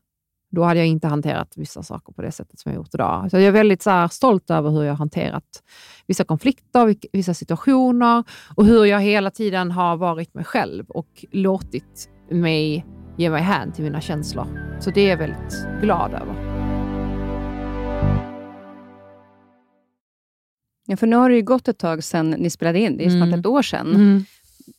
då 0.52 0.64
hade 0.64 0.80
jag 0.80 0.88
inte 0.88 1.08
hanterat 1.08 1.54
vissa 1.56 1.84
saker 1.84 2.14
på 2.14 2.22
det 2.22 2.32
sättet 2.32 2.60
som 2.60 2.72
jag 2.72 2.76
gjort 2.80 2.93
idag. 2.93 3.32
Så 3.32 3.38
jag 3.38 3.43
är 3.43 3.52
väldigt 3.52 3.82
så 3.82 3.89
här, 3.89 4.08
stolt 4.08 4.50
över 4.50 4.70
hur 4.70 4.84
jag 4.84 4.91
har 4.91 4.97
hanterat 4.97 5.64
vissa 6.08 6.24
konflikter, 6.24 6.95
vissa 7.14 7.34
situationer 7.34 8.24
och 8.56 8.66
hur 8.66 8.86
jag 8.86 9.02
hela 9.02 9.32
tiden 9.32 9.72
har 9.72 9.97
varit 9.97 10.34
mig 10.34 10.43
själv 10.45 10.86
och 10.89 11.26
låtit 11.32 12.10
mig 12.30 12.86
ge 13.18 13.30
mig 13.30 13.41
hän 13.41 13.72
till 13.72 13.84
mina 13.84 14.02
känslor. 14.02 14.78
Så 14.82 14.91
det 14.91 15.02
är 15.02 15.10
jag 15.10 15.18
väldigt 15.18 15.68
glad 15.82 16.14
över. 16.14 16.36
Ja, 20.88 20.97
för 20.97 21.08
nu 21.08 21.16
har 21.16 21.30
det 21.30 21.36
ju 21.36 21.41
gått 21.41 21.68
ett 21.68 21.78
tag 21.78 22.04
sedan 22.04 22.30
ni 22.30 22.50
spelade 22.50 22.80
in. 22.80 22.97
Det 22.97 23.06
är 23.06 23.10
snart 23.10 23.28
Mm. 23.28 23.39
ett 23.39 23.45
år 23.45 23.62
sedan. 23.62 24.26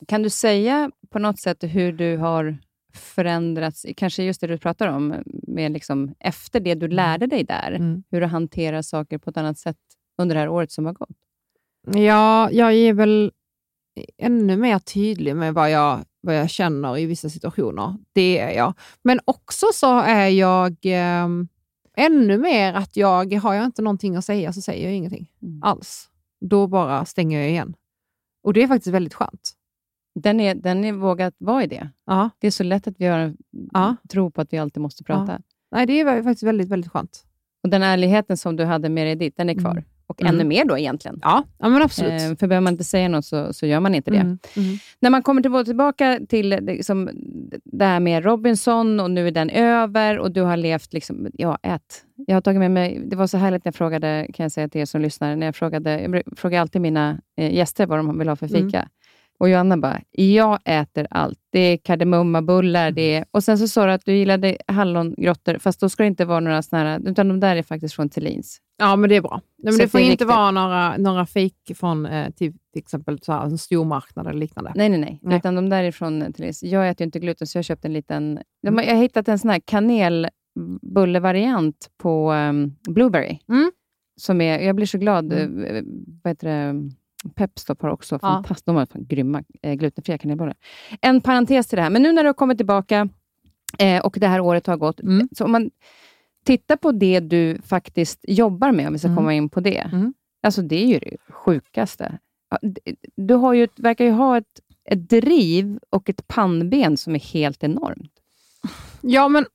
Kan 0.08 0.22
du 0.22 0.30
säga 0.30 0.90
på 1.10 1.18
något 1.18 1.40
sätt 1.40 1.58
hur 1.64 1.92
du 1.92 2.16
har 2.16 2.58
förändrats, 2.92 3.86
kanske 3.96 4.22
just 4.22 4.40
det 4.40 4.46
du 4.46 4.58
pratar 4.58 4.88
om, 4.88 5.14
med 5.26 5.72
liksom 5.72 6.14
efter 6.18 6.60
det 6.60 6.74
du 6.74 6.88
lärde 6.88 7.26
dig 7.26 7.44
där, 7.44 7.72
Mm. 7.72 8.02
hur 8.10 8.20
du 8.20 8.26
hanterar 8.26 8.82
saker 8.82 9.18
på 9.18 9.30
ett 9.30 9.36
annat 9.36 9.58
sätt 9.58 9.76
under 10.18 10.34
det 10.34 10.40
här 10.40 10.48
året 10.48 10.70
som 10.72 10.86
har 10.86 10.92
gått? 10.92 11.08
Ja, 11.94 12.50
jag 12.50 12.72
är 12.74 12.92
väl 12.92 13.32
ännu 14.18 14.56
mer 14.56 14.78
tydlig 14.78 15.36
med 15.36 15.54
vad 15.54 15.70
jag, 15.70 16.00
vad 16.20 16.36
jag 16.38 16.50
känner 16.50 16.98
i 16.98 17.06
vissa 17.06 17.30
situationer. 17.30 17.96
Det 18.12 18.38
är 18.38 18.50
jag. 18.50 18.74
Men 19.02 19.20
också 19.24 19.66
så 19.74 19.98
är 19.98 20.28
jag 20.28 20.76
eh, 20.82 21.28
ännu 21.96 22.38
mer 22.38 22.74
att 22.74 22.96
jag, 22.96 23.32
har 23.34 23.54
jag 23.54 23.64
inte 23.64 23.82
någonting 23.82 24.16
att 24.16 24.24
säga 24.24 24.52
så 24.52 24.60
säger 24.60 24.84
jag 24.84 24.94
ingenting 24.96 25.30
Mm. 25.42 25.62
alls. 25.62 26.06
Då 26.40 26.66
bara 26.66 27.04
stänger 27.04 27.40
jag 27.40 27.48
igen. 27.50 27.74
Och 28.42 28.52
det 28.52 28.62
är 28.62 28.68
faktiskt 28.68 28.94
väldigt 28.94 29.14
skönt. 29.14 29.50
Den 30.14 30.40
är, 30.40 30.54
den 30.54 30.84
är 30.84 30.92
vågat 30.92 31.34
vara 31.38 31.64
i 31.64 31.66
det. 31.66 31.88
Ja. 32.06 32.30
Det 32.38 32.46
är 32.46 32.50
så 32.50 32.62
lätt 32.64 32.86
att 32.86 32.94
vi 32.98 33.06
har 33.06 33.18
en 33.18 33.36
Ja. 33.72 33.96
tro 34.08 34.30
på 34.30 34.40
att 34.40 34.52
vi 34.52 34.58
alltid 34.58 34.80
måste 34.82 35.04
prata. 35.04 35.40
Nej, 35.72 35.86
det 35.86 36.00
är 36.00 36.22
faktiskt 36.22 36.42
väldigt, 36.42 36.68
väldigt 36.68 36.90
skönt. 36.92 37.24
Och 37.62 37.68
den 37.70 37.82
ärligheten 37.82 38.36
som 38.36 38.56
du 38.56 38.64
hade 38.64 38.88
med 38.88 39.06
dig 39.06 39.14
dit, 39.16 39.36
den 39.36 39.50
är 39.50 39.54
kvar. 39.54 39.70
Mm. 39.70 39.84
Och 40.06 40.20
Mm. 40.22 40.34
ännu 40.34 40.44
mer 40.44 40.64
då 40.64 40.78
egentligen. 40.78 41.18
Ja, 41.22 41.44
ja 41.58 41.68
men 41.68 41.82
absolut. 41.82 42.12
Eh, 42.12 42.18
för 42.36 42.46
behöver 42.46 42.60
man 42.60 42.72
inte 42.74 42.84
säga 42.84 43.08
något 43.08 43.24
så, 43.24 43.52
så 43.52 43.66
gör 43.66 43.80
man 43.80 43.94
inte 43.94 44.10
det. 44.10 44.16
Mm, 44.16 44.38
mm. 44.56 44.76
När 45.00 45.10
man 45.10 45.22
kommer 45.22 45.64
tillbaka, 45.64 46.20
till 46.28 46.48
liksom, 46.48 47.10
det 47.64 47.84
här 47.84 48.00
med 48.00 48.24
Robinson 48.24 49.00
och 49.00 49.10
nu 49.10 49.26
är 49.26 49.30
den 49.30 49.50
över 49.50 50.18
och 50.18 50.32
du 50.32 50.42
har 50.42 50.56
levt, 50.56 50.92
liksom, 50.92 51.28
ja, 51.32 51.58
ät. 51.62 52.04
Jag 52.26 52.36
har 52.36 52.40
tagit 52.40 52.58
med 52.58 52.70
mig, 52.70 53.02
det 53.06 53.16
var 53.16 53.26
så 53.26 53.38
härligt 53.38 53.64
när 53.64 53.68
jag 53.70 53.74
frågade, 53.74 54.26
kan 54.34 54.44
jag 54.44 54.52
säga 54.52 54.68
till 54.68 54.80
er 54.80 54.84
som 54.84 55.00
lyssnar, 55.00 55.36
när 55.36 55.46
jag 55.46 55.56
frågade, 55.56 56.00
jag 56.00 56.22
frågar 56.36 56.60
alltid 56.60 56.80
mina 56.82 57.20
eh, 57.36 57.54
gäster 57.54 57.86
vad 57.86 57.98
de 57.98 58.18
vill 58.18 58.28
ha 58.28 58.36
för 58.36 58.48
fika. 58.48 58.88
Mm. 59.40 59.42
Och 59.46 59.50
Joanna 59.50 59.76
bara, 59.76 60.00
jag 60.10 60.58
äter 60.64 61.06
allt. 61.10 61.38
Det 61.52 61.60
är 61.60 61.76
kardemummabullar, 61.76 62.90
det 62.90 63.14
är... 63.14 63.24
Och 63.30 63.44
sen 63.44 63.58
så 63.58 63.68
sa 63.68 63.86
du 63.86 63.92
att 63.92 64.04
du 64.04 64.16
gillade 64.16 64.56
hallongrottor, 64.66 65.58
fast 65.58 65.80
då 65.80 65.88
ska 65.88 66.02
det 66.02 66.06
inte 66.06 66.24
vara 66.24 66.40
några 66.40 66.62
såna 66.62 66.82
här, 66.82 67.00
utan 67.08 67.28
de 67.28 67.40
där 67.40 67.56
är 67.56 67.62
faktiskt 67.62 67.94
från 67.94 68.08
Thelins. 68.08 68.58
Ja, 68.78 68.96
men 68.96 69.10
det 69.10 69.16
är 69.16 69.20
bra. 69.20 69.40
Nej, 69.62 69.72
men 69.72 69.78
det 69.78 69.88
får 69.88 69.98
det 69.98 70.04
inte 70.04 70.24
vara 70.24 70.50
några, 70.50 70.96
några 70.96 71.26
fejk 71.26 71.54
från 71.74 72.06
eh, 72.06 72.30
till, 72.30 72.52
till 72.52 72.58
exempel 72.82 73.18
så 73.22 73.32
här, 73.32 73.44
en 73.44 73.58
stormarknad 73.58 74.26
eller 74.26 74.38
liknande. 74.38 74.72
Nej, 74.74 74.88
nej, 74.88 74.98
nej. 75.00 75.18
Nej. 75.22 75.38
Utan 75.38 75.54
de 75.54 75.68
där 75.68 75.84
är 75.84 75.92
från 75.92 76.32
Thelins. 76.32 76.62
Jag 76.62 76.88
äter 76.88 77.04
ju 77.04 77.06
inte 77.06 77.18
gluten, 77.20 77.46
så 77.46 77.58
jag 77.58 77.64
köpte 77.64 77.88
en 77.88 77.92
liten... 77.92 78.34
De, 78.62 78.68
Mm. 78.68 78.84
jag 78.88 78.94
har 78.94 79.02
hittat 79.02 79.28
en 79.28 79.38
sån 79.38 79.50
här 79.50 79.60
kanelbullevariant 79.64 81.90
på 82.02 82.32
um, 82.32 82.74
Blueberry. 82.88 83.38
Mm. 83.48 83.70
Som 84.20 84.40
är, 84.40 84.58
jag 84.58 84.76
blir 84.76 84.86
så 84.86 84.98
glad. 84.98 85.32
Mm. 85.32 85.64
eh, 85.64 85.82
Vad 86.22 86.30
heter 86.30 86.48
det? 86.48 86.90
Pepstop 87.34 87.82
har 87.82 87.88
också 87.90 88.14
Ja. 88.14 88.18
fantastiskt. 88.18 88.66
De 88.66 88.76
har 88.76 88.86
fan 88.86 89.06
grymma 89.06 89.42
eh, 89.62 89.74
glutenfria 89.74 90.18
kanelbullar. 90.18 90.54
En 91.00 91.20
parentes 91.20 91.66
till 91.66 91.76
det 91.76 91.82
här. 91.82 91.90
Men 91.90 92.02
nu 92.02 92.12
när 92.12 92.22
du 92.22 92.28
har 92.28 92.34
kommit 92.34 92.58
tillbaka 92.58 93.08
eh, 93.78 94.04
och 94.04 94.16
det 94.20 94.26
här 94.26 94.40
året 94.40 94.66
har 94.66 94.76
gått. 94.76 95.00
Mm. 95.00 95.28
Så 95.36 95.44
om 95.44 95.52
man 95.52 95.70
tittar 96.44 96.76
på 96.76 96.92
det 96.92 97.20
du 97.20 97.60
faktiskt 97.62 98.20
jobbar 98.28 98.72
med, 98.72 98.86
om 98.86 98.92
vi 98.92 98.98
ska 98.98 99.08
Mm. 99.08 99.16
komma 99.16 99.34
in 99.34 99.48
på 99.48 99.60
det. 99.60 99.78
Mm. 99.92 100.14
Alltså 100.42 100.62
det 100.62 100.82
är 100.82 100.86
ju 100.86 100.98
det 100.98 101.16
sjukaste. 101.28 102.18
Du 103.16 103.34
har 103.34 103.54
ju, 103.54 103.68
verkar 103.76 104.04
ju 104.04 104.10
ha 104.10 104.38
ett, 104.38 104.60
ett 104.84 105.08
driv 105.10 105.78
och 105.90 106.10
ett 106.10 106.26
pannben 106.28 106.96
som 106.96 107.14
är 107.14 107.18
helt 107.20 107.64
enormt. 107.64 108.12
Ja, 109.00 109.28
men 109.28 109.46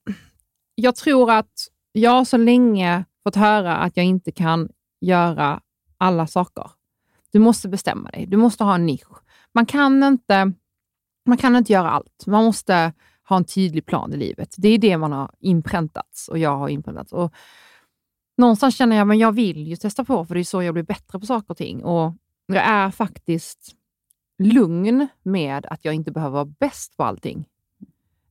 jag 0.76 0.96
tror 0.96 1.32
att 1.32 1.68
jag 1.92 2.12
har 2.12 2.26
så 2.26 2.38
länge 2.38 3.06
fått 3.24 3.36
höra 3.36 3.76
att 3.76 3.98
jag 3.98 4.06
inte 4.06 4.32
kan 4.32 4.70
göra 5.02 5.62
alla 5.98 6.28
saker. 6.28 6.72
Du 7.36 7.40
måste 7.40 7.70
bestämma 7.70 8.10
dig. 8.10 8.26
Du 8.26 8.38
måste 8.38 8.64
ha 8.64 8.76
en 8.76 8.86
nisch. 8.86 9.24
Man 9.54 9.66
kan 9.66 10.04
inte, 10.04 10.52
man 11.26 11.38
kan 11.38 11.56
inte 11.56 11.74
göra 11.74 11.90
allt. 11.90 12.24
Man 12.28 12.46
måste 12.46 12.94
ha 13.30 13.38
en 13.38 13.46
tydlig 13.46 13.86
plan 13.86 14.14
i 14.14 14.18
livet. 14.18 14.56
Det 14.58 14.70
är 14.70 14.78
det 14.78 14.98
man 14.98 15.12
har 15.12 15.32
inpräntats 15.40 16.28
och 16.28 16.38
jag 16.38 16.58
har 16.58 16.70
inpräntats. 16.70 17.14
Och 17.14 17.34
någonstans 18.38 18.76
känner 18.76 18.96
jag 18.96 19.12
att 19.12 19.18
jag 19.18 19.32
vill 19.32 19.68
ju 19.68 19.76
testa 19.76 20.06
på, 20.06 20.26
för 20.26 20.36
det 20.36 20.42
är 20.42 20.44
så 20.44 20.64
jag 20.64 20.74
blir 20.74 20.84
bättre 20.84 21.20
på 21.20 21.26
saker 21.26 21.52
och 21.52 21.58
ting. 21.58 21.84
Och 21.84 22.14
jag 22.46 22.64
är 22.64 22.92
faktiskt 22.92 23.76
lugn 24.44 25.08
med 25.24 25.66
att 25.66 25.86
jag 25.86 25.94
inte 25.94 26.12
behöver 26.12 26.34
vara 26.34 26.54
bäst 26.60 26.98
på 26.98 27.04
allting. 27.04 27.46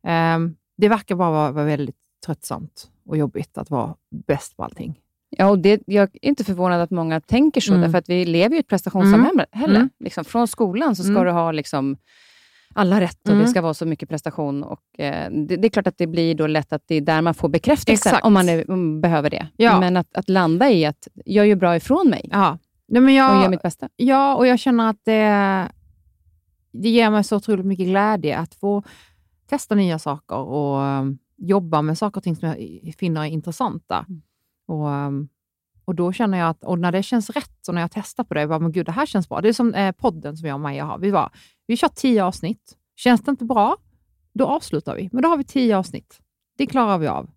Um, 0.03 0.57
det 0.77 0.89
verkar 0.89 1.15
bara 1.15 1.31
vara, 1.31 1.53
vara 1.53 1.65
väldigt 1.65 1.99
tröttsamt 2.27 2.91
och 3.07 3.17
jobbigt 3.17 3.59
att 3.59 3.71
vara 3.71 3.95
bäst 4.27 4.57
på 4.57 4.65
allting. 4.65 5.01
Ja, 5.39 5.49
och 5.51 5.59
det, 5.59 5.83
jag 5.87 6.03
är 6.23 6.29
inte 6.29 6.45
förvånad 6.45 6.81
att 6.81 6.91
många 6.91 7.21
tänker 7.21 7.61
så, 7.61 7.73
Mm. 7.73 7.83
därför 7.83 7.99
att 7.99 8.09
vi 8.09 8.25
lever 8.25 8.57
i 8.57 8.59
ett 8.59 8.69
prestationssamhälle. 8.69 9.47
Mm. 9.77 9.91
Liksom, 10.01 10.25
från 10.25 10.49
skolan 10.49 10.97
så 10.97 11.03
ska 11.03 11.13
Mm. 11.13 11.25
du 11.25 11.31
ha 11.31 11.53
liksom, 11.53 11.97
alla 12.75 13.01
rätt 13.01 13.19
och 13.29 13.29
det 13.35 13.41
Mm. 13.41 13.47
ska 13.47 13.61
vara 13.63 13.75
så 13.75 13.87
mycket 13.87 14.09
prestation. 14.09 14.63
Och, 14.65 15.01
eh, 15.01 15.31
det, 15.31 15.57
det 15.57 15.67
är 15.67 15.71
klart 15.71 15.87
att 15.87 15.99
det 15.99 16.07
blir 16.07 16.35
då 16.35 16.47
lätt 16.47 16.73
att 16.73 16.83
det 16.87 16.95
är 16.95 17.01
där 17.01 17.23
man 17.23 17.35
får 17.35 17.49
bekräftelse, 17.49 18.21
om 18.23 18.33
man 18.33 18.49
är, 18.49 18.71
om 18.71 19.01
behöver 19.01 19.31
det. 19.31 19.47
Ja. 19.57 19.81
Men 19.81 19.97
att, 19.97 20.17
att 20.17 20.29
landa 20.29 20.71
i 20.71 20.85
att 20.87 21.09
jag 21.25 21.47
gör 21.47 21.57
bra 21.57 21.77
ifrån 21.77 22.09
mig 22.11 22.29
Ja. 22.33 22.59
Nej, 22.89 23.01
men 23.03 23.05
och 23.05 23.11
gör 23.17 23.43
jag, 23.43 23.51
mitt 23.51 23.63
bästa. 23.63 23.89
ja, 23.97 24.35
och 24.35 24.47
jag 24.47 24.59
känner 24.59 24.91
att 24.91 25.01
det, 25.05 25.69
det 26.73 26.89
ger 26.89 27.11
mig 27.11 27.25
så 27.25 27.37
otroligt 27.37 27.67
mycket 27.67 27.87
glädje 27.87 28.39
att 28.39 28.55
få 28.55 28.83
testa 29.49 29.75
nya 29.75 29.99
saker 29.99 30.37
och 30.37 30.81
um, 30.81 31.19
jobba 31.37 31.83
med 31.83 31.99
saker 31.99 32.17
och 32.21 32.25
ting 32.25 32.37
som 32.37 32.49
jag 32.49 32.95
finner 32.99 33.21
är 33.21 33.25
intressanta. 33.27 34.05
Mm. 34.09 34.23
Och, 34.67 34.87
um, 34.87 35.29
och 35.85 35.95
då 35.95 36.13
känner 36.13 36.39
jag 36.39 36.49
att, 36.49 36.65
och 36.65 36.79
när 36.79 36.93
det 36.93 37.03
känns 37.03 37.31
rätt, 37.31 37.69
och 37.69 37.75
när 37.75 37.81
jag 37.81 37.91
testar 37.91 38.25
på 38.25 38.35
det, 38.35 38.47
bara, 38.47 38.59
men 38.59 38.73
gud, 38.73 38.87
det 38.87 38.93
här 38.93 39.07
känns 39.07 39.29
bra. 39.29 39.41
Det 39.41 39.49
är 39.49 39.53
som 39.53 39.75
eh, 39.75 39.93
podden 39.93 40.37
som 40.37 40.49
jag 40.49 40.55
och 40.55 40.61
Maja 40.61 40.85
har. 40.85 40.99
Vi, 40.99 41.11
var, 41.11 41.31
vi 41.67 41.77
kör 41.77 41.89
tio 41.89 42.25
avsnitt. 42.25 42.77
Känns 42.97 43.21
det 43.21 43.31
inte 43.31 43.45
bra, 43.45 43.77
då 44.35 44.47
avslutar 44.47 44.97
vi. 44.97 45.09
Men 45.13 45.23
då 45.23 45.29
har 45.29 45.37
vi 45.37 45.45
tio 45.45 45.77
avsnitt. 45.77 46.21
Det 46.59 46.67
klarar 46.67 46.99
vi 46.99 47.07
av. 47.07 47.31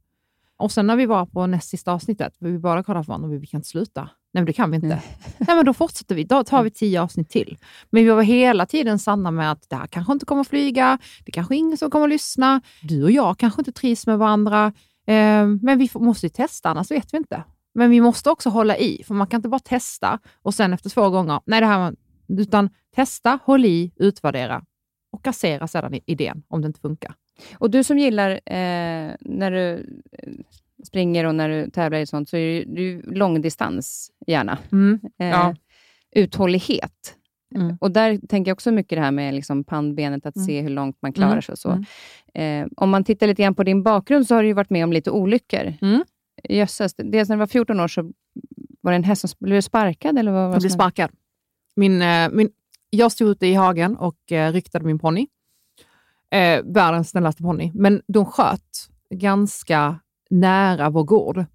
Och 0.57 0.71
sen 0.71 0.87
när 0.87 0.95
vi 0.95 1.05
var 1.05 1.25
på 1.25 1.47
näst 1.47 1.69
sista 1.69 1.91
avsnittet, 1.91 2.33
vi 2.39 2.59
bara 2.59 2.83
kollade 2.83 3.05
på 3.05 3.09
varandra 3.11 3.27
och 3.27 3.43
vi 3.43 3.47
kan 3.47 3.57
inte 3.57 3.69
sluta. 3.69 4.01
Nej, 4.01 4.41
men 4.41 4.45
det 4.45 4.53
kan 4.53 4.71
vi 4.71 4.75
inte. 4.75 4.87
Nej, 5.37 5.55
men 5.55 5.65
då 5.65 5.73
fortsätter 5.73 6.15
vi. 6.15 6.23
Då 6.23 6.43
tar 6.43 6.63
vi 6.63 6.71
tio 6.71 7.01
avsnitt 7.01 7.29
till. 7.29 7.57
Men 7.89 8.03
vi 8.03 8.09
var 8.09 8.21
hela 8.21 8.65
tiden 8.65 8.99
sanna 8.99 9.31
med 9.31 9.51
att 9.51 9.69
det 9.69 9.75
här 9.75 9.87
kanske 9.87 10.13
inte 10.13 10.25
kommer 10.25 10.41
att 10.41 10.47
flyga. 10.47 10.99
Det 11.25 11.31
kanske 11.31 11.55
är 11.55 11.57
ingen 11.57 11.77
som 11.77 11.91
kommer 11.91 12.05
att 12.05 12.09
lyssna. 12.09 12.61
Du 12.81 13.03
och 13.03 13.11
jag 13.11 13.37
kanske 13.37 13.61
inte 13.61 13.71
trivs 13.71 14.07
med 14.07 14.17
varandra. 14.17 14.73
Eh, 15.07 15.47
men 15.61 15.77
vi 15.79 15.89
måste 15.93 16.25
ju 16.25 16.29
testa, 16.29 16.69
annars 16.69 16.91
vet 16.91 17.13
vi 17.13 17.17
inte. 17.17 17.43
Men 17.73 17.89
vi 17.89 18.01
måste 18.01 18.29
också 18.29 18.49
hålla 18.49 18.77
i, 18.77 19.03
för 19.07 19.13
man 19.13 19.27
kan 19.27 19.37
inte 19.37 19.49
bara 19.49 19.59
testa 19.59 20.19
och 20.41 20.53
sen 20.53 20.73
efter 20.73 20.89
två 20.89 21.09
gånger, 21.09 21.41
nej 21.45 21.59
det 21.61 21.67
här 21.67 21.95
utan 22.27 22.69
testa, 22.95 23.39
håll 23.43 23.65
i, 23.65 23.91
utvärdera 23.95 24.63
och 25.11 25.23
kassera 25.23 25.67
sedan 25.67 25.99
idén 26.05 26.43
om 26.47 26.61
det 26.61 26.67
inte 26.67 26.79
funkar. 26.79 27.13
Och 27.57 27.71
du 27.71 27.83
som 27.83 27.97
gillar 27.97 28.31
eh, 28.31 29.15
när 29.19 29.51
du 29.51 29.73
eh, 30.11 30.33
springer 30.83 31.25
och 31.25 31.35
när 31.35 31.49
du 31.49 31.69
tävlar 31.69 31.99
i 31.99 32.05
sånt, 32.05 32.29
så 32.29 32.37
är 32.37 32.79
ju 32.79 33.01
långdistans 33.01 34.11
gärna. 34.27 34.57
Mm. 34.71 34.99
Eh, 35.19 35.27
Ja. 35.29 35.55
Uthållighet. 36.11 37.16
Mm. 37.55 37.77
Och 37.81 37.91
där 37.91 38.17
tänker 38.27 38.49
jag 38.49 38.55
också 38.55 38.71
mycket 38.71 38.97
det 38.97 39.01
här 39.01 39.11
med 39.11 39.33
liksom 39.33 39.63
pannbenet, 39.63 40.25
att 40.25 40.35
mm. 40.35 40.45
se 40.45 40.61
hur 40.61 40.69
långt 40.69 40.97
man 41.01 41.13
klarar 41.13 41.31
mm. 41.31 41.41
sig 41.41 41.53
och 41.53 41.59
så. 41.59 41.83
Mm. 42.33 42.63
Eh, 42.63 42.69
om 42.77 42.89
man 42.89 43.03
tittar 43.03 43.27
lite 43.27 43.41
grann 43.41 43.55
på 43.55 43.63
din 43.63 43.83
bakgrund, 43.83 44.27
så 44.27 44.35
har 44.35 44.43
du 44.43 44.53
varit 44.53 44.69
med 44.69 44.83
om 44.83 44.93
lite 44.93 45.11
olyckor. 45.11 45.73
Mm. 45.81 46.03
Jösses. 46.49 46.95
Dels 46.97 47.29
när 47.29 47.35
du 47.35 47.39
var 47.39 47.47
14 47.47 47.79
år 47.79 47.87
så 47.87 48.11
var 48.81 48.91
det 48.91 48.95
en 48.95 49.03
häst 49.03 49.21
som 49.21 49.29
blev 49.39 49.61
sparkad? 49.61 50.17
Eller 50.17 50.31
vad 50.31 50.53
jag 50.53 50.59
blev 50.59 50.69
sparkad. 50.69 51.09
Min, 51.75 52.01
eh, 52.01 52.29
min, 52.31 52.49
jag 52.89 53.11
stod 53.11 53.29
ute 53.29 53.47
i 53.47 53.53
hagen 53.53 53.97
och 53.97 54.31
eh, 54.31 54.51
ryktade 54.51 54.85
min 54.85 54.99
ponny. 54.99 55.27
Eh, 56.31 56.61
världens 56.63 57.09
snällaste 57.09 57.43
ponny. 57.43 57.71
Men 57.73 58.01
de 58.07 58.25
sköt 58.25 58.89
ganska 59.09 59.99
nära 60.29 60.89
vår 60.89 61.03
gård. 61.03 61.45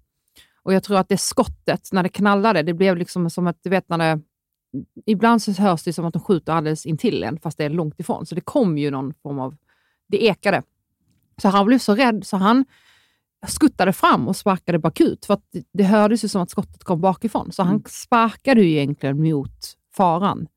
Och 0.63 0.73
Jag 0.73 0.83
tror 0.83 0.97
att 0.97 1.09
det 1.09 1.17
skottet, 1.17 1.89
när 1.91 2.03
det 2.03 2.09
knallade, 2.09 2.63
det 2.63 2.73
blev 2.73 2.97
liksom 2.97 3.29
som 3.29 3.47
att, 3.47 3.57
du 3.63 3.69
vet 3.69 3.89
när 3.89 3.97
det... 3.97 4.21
Ibland 5.05 5.41
så 5.41 5.51
hörs 5.51 5.83
det 5.83 5.93
som 5.93 6.05
att 6.05 6.13
de 6.13 6.21
skjuter 6.21 6.53
alldeles 6.53 6.85
intill 6.85 7.23
en, 7.23 7.39
fast 7.39 7.57
det 7.57 7.63
är 7.63 7.69
långt 7.69 7.99
ifrån. 7.99 8.25
Så 8.25 8.35
det 8.35 8.41
kom 8.41 8.77
ju 8.77 8.91
någon 8.91 9.13
form 9.13 9.39
av... 9.39 9.55
Det 10.07 10.23
ekade. 10.23 10.63
Så 11.41 11.49
han 11.49 11.65
blev 11.65 11.79
så 11.79 11.95
rädd 11.95 12.25
så 12.25 12.37
han 12.37 12.65
skuttade 13.47 13.93
fram 13.93 14.27
och 14.27 14.35
sparkade 14.35 14.79
bakut, 14.79 15.25
för 15.25 15.33
att 15.33 15.55
det 15.73 15.83
hördes 15.83 16.23
ju 16.23 16.27
som 16.27 16.41
att 16.41 16.49
skottet 16.49 16.83
kom 16.83 17.01
bakifrån. 17.01 17.51
Så 17.51 17.63
han 17.63 17.73
mm. 17.73 17.83
sparkade 17.87 18.61
ju 18.61 18.71
egentligen 18.71 19.21
mot 19.23 19.77
faran. 19.95 20.47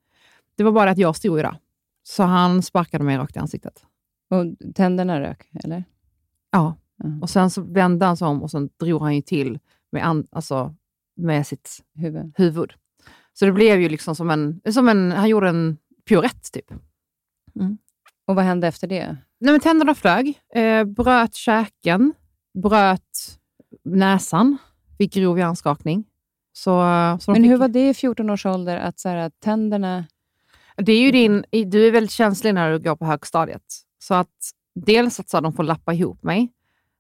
Det 0.55 0.65
var 0.65 0.73
bara 0.73 0.91
att 0.91 0.99
jag 0.99 1.17
stod 1.17 1.37
ju 1.37 1.43
där. 1.43 1.59
Så 2.03 2.23
han 2.23 2.63
sparkade 2.63 3.05
mig 3.05 3.17
rakt 3.17 3.37
i 3.37 3.39
ansiktet. 3.39 3.85
Och 4.31 4.75
tänderna 4.75 5.21
rök, 5.21 5.49
eller? 5.65 5.85
Ja. 6.51 6.77
Mm. 7.05 7.23
Och 7.23 7.31
sen 7.31 7.51
så 7.51 7.63
vände 7.63 8.07
han 8.07 8.17
sig 8.17 8.27
om 8.27 8.43
och 8.43 8.51
sen 8.51 8.69
drog 8.81 9.03
han 9.03 9.15
ju 9.15 9.23
till 9.23 9.59
med, 9.93 10.07
an, 10.07 10.27
alltså, 10.31 10.75
med 11.17 11.47
sitt 11.47 11.85
huvud. 11.95 12.33
huvud. 12.37 12.73
Så 13.39 13.45
det 13.45 13.53
blev 13.53 13.81
ju 13.81 13.89
liksom 13.89 14.17
som 14.17 14.31
en... 14.31 14.61
Som 14.73 14.89
en 14.89 15.13
han 15.13 15.29
gjorde 15.29 15.49
en 15.49 15.79
piorett, 16.09 16.53
typ. 16.53 16.71
Mm. 17.61 17.79
Och 18.27 18.35
vad 18.35 18.45
hände 18.45 18.67
efter 18.67 18.87
det? 18.87 19.17
Nej, 19.39 19.53
men 19.53 19.61
tänderna 19.61 19.95
flög, 19.95 20.41
eh, 20.55 20.85
bröt 20.85 21.35
käken, 21.35 22.15
bröt 22.63 23.39
näsan, 23.85 24.59
fick 24.99 25.15
grov 25.15 25.39
hjärnskakning. 25.39 26.05
Så, 26.53 26.71
så 27.21 27.31
men 27.31 27.45
hur 27.45 27.55
fick... 27.55 27.61
var 27.61 27.69
det 27.69 27.89
i 27.89 27.95
14 27.95 28.31
års 28.31 28.47
ålder, 28.47 28.77
att, 28.77 29.01
så 29.01 29.09
här, 29.09 29.31
tänderna... 29.45 30.05
Det 30.77 30.93
är 30.93 31.01
ju 31.01 31.11
din, 31.11 31.45
du 31.51 31.87
är 31.87 31.91
väldigt 31.91 32.11
känslig 32.11 32.55
när 32.55 32.73
du 32.73 32.79
går 32.79 32.97
på 32.97 33.05
högstadiet. 33.05 33.63
Så 33.99 34.15
att 34.15 34.51
dels 34.75 35.21
att 35.21 35.29
så, 35.29 35.41
de 35.41 35.53
får 35.53 35.63
lappa 35.63 35.93
ihop 35.93 36.23
mig. 36.23 36.53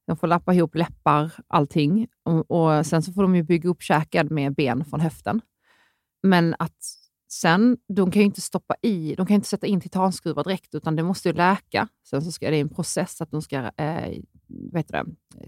De 0.07 0.16
får 0.16 0.26
lappa 0.26 0.55
ihop 0.55 0.74
läppar, 0.74 1.32
allting. 1.49 2.09
Och, 2.22 2.51
och 2.51 2.87
sen 2.87 3.03
så 3.03 3.12
får 3.12 3.22
de 3.22 3.37
ju 3.37 3.43
bygga 3.43 3.68
upp 3.68 3.82
käken 3.82 4.28
med 4.30 4.55
ben 4.55 4.84
från 4.84 5.01
höften. 5.01 5.41
Men 6.22 6.54
att 6.58 6.76
sen, 7.28 7.76
de 7.88 8.10
kan 8.10 8.20
ju 8.20 8.26
inte 8.26 8.40
stoppa 8.40 8.74
i, 8.82 9.14
de 9.14 9.26
kan 9.26 9.34
inte 9.34 9.48
sätta 9.48 9.66
in 9.66 9.80
titanskruvar 9.80 10.44
direkt, 10.44 10.74
utan 10.74 10.96
det 10.96 11.02
måste 11.02 11.28
ju 11.28 11.34
läka. 11.34 11.88
Sen 12.10 12.22
så 12.22 12.32
ska 12.32 12.50
det 12.50 12.60
en 12.60 12.68
process 12.68 13.20
att 13.20 13.30
de 13.30 13.42
ska 13.42 13.70
eh, 13.76 14.18
vet 14.72 14.88
det, 14.88 15.04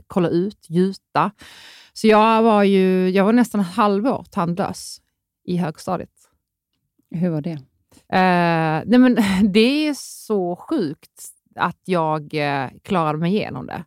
kolla 0.07 0.29
ut, 0.29 0.67
gjuta. 0.69 1.31
Så 1.93 2.07
jag 2.07 2.43
var, 2.43 2.63
ju, 2.63 3.11
jag 3.11 3.25
var 3.25 3.33
nästan 3.33 3.61
ett 3.61 3.67
halvår 3.67 4.27
tandlös 4.31 5.01
i 5.45 5.57
högstadiet. 5.57 6.11
Hur 7.11 7.31
var 7.31 7.41
det? 7.41 7.59
Eh, 8.13 8.83
nej 8.87 8.99
men, 8.99 9.15
det 9.53 9.89
är 9.89 9.95
så 9.95 10.57
sjukt 10.57 11.33
att 11.55 11.83
jag 11.85 12.35
eh, 12.35 12.71
klarade 12.83 13.19
mig 13.19 13.33
igenom 13.33 13.67
det. 13.67 13.85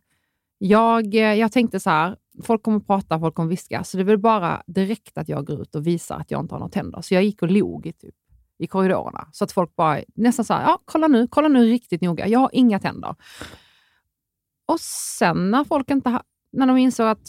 Jag, 0.64 1.14
eh, 1.14 1.34
jag 1.34 1.52
tänkte 1.52 1.80
så 1.80 1.90
här, 1.90 2.16
folk 2.42 2.62
kommer 2.62 2.80
prata, 2.80 3.20
folk 3.20 3.34
kommer 3.34 3.48
viska, 3.48 3.84
så 3.84 3.96
det 3.96 4.02
är 4.02 4.04
väl 4.04 4.18
bara 4.18 4.62
direkt 4.66 5.18
att 5.18 5.28
jag 5.28 5.46
går 5.46 5.62
ut 5.62 5.74
och 5.74 5.86
visar 5.86 6.16
att 6.16 6.30
jag 6.30 6.40
inte 6.40 6.54
har 6.54 6.58
några 6.58 6.70
tänder. 6.70 7.00
Så 7.00 7.14
jag 7.14 7.24
gick 7.24 7.42
och 7.42 7.50
log 7.50 7.86
i, 7.86 7.92
typ, 7.92 8.14
i 8.58 8.66
korridorerna, 8.66 9.28
så 9.32 9.44
att 9.44 9.52
folk 9.52 9.76
bara 9.76 10.00
nästan 10.14 10.44
så 10.44 10.54
här, 10.54 10.62
ja, 10.62 10.78
kolla 10.84 11.08
nu, 11.08 11.26
kolla 11.26 11.48
nu 11.48 11.64
riktigt 11.64 12.02
noga, 12.02 12.28
jag 12.28 12.38
har 12.38 12.50
inga 12.52 12.78
tänder. 12.78 13.14
Och 14.66 14.80
sen 14.80 15.50
när 15.50 15.64
folk 15.64 15.90
inte 15.90 16.20
när 16.52 16.66
de 16.66 16.76
insåg 16.78 17.06
att 17.06 17.28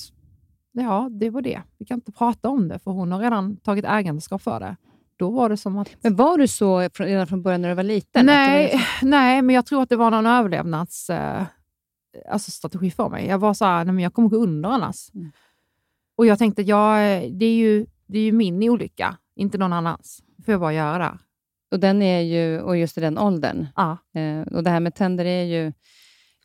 ja, 0.72 1.10
det 1.12 1.30
var 1.30 1.42
det, 1.42 1.62
vi 1.78 1.86
kan 1.86 1.98
inte 1.98 2.12
prata 2.12 2.50
om 2.50 2.68
det, 2.68 2.80
för 2.80 2.92
hon 2.92 3.12
har 3.12 3.20
redan 3.20 3.58
tagit 3.58 3.86
ägandeskap 3.86 4.42
för 4.42 4.60
det. 4.60 4.76
Då 5.16 5.30
var 5.32 5.50
det 5.50 5.58
som 5.58 5.78
att... 5.78 5.90
Men 6.02 6.16
var 6.16 6.38
du 6.38 6.48
så 6.48 6.80
redan 6.80 7.28
från 7.28 7.42
början 7.42 7.62
när 7.62 7.70
du 7.70 7.76
var 7.76 7.84
liten? 7.84 8.26
Nej, 8.26 8.66
var 8.66 8.78
liksom... 8.78 9.10
nej 9.10 9.42
men 9.42 9.56
jag 9.56 9.66
tror 9.66 9.82
att 9.82 9.90
det 9.90 9.96
var 9.96 10.12
någon 10.12 10.26
överlevnads... 10.26 11.10
Eh, 11.10 11.44
alltså 12.30 12.52
strategi 12.52 12.92
för 12.92 13.10
mig. 13.10 13.28
Jag 13.28 13.40
var 13.40 13.54
så 13.54 13.66
här, 13.66 13.86
nej 13.86 13.94
men 13.94 14.04
jag 14.04 14.14
kommer 14.14 14.30
gå 14.30 14.38
under 14.38 14.70
annars. 14.70 15.10
Mm. 15.14 15.32
Och 16.16 16.26
jag 16.26 16.40
tänkte, 16.40 16.62
ja, 16.62 16.98
det, 17.32 17.46
är 17.46 17.56
ju, 17.56 17.86
det 18.08 18.20
är 18.20 18.24
ju 18.24 18.32
min 18.32 18.64
olycka, 18.70 19.18
inte 19.36 19.58
någon 19.58 19.74
annans. 19.74 20.24
Det 20.38 20.44
får 20.44 20.52
jag 20.52 20.62
bara 20.62 20.74
göra. 20.74 21.20
Och 21.72 21.80
den 21.80 22.02
är 22.02 22.22
ju, 22.22 22.62
och 22.62 22.78
just 22.78 22.98
i 22.98 23.02
den 23.02 23.18
åldern. 23.18 23.68
Ja. 23.76 23.98
Eh, 24.14 24.42
och 24.42 24.64
det 24.64 24.70
här 24.70 24.80
med 24.80 24.96
tänder 24.96 25.26
är 25.26 25.44
ju... 25.44 25.74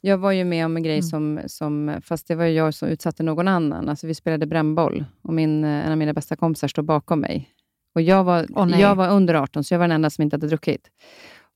Jag 0.00 0.18
var 0.18 0.32
ju 0.32 0.44
med 0.44 0.66
om 0.66 0.76
en 0.76 0.82
grej, 0.82 0.98
mm. 0.98 1.02
som, 1.02 1.40
som, 1.46 2.00
fast 2.02 2.28
det 2.28 2.34
var 2.34 2.44
jag 2.44 2.74
som 2.74 2.88
utsatte 2.88 3.22
någon 3.22 3.48
annan. 3.48 3.88
Alltså 3.88 4.06
vi 4.06 4.14
spelade 4.14 4.46
brännboll 4.46 5.04
och 5.22 5.34
min, 5.34 5.64
eh, 5.64 5.86
en 5.86 5.92
av 5.92 5.98
mina 5.98 6.12
bästa 6.12 6.36
kompisar 6.36 6.68
stod 6.68 6.84
bakom 6.84 7.20
mig. 7.20 7.50
Och 7.94 8.02
jag, 8.02 8.24
var, 8.24 8.46
oh, 8.54 8.80
jag 8.80 8.94
var 8.94 9.08
under 9.08 9.34
18, 9.34 9.64
så 9.64 9.74
jag 9.74 9.78
var 9.78 9.88
den 9.88 9.94
enda 9.94 10.10
som 10.10 10.22
inte 10.22 10.34
hade 10.34 10.46
druckit. 10.46 10.90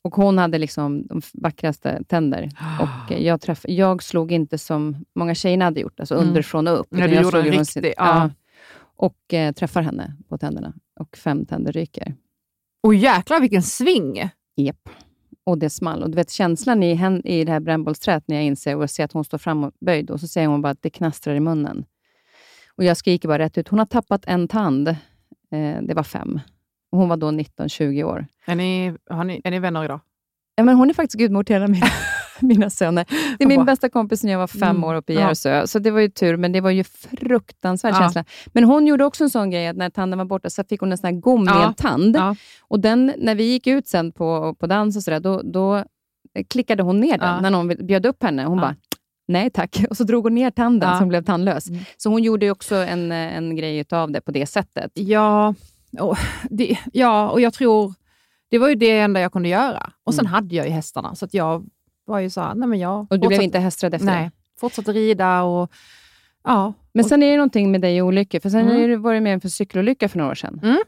Och 0.04 0.14
Hon 0.14 0.38
hade 0.38 0.58
liksom 0.58 1.06
de 1.06 1.22
vackraste 1.32 2.04
tänder. 2.04 2.48
Och 2.80 3.10
jag, 3.20 3.40
träff, 3.40 3.64
jag 3.68 4.02
slog 4.02 4.32
inte 4.32 4.58
som 4.58 5.04
många 5.14 5.34
tjejerna 5.34 5.64
hade 5.64 5.80
gjort, 5.80 6.00
alltså 6.00 6.14
mm. 6.14 6.28
underifrån 6.28 6.68
och 6.68 6.80
upp. 6.80 6.86
Ja, 6.90 7.08
du 7.08 7.20
gjorde 7.20 7.38
en 7.38 7.44
riktig... 7.44 7.84
Ja. 7.84 7.92
ja. 7.96 8.30
Och 8.96 9.34
eh, 9.34 9.52
träffar 9.52 9.82
henne 9.82 10.16
på 10.28 10.38
tänderna. 10.38 10.74
Och 11.00 11.16
fem 11.16 11.46
tänder 11.46 11.72
ryker. 11.72 12.14
Och 12.82 12.94
jäklar 12.94 13.40
vilken 13.40 13.62
sving! 13.62 14.28
Japp. 14.56 14.88
Och 15.44 15.58
det 15.58 15.70
small. 15.70 16.02
Och 16.02 16.10
du 16.10 16.16
vet 16.16 16.30
känslan 16.30 16.82
i, 16.82 16.90
i 17.24 17.44
det 17.44 17.52
här 17.52 17.60
brännbollsträet 17.60 18.24
när 18.28 18.36
jag 18.36 18.44
inser 18.44 18.76
och 18.76 18.90
ser 18.90 19.04
att 19.04 19.12
hon 19.12 19.24
står 19.24 19.38
framböjd 19.38 20.10
och 20.10 20.20
så 20.20 20.28
säger 20.28 20.48
hon 20.48 20.62
bara 20.62 20.70
att 20.70 20.82
det 20.82 20.90
knastrar 20.90 21.34
i 21.34 21.40
munnen. 21.40 21.84
Och 22.76 22.84
Jag 22.84 22.96
skriker 22.96 23.28
bara 23.28 23.38
rätt 23.38 23.58
ut. 23.58 23.68
Hon 23.68 23.78
har 23.78 23.86
tappat 23.86 24.24
en 24.26 24.48
tand. 24.48 24.88
Eh, 24.88 25.82
det 25.82 25.94
var 25.94 26.02
fem. 26.02 26.40
Och 26.92 26.98
hon 26.98 27.08
var 27.08 27.16
då 27.16 27.26
19-20 27.26 28.04
år. 28.04 28.26
Är 28.46 28.54
ni, 28.54 28.94
ni, 29.24 29.40
är 29.44 29.50
ni 29.50 29.58
vänner 29.58 29.84
idag? 29.84 30.00
Ja, 30.54 30.62
men 30.64 30.76
hon 30.76 30.90
är 30.90 30.94
faktiskt 30.94 31.18
gudmor 31.18 31.44
till 31.44 31.56
alla 31.56 31.68
mina, 31.68 31.86
mina 32.40 32.70
söner. 32.70 33.06
Det 33.38 33.44
är 33.44 33.48
min 33.48 33.64
bästa 33.64 33.88
kompis 33.88 34.24
när 34.24 34.32
jag 34.32 34.38
var 34.38 34.46
fem 34.46 34.76
mm. 34.76 34.84
år 34.84 34.94
uppe 34.94 35.12
i 35.12 35.16
Järvsö, 35.16 35.50
ja. 35.50 35.66
så 35.66 35.78
det 35.78 35.90
var 35.90 36.00
ju 36.00 36.08
tur, 36.08 36.36
men 36.36 36.52
det 36.52 36.60
var 36.60 36.70
ju 36.70 36.84
fruktansvärd 36.84 37.94
ja. 37.94 37.98
känsla. 37.98 38.24
Men 38.46 38.64
hon 38.64 38.86
gjorde 38.86 39.04
också 39.04 39.24
en 39.24 39.30
sån 39.30 39.50
grej, 39.50 39.68
att 39.68 39.76
när 39.76 39.90
tanden 39.90 40.18
var 40.18 40.24
borta 40.24 40.50
så 40.50 40.64
fick 40.64 40.80
hon 40.80 40.92
en 40.92 40.98
sån 40.98 41.14
här 41.14 41.20
gommetand. 41.20 42.16
Ja. 42.16 42.36
Och 42.60 42.80
den, 42.80 43.12
när 43.18 43.34
vi 43.34 43.44
gick 43.44 43.66
ut 43.66 43.88
sen 43.88 44.12
på, 44.12 44.54
på 44.60 44.66
dans 44.66 44.96
och 44.96 45.02
så 45.02 45.10
där, 45.10 45.20
då, 45.20 45.42
då 45.44 45.84
klickade 46.48 46.82
hon 46.82 47.00
ner 47.00 47.18
den 47.18 47.42
när 47.42 47.50
någon 47.50 47.68
bjöd 47.68 48.06
upp 48.06 48.22
henne. 48.22 48.44
Hon 48.44 48.60
bara, 48.60 48.76
nej 49.28 49.50
tack. 49.50 49.84
Och 49.90 49.96
så 49.96 50.04
drog 50.04 50.24
hon 50.24 50.34
ner 50.34 50.50
tanden 50.50 50.90
ja. 50.90 50.98
som 50.98 51.08
blev 51.08 51.24
tandlös. 51.24 51.68
Mm. 51.68 51.80
Så 51.96 52.10
hon 52.10 52.22
gjorde 52.22 52.50
också 52.50 52.74
en, 52.74 53.12
en 53.12 53.56
grej 53.56 53.84
av 53.90 54.10
det 54.10 54.20
på 54.20 54.30
det 54.30 54.46
sättet. 54.46 54.90
Ja, 54.94 55.54
och 56.00 56.16
det, 56.50 56.78
ja, 56.92 57.30
och 57.30 57.40
jag 57.40 57.54
tror... 57.54 57.94
Det 58.50 58.58
var 58.58 58.68
ju 58.68 58.74
det 58.74 58.98
enda 58.98 59.20
jag 59.20 59.32
kunde 59.32 59.48
göra. 59.48 59.92
Och 60.04 60.14
sen 60.14 60.26
mm. 60.26 60.32
hade 60.32 60.54
jag 60.54 60.66
ju 60.66 60.72
hästarna, 60.72 61.14
så 61.14 61.24
att 61.24 61.34
jag 61.34 61.66
var 62.04 62.18
ju 62.18 62.30
så 62.30 62.40
här, 62.40 62.54
nej 62.54 62.68
men 62.68 62.78
jag... 62.78 63.00
Och 63.00 63.06
du 63.06 63.16
fortsatte, 63.16 63.28
blev 63.28 63.42
inte 63.42 63.58
hästrädd 63.58 63.94
efter 63.94 64.06
Nej, 64.06 64.30
fortsatte 64.60 64.92
rida 64.92 65.42
och... 65.42 65.72
Ja. 66.44 66.72
Men 66.92 67.04
sen 67.04 67.22
är 67.22 67.30
det 67.30 67.36
någonting 67.36 67.70
med 67.70 67.80
dig 67.80 68.02
och 68.02 68.08
olyckor, 68.08 68.40
för 68.40 68.50
sen 68.50 68.70
mm. 68.70 69.02
var 69.02 69.14
du 69.14 69.20
med 69.20 69.42
för 69.42 69.48
cykelolycka 69.48 70.08
för 70.08 70.18
några 70.18 70.30
år 70.30 70.34
sedan. 70.34 70.60
Mm. 70.62 70.78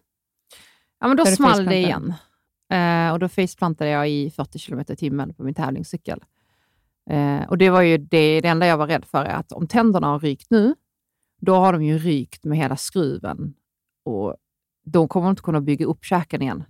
Ja, 1.00 1.09
men 1.09 1.16
då 1.16 1.26
small 1.26 1.64
det 1.64 1.76
igen. 1.76 2.14
Eh, 2.72 3.12
och 3.12 3.18
då 3.18 3.28
faceplantade 3.28 3.90
jag 3.90 4.11
i 4.11 4.30
40 4.30 4.59
km 4.59 4.80
i 4.88 4.96
timmen 4.96 5.34
på 5.34 5.42
min 5.42 5.55
tävlingscykel. 5.55 6.24
Eh, 7.11 7.48
och 7.48 7.59
det 7.59 7.70
var 7.70 7.82
ju 7.82 7.98
det, 7.98 8.40
det 8.40 8.48
enda 8.48 8.66
jag 8.66 8.76
var 8.76 8.86
rädd 8.86 9.05
för, 9.05 9.24
är 9.24 9.34
att 9.34 9.52
om 9.52 9.68
tänderna 9.68 10.07
har 10.07 10.18
rykt 10.18 10.50
nu, 10.50 10.74
då 11.40 11.55
har 11.55 11.72
de 11.72 11.82
ju 11.82 11.98
rykt 11.98 12.44
med 12.44 12.59
hela 12.59 12.76
skruven 12.76 13.55
och 14.05 14.36
då 14.85 15.09
kommer 15.09 15.26
de 15.26 15.30
inte 15.30 15.43
kunna 15.43 15.61
bygga 15.61 15.87
upp 15.87 16.05
käken 16.05 16.43
igen. 16.43 16.64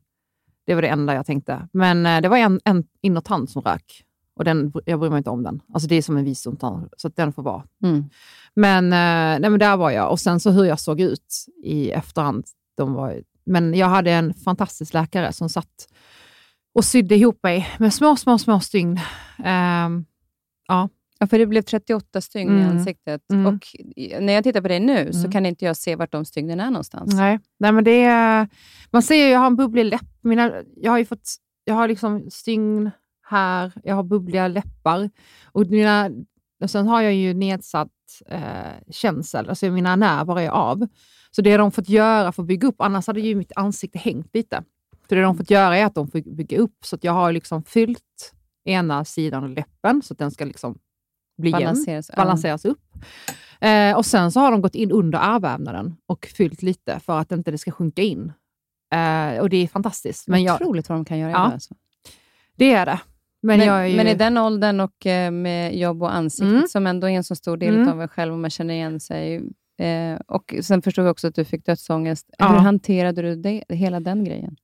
Det 0.67 0.75
var 0.75 0.83
det 0.83 0.89
enda 0.89 1.15
jag 1.15 1.27
tänkte. 1.27 1.69
Men 1.73 2.07
eh, 2.07 2.21
det 2.21 2.29
var 2.29 2.37
en, 2.37 2.61
en 2.65 2.85
innertand 3.01 3.51
som 3.51 3.63
rök 3.63 4.05
och 4.37 4.45
den, 4.45 4.73
jag 4.85 5.01
bryr 5.01 5.11
mig 5.11 5.19
inte 5.19 5.31
om 5.31 5.43
den. 5.43 5.61
Alltså 5.73 5.89
det 5.89 5.95
är 5.95 6.03
som 6.03 6.17
en 6.17 6.25
visdomstand, 6.25 6.89
så 6.97 7.09
den 7.09 7.33
får 7.33 7.43
vara. 7.43 7.63
Mm. 7.83 8.05
Men, 8.55 8.85
eh, 8.85 9.41
nej, 9.41 9.51
men 9.51 9.59
där 9.59 9.77
var 9.77 9.91
jag. 9.91 10.11
Och 10.11 10.21
sen 10.21 10.41
så 10.41 10.51
hur 10.51 10.65
jag 10.65 10.81
såg 10.81 11.01
ut 11.01 11.47
i 11.63 11.91
efterhand. 11.91 12.45
De 12.77 12.95
var, 12.95 13.23
men 13.45 13.75
jag 13.75 13.87
hade 13.87 14.13
en 14.13 14.35
fantastisk 14.35 14.95
läkare 14.95 15.33
som 15.33 15.49
satt 15.49 15.89
och 16.75 16.85
sydde 16.85 17.17
ihop 17.17 17.39
mig 17.43 17.69
med 17.79 17.95
små, 17.95 18.17
små, 18.17 18.39
små 18.39 18.61
stygn. 18.61 19.01
Um, 19.39 20.05
ja, 20.69 20.89
Ja, 21.19 21.27
för 21.27 21.39
det 21.39 21.47
blev 21.47 21.63
38 21.63 22.21
stygn 22.21 22.51
mm. 22.51 22.63
i 22.63 22.65
ansiktet. 22.65 23.23
Mm. 23.33 23.47
Och 23.47 23.67
när 24.21 24.33
jag 24.33 24.45
tittar 24.45 24.61
på 24.61 24.69
dig 24.69 24.81
nu 24.81 24.99
mm. 24.99 25.13
så 25.13 25.31
kan 25.31 25.47
inte 25.47 25.65
jag 25.65 25.77
se 25.77 25.97
vart 25.97 26.13
de 26.13 26.25
stygnen 26.25 26.61
är 26.61 26.71
någonstans. 26.71 27.15
Nej, 27.15 27.39
Nej 27.59 27.73
men 27.73 27.85
det 27.85 28.03
är, 28.03 28.49
man 28.91 29.03
ser 29.03 29.15
ju, 29.15 29.23
jag 29.23 29.39
har 29.39 29.47
en 29.47 29.57
bubblig 29.57 29.85
läpp. 29.85 30.09
Mina, 30.23 30.53
jag 30.77 30.91
har 30.91 30.99
ju 30.99 31.05
fått, 31.05 31.35
jag 31.65 31.75
har 31.75 31.89
liksom 31.89 32.31
stygn 32.31 32.91
här, 33.27 33.73
jag 33.83 33.95
har 33.95 34.03
bubbliga 34.03 34.49
läppar. 34.49 35.11
Och, 35.45 35.67
mina, 35.67 36.11
och 36.63 36.71
sen 36.71 36.87
har 36.87 37.03
jag 37.03 37.15
ju 37.15 37.35
nedsatt 37.35 37.91
eh, 38.27 38.91
känsel, 38.91 39.49
alltså 39.49 39.71
mina 39.71 39.97
nerver 39.97 40.41
är 40.41 40.49
av. 40.49 40.87
Så 41.31 41.43
det 41.43 41.51
har 41.51 41.59
de 41.59 41.73
fått 41.73 41.89
göra 41.89 42.33
för 42.33 42.43
att 42.43 42.49
bygga 42.49 42.69
upp, 42.69 42.81
annars 42.81 43.07
hade 43.07 43.21
ju 43.21 43.35
mitt 43.35 43.53
ansikte 43.57 43.99
hängt 43.99 44.35
lite. 44.35 44.65
Så 45.09 45.15
det 45.15 45.23
de 45.23 45.37
fått 45.37 45.51
göra 45.51 45.77
är 45.77 45.85
att 45.85 45.95
de 45.95 46.09
får 46.09 46.37
bygga 46.37 46.59
upp, 46.59 46.85
så 46.85 46.97
att 46.97 47.05
jag 47.05 47.13
har 47.13 47.33
liksom 47.33 47.63
fyllt 47.65 48.33
ena 48.65 49.05
sidan 49.05 49.45
av 49.45 49.51
läppen 49.51 50.03
så 50.03 50.15
att 50.15 50.19
den 50.19 50.31
ska 50.31 50.45
liksom 50.45 50.79
bli 51.37 51.53
Balanseras, 51.53 52.09
jämn, 52.11 52.17
balanseras 52.17 52.65
upp. 52.65 52.81
Eh, 53.61 53.97
och 53.97 54.07
Sen 54.07 54.33
så 54.33 54.41
har 54.41 54.51
de 54.51 54.61
gått 54.63 54.75
in 54.75 54.91
under 54.91 55.19
ärrvävnaden 55.19 55.97
och 56.07 56.27
fyllt 56.37 56.63
lite 56.63 57.01
för 57.01 57.19
att 57.21 57.33
inte 57.33 57.51
det 57.51 57.59
ska 57.59 57.71
sjunka 57.71 58.03
in. 58.03 58.33
Eh, 58.95 59.41
och 59.41 59.49
Det 59.51 59.57
är 59.57 59.67
fantastiskt. 59.67 60.29
Men 60.29 60.43
jag, 60.43 60.55
Otroligt 60.55 60.89
vad 60.89 60.99
de 60.99 61.05
kan 61.05 61.19
göra 61.19 61.31
Ja. 61.31 61.37
Alltså. 61.39 61.75
det 62.57 62.73
är 62.75 62.87
det. 62.87 63.01
Men, 63.43 63.59
Men, 63.59 63.91
ju, 63.91 63.97
men 63.97 64.07
i 64.09 64.15
den 64.15 64.39
åldern 64.39 64.81
och 64.81 65.07
eh, 65.07 65.31
med 65.31 65.77
jobb 65.79 66.03
och 66.03 66.15
ansiktet, 66.15 66.49
Mm. 66.55 66.69
som 66.69 66.87
ändå 66.87 67.07
är 67.09 67.13
en 67.13 67.25
så 67.25 67.35
stor 67.37 67.57
del 67.57 67.75
Mm. 67.75 67.89
av 67.89 68.03
en 68.03 68.09
själv 68.09 68.33
och 68.33 68.39
man 68.39 68.51
känner 68.51 68.75
igen 68.75 69.01
sig. 69.01 69.37
Eh, 69.79 70.19
och 70.27 70.55
Sen 70.63 70.83
förstod 70.83 71.05
jag 71.05 71.11
också 71.11 71.27
att 71.29 71.35
du 71.35 71.45
fick 71.45 71.67
dödsångest. 71.67 72.31
Ja. 72.39 72.49
Hur 72.49 72.59
hanterade 72.59 73.23
du 73.23 73.37
det, 73.37 73.65
hela 73.69 74.01
den 74.01 74.25
grejen? 74.25 74.57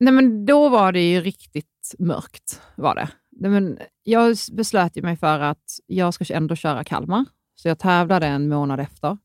Nej, 0.00 0.12
men 0.14 0.46
då 0.46 0.68
var 0.68 0.92
det 0.92 1.10
ju 1.10 1.20
riktigt 1.20 1.94
mörkt. 1.98 2.60
var 2.76 2.94
det. 2.94 3.08
Men 3.36 3.78
jag 4.02 4.36
beslöt 4.52 4.96
mig 4.96 5.16
för 5.16 5.40
att 5.40 5.78
jag 5.86 6.14
ska 6.14 6.34
ändå 6.34 6.56
köra 6.56 6.84
Kalmar, 6.84 7.24
så 7.54 7.68
jag 7.68 7.78
tävlade 7.78 8.26
en 8.26 8.48
månad 8.48 8.80
efter. 8.80 9.18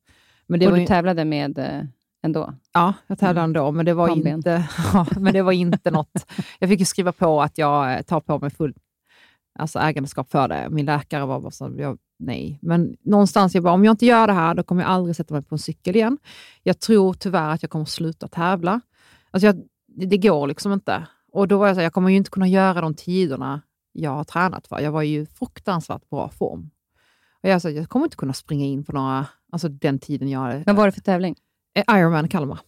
Men 0.47 0.59
det 0.59 0.65
och 0.65 0.71
var 0.71 0.77
du 0.77 0.81
ju, 0.81 0.87
tävlade 0.87 1.25
med 1.25 1.57
eh, 1.57 1.83
ändå? 2.23 2.53
ja, 2.73 2.93
jag 3.07 3.19
tävlade 3.19 3.43
ändå, 3.43 3.71
men 3.71 3.85
det 3.85 3.93
var 3.93 4.27
inte, 4.27 4.67
ja, 4.93 5.07
men 5.19 5.33
det 5.33 5.41
var 5.41 5.51
inte 5.51 5.91
något... 5.91 6.33
Jag 6.59 6.69
fick 6.69 6.79
ju 6.79 6.85
skriva 6.85 7.11
på 7.11 7.41
att 7.41 7.57
jag 7.57 7.93
eh, 7.93 8.01
tar 8.01 8.19
på 8.19 8.39
mig 8.39 8.49
full 8.49 8.73
alltså 9.59 9.79
ägandeskap 9.79 10.31
för 10.31 10.47
det. 10.47 10.69
Min 10.69 10.85
läkare 10.85 11.25
var 11.25 11.39
bara 11.39 11.51
så, 11.51 11.75
jag, 11.77 11.97
nej. 12.19 12.59
Men 12.61 12.97
någonstans, 13.03 13.55
jag 13.55 13.63
bara, 13.63 13.73
om 13.73 13.85
jag 13.85 13.93
inte 13.93 14.05
gör 14.05 14.27
det 14.27 14.33
här, 14.33 14.55
då 14.55 14.63
kommer 14.63 14.81
jag 14.81 14.91
aldrig 14.91 15.15
sätta 15.15 15.33
mig 15.33 15.43
på 15.43 15.55
en 15.55 15.59
cykel 15.59 15.95
igen. 15.95 16.17
Jag 16.63 16.79
tror 16.79 17.13
tyvärr 17.13 17.49
att 17.49 17.63
jag 17.63 17.69
kommer 17.69 17.85
sluta 17.85 18.27
tävla. 18.27 18.81
Alltså 19.31 19.45
jag, 19.45 19.55
det, 19.87 20.05
det 20.05 20.17
går 20.17 20.47
liksom 20.47 20.73
inte. 20.73 21.07
Och 21.31 21.47
då 21.47 21.57
var 21.57 21.67
jag 21.67 21.75
så 21.75 21.79
här, 21.79 21.85
jag 21.85 21.93
kommer 21.93 22.09
ju 22.09 22.17
inte 22.17 22.29
kunna 22.29 22.47
göra 22.47 22.81
de 22.81 22.93
tiderna 22.93 23.61
jag 23.97 24.11
har 24.11 24.23
tränat 24.23 24.67
för. 24.67 24.79
Jag 24.79 24.91
var 24.91 25.01
ju 25.01 25.25
fruktansvärt 25.25 26.09
bra 26.09 26.29
form. 26.29 26.69
Och 27.43 27.49
jag, 27.49 27.61
sa, 27.61 27.69
jag 27.69 27.89
kommer 27.89 28.05
inte 28.05 28.17
kunna 28.17 28.33
springa 28.33 28.65
in 28.65 28.83
på 28.83 28.93
några, 28.93 29.25
alltså 29.51 29.69
den 29.69 29.99
tiden 29.99 30.29
jag... 30.29 30.63
Vad 30.65 30.75
var 30.75 30.85
det 30.85 30.91
för 30.91 31.01
tävling? 31.01 31.35
Eh, 31.73 31.97
Ironman 31.97 32.27
Kalmar. 32.27 32.59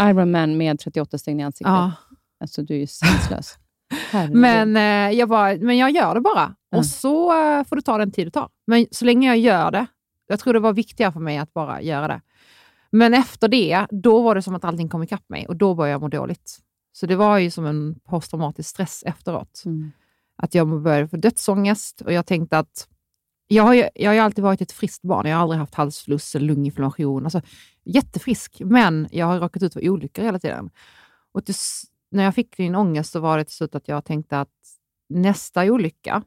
Ironman 0.00 0.56
med 0.56 0.80
38 0.80 1.18
stygn 1.18 1.40
i 1.40 1.42
ansiktet. 1.42 1.72
Ja. 1.72 1.92
Alltså, 2.40 2.62
du 2.62 2.74
är 2.74 2.78
ju 2.78 2.86
sanslös. 2.86 3.58
Men, 4.32 4.76
eh, 4.76 5.18
jag 5.18 5.28
bara, 5.28 5.56
men 5.56 5.76
jag 5.76 5.90
gör 5.90 6.14
det 6.14 6.20
bara. 6.20 6.54
Ja. 6.70 6.78
Och 6.78 6.86
så 6.86 7.42
eh, 7.42 7.64
får 7.64 7.76
det 7.76 7.82
ta 7.82 7.98
den 7.98 8.10
tid 8.10 8.26
det 8.26 8.30
tar. 8.30 8.48
Men 8.66 8.86
så 8.90 9.04
länge 9.04 9.28
jag 9.28 9.38
gör 9.38 9.70
det, 9.70 9.86
jag 10.26 10.40
tror 10.40 10.52
det 10.52 10.60
var 10.60 10.72
viktigare 10.72 11.12
för 11.12 11.20
mig 11.20 11.38
att 11.38 11.52
bara 11.52 11.82
göra 11.82 12.08
det. 12.08 12.20
Men 12.90 13.14
efter 13.14 13.48
det, 13.48 13.86
då 13.90 14.22
var 14.22 14.34
det 14.34 14.42
som 14.42 14.54
att 14.54 14.64
allting 14.64 14.88
kom 14.88 15.02
ikapp 15.02 15.28
mig 15.28 15.46
och 15.46 15.56
då 15.56 15.74
började 15.74 15.92
jag 15.92 16.00
må 16.00 16.08
dåligt. 16.08 16.58
Så 16.92 17.06
det 17.06 17.16
var 17.16 17.38
ju 17.38 17.50
som 17.50 17.66
en 17.66 17.98
posttraumatisk 18.04 18.68
stress 18.68 19.02
efteråt. 19.06 19.62
Mm. 19.64 19.92
Att 20.36 20.54
jag 20.54 20.82
började 20.82 21.08
få 21.08 21.16
dödsångest 21.16 22.00
och 22.00 22.12
jag 22.12 22.26
tänkte 22.26 22.58
att 22.58 22.88
jag 23.48 23.62
har, 23.62 23.74
ju, 23.74 23.88
jag 23.94 24.10
har 24.10 24.18
alltid 24.18 24.44
varit 24.44 24.60
ett 24.60 24.72
friskt 24.72 25.02
barn. 25.02 25.26
Jag 25.26 25.36
har 25.36 25.42
aldrig 25.42 25.60
haft 25.60 25.74
halsfluss 25.74 26.34
eller 26.34 26.46
lunginflammation. 26.46 27.24
Alltså, 27.24 27.42
jättefrisk, 27.84 28.60
men 28.64 29.08
jag 29.10 29.26
har 29.26 29.40
råkat 29.40 29.62
ut 29.62 29.72
för 29.72 29.88
olyckor 29.88 30.22
hela 30.22 30.38
tiden. 30.38 30.70
Och 31.32 31.44
till, 31.44 31.54
när 32.10 32.24
jag 32.24 32.34
fick 32.34 32.58
min 32.58 32.74
ångest 32.74 33.12
så 33.12 33.20
var 33.20 33.38
det 33.38 33.44
till 33.44 33.54
slut 33.54 33.74
att 33.74 33.88
jag 33.88 34.04
tänkte 34.04 34.40
att 34.40 34.48
nästa 35.08 35.64
olycka 35.64 36.22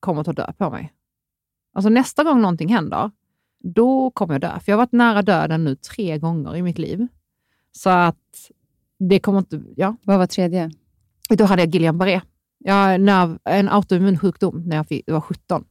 kommer 0.00 0.20
att 0.20 0.26
ta 0.26 0.32
död 0.32 0.54
på 0.58 0.70
mig. 0.70 0.92
Alltså 1.74 1.88
nästa 1.88 2.24
gång 2.24 2.40
någonting 2.40 2.68
händer, 2.68 3.10
då 3.58 4.10
kommer 4.10 4.34
jag 4.34 4.40
dö. 4.40 4.60
För 4.60 4.72
jag 4.72 4.76
har 4.76 4.82
varit 4.82 4.92
nära 4.92 5.22
döden 5.22 5.64
nu 5.64 5.76
tre 5.76 6.18
gånger 6.18 6.56
i 6.56 6.62
mitt 6.62 6.78
liv. 6.78 7.06
Så 7.72 7.90
att 7.90 8.50
det 8.98 9.20
kommer 9.20 9.38
inte... 9.38 9.62
Ja, 9.76 9.96
Vad 10.02 10.18
var 10.18 10.26
tredje? 10.26 10.70
då 11.28 11.44
hade 11.44 11.62
jag 11.62 11.70
Guillain-Barré. 11.70 12.20
Jag 12.66 12.74
har 12.74 12.92
en, 12.92 13.04
nerv, 13.04 13.38
en 13.44 13.68
autoimmun 13.68 14.18
sjukdom 14.18 14.62
när 14.66 14.76
jag 14.76 14.88
fick, 14.88 15.02
jag 15.06 15.14
var 15.14 15.20
17 15.20 15.64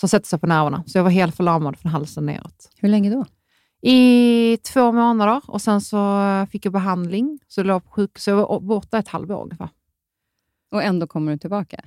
som 0.00 0.08
sätter 0.08 0.26
sig 0.26 0.38
på 0.38 0.46
nerverna. 0.46 0.84
Så 0.86 0.98
jag 0.98 1.02
var 1.02 1.10
helt 1.10 1.36
förlamad 1.36 1.78
från 1.78 1.92
halsen 1.92 2.26
neråt. 2.26 2.70
Hur 2.76 2.88
länge 2.88 3.10
då? 3.10 3.26
I 3.82 4.56
två 4.56 4.92
månader 4.92 5.40
och 5.46 5.62
sen 5.62 5.80
så 5.80 6.20
fick 6.50 6.66
jag 6.66 6.72
behandling. 6.72 7.38
Så 7.48 7.60
jag, 7.60 7.66
låg 7.66 7.84
på 7.84 7.90
sjuk, 7.90 8.18
så 8.18 8.30
jag 8.30 8.36
var 8.36 8.60
borta 8.60 8.98
ett 8.98 9.08
halvår 9.08 9.42
ungefär. 9.42 9.68
Och 10.70 10.82
ändå 10.82 11.06
kommer 11.06 11.32
du 11.32 11.38
tillbaka? 11.38 11.84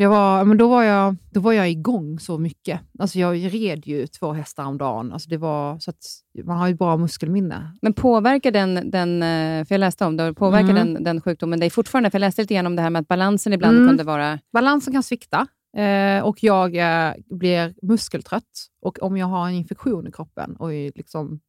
Jag 0.00 0.10
var, 0.10 0.44
men 0.44 0.56
då, 0.58 0.68
var 0.68 0.82
jag, 0.82 1.16
då 1.30 1.40
var 1.40 1.52
jag 1.52 1.70
igång 1.70 2.18
så 2.18 2.38
mycket. 2.38 2.80
Alltså 2.98 3.18
jag 3.18 3.54
red 3.54 3.86
ju 3.86 4.06
två 4.06 4.32
hästar 4.32 4.64
om 4.64 4.78
dagen. 4.78 5.12
Alltså 5.12 5.28
det 5.28 5.36
var, 5.36 5.78
så 5.78 5.90
att 5.90 6.04
man 6.44 6.58
har 6.58 6.68
ju 6.68 6.74
bra 6.74 6.96
muskelminne. 6.96 7.76
Men 7.82 7.92
påverkar 7.92 8.50
den, 8.50 8.90
den 8.90 9.22
eh, 9.22 9.64
för 9.64 9.74
jag 9.74 9.78
läste 9.78 10.04
om 10.04 10.16
det, 10.16 10.34
påverkar 10.34 10.70
Mm. 10.70 10.94
den, 10.94 11.04
den 11.04 11.20
sjukdomen 11.20 11.60
dig 11.60 11.70
fortfarande? 11.70 12.10
För 12.10 12.18
jag 12.18 12.20
läste 12.20 12.42
lite 12.42 12.54
grann 12.54 12.66
om 12.66 12.76
det 12.76 12.82
här 12.82 12.90
med 12.90 13.00
att 13.00 13.08
balansen 13.08 13.52
ibland 13.52 13.76
Mm. 13.76 13.88
kunde 13.88 14.04
vara... 14.04 14.38
Balansen 14.52 14.92
kan 14.92 15.02
svikta 15.02 15.46
eh, 15.76 16.22
och 16.24 16.42
jag 16.42 16.76
eh, 16.76 17.14
blir 17.30 17.74
muskeltrött. 17.82 18.66
Och 18.82 19.02
om 19.02 19.16
jag 19.16 19.26
har 19.26 19.48
en 19.48 19.54
infektion 19.54 20.06
i 20.06 20.12
kroppen 20.12 20.56
och 20.56 20.74
är 20.74 20.92
liksom, 20.94 21.40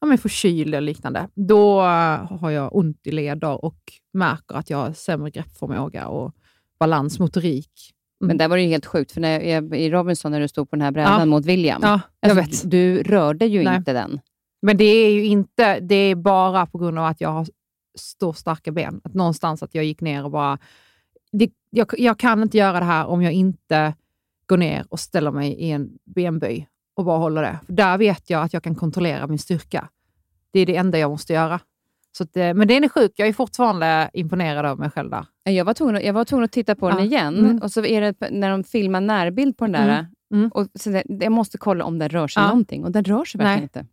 ja, 0.00 0.06
men 0.06 0.18
förkyld 0.18 0.68
eller 0.74 0.80
liknande, 0.80 1.28
då 1.34 1.80
eh, 1.80 2.38
har 2.40 2.50
jag 2.50 2.76
ont 2.76 3.06
i 3.06 3.10
leder 3.12 3.64
och 3.64 3.78
märker 4.12 4.54
att 4.54 4.70
jag 4.70 4.78
har 4.78 4.92
sämre 4.92 5.30
greppförmåga 5.30 6.08
och 6.08 6.34
balans, 6.80 7.18
motorik. 7.18 7.70
Mm. 8.22 8.28
Men 8.28 8.38
där 8.38 8.48
var 8.48 8.56
det 8.56 8.62
ju 8.62 8.68
helt 8.68 8.86
sjukt, 8.86 9.12
för 9.12 9.20
när 9.20 9.40
jag, 9.40 9.76
i 9.76 9.90
Robinson 9.90 10.32
när 10.32 10.40
du 10.40 10.48
stod 10.48 10.70
på 10.70 10.76
den 10.76 10.82
här 10.82 10.90
brädan 10.90 11.18
Ja. 11.20 11.24
mot 11.26 11.46
William, 11.46 11.80
Ja, 11.84 12.00
jag 12.20 12.30
alltså, 12.38 12.50
vet. 12.64 12.70
du 12.70 13.02
rörde 13.02 13.46
ju 13.46 13.62
Nej. 13.64 13.76
inte 13.76 13.92
den. 13.92 14.20
Men 14.62 14.76
det 14.76 14.84
är 14.84 15.10
ju 15.12 15.24
inte, 15.26 15.80
det 15.80 15.94
är 15.94 16.14
bara 16.14 16.66
på 16.66 16.78
grund 16.78 16.98
av 16.98 17.04
att 17.04 17.20
jag 17.20 17.28
har 17.28 17.46
stor 17.98 18.32
starka 18.32 18.72
ben. 18.72 19.00
Att 19.04 19.14
någonstans 19.14 19.62
att 19.62 19.74
jag 19.74 19.84
gick 19.84 20.00
ner 20.00 20.24
och 20.24 20.30
bara, 20.30 20.58
det, 21.32 21.50
jag, 21.70 21.86
jag 21.98 22.18
kan 22.18 22.42
inte 22.42 22.58
göra 22.58 22.78
det 22.80 22.84
här 22.86 23.06
om 23.06 23.22
jag 23.22 23.32
inte 23.32 23.94
går 24.46 24.56
ner 24.56 24.84
och 24.88 25.00
ställer 25.00 25.30
mig 25.30 25.52
i 25.52 25.70
en 25.70 25.90
benböj 26.04 26.68
och 26.96 27.04
bara 27.04 27.18
håller 27.18 27.42
det. 27.42 27.58
För 27.66 27.72
där 27.72 27.98
vet 27.98 28.30
jag 28.30 28.42
att 28.42 28.52
jag 28.52 28.62
kan 28.62 28.74
kontrollera 28.74 29.26
min 29.26 29.38
styrka. 29.38 29.88
Det 30.52 30.60
är 30.60 30.66
det 30.66 30.76
enda 30.76 30.98
jag 30.98 31.10
måste 31.10 31.32
göra. 31.32 31.60
Så 32.16 32.22
att, 32.24 32.36
eh, 32.36 32.54
men 32.54 32.68
det 32.68 32.76
är 32.76 32.88
sjuk. 32.88 33.12
Jag 33.16 33.28
är 33.28 33.32
fortfarande 33.32 34.10
imponerad 34.12 34.66
av 34.66 34.78
mig 34.78 34.90
själv 34.90 35.10
där. 35.10 35.24
Jag 35.44 35.64
var 35.64 35.74
tvungen, 35.74 35.96
att- 35.96 36.02
jag 36.04 36.12
var 36.12 36.24
tvungen 36.24 36.44
att 36.44 36.52
titta 36.52 36.74
på 36.74 36.88
den 36.88 36.98
Ja. 36.98 37.04
igen, 37.04 37.38
Mm. 37.38 37.58
och 37.58 37.72
så 37.72 37.84
är 37.84 38.00
det 38.00 38.30
när 38.30 38.50
de 38.50 38.64
filmar 38.64 39.00
närbild 39.00 39.56
på 39.56 39.64
den 39.64 39.72
där, 39.72 39.88
Mm. 39.88 40.06
Mm. 40.34 40.48
och 40.54 40.66
så 40.74 40.90
där, 40.90 41.02
jag 41.08 41.32
måste 41.32 41.58
kolla 41.58 41.84
om 41.84 41.98
den 41.98 42.08
rör 42.08 42.28
sig 42.28 42.42
Ja. 42.42 42.46
någonting, 42.48 42.84
och 42.84 42.92
den 42.92 43.04
rör 43.04 43.24
sig 43.24 43.38
verkligen 43.38 43.56
Nej. 43.56 43.62
inte. 43.62 43.86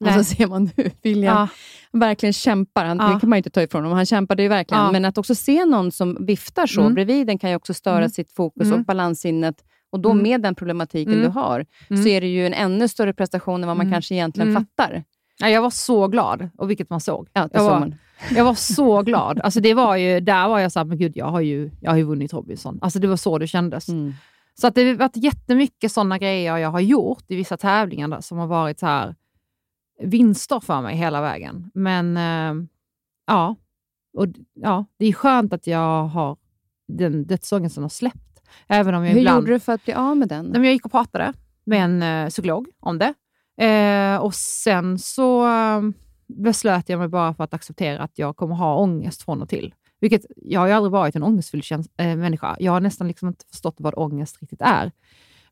Nej. 0.00 0.18
Och 0.18 0.24
så 0.26 0.34
ser 0.36 0.46
man 0.46 0.70
nu 0.76 0.90
William 1.02 1.36
Ja, 1.36 1.48
verkligen 1.92 2.32
kämpar. 2.32 2.84
Han, 2.84 2.98
Ja. 2.98 3.08
Det 3.14 3.20
kan 3.20 3.28
man 3.30 3.36
ju 3.36 3.38
inte 3.38 3.50
ta 3.50 3.62
ifrån 3.62 3.82
honom. 3.84 3.96
Han 3.96 4.06
kämpade 4.06 4.42
ju 4.42 4.48
verkligen. 4.48 4.82
Ja. 4.84 4.92
Men 4.92 5.04
att 5.04 5.18
också 5.18 5.34
se 5.34 5.64
någon 5.64 5.92
som 5.92 6.26
viftar 6.26 6.66
så 6.66 6.80
Mm. 6.80 6.94
bredvid 6.94 7.26
den 7.26 7.38
kan 7.38 7.50
ju 7.50 7.56
också 7.56 7.74
störa 7.74 7.96
Mm. 7.98 8.10
sitt 8.10 8.30
fokus 8.30 8.66
Mm. 8.66 8.78
och 8.78 8.84
balanssinnet. 8.86 9.64
Och 9.92 10.00
då 10.00 10.10
Mm. 10.10 10.22
med 10.22 10.40
den 10.42 10.54
problematiken 10.54 11.12
Mm. 11.12 11.24
du 11.24 11.30
har, 11.30 11.66
Mm. 11.90 12.02
så 12.02 12.08
är 12.08 12.20
det 12.20 12.26
ju 12.26 12.46
en 12.46 12.54
ännu 12.54 12.88
större 12.88 13.14
prestation 13.14 13.62
än 13.62 13.66
vad 13.68 13.76
man 13.76 13.86
Mm. 13.86 13.92
kanske 13.94 14.14
egentligen 14.14 14.48
Mm. 14.50 14.64
fattar. 14.64 15.04
Ja, 15.38 15.48
jag 15.48 15.62
var 15.62 15.70
så 15.70 16.08
glad, 16.08 16.50
och 16.58 16.70
vilket 16.70 16.90
man 16.90 17.00
såg. 17.00 17.28
Ja, 17.32 17.48
jag, 17.52 17.62
såg 17.62 17.70
var, 17.70 17.80
man. 17.80 17.94
jag 18.34 18.44
var 18.44 18.54
så 18.54 19.02
glad. 19.02 19.40
Alltså 19.40 19.60
det 19.60 19.74
var 19.74 19.96
ju, 19.96 20.20
där 20.20 20.48
var 20.48 20.58
jag 20.58 20.72
så 20.72 20.78
här, 20.78 20.84
men 20.84 20.98
gud, 20.98 21.12
jag 21.16 21.26
har 21.26 21.40
ju, 21.40 21.70
jag 21.80 21.90
har 21.90 21.96
ju 21.96 22.02
vunnit 22.02 22.32
Robinson. 22.32 22.78
Alltså 22.82 22.98
det 22.98 23.06
var 23.06 23.16
så 23.16 23.38
det 23.38 23.46
kändes. 23.46 23.88
Mm. 23.88 24.12
Så 24.54 24.66
att 24.66 24.74
det 24.74 24.88
har 24.88 24.94
varit 24.94 25.16
jättemycket 25.16 25.92
sådana 25.92 26.18
grejer 26.18 26.56
jag 26.56 26.70
har 26.70 26.80
gjort 26.80 27.24
i 27.28 27.36
vissa 27.36 27.56
tävlingar 27.56 28.08
där, 28.08 28.20
som 28.20 28.38
har 28.38 28.46
varit 28.46 28.78
så 28.78 28.86
här 28.86 29.14
vinster 30.02 30.60
för 30.60 30.80
mig 30.80 30.96
hela 30.96 31.20
vägen. 31.20 31.70
Men 31.74 32.16
eh, 32.16 32.66
ja, 33.26 33.56
och, 34.16 34.26
ja, 34.54 34.84
det 34.96 35.06
är 35.06 35.12
skönt 35.12 35.52
att 35.52 35.66
jag 35.66 36.04
har 36.04 36.36
den 36.88 37.26
dödsångesten 37.26 37.82
har 37.82 37.88
släppt. 37.88 38.42
Även 38.66 38.94
om 38.94 39.04
jag 39.04 39.12
Hur 39.12 39.18
ibland... 39.18 39.36
gjorde 39.42 39.52
du 39.52 39.60
för 39.60 39.72
att 39.72 39.84
bli 39.84 39.94
av 39.94 40.16
med 40.16 40.28
den? 40.28 40.52
Jag 40.54 40.72
gick 40.72 40.84
och 40.84 40.90
pratade 40.90 41.32
med 41.64 41.84
en 41.84 42.02
eh, 42.02 42.28
psykolog 42.28 42.68
om 42.80 42.98
det. 42.98 43.14
Eh, 43.56 44.16
och 44.16 44.34
Sen 44.34 44.98
så 44.98 45.46
um, 45.46 45.94
beslöt 46.26 46.88
jag 46.88 46.98
mig 46.98 47.08
bara 47.08 47.34
för 47.34 47.44
att 47.44 47.54
acceptera 47.54 48.02
att 48.02 48.18
jag 48.18 48.36
kommer 48.36 48.54
ha 48.54 48.76
ångest 48.76 49.22
från 49.22 49.42
och 49.42 49.48
till. 49.48 49.74
Vilket, 50.00 50.26
jag 50.36 50.60
har 50.60 50.66
ju 50.66 50.72
aldrig 50.72 50.92
varit 50.92 51.16
en 51.16 51.22
ångestfylld 51.22 51.64
äh, 51.96 52.08
eh, 52.08 52.16
människa. 52.16 52.56
Jag 52.58 52.72
har 52.72 52.80
nästan 52.80 53.08
liksom 53.08 53.28
inte 53.28 53.44
förstått 53.50 53.74
vad 53.78 53.94
ångest 53.96 54.40
riktigt 54.40 54.60
är. 54.62 54.92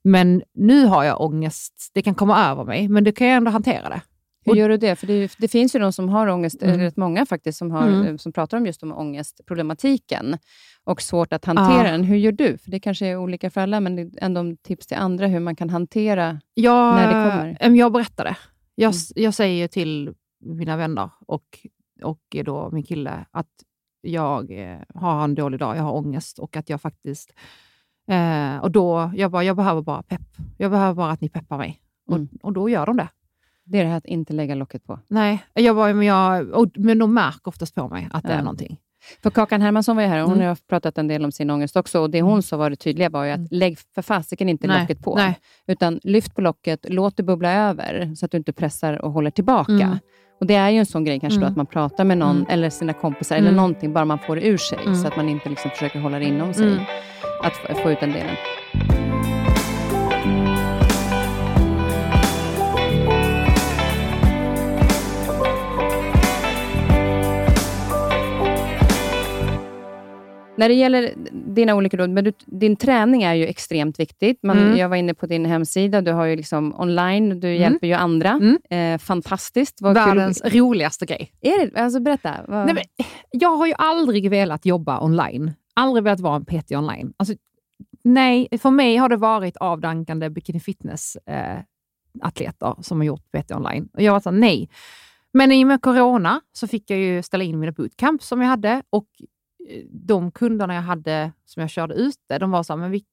Men 0.03 0.43
nu 0.55 0.87
har 0.87 1.05
jag 1.05 1.21
ångest. 1.21 1.91
Det 1.93 2.03
kan 2.03 2.15
komma 2.15 2.51
över 2.51 2.65
mig, 2.65 2.89
men 2.89 3.05
det 3.05 3.13
kan 3.13 3.27
jag 3.27 3.37
ändå 3.37 3.51
hantera 3.51 3.89
det. 3.89 4.01
Hur 4.45 4.55
gör 4.55 4.69
du 4.69 4.77
det? 4.77 4.97
För 4.97 5.07
det, 5.07 5.33
det 5.39 5.49
finns 5.49 5.75
ju 5.75 5.79
de 5.79 5.93
som 5.93 6.09
har 6.09 6.27
ångest, 6.27 6.63
Mm. 6.63 6.81
rätt 6.81 6.97
många 6.97 7.27
faktiskt, 7.27 7.59
som, 7.59 7.71
har, 7.71 7.89
Mm. 7.89 8.07
eh, 8.07 8.17
som 8.17 8.33
pratar 8.33 8.57
om 8.57 8.67
just 8.67 8.83
om 8.83 8.93
ångestproblematiken 8.93 10.39
och 10.85 11.03
svårt 11.03 11.33
att 11.33 11.45
hantera 11.45 11.85
Ja. 11.87 11.93
den. 11.93 12.05
Hur 12.05 12.17
gör 12.17 12.33
du? 12.33 12.59
För 12.59 12.71
Det 12.71 12.81
kanske 12.81 13.07
är 13.07 13.17
olika 13.17 13.51
för 13.51 13.61
alla, 13.61 13.81
men 13.81 14.13
ändå 14.19 14.57
tips 14.63 14.87
till 14.87 14.97
andra 14.97 15.27
hur 15.27 15.41
man 15.41 15.57
kan 15.57 15.71
hantera 15.71 16.41
Jag, 16.55 16.95
När 16.95 17.07
det 17.07 17.31
kommer? 17.31 17.57
em, 17.61 17.77
Jag 17.77 17.93
berättar 17.93 18.25
det. 18.25 18.37
Jag, 18.75 18.89
Mm. 18.95 19.25
jag 19.25 19.35
säger 19.35 19.69
till 19.69 20.15
mina 20.45 20.77
vänner 20.77 21.11
och, 21.27 21.59
och 22.03 22.37
då 22.45 22.71
min 22.73 22.83
kille 22.83 23.27
att 23.31 23.49
jag 24.01 24.51
eh, 24.51 24.79
har 24.95 25.25
en 25.25 25.35
dålig 25.35 25.61
dag, 25.61 25.77
jag 25.77 25.83
har 25.83 25.93
ångest 25.93 26.39
och 26.39 26.57
att 26.57 26.69
jag 26.71 26.81
faktiskt... 26.81 27.33
Eh, 28.11 28.57
och 28.57 28.71
då, 28.71 29.11
jag, 29.15 29.31
bara, 29.31 29.45
jag 29.45 29.57
behöver 29.57 29.83
bara 29.83 30.03
pepp. 30.03 30.21
Jag 30.59 30.71
behöver 30.71 30.95
bara 30.95 31.11
att 31.11 31.21
ni 31.21 31.29
peppar 31.29 31.59
mig. 31.59 31.81
Mm. 32.11 32.29
Och, 32.33 32.45
och 32.47 32.53
då 32.53 32.69
gör 32.69 32.87
de 32.87 32.97
det. 32.97 33.09
Det 33.65 33.79
är 33.79 33.85
det 33.85 33.91
här 33.91 33.97
att 33.97 34.07
inte 34.07 34.33
lägga 34.33 34.55
locket 34.55 34.85
på. 34.87 34.99
Nej, 35.09 35.45
jag 35.55 35.77
bara, 35.77 35.95
men, 35.95 36.07
jag, 36.07 36.71
men 36.79 36.99
de 36.99 37.15
märker 37.15 37.49
oftast 37.49 37.75
på 37.75 37.89
mig 37.89 38.09
att 38.13 38.23
det 38.23 38.29
Ja. 38.29 38.35
är 38.35 38.43
någonting. 38.43 38.79
För 39.23 39.31
Kakan 39.31 39.63
Hermansson 39.63 39.97
var 39.97 40.03
ju 40.03 40.09
här 40.09 40.23
och 40.23 40.29
hon 40.29 40.37
mm. 40.37 40.49
har 40.49 40.59
pratat 40.69 40.99
en 40.99 41.09
del 41.09 41.25
om 41.25 41.33
sin 41.33 41.51
ångest 41.51 41.77
också. 41.77 42.01
Och 42.01 42.11
Det 42.11 42.23
hon 42.23 42.33
mm. 42.33 42.43
sa 42.43 42.57
var 42.57 42.71
det 42.71 42.77
tydliga 42.77 43.11
var 43.11 43.25
ju 43.25 43.31
att 43.31 43.37
mm. 43.37 43.49
lägg 43.51 43.79
för 43.95 44.03
fasiken 44.03 44.49
inte 44.49 44.67
Nej. 44.67 44.81
locket 44.81 45.03
på. 45.03 45.17
Nej. 45.17 45.39
Utan 45.67 46.01
lyft 46.03 46.35
på 46.35 46.41
locket, 46.41 46.87
låt 46.89 47.17
det 47.17 47.23
bubbla 47.23 47.53
över 47.53 48.15
så 48.15 48.25
att 48.25 48.31
du 48.31 48.39
inte 48.39 48.53
pressar 48.53 49.05
och 49.05 49.13
håller 49.13 49.31
tillbaka. 49.31 49.73
Mm. 49.73 49.99
Och 50.41 50.47
Det 50.47 50.55
är 50.55 50.71
ju 50.71 50.79
en 50.79 50.87
sån 50.87 51.05
grej 51.05 51.21
kanske 51.21 51.37
mm. 51.37 51.47
då, 51.47 51.51
att 51.51 51.57
man 51.57 51.67
pratar 51.67 52.05
med 52.05 52.19
någon 52.19 52.37
mm. 52.37 52.47
eller 52.51 52.71
sina 52.71 52.93
kompisar 52.93 53.37
eller 53.37 53.53
någonting, 53.53 53.93
bara 53.93 54.05
man 54.05 54.19
får 54.19 54.37
det 54.37 54.47
ur 54.47 54.57
sig. 54.57 54.79
Så 55.03 55.07
att 55.07 55.17
man 55.17 55.29
inte 55.29 55.49
liksom 55.49 55.71
försöker 55.71 56.01
hålla 56.01 56.19
det 56.19 56.25
inom 56.25 56.55
sig. 56.55 56.87
Att 57.43 57.79
få 57.83 57.91
ut 57.91 58.01
den 58.01 58.13
delen. 58.13 58.37
När 70.57 70.69
det 70.69 70.75
gäller 70.75 71.15
dina 71.33 71.75
olika 71.75 71.97
råd, 71.97 72.11
men 72.11 72.25
du, 72.25 72.33
din 72.47 72.77
träning 72.77 73.23
är 73.23 73.35
ju 73.35 73.47
extremt 73.47 74.01
viktigt. 74.01 74.43
Man, 74.43 74.59
mm. 74.59 74.77
Jag 74.77 74.89
var 74.89 74.97
inne 74.97 75.15
på 75.15 75.27
din 75.27 75.45
hemsida, 75.45 76.01
du 76.01 76.13
har 76.13 76.25
ju 76.25 76.37
liksom 76.37 76.81
online, 76.81 77.41
du 77.41 77.49
mm. 77.49 77.61
hjälper 77.61 77.87
ju 77.87 77.93
andra. 77.93 78.31
Mm. 78.31 78.59
Eh, 78.71 78.99
fantastiskt. 78.99 79.83
Vad 79.83 79.95
Världens 79.95 80.41
kul. 80.41 80.61
roligaste 80.61 81.07
grej. 81.07 81.33
Är 81.41 81.67
det? 81.67 81.81
Alltså, 81.81 82.01
berätta. 82.01 82.35
Vad... 82.49 82.67
Nej, 82.67 82.75
men, 82.75 82.85
jag 83.31 83.57
har 83.57 83.67
ju 83.67 83.75
aldrig 83.79 84.31
velat 84.31 84.67
jobba 84.67 85.01
online. 85.01 85.53
Aldrig 85.75 86.05
velat 86.05 86.21
vara 86.21 86.37
en 86.37 86.45
PT 86.45 86.73
online. 86.73 87.13
Alltså, 87.17 87.35
nej, 88.05 88.49
för 88.59 88.71
mig 88.71 88.97
har 88.97 89.09
det 89.09 89.17
varit 89.17 89.57
avdankande 89.57 90.31
bikini 90.31 90.61
fitness-atleter 90.61 92.67
eh, 92.67 92.81
som 92.81 92.99
har 92.99 93.05
gjort 93.05 93.33
PT 93.33 93.53
online. 93.53 93.89
Och 93.93 94.03
jag 94.03 94.13
var 94.13 94.21
såhär, 94.21 94.39
nej. 94.39 94.69
Men 95.33 95.53
i 95.53 95.65
och 95.65 95.69
med 95.69 95.83
corona 95.83 96.41
så 96.53 96.67
fick 96.67 96.91
jag 96.91 96.99
ju 96.99 97.23
ställa 97.23 97.45
in 97.45 97.59
mina 97.59 97.73
bootcamp 97.73 98.23
som 98.23 98.41
jag 98.41 98.49
hade 98.49 98.83
och 98.91 99.07
de 99.91 100.31
kunderna 100.31 100.75
jag 100.75 100.83
hade 100.83 101.33
som 101.45 101.61
jag 101.61 101.71
körde 101.71 101.95
ute, 101.95 102.39
de 102.39 102.51
var 102.51 102.63
så 102.63 102.73
här, 102.73 102.81
men 102.81 102.91
vi, 102.91 103.05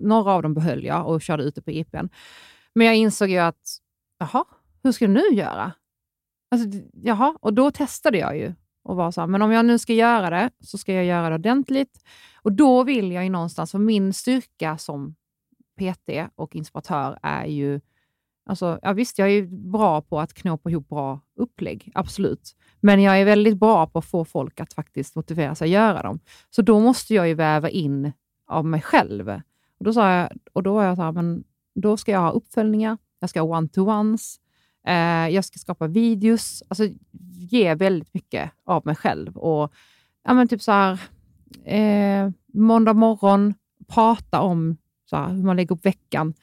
några 0.00 0.32
av 0.32 0.42
dem 0.42 0.54
behöll 0.54 0.84
jag 0.84 1.08
och 1.08 1.22
körde 1.22 1.42
ute 1.42 1.62
på 1.62 1.70
IPn. 1.70 2.06
Men 2.74 2.86
jag 2.86 2.96
insåg 2.96 3.28
ju 3.28 3.38
att, 3.38 3.78
jaha, 4.18 4.44
hur 4.82 4.92
ska 4.92 5.04
jag 5.04 5.12
nu 5.12 5.28
göra? 5.32 5.72
Alltså, 6.50 6.78
jaha, 6.92 7.36
och 7.40 7.54
då 7.54 7.70
testade 7.70 8.18
jag 8.18 8.38
ju 8.38 8.54
och 8.82 8.96
var 8.96 9.10
så 9.10 9.20
här, 9.20 9.28
men 9.28 9.42
om 9.42 9.52
jag 9.52 9.64
nu 9.64 9.78
ska 9.78 9.92
göra 9.92 10.30
det 10.30 10.50
så 10.60 10.78
ska 10.78 10.92
jag 10.92 11.04
göra 11.04 11.28
det 11.28 11.34
ordentligt. 11.34 12.04
Och 12.42 12.52
då 12.52 12.84
vill 12.84 13.12
jag 13.12 13.24
ju 13.24 13.30
någonstans, 13.30 13.70
för 13.70 13.78
min 13.78 14.12
styrka 14.12 14.78
som 14.78 15.14
PT 15.78 16.10
och 16.34 16.56
inspiratör 16.56 17.18
är 17.22 17.46
ju 17.46 17.80
Alltså, 18.46 18.78
ja, 18.82 18.92
visst, 18.92 19.18
jag 19.18 19.30
är 19.30 19.42
bra 19.72 20.00
på 20.00 20.20
att 20.20 20.34
knåpa 20.34 20.70
ihop 20.70 20.88
bra 20.88 21.20
upplägg, 21.36 21.90
absolut. 21.94 22.56
Men 22.80 23.02
jag 23.02 23.20
är 23.20 23.24
väldigt 23.24 23.58
bra 23.58 23.86
på 23.86 23.98
att 23.98 24.04
få 24.04 24.24
folk 24.24 24.60
att 24.60 24.72
faktiskt 24.72 25.16
motivera 25.16 25.54
sig 25.54 25.66
att 25.66 25.70
göra 25.70 26.02
dem. 26.02 26.20
Så 26.50 26.62
då 26.62 26.80
måste 26.80 27.14
jag 27.14 27.28
ju 27.28 27.34
väva 27.34 27.68
in 27.68 28.12
av 28.46 28.64
mig 28.64 28.82
själv. 28.82 29.28
Och 29.78 29.84
då 29.84 29.92
sa 29.92 30.10
jag, 30.10 30.28
och 30.52 30.62
då 30.62 30.74
var 30.74 30.84
jag 30.84 30.96
så 30.96 31.02
här, 31.02 31.12
men 31.12 31.44
då 31.74 31.96
ska 31.96 32.12
jag 32.12 32.20
ha 32.20 32.30
uppföljningar, 32.30 32.98
jag 33.20 33.30
ska 33.30 33.40
ha 33.40 33.58
one-to-ones, 33.58 34.36
eh, 34.86 35.28
jag 35.34 35.44
ska 35.44 35.58
skapa 35.58 35.86
videos, 35.86 36.62
alltså 36.68 36.88
ge 37.50 37.74
väldigt 37.74 38.14
mycket 38.14 38.50
av 38.64 38.86
mig 38.86 38.94
själv. 38.94 39.36
Och 39.36 39.72
ja, 40.24 40.34
men 40.34 40.48
typ 40.48 40.62
så 40.62 40.72
här, 40.72 41.00
eh, 41.64 42.30
måndag 42.52 42.92
morgon, 42.92 43.54
prata 43.88 44.40
om 44.40 44.76
så 45.04 45.16
här, 45.16 45.28
hur 45.28 45.42
man 45.42 45.56
lägger 45.56 45.74
upp 45.74 45.86
veckan. 45.86 46.34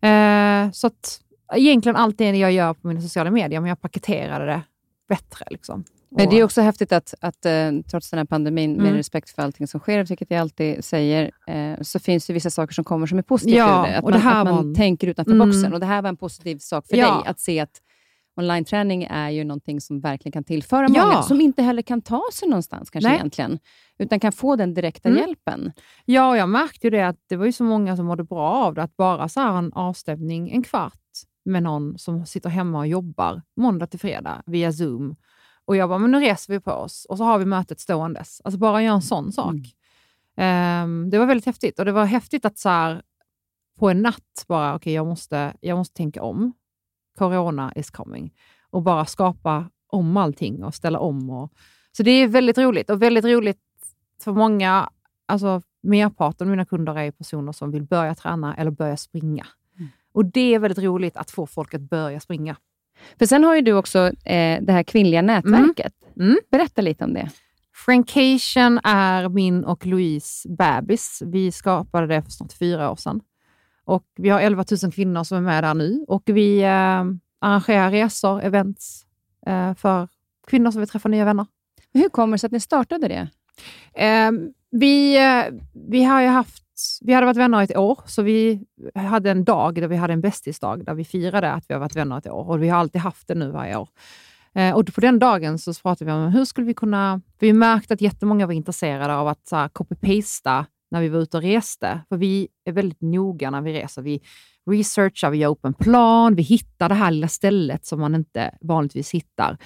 Eh, 0.00 0.70
så 0.70 0.86
att 0.86 1.20
egentligen 1.54 1.96
allt 1.96 2.18
det 2.18 2.30
jag 2.30 2.52
gör 2.52 2.74
på 2.74 2.88
mina 2.88 3.00
sociala 3.00 3.30
medier, 3.30 3.60
men 3.60 3.68
jag 3.68 3.80
paketerade 3.80 4.46
det 4.46 4.62
bättre. 5.08 5.44
Liksom. 5.50 5.84
Men 6.16 6.28
det 6.28 6.38
är 6.38 6.44
också 6.44 6.60
häftigt 6.60 6.92
att, 6.92 7.14
att 7.20 7.46
eh, 7.46 7.70
trots 7.90 8.10
den 8.10 8.18
här 8.18 8.24
pandemin, 8.24 8.70
mm. 8.70 8.82
med 8.82 8.94
respekt 8.94 9.30
för 9.30 9.42
allting 9.42 9.66
som 9.66 9.80
sker, 9.80 10.04
vilket 10.04 10.30
jag 10.30 10.40
alltid 10.40 10.84
säger, 10.84 11.30
eh, 11.46 11.80
så 11.80 11.98
finns 11.98 12.26
det 12.26 12.32
vissa 12.32 12.50
saker 12.50 12.74
som 12.74 12.84
kommer 12.84 13.06
som 13.06 13.18
är 13.18 13.22
positivt 13.22 13.56
ja, 13.56 13.86
ur 13.86 13.90
det. 13.90 13.98
Att 13.98 14.04
man, 14.04 14.12
det 14.12 14.18
att 14.18 14.44
man 14.46 14.68
var... 14.68 14.74
tänker 14.74 15.06
utanför 15.06 15.32
mm. 15.32 15.48
boxen. 15.48 15.72
Och 15.72 15.80
Det 15.80 15.86
här 15.86 16.02
var 16.02 16.08
en 16.08 16.16
positiv 16.16 16.58
sak 16.58 16.86
för 16.86 16.96
ja. 16.96 17.14
dig, 17.14 17.30
att 17.30 17.40
se 17.40 17.60
att 17.60 17.80
online-träning 18.36 19.04
är 19.10 19.30
ju 19.30 19.44
någonting 19.44 19.80
som 19.80 20.00
verkligen 20.00 20.32
kan 20.32 20.44
tillföra 20.44 20.86
ja. 20.90 21.06
många, 21.06 21.22
som 21.22 21.40
inte 21.40 21.62
heller 21.62 21.82
kan 21.82 22.02
ta 22.02 22.22
sig 22.32 22.48
någonstans 22.48 22.90
kanske 22.90 23.08
Nej. 23.08 23.16
egentligen, 23.16 23.58
utan 23.98 24.20
kan 24.20 24.32
få 24.32 24.56
den 24.56 24.74
direkta 24.74 25.08
mm. 25.08 25.20
hjälpen. 25.20 25.72
Ja, 26.04 26.36
jag 26.36 26.48
märkte 26.48 26.86
ju 26.86 26.90
det 26.90 27.02
att 27.02 27.16
det 27.28 27.36
var 27.36 27.46
ju 27.46 27.52
så 27.52 27.64
många 27.64 27.96
som 27.96 28.06
mådde 28.06 28.24
bra 28.24 28.50
av 28.50 28.74
det, 28.74 28.82
att 28.82 28.96
bara 28.96 29.28
så 29.28 29.40
en 29.40 29.72
avstämning 29.72 30.50
en 30.50 30.62
kvart 30.62 30.94
med 31.44 31.62
någon 31.62 31.98
som 31.98 32.26
sitter 32.26 32.50
hemma 32.50 32.78
och 32.78 32.86
jobbar 32.86 33.42
måndag 33.56 33.86
till 33.86 34.00
fredag 34.00 34.42
via 34.46 34.72
Zoom. 34.72 35.16
Och 35.64 35.76
jag 35.76 35.88
bara, 35.88 35.98
men 35.98 36.10
nu 36.10 36.20
reser 36.20 36.52
vi 36.52 36.60
på 36.60 36.72
oss 36.72 37.06
och 37.08 37.18
så 37.18 37.24
har 37.24 37.38
vi 37.38 37.44
mötet 37.44 37.80
ståendes. 37.80 38.40
Alltså 38.44 38.58
bara 38.58 38.82
göra 38.82 38.94
en 38.94 39.02
sån 39.02 39.32
sak. 39.32 39.54
Mm. 40.36 40.84
Um, 40.84 41.10
det 41.10 41.18
var 41.18 41.26
väldigt 41.26 41.46
häftigt 41.46 41.78
och 41.78 41.84
det 41.84 41.92
var 41.92 42.04
häftigt 42.04 42.44
att 42.44 42.58
så 42.58 42.68
här, 42.68 43.02
på 43.78 43.90
en 43.90 44.02
natt 44.02 44.44
bara, 44.48 44.70
okej, 44.70 44.76
okay, 44.76 44.92
jag, 44.92 45.06
måste, 45.06 45.56
jag 45.60 45.78
måste 45.78 45.96
tänka 45.96 46.22
om. 46.22 46.52
Corona 47.18 47.72
is 47.76 47.90
coming. 47.90 48.34
Och 48.70 48.82
bara 48.82 49.04
skapa 49.04 49.70
om 49.86 50.16
allting 50.16 50.64
och 50.64 50.74
ställa 50.74 50.98
om. 50.98 51.30
Och, 51.30 51.52
så 51.92 52.02
det 52.02 52.10
är 52.10 52.28
väldigt 52.28 52.58
roligt 52.58 52.90
och 52.90 53.02
väldigt 53.02 53.24
roligt 53.24 53.60
för 54.22 54.32
många, 54.32 54.90
alltså 55.26 55.62
merparten 55.82 56.46
av 56.46 56.50
mina 56.50 56.64
kunder 56.64 56.98
är 56.98 57.10
personer 57.10 57.52
som 57.52 57.70
vill 57.70 57.82
börja 57.82 58.14
träna 58.14 58.56
eller 58.56 58.70
börja 58.70 58.96
springa. 58.96 59.46
Och 60.20 60.26
Det 60.26 60.54
är 60.54 60.58
väldigt 60.58 60.84
roligt 60.84 61.16
att 61.16 61.30
få 61.30 61.46
folk 61.46 61.74
att 61.74 61.80
börja 61.80 62.20
springa. 62.20 62.56
För 63.18 63.26
Sen 63.26 63.44
har 63.44 63.54
ju 63.54 63.60
du 63.62 63.72
också 63.72 63.98
eh, 64.08 64.62
det 64.62 64.72
här 64.72 64.82
kvinnliga 64.82 65.22
nätverket. 65.22 65.92
Mm. 66.16 66.28
Mm. 66.28 66.38
Berätta 66.50 66.82
lite 66.82 67.04
om 67.04 67.14
det. 67.14 67.30
Frankation 67.86 68.80
är 68.84 69.28
min 69.28 69.64
och 69.64 69.86
Louise 69.86 70.48
bebis. 70.48 71.22
Vi 71.26 71.52
skapade 71.52 72.06
det 72.06 72.22
för 72.22 72.30
snart 72.30 72.52
fyra 72.52 72.90
år 72.90 72.96
sedan. 72.96 73.20
Och 73.84 74.04
vi 74.16 74.28
har 74.28 74.40
11 74.40 74.64
000 74.82 74.92
kvinnor 74.92 75.24
som 75.24 75.38
är 75.38 75.42
med 75.42 75.64
där 75.64 75.74
nu 75.74 76.04
och 76.08 76.22
vi 76.26 76.62
eh, 76.62 77.04
arrangerar 77.40 77.90
resor, 77.90 78.42
events 78.42 79.06
eh, 79.46 79.74
för 79.74 80.08
kvinnor 80.46 80.70
som 80.70 80.80
vill 80.80 80.88
träffa 80.88 81.08
nya 81.08 81.24
vänner. 81.24 81.46
hur 81.92 82.08
kommer 82.08 82.32
det 82.32 82.38
sig 82.38 82.46
att 82.48 82.52
ni 82.52 82.60
startade 82.60 83.08
det? 83.08 83.28
Eh, 84.04 84.30
vi, 84.70 85.18
vi 85.88 86.04
har 86.04 86.22
ju 86.22 86.28
haft 86.28 86.69
vi 87.02 87.12
hade 87.12 87.26
varit 87.26 87.36
vänner 87.36 87.60
i 87.60 87.64
ett 87.64 87.76
år, 87.76 88.00
så 88.06 88.22
vi 88.22 88.64
hade 88.94 89.30
en 89.30 89.44
dag 89.44 89.74
där 89.74 89.88
vi 89.88 89.96
hade 89.96 90.12
en 90.12 90.20
bästisdag, 90.20 90.84
där 90.84 90.94
vi 90.94 91.04
firade 91.04 91.52
att 91.52 91.64
vi 91.68 91.74
har 91.74 91.80
varit 91.80 91.96
vänner 91.96 92.18
ett 92.18 92.26
år. 92.26 92.48
Och 92.48 92.62
vi 92.62 92.68
har 92.68 92.78
alltid 92.78 93.00
haft 93.00 93.28
det 93.28 93.34
nu 93.34 93.50
varje 93.50 93.76
år. 93.76 93.88
Eh, 94.54 94.74
och 94.74 94.94
på 94.94 95.00
den 95.00 95.18
dagen 95.18 95.58
så 95.58 95.74
pratade 95.74 96.10
vi 96.10 96.16
om 96.16 96.32
hur 96.32 96.44
skulle 96.44 96.66
vi 96.66 96.74
kunna... 96.74 97.20
Vi 97.38 97.52
märkte 97.52 97.94
att 97.94 98.00
jättemånga 98.00 98.46
var 98.46 98.52
intresserade 98.52 99.14
av 99.14 99.28
att 99.28 99.72
copy-pasta 99.72 100.66
när 100.90 101.00
vi 101.00 101.08
var 101.08 101.18
ute 101.20 101.36
och 101.36 101.42
reste. 101.42 102.00
För 102.08 102.16
vi 102.16 102.48
är 102.64 102.72
väldigt 102.72 103.00
noga 103.00 103.50
när 103.50 103.60
vi 103.60 103.72
reser. 103.72 104.02
Vi 104.02 104.20
researchar, 104.70 105.30
vi 105.30 105.38
gör 105.38 105.50
upp 105.50 105.64
en 105.64 105.74
plan, 105.74 106.34
vi 106.34 106.42
hittar 106.42 106.88
det 106.88 106.94
här 106.94 107.10
lilla 107.10 107.28
stället 107.28 107.86
som 107.86 108.00
man 108.00 108.14
inte 108.14 108.58
vanligtvis 108.60 109.10
hittar. 109.10 109.58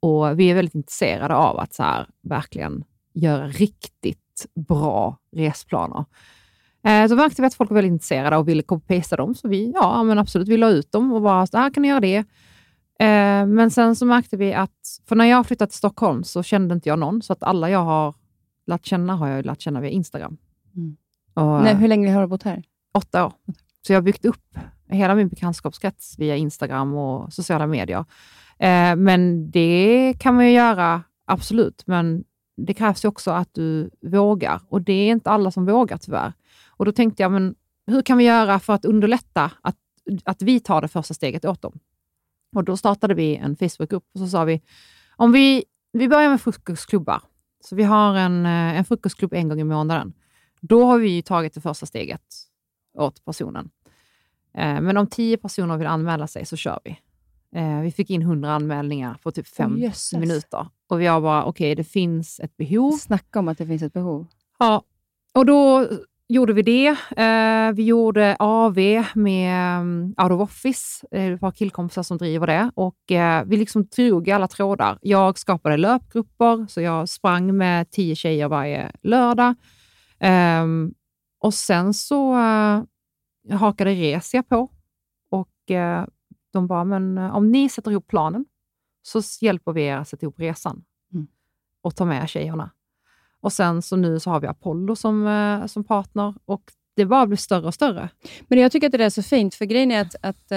Och 0.00 0.38
Vi 0.40 0.50
är 0.50 0.54
väldigt 0.54 0.74
intresserade 0.74 1.34
av 1.34 1.58
att 1.58 1.74
så 1.74 1.82
här, 1.82 2.06
verkligen 2.22 2.84
göra 3.14 3.48
riktigt 3.48 4.46
bra 4.68 5.18
resplaner. 5.36 6.04
Eh, 6.84 7.08
så 7.08 7.16
märkte 7.16 7.42
vi 7.42 7.46
att 7.46 7.54
folk 7.54 7.70
var 7.70 7.74
väldigt 7.74 7.92
intresserade 7.92 8.36
och 8.36 8.48
ville 8.48 8.62
copy-pasta 8.62 9.16
dem, 9.16 9.34
så 9.34 9.48
vi, 9.48 9.72
ja 9.74 10.02
men 10.02 10.18
absolut, 10.18 10.48
vi 10.48 10.56
la 10.56 10.68
ut 10.68 10.92
dem 10.92 11.12
och 11.12 11.22
bara, 11.22 11.46
så 11.46 11.58
här 11.58 11.70
kan 11.70 11.82
ni 11.82 11.88
göra 11.88 12.00
det. 12.00 12.16
Eh, 12.98 13.46
men 13.46 13.70
sen 13.70 13.96
så 13.96 14.06
märkte 14.06 14.36
vi 14.36 14.54
att, 14.54 15.00
för 15.06 15.16
när 15.16 15.24
jag 15.24 15.46
flyttade 15.46 15.70
till 15.70 15.78
Stockholm 15.78 16.24
så 16.24 16.42
kände 16.42 16.74
inte 16.74 16.88
jag 16.88 16.98
någon, 16.98 17.22
så 17.22 17.32
att 17.32 17.42
alla 17.42 17.70
jag 17.70 17.84
har 17.84 18.14
lärt 18.66 18.86
känna 18.86 19.16
har 19.16 19.28
jag 19.28 19.46
lärt 19.46 19.60
känna 19.60 19.80
via 19.80 19.90
Instagram. 19.90 20.36
Mm. 20.76 20.96
Och, 21.34 21.62
Nej, 21.62 21.74
hur 21.74 21.88
länge 21.88 22.12
har 22.12 22.20
du 22.20 22.26
bott 22.26 22.42
här? 22.42 22.62
Åtta 22.94 23.26
år. 23.26 23.32
Så 23.86 23.92
jag 23.92 23.96
har 23.96 24.02
byggt 24.02 24.24
upp 24.24 24.58
hela 24.88 25.14
min 25.14 25.28
bekantskapskrets 25.28 26.18
via 26.18 26.36
Instagram 26.36 26.94
och 26.94 27.32
sociala 27.32 27.66
medier. 27.66 28.04
Eh, 28.58 28.96
men 28.96 29.50
det 29.50 30.14
kan 30.18 30.34
man 30.34 30.46
ju 30.46 30.52
göra, 30.52 31.02
absolut. 31.26 31.82
Men 31.86 32.24
det 32.56 32.74
krävs 32.74 33.04
ju 33.04 33.08
också 33.08 33.30
att 33.30 33.48
du 33.54 33.90
vågar 34.02 34.60
och 34.68 34.82
det 34.82 34.92
är 34.92 35.10
inte 35.10 35.30
alla 35.30 35.50
som 35.50 35.66
vågar 35.66 35.98
tyvärr. 35.98 36.32
Och 36.82 36.86
Då 36.86 36.92
tänkte 36.92 37.22
jag, 37.22 37.32
men 37.32 37.54
hur 37.86 38.02
kan 38.02 38.18
vi 38.18 38.24
göra 38.24 38.60
för 38.60 38.72
att 38.72 38.84
underlätta 38.84 39.50
att, 39.60 39.76
att 40.24 40.42
vi 40.42 40.60
tar 40.60 40.80
det 40.80 40.88
första 40.88 41.14
steget 41.14 41.44
åt 41.44 41.62
dem? 41.62 41.78
Och 42.56 42.64
Då 42.64 42.76
startade 42.76 43.14
vi 43.14 43.36
en 43.36 43.56
Facebookgrupp 43.56 44.04
och 44.14 44.20
så 44.20 44.28
sa 44.28 44.44
vi, 44.44 44.62
om 45.16 45.32
vi, 45.32 45.64
vi 45.92 46.08
börjar 46.08 46.30
med 46.30 46.40
frukostklubbar. 46.40 47.22
Så 47.60 47.76
vi 47.76 47.82
har 47.82 48.14
en, 48.14 48.46
eh, 48.46 48.78
en 48.78 48.84
frukostklubb 48.84 49.32
en 49.32 49.48
gång 49.48 49.60
i 49.60 49.64
månaden. 49.64 50.12
Då 50.60 50.84
har 50.84 50.98
vi 50.98 51.22
tagit 51.22 51.54
det 51.54 51.60
första 51.60 51.86
steget 51.86 52.22
åt 52.98 53.24
personen. 53.24 53.70
Eh, 54.54 54.80
men 54.80 54.96
om 54.96 55.06
tio 55.06 55.36
personer 55.36 55.76
vill 55.76 55.86
anmäla 55.86 56.26
sig 56.26 56.46
så 56.46 56.56
kör 56.56 56.80
vi. 56.84 56.98
Eh, 57.58 57.80
vi 57.80 57.90
fick 57.90 58.10
in 58.10 58.22
hundra 58.22 58.52
anmälningar 58.52 59.18
på 59.22 59.30
typ 59.30 59.48
fem 59.48 59.72
oh, 59.72 60.20
minuter. 60.20 60.68
Och 60.88 61.00
vi 61.00 61.06
har 61.06 61.20
bara, 61.20 61.44
okej, 61.44 61.72
okay, 61.72 61.74
det 61.74 61.84
finns 61.84 62.40
ett 62.40 62.56
behov. 62.56 62.92
Snacka 62.92 63.38
om 63.38 63.48
att 63.48 63.58
det 63.58 63.66
finns 63.66 63.82
ett 63.82 63.92
behov. 63.92 64.26
Ja, 64.58 64.82
och 65.34 65.46
då 65.46 65.88
gjorde 66.32 66.52
vi 66.52 66.62
det. 66.62 66.88
Eh, 67.16 67.72
vi 67.72 67.82
gjorde 67.82 68.36
AV 68.38 68.78
med 69.14 69.84
Out 70.22 70.32
of 70.32 70.40
Office. 70.40 71.06
Det 71.10 71.18
är 71.18 71.32
ett 71.32 71.40
par 71.40 71.50
killkompisar 71.50 72.02
som 72.02 72.18
driver 72.18 72.46
det. 72.46 72.70
Och, 72.74 73.12
eh, 73.12 73.44
vi 73.46 73.56
liksom 73.56 73.84
drog 73.84 74.30
alla 74.30 74.48
trådar. 74.48 74.98
Jag 75.02 75.38
skapade 75.38 75.76
löpgrupper, 75.76 76.66
så 76.66 76.80
jag 76.80 77.08
sprang 77.08 77.56
med 77.56 77.90
tio 77.90 78.14
tjejer 78.14 78.48
varje 78.48 78.92
lördag. 79.02 79.54
Eh, 80.18 80.66
och 81.40 81.54
sen 81.54 81.94
så 81.94 82.34
hakade 83.50 83.94
Resia 83.94 84.42
på 84.42 84.70
och 85.30 85.48
de 86.52 86.66
bara, 86.66 86.84
men 86.84 87.18
om 87.18 87.50
ni 87.50 87.68
sätter 87.68 87.90
ihop 87.90 88.06
planen 88.06 88.44
så 89.02 89.20
hjälper 89.40 89.72
vi 89.72 89.82
er 89.82 89.96
att 89.96 90.08
sätta 90.08 90.26
ihop 90.26 90.40
resan 90.40 90.84
mm. 91.12 91.26
och 91.82 91.96
ta 91.96 92.04
med 92.04 92.28
tjejerna. 92.28 92.70
Och 93.42 93.52
sen 93.52 93.82
så 93.82 93.96
nu 93.96 94.20
så 94.20 94.30
har 94.30 94.40
vi 94.40 94.46
Apollo 94.46 94.96
som, 94.96 95.26
uh, 95.26 95.66
som 95.66 95.84
partner 95.84 96.34
och 96.44 96.62
det 96.96 97.06
bara 97.06 97.26
blir 97.26 97.36
större 97.36 97.66
och 97.66 97.74
större. 97.74 98.08
Men 98.48 98.58
jag 98.58 98.72
tycker 98.72 98.86
att 98.86 98.92
det 98.92 99.04
är 99.04 99.10
så 99.10 99.22
fint, 99.22 99.54
för 99.54 99.64
grejen 99.64 99.90
är 99.90 100.00
att, 100.00 100.14
att 100.20 100.52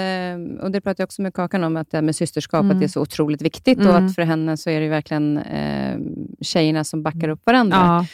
och 0.64 0.72
det 0.72 0.82
pratade 0.82 1.02
jag 1.02 1.08
också 1.08 1.22
med 1.22 1.34
Kakan 1.34 1.64
om, 1.64 1.78
att 1.78 1.92
det 1.92 1.98
här 1.98 2.02
med 2.02 2.16
systerskapet 2.16 2.72
mm. 2.72 2.84
är 2.84 2.88
så 2.88 3.02
otroligt 3.02 3.42
viktigt 3.42 3.80
mm. 3.80 3.90
och 3.90 3.98
att 3.98 4.16
för 4.16 4.22
henne 4.22 4.58
så 4.58 4.70
är 4.70 4.82
det 4.82 4.90
verkligen 4.90 5.38
eh, 5.38 5.98
tjejerna 6.42 6.84
som 6.84 7.04
backar 7.04 7.30
upp 7.30 7.42
varandra. 7.46 7.78
Ja. 7.78 8.06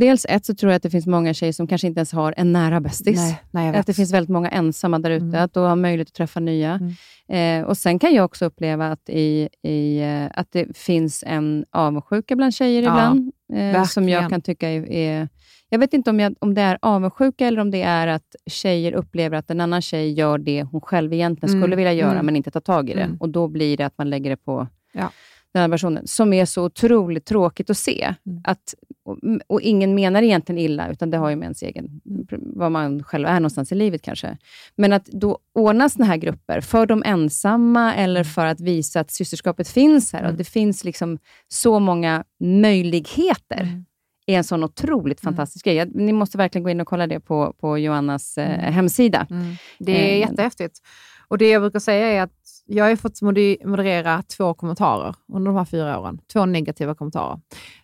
Dels 0.00 0.26
ett 0.28 0.46
så 0.46 0.54
tror 0.54 0.72
jag 0.72 0.76
att 0.76 0.82
det 0.82 0.90
finns 0.90 1.06
många 1.06 1.34
tjejer 1.34 1.52
som 1.52 1.66
kanske 1.66 1.86
inte 1.86 1.98
ens 1.98 2.12
har 2.12 2.34
en 2.36 2.52
nära 2.52 2.80
bästis. 2.80 3.16
Nej, 3.16 3.42
nej, 3.50 3.76
att 3.76 3.86
det 3.86 3.94
finns 3.94 4.12
väldigt 4.12 4.30
många 4.30 4.48
ensamma 4.48 4.98
där 4.98 5.10
ute, 5.10 5.24
mm. 5.24 5.44
att 5.44 5.54
då 5.54 5.66
ha 5.66 5.76
möjlighet 5.76 6.08
att 6.08 6.14
träffa 6.14 6.40
nya. 6.40 6.80
Mm. 7.28 7.62
Eh, 7.62 7.68
och 7.68 7.78
Sen 7.78 7.98
kan 7.98 8.14
jag 8.14 8.24
också 8.24 8.44
uppleva 8.44 8.88
att, 8.88 9.08
i, 9.08 9.48
i, 9.62 10.00
eh, 10.00 10.40
att 10.40 10.52
det 10.52 10.76
finns 10.76 11.24
en 11.26 11.64
avundsjuka 11.70 12.36
bland 12.36 12.54
tjejer 12.54 12.82
ja, 12.82 12.88
ibland, 12.88 13.32
eh, 13.52 13.84
som 13.84 14.08
jag 14.08 14.30
kan 14.30 14.40
tycka 14.40 14.68
är, 14.68 14.92
är 14.92 15.28
jag 15.70 15.78
vet 15.78 15.94
inte 15.94 16.10
om, 16.10 16.20
jag, 16.20 16.34
om 16.38 16.54
det 16.54 16.62
är 16.62 16.78
avundsjuka 16.82 17.46
eller 17.46 17.60
om 17.60 17.70
det 17.70 17.82
är 17.82 18.06
att 18.06 18.36
tjejer 18.46 18.92
upplever 18.92 19.36
att 19.36 19.50
en 19.50 19.60
annan 19.60 19.82
tjej 19.82 20.12
gör 20.12 20.38
det 20.38 20.62
hon 20.62 20.80
själv 20.80 21.12
egentligen 21.12 21.54
mm. 21.54 21.62
skulle 21.62 21.76
vilja 21.76 21.92
göra, 21.92 22.12
mm. 22.12 22.26
men 22.26 22.36
inte 22.36 22.50
tar 22.50 22.60
tag 22.60 22.90
i 22.90 22.94
det. 22.94 23.02
Mm. 23.02 23.16
Och 23.16 23.28
Då 23.28 23.48
blir 23.48 23.76
det 23.76 23.86
att 23.86 23.98
man 23.98 24.10
lägger 24.10 24.30
det 24.30 24.36
på 24.36 24.66
ja 24.92 25.10
den 25.58 25.62
här 25.62 25.68
versionen, 25.68 26.06
som 26.06 26.32
är 26.32 26.44
så 26.44 26.64
otroligt 26.64 27.24
tråkigt 27.24 27.70
att 27.70 27.78
se. 27.78 28.14
Mm. 28.26 28.40
Att, 28.44 28.74
och, 29.04 29.18
och, 29.46 29.60
ingen 29.60 29.94
menar 29.94 30.22
egentligen 30.22 30.58
illa, 30.58 30.90
utan 30.90 31.10
det 31.10 31.16
har 31.16 31.30
ju 31.30 31.36
med 31.36 31.44
ens 31.44 31.62
egen, 31.62 32.00
vad 32.40 32.72
man 32.72 33.02
själv 33.02 33.26
är 33.26 33.40
någonstans 33.40 33.72
i 33.72 33.74
livet 33.74 34.02
kanske. 34.02 34.38
Men 34.76 34.92
att 34.92 35.06
då 35.06 35.38
ordna 35.54 35.88
såna 35.88 36.04
här 36.04 36.16
grupper 36.16 36.60
för 36.60 36.86
de 36.86 37.02
ensamma 37.06 37.94
eller 37.94 38.24
för 38.24 38.46
att 38.46 38.60
visa 38.60 39.00
att 39.00 39.10
systerskapet 39.10 39.68
finns 39.68 40.12
här 40.12 40.20
och 40.20 40.28
mm. 40.28 40.38
det 40.38 40.44
finns 40.44 40.84
liksom 40.84 41.18
så 41.48 41.78
många 41.78 42.24
möjligheter. 42.40 43.60
Mm 43.60 43.84
är 44.28 44.36
en 44.36 44.44
sån 44.44 44.64
otroligt 44.64 45.24
mm. 45.24 45.34
fantastisk 45.34 45.64
grej. 45.64 45.90
Ni 45.94 46.12
måste 46.12 46.38
verkligen 46.38 46.62
gå 46.62 46.70
in 46.70 46.80
och 46.80 46.86
kolla 46.86 47.06
det 47.06 47.20
på, 47.20 47.54
på 47.60 47.78
Joannas 47.78 48.38
eh, 48.38 48.58
mm. 48.58 48.72
hemsida. 48.72 49.26
Mm. 49.30 49.56
Det 49.78 49.92
är 49.92 50.12
eh, 50.12 50.18
jättehäftigt. 50.18 50.80
Och 51.28 51.38
det 51.38 51.50
jag 51.50 51.62
brukar 51.62 51.78
säga 51.78 52.06
är 52.06 52.22
att 52.22 52.62
jag 52.66 52.84
har 52.84 52.96
fått 52.96 53.22
moderera 53.64 54.22
två 54.22 54.54
kommentarer 54.54 55.14
under 55.28 55.50
de 55.52 55.56
här 55.56 55.64
fyra 55.64 56.00
åren. 56.00 56.20
Två 56.32 56.46
negativa 56.46 56.94
kommentarer. 56.94 57.40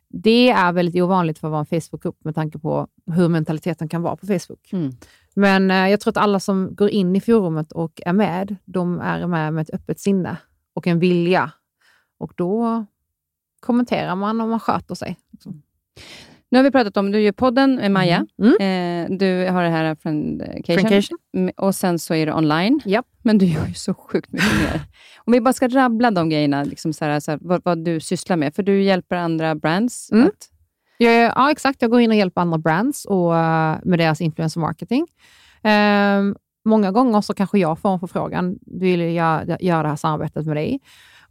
Det 0.09 0.51
är 0.51 0.72
väldigt 0.72 1.03
ovanligt 1.03 1.38
för 1.38 1.49
att 1.49 1.53
vara 1.53 1.66
en 1.70 1.80
Facebookgrupp 1.80 2.24
med 2.24 2.34
tanke 2.34 2.59
på 2.59 2.88
hur 3.07 3.28
mentaliteten 3.28 3.88
kan 3.88 4.03
vara 4.03 4.16
på 4.16 4.26
Facebook. 4.26 4.72
Mm. 4.72 4.92
Men 5.34 5.70
eh, 5.70 5.88
jag 5.88 6.01
tror 6.01 6.11
att 6.11 6.16
alla 6.16 6.40
som 6.40 6.74
går 6.74 6.88
in 6.88 7.16
i 7.16 7.20
forumet 7.20 7.72
och 7.72 8.01
är 8.07 8.12
med, 8.12 8.57
de 8.64 9.01
är 9.01 9.26
med 9.26 9.55
med 9.55 9.62
ett 9.62 9.74
öppet 9.74 10.01
sinne 10.01 10.36
och 10.74 10.86
en 10.86 10.99
vilja. 10.99 11.51
Och 12.18 12.32
då 12.36 12.84
kommenterar 13.61 14.16
man 14.16 14.40
om 14.40 14.51
man 14.51 14.61
sköter 14.61 14.95
sig. 14.95 15.16
Liksom. 15.32 15.62
Nu 16.55 16.59
har 16.59 16.64
vi 16.64 16.70
pratat 16.70 16.96
om, 16.96 17.11
du 17.11 17.20
gör 17.20 17.32
podden 17.32 17.74
med 17.74 17.90
Maja. 17.90 18.26
Mm. 18.38 18.57
mm. 18.61 19.12
Eh, 19.12 19.18
du 19.18 19.50
har 19.50 19.62
det 19.62 19.68
här 19.68 19.94
Friendcation. 19.94 21.18
Och 21.57 21.74
sen 21.74 21.98
så 21.98 22.14
är 22.14 22.26
det 22.26 22.32
online. 22.32 22.80
Yep. 22.84 23.05
Men 23.22 23.38
du 23.38 23.46
gör 23.46 23.66
ju 23.66 23.74
så 23.74 23.94
sjukt 23.94 24.32
mycket 24.32 24.52
mer. 24.59 24.80
Om 25.16 25.32
vi 25.32 25.40
bara 25.40 25.52
ska 25.52 25.68
rabbla 25.68 26.11
de 26.11 26.28
grejerna, 26.28 26.64
liksom 26.64 26.92
så 26.92 27.05
här, 27.05 27.20
så 27.20 27.30
här, 27.30 27.38
vad, 27.42 27.61
vad, 27.64 27.84
du 27.84 28.00
sysslar 28.00 28.36
med. 28.36 28.55
För 28.55 28.62
du 28.62 28.82
hjälper 28.82 29.16
andra 29.16 29.55
brands. 29.55 30.12
Mm. 30.12 30.26
Att... 30.26 30.48
Ja, 30.98 31.11
ja, 31.11 31.50
exakt. 31.50 31.82
Jag 31.82 31.90
går 31.90 32.00
in 32.00 32.11
och 32.11 32.16
hjälper 32.16 32.40
andra 32.40 32.59
brands 32.59 33.05
och, 33.05 33.30
med 33.82 33.98
deras 33.98 34.20
influencer 34.20 34.61
marketing. 34.61 35.07
Um, 35.62 36.36
många 36.64 36.90
gånger 36.90 37.20
så 37.20 37.34
kanske 37.34 37.59
jag 37.59 37.78
får 37.78 37.92
en 37.92 38.00
förfrågan, 38.00 38.59
vill 38.66 39.00
jag 39.00 39.57
göra 39.61 39.82
det 39.82 39.88
här 39.88 39.96
samarbetet 39.96 40.46
med 40.46 40.57
dig? 40.57 40.80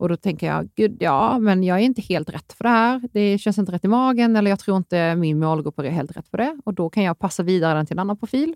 Och 0.04 0.10
då 0.10 0.18
tänker 0.18 0.48
jag, 0.48 0.70
gud 0.76 0.98
ja, 1.00 1.40
men 1.40 1.64
jag 1.64 1.80
är 1.80 1.82
inte 1.82 2.02
helt 2.02 2.30
rätt 2.30 2.54
för 2.54 2.64
det 2.64 2.70
här. 2.70 3.02
Det 3.14 3.38
känns 3.38 3.58
inte 3.58 3.72
rätt 3.72 3.86
i 3.86 3.88
magen 3.88 4.36
eller 4.36 4.50
jag 4.52 4.60
tror 4.60 4.78
inte 4.78 5.16
min 5.16 5.40
målgrupp 5.40 5.80
är 5.80 5.84
helt 5.84 6.18
rätt 6.18 6.28
för 6.28 6.38
det. 6.38 6.58
Och 6.66 6.74
då 6.74 6.90
kan 6.90 7.04
jag 7.04 7.20
passa 7.20 7.44
vidare 7.44 7.78
den 7.78 7.86
till 7.86 7.96
en 7.96 8.00
annan 8.00 8.18
profil 8.18 8.56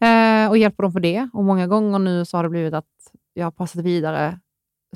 eh, 0.00 0.48
och 0.48 0.58
hjälpa 0.58 0.82
dem 0.82 0.92
på 0.92 0.98
det. 0.98 1.28
Och 1.32 1.44
många 1.44 1.66
gånger 1.66 1.98
nu 1.98 2.24
så 2.24 2.36
har 2.36 2.44
det 2.44 2.50
blivit 2.50 2.74
att 2.74 2.84
jag 3.32 3.46
har 3.46 3.50
passat 3.50 3.84
vidare 3.84 4.38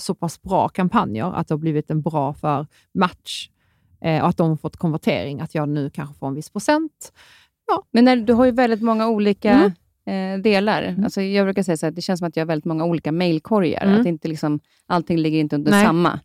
så 0.01 0.14
pass 0.14 0.42
bra 0.42 0.68
kampanjer 0.68 1.32
att 1.32 1.49
det 1.49 1.55
har 1.55 1.59
blivit 1.59 1.90
en 1.90 2.03
bra 2.03 2.34
för 2.34 2.66
match 2.94 3.49
eh, 4.01 4.22
och 4.22 4.28
att 4.28 4.36
de 4.36 4.49
har 4.49 4.57
fått 4.57 4.76
konvertering, 4.76 5.40
att 5.40 5.55
jag 5.55 5.68
nu 5.68 5.90
kanske 5.90 6.14
får 6.14 6.26
en 6.26 6.34
viss 6.34 6.51
procent. 6.51 7.12
Ja. 7.66 7.82
Men 7.90 8.05
när, 8.05 8.16
du 8.16 8.32
har 8.32 8.44
ju 8.44 8.51
väldigt 8.51 8.82
många 8.82 9.09
olika 9.09 9.53
mm 9.53 9.72
eh, 10.09 10.38
delar. 10.38 10.82
Mm. 10.82 11.04
Alltså, 11.04 11.22
jag 11.22 11.46
brukar 11.46 11.62
säga 11.62 11.88
att 11.88 11.96
det 11.96 12.02
känns 12.02 12.18
som 12.18 12.28
att 12.28 12.36
jag 12.36 12.40
har 12.40 12.46
väldigt 12.46 12.64
många 12.64 12.84
olika 12.84 13.12
mejlkorgar. 13.12 13.84
Mm. 13.84 14.00
Att 14.00 14.06
inte 14.06 14.28
liksom, 14.28 14.61
allting 14.86 15.18
ligger 15.18 15.38
inte 15.38 15.56
under 15.56 15.70
Nej. 15.70 15.86
samma. 15.86 16.20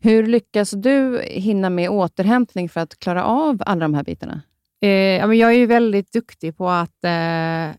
Hur 0.00 0.26
lyckas 0.26 0.70
du 0.70 1.22
hinna 1.22 1.70
med 1.70 1.90
återhämtning 1.90 2.68
för 2.68 2.80
att 2.80 2.98
klara 2.98 3.24
av 3.24 3.62
alla 3.66 3.80
de 3.80 3.94
här 3.94 4.04
bitarna? 4.04 4.42
Eh, 4.80 4.88
jag 5.34 5.54
är 5.54 5.66
väldigt 5.66 6.12
duktig 6.12 6.56
på 6.56 6.68
att 6.68 7.04
eh, 7.04 7.76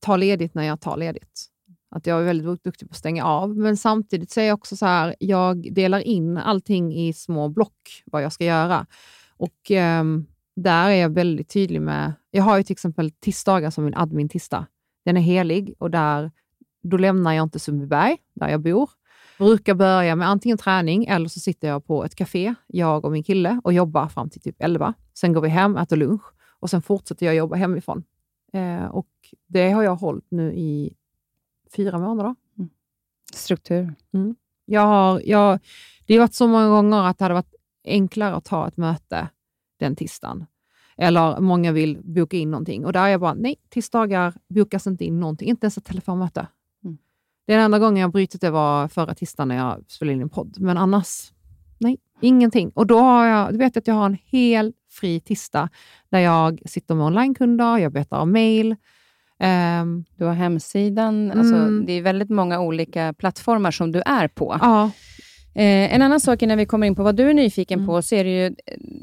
ta 0.00 0.16
ledigt 0.16 0.54
när 0.54 0.62
jag 0.62 0.80
tar 0.80 0.96
ledigt. 0.96 1.46
Att 1.90 2.06
jag 2.06 2.20
är 2.20 2.24
väldigt 2.24 2.64
duktig 2.64 2.88
på 2.88 2.92
att 2.92 2.98
stänga 2.98 3.24
av, 3.24 3.56
men 3.56 3.76
samtidigt 3.76 4.30
så 4.30 4.40
är 4.40 4.44
jag 4.44 4.54
också 4.54 4.76
så 4.76 4.86
här, 4.86 5.14
jag 5.18 5.72
delar 5.72 6.00
in 6.00 6.36
allting 6.36 6.94
i 6.94 7.12
små 7.12 7.48
block, 7.48 8.02
vad 8.06 8.22
jag 8.22 8.32
ska 8.32 8.44
göra. 8.44 8.86
Och 9.36 9.70
eh, 9.70 10.04
där 10.62 10.90
är 10.90 10.94
jag 10.94 11.10
väldigt 11.10 11.48
tydlig 11.48 11.82
med... 11.82 12.12
Jag 12.30 12.42
har 12.42 12.56
ju 12.56 12.62
till 12.62 12.72
exempel 12.72 13.10
tisdagar 13.10 13.70
som 13.70 13.84
min 13.84 13.94
admin-tisdag. 13.94 14.66
Den 15.04 15.16
är 15.16 15.20
helig 15.20 15.74
och 15.78 15.90
där, 15.90 16.30
då 16.82 16.96
lämnar 16.96 17.32
jag 17.32 17.42
inte 17.42 17.58
Sundbyberg, 17.58 18.16
där 18.34 18.48
jag 18.48 18.60
bor. 18.60 18.90
Brukar 19.38 19.74
börja 19.74 20.16
med 20.16 20.28
antingen 20.28 20.58
träning 20.58 21.06
eller 21.06 21.28
så 21.28 21.40
sitter 21.40 21.68
jag 21.68 21.86
på 21.86 22.04
ett 22.04 22.14
café, 22.14 22.54
jag 22.66 23.04
och 23.04 23.12
min 23.12 23.22
kille, 23.22 23.60
och 23.64 23.72
jobbar 23.72 24.08
fram 24.08 24.30
till 24.30 24.40
typ 24.40 24.56
11. 24.58 24.94
Sen 25.14 25.32
går 25.32 25.40
vi 25.40 25.48
hem, 25.48 25.76
äter 25.76 25.96
lunch 25.96 26.22
och 26.60 26.70
sen 26.70 26.82
fortsätter 26.82 27.26
jag 27.26 27.34
jobba 27.34 27.56
hemifrån. 27.56 28.04
Eh, 28.52 28.84
och 28.84 29.08
det 29.46 29.70
har 29.70 29.82
jag 29.82 29.96
hållit 29.96 30.30
nu 30.30 30.54
i 30.54 30.94
fyra 31.76 31.98
månader. 31.98 32.34
Mm. 32.58 32.70
Struktur. 33.32 33.94
Mm. 34.12 34.36
Jag 34.64 34.86
har, 34.86 35.22
jag, 35.24 35.58
det 36.06 36.14
har 36.14 36.20
varit 36.20 36.34
så 36.34 36.48
många 36.48 36.68
gånger 36.68 37.02
att 37.02 37.18
det 37.18 37.24
hade 37.24 37.34
varit 37.34 37.54
enklare 37.84 38.34
att 38.34 38.44
ta 38.44 38.68
ett 38.68 38.76
möte 38.76 39.28
den 39.78 39.96
tisdagen. 39.96 40.46
Eller 40.96 41.40
många 41.40 41.72
vill 41.72 41.98
boka 42.02 42.36
in 42.36 42.50
någonting 42.50 42.84
och 42.84 42.92
där 42.92 43.02
är 43.02 43.08
jag 43.08 43.20
bara, 43.20 43.34
nej, 43.34 43.56
tisdagar 43.70 44.34
bokas 44.48 44.86
inte 44.86 45.04
in 45.04 45.20
någonting, 45.20 45.48
inte 45.48 45.64
ens 45.64 45.78
ett 45.78 45.84
telefonmöte. 45.84 46.46
Mm. 46.84 46.98
Den 47.46 47.60
enda 47.60 47.78
gången 47.78 48.00
jag 48.00 48.12
brutit 48.12 48.40
det 48.40 48.50
var 48.50 48.88
förra 48.88 49.14
tisdagen 49.14 49.48
när 49.48 49.56
jag 49.56 49.84
spelade 49.88 50.14
in 50.14 50.22
en 50.22 50.28
podd, 50.28 50.56
men 50.60 50.78
annars, 50.78 51.32
nej, 51.78 51.98
ingenting. 52.20 52.70
Och 52.74 52.86
då 52.86 52.98
har 52.98 53.26
jag, 53.26 53.52
du 53.52 53.58
vet 53.58 53.76
att 53.76 53.86
jag 53.86 53.94
har 53.94 54.06
en 54.06 54.18
hel 54.24 54.72
fri 54.90 55.20
tisdag 55.20 55.68
där 56.08 56.18
jag 56.18 56.60
sitter 56.66 56.94
med 56.94 57.06
onlinekunder, 57.06 57.78
jag 57.78 57.92
betar 57.92 58.18
av 58.18 58.28
mail, 58.28 58.76
Um, 59.40 60.04
du 60.16 60.24
har 60.24 60.34
hemsidan. 60.34 61.30
Alltså, 61.30 61.54
mm. 61.54 61.86
Det 61.86 61.92
är 61.92 62.02
väldigt 62.02 62.30
många 62.30 62.60
olika 62.60 63.12
plattformar 63.12 63.70
som 63.70 63.92
du 63.92 64.02
är 64.06 64.28
på. 64.28 64.58
Ja, 64.60 64.90
Eh, 65.54 65.94
en 65.94 66.02
annan 66.02 66.20
sak 66.20 66.42
innan 66.42 66.58
vi 66.58 66.66
kommer 66.66 66.86
in 66.86 66.94
på 66.94 67.02
vad 67.02 67.16
du 67.16 67.30
är 67.30 67.34
nyfiken 67.34 67.78
mm. 67.78 67.86
på, 67.86 68.02
så 68.02 68.14
är 68.14 68.24
det 68.24 68.30
ju 68.30 68.46
eh, 68.46 68.52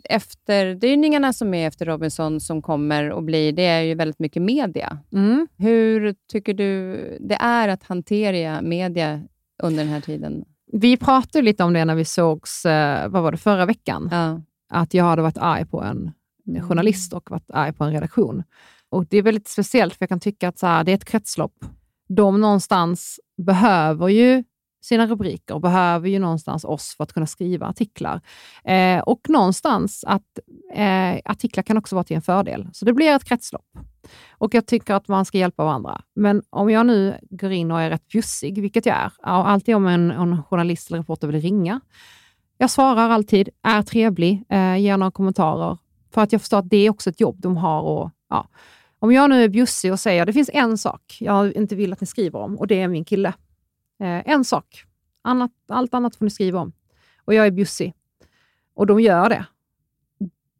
efterdyningarna 0.03 1.33
som 1.33 1.53
är 1.53 1.67
efter 1.67 1.85
Robinson 1.85 2.39
som 2.39 2.61
kommer 2.61 3.11
och 3.11 3.23
blir, 3.23 3.51
det 3.51 3.65
är 3.65 3.81
ju 3.81 3.95
väldigt 3.95 4.19
mycket 4.19 4.41
media. 4.41 4.97
Mm. 5.13 5.47
Hur 5.57 6.15
tycker 6.31 6.53
du 6.53 6.97
det 7.19 7.35
är 7.35 7.67
att 7.67 7.83
hantera 7.83 8.61
media 8.61 9.21
under 9.63 9.83
den 9.83 9.93
här 9.93 10.01
tiden? 10.01 10.45
Vi 10.71 10.97
pratade 10.97 11.41
lite 11.41 11.63
om 11.63 11.73
det 11.73 11.85
när 11.85 11.95
vi 11.95 12.05
sågs, 12.05 12.65
eh, 12.65 13.09
vad 13.09 13.23
var 13.23 13.31
det, 13.31 13.37
förra 13.37 13.65
veckan. 13.65 14.09
Ja. 14.11 14.41
Att 14.69 14.93
jag 14.93 15.03
hade 15.03 15.21
varit 15.21 15.37
arg 15.37 15.65
på 15.65 15.81
en 15.81 16.11
mm. 16.47 16.67
journalist 16.67 17.13
och 17.13 17.31
varit 17.31 17.51
arg 17.53 17.73
på 17.73 17.83
en 17.83 17.91
redaktion. 17.91 18.43
Och 18.89 19.05
Det 19.05 19.17
är 19.17 19.21
väldigt 19.21 19.47
speciellt, 19.47 19.93
för 19.93 20.03
jag 20.03 20.09
kan 20.09 20.19
tycka 20.19 20.47
att 20.47 20.59
så 20.59 20.67
här, 20.67 20.83
det 20.83 20.91
är 20.91 20.95
ett 20.95 21.05
kretslopp. 21.05 21.65
De 22.07 22.41
någonstans 22.41 23.19
behöver 23.37 24.07
ju 24.07 24.43
sina 24.85 25.07
rubriker 25.07 25.53
och 25.53 25.61
behöver 25.61 26.09
ju 26.09 26.19
någonstans 26.19 26.63
oss 26.63 26.93
för 26.97 27.03
att 27.03 27.13
kunna 27.13 27.27
skriva 27.27 27.67
artiklar. 27.67 28.21
Eh, 28.63 28.99
och 28.99 29.29
någonstans 29.29 30.03
att 30.07 30.39
eh, 30.73 31.15
artiklar 31.25 31.63
kan 31.63 31.77
också 31.77 31.95
vara 31.95 32.03
till 32.03 32.15
en 32.15 32.21
fördel. 32.21 32.67
Så 32.73 32.85
det 32.85 32.93
blir 32.93 33.15
ett 33.15 33.23
kretslopp. 33.23 33.65
Och 34.31 34.53
jag 34.53 34.65
tycker 34.65 34.93
att 34.93 35.07
man 35.07 35.25
ska 35.25 35.37
hjälpa 35.37 35.65
varandra. 35.65 36.01
Men 36.15 36.43
om 36.49 36.69
jag 36.69 36.85
nu 36.85 37.17
går 37.29 37.51
in 37.51 37.71
och 37.71 37.81
är 37.81 37.89
rätt 37.89 38.07
bjussig, 38.07 38.61
vilket 38.61 38.85
jag 38.85 38.95
är, 38.95 39.11
alltid 39.23 39.75
om 39.75 39.87
en, 39.87 40.11
en 40.11 40.43
journalist 40.43 40.89
eller 40.89 40.99
reporter 40.99 41.27
vill 41.27 41.41
ringa, 41.41 41.81
jag 42.57 42.69
svarar 42.69 43.09
alltid, 43.09 43.49
är 43.63 43.81
trevlig, 43.81 44.43
eh, 44.49 44.77
ger 44.77 44.97
några 44.97 45.11
kommentarer, 45.11 45.77
för 46.13 46.21
att 46.21 46.31
jag 46.31 46.41
förstår 46.41 46.57
att 46.57 46.69
det 46.69 46.77
är 46.77 46.89
också 46.89 47.09
ett 47.09 47.19
jobb 47.19 47.41
de 47.41 47.57
har. 47.57 47.81
Och, 47.81 48.11
ja. 48.29 48.47
Om 48.99 49.11
jag 49.11 49.29
nu 49.29 49.43
är 49.43 49.49
bjussig 49.49 49.91
och 49.91 49.99
säger 49.99 50.25
det 50.25 50.33
finns 50.33 50.49
en 50.53 50.77
sak 50.77 51.17
jag 51.19 51.53
inte 51.53 51.75
vill 51.75 51.93
att 51.93 52.01
ni 52.01 52.07
skriver 52.07 52.39
om 52.39 52.57
och 52.57 52.67
det 52.67 52.81
är 52.81 52.87
min 52.87 53.05
kille. 53.05 53.33
Eh, 53.99 54.29
en 54.33 54.45
sak. 54.45 54.83
Annat, 55.21 55.51
allt 55.67 55.93
annat 55.93 56.15
får 56.15 56.25
ni 56.25 56.31
skriva 56.31 56.59
om. 56.59 56.73
Och 57.25 57.33
jag 57.33 57.47
är 57.47 57.51
bjussig. 57.51 57.93
Och 58.73 58.87
de 58.87 58.99
gör 58.99 59.29
det. 59.29 59.45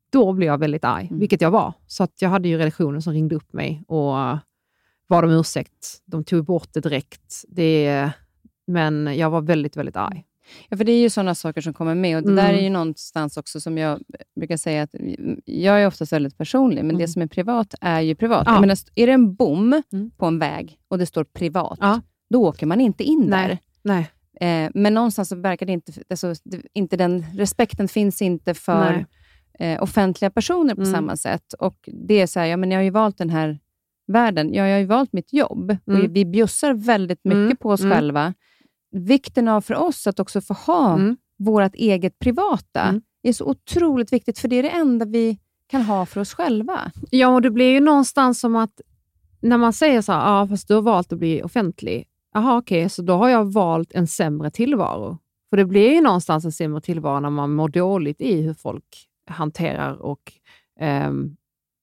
Då 0.10 0.34
blir 0.34 0.48
jag 0.48 0.58
väldigt 0.58 0.84
arg, 0.84 1.08
mm. 1.08 1.20
vilket 1.20 1.42
jag 1.42 1.52
var. 1.52 1.74
Så 1.88 2.04
att 2.04 2.22
jag 2.22 2.30
hade 2.30 2.48
ju 2.48 2.58
redaktionen 2.58 3.02
som 3.02 3.14
ringde 3.14 3.36
upp 3.36 3.54
mig 3.54 3.84
och 3.88 4.14
bad 5.10 5.26
om 5.26 5.32
ursäkt. 5.32 6.02
De 6.06 6.24
tog 6.24 6.46
bort 6.46 6.74
det 6.74 6.80
direkt. 6.80 7.44
Det, 7.48 8.10
men 8.68 9.18
jag 9.18 9.30
var 9.30 9.42
väldigt, 9.42 9.78
väldigt 9.78 9.96
arg. 9.96 10.26
Ja, 10.70 10.78
för 10.78 10.84
det 10.84 10.92
är 10.92 11.02
ju 11.02 11.10
sådana 11.10 11.36
saker 11.36 11.62
som 11.62 11.74
kommer 11.74 11.96
med. 11.96 12.18
Och 12.18 12.24
Det 12.24 12.32
mm. 12.32 12.46
där 12.46 12.54
är 12.54 12.62
ju 12.62 12.70
någonstans 12.70 13.38
också 13.38 13.62
som 13.62 13.78
jag 13.78 14.02
brukar 14.36 14.58
säga 14.58 14.84
att 14.84 14.90
jag 15.46 15.82
är 15.82 15.88
oftast 15.88 16.14
väldigt 16.14 16.38
personlig, 16.38 16.78
men 16.78 16.90
mm. 16.90 16.98
det 16.98 17.08
som 17.08 17.22
är 17.22 17.28
privat 17.28 17.76
är 17.82 18.02
ju 18.02 18.16
privat. 18.16 18.44
Ja. 18.46 18.62
Menar, 18.62 18.78
är 18.96 19.08
det 19.08 19.14
en 19.14 19.36
bom 19.36 19.82
mm. 19.92 20.12
på 20.18 20.26
en 20.26 20.40
väg 20.40 20.80
och 20.88 20.98
det 20.98 21.06
står 21.06 21.24
privat, 21.24 21.78
ja. 21.82 22.02
Då 22.30 22.47
åker 22.47 22.65
man 22.65 22.82
inte 22.82 23.03
in 23.03 23.26
Nej. 23.28 23.47
där. 23.47 23.57
Nej. 23.82 24.09
Eh, 24.41 24.71
men 24.73 24.93
någonstans 24.93 25.30
så 25.30 25.36
verkar 25.36 25.65
det 25.65 25.73
inte, 25.73 25.91
alltså, 26.09 26.34
det, 26.43 26.61
inte 26.73 26.97
den 26.97 27.26
respekten 27.34 27.88
finns 27.88 28.21
inte 28.21 28.53
för 28.53 29.05
eh, 29.59 29.84
offentliga 29.84 30.30
personer 30.30 30.76
på 30.76 30.82
mm. 30.82 30.93
samma 30.93 31.15
sätt. 31.15 31.53
Och 31.53 31.89
det 32.07 32.21
är 32.21 32.28
så 32.28 32.39
här, 32.39 32.47
ja, 32.47 32.57
men 32.57 32.71
jag 32.71 32.80
har 32.80 32.84
ju 32.84 32.89
valt 32.89 33.17
den 33.17 33.30
här 33.30 33.59
världen. 34.07 34.53
Ja, 34.53 34.67
jag 34.67 34.73
har 34.73 34.80
ju 34.80 34.86
valt 34.86 35.13
mitt 35.13 35.34
jobb. 35.34 35.78
Och 35.86 35.93
mm. 35.93 36.13
vi 36.13 36.26
bjussar 36.26 36.73
väldigt 36.73 37.23
mycket 37.23 37.38
mm. 37.38 37.57
på 37.57 37.69
oss 37.69 37.82
själva 37.82 38.34
vikten 38.95 39.47
av 39.47 39.61
för 39.61 39.76
oss 39.76 40.07
att 40.07 40.19
också 40.19 40.41
få 40.41 40.53
ha 40.53 40.93
mm. 40.93 41.17
vårt 41.38 41.76
eget 41.76 42.19
privata 42.19 42.82
mm. 42.82 43.01
är 43.23 43.34
så 43.34 43.45
otroligt 43.45 44.13
viktigt, 44.13 44.39
för 44.39 44.47
det 44.47 44.55
är 44.55 44.63
det 44.63 44.69
enda 44.69 45.05
vi 45.05 45.39
kan 45.67 45.82
ha 45.82 46.05
för 46.05 46.21
oss 46.21 46.34
själva. 46.34 46.91
Ja, 47.11 47.28
och 47.28 47.41
det 47.41 47.51
blir 47.51 47.71
ju 47.71 47.80
någonstans 47.80 48.39
som 48.39 48.55
att 48.55 48.82
när 49.41 49.57
man 49.57 49.73
säger 49.73 50.01
så 50.01 50.11
här, 50.11 50.21
ah, 50.23 50.47
fast 50.47 50.67
du 50.67 50.73
har 50.73 50.82
valt 50.82 51.13
att 51.13 51.19
bli 51.19 51.43
offentlig. 51.43 52.05
Jaha, 52.36 52.58
okej, 52.58 52.80
okay, 52.80 52.90
så 52.90 53.02
då 53.02 53.14
har 53.14 53.30
jag 53.30 53.54
valt 53.54 53.94
en 53.94 54.08
sämre 54.08 54.52
tillvaro. 54.52 55.18
För 55.50 55.58
det 55.58 55.66
blir 55.66 55.94
ju 55.94 56.02
någonstans 56.02 56.46
en 56.46 56.52
sämre 56.52 56.82
tillvaro 56.82 57.20
när 57.20 57.30
man 57.30 57.54
mår 57.54 57.70
dåligt 57.70 58.22
i 58.22 58.42
hur 58.42 58.54
folk 58.54 59.10
hanterar 59.30 60.02
och 60.02 60.34
eh, 60.80 61.12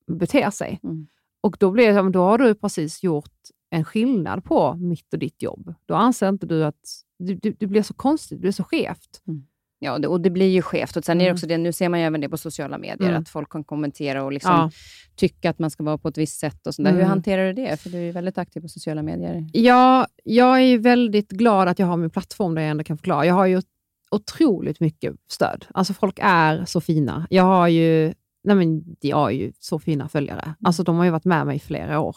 beter 0.07 0.51
sig. 0.51 0.81
Mm. 0.83 1.07
Och 1.41 1.57
då, 1.61 1.71
blir 1.71 1.93
det, 1.93 2.11
då 2.11 2.23
har 2.23 2.39
du 2.39 2.55
precis 2.55 3.03
gjort 3.03 3.33
en 3.71 3.85
skillnad 3.85 4.45
på 4.45 4.75
mitt 4.75 5.13
och 5.13 5.19
ditt 5.19 5.43
jobb. 5.43 5.75
Då 5.87 5.95
anser 5.95 6.29
inte 6.29 6.47
du 6.47 6.65
att 6.65 6.85
det, 7.19 7.35
det, 7.35 7.51
det 7.51 7.67
blir 7.67 7.83
så 7.83 7.95
konstigt, 7.95 8.39
det 8.39 8.41
blir 8.41 8.53
så 8.53 8.65
skevt. 8.65 9.23
Mm. 9.29 9.47
Ja, 9.85 9.99
det, 9.99 10.09
och 10.09 10.21
det 10.21 10.31
blir 10.31 10.49
ju 10.49 10.63
skevt. 10.63 10.97
Och 10.97 11.05
sen 11.05 11.21
är 11.21 11.25
det 11.25 11.29
mm. 11.29 11.35
också 11.35 11.47
det, 11.47 11.59
nu 11.59 11.73
ser 11.73 11.89
man 11.89 12.01
ju 12.01 12.07
även 12.07 12.21
det 12.21 12.29
på 12.29 12.39
sociala 12.39 12.79
medier, 12.79 13.09
mm. 13.09 13.23
att 13.23 13.29
folk 13.29 13.53
kan 13.53 13.65
kommentera 13.65 14.25
och 14.25 14.33
liksom 14.33 14.53
ja. 14.53 14.71
tycka 15.17 15.51
att 15.51 15.59
man 15.59 15.71
ska 15.71 15.83
vara 15.83 15.99
på 15.99 16.09
ett 16.09 16.19
visst 16.19 16.39
sätt. 16.39 16.67
Och 16.67 16.75
sånt 16.75 16.89
mm. 16.89 17.01
Hur 17.01 17.07
hanterar 17.07 17.47
du 17.47 17.53
det? 17.53 17.81
För 17.81 17.91
du 17.91 17.99
är 17.99 18.13
väldigt 18.13 18.39
aktiv 18.39 18.61
på 18.61 18.69
sociala 18.69 19.03
medier. 19.03 19.47
Ja, 19.53 20.07
jag 20.25 20.61
är 20.61 20.79
väldigt 20.79 21.31
glad 21.31 21.69
att 21.69 21.79
jag 21.79 21.87
har 21.87 21.97
min 21.97 22.11
plattform 22.11 22.55
där 22.55 22.63
jag 22.63 22.71
ändå 22.71 22.85
kan 22.85 22.99
förklara. 22.99 23.27
Jag 23.27 23.35
har 23.35 23.47
ju 23.47 23.63
otroligt 24.11 24.81
mycket 24.81 25.15
stöd. 25.31 25.67
Alltså 25.75 25.95
folk 25.95 26.19
är 26.23 26.65
så 26.65 26.81
fina. 26.81 27.27
Jag 27.31 27.45
har 27.45 27.69
ju, 27.69 28.15
nej 28.45 28.57
men, 28.57 28.85
jag 29.01 29.17
har 29.17 29.31
ju 29.31 29.53
så 29.59 29.79
fina 29.79 30.09
följare. 30.09 30.43
Mm. 30.43 30.55
Alltså 30.65 30.83
de 30.83 30.97
har 30.97 31.05
ju 31.05 31.11
varit 31.11 31.25
med 31.25 31.47
mig 31.47 31.57
i 31.57 31.61
flera 31.61 32.01
år 32.01 32.17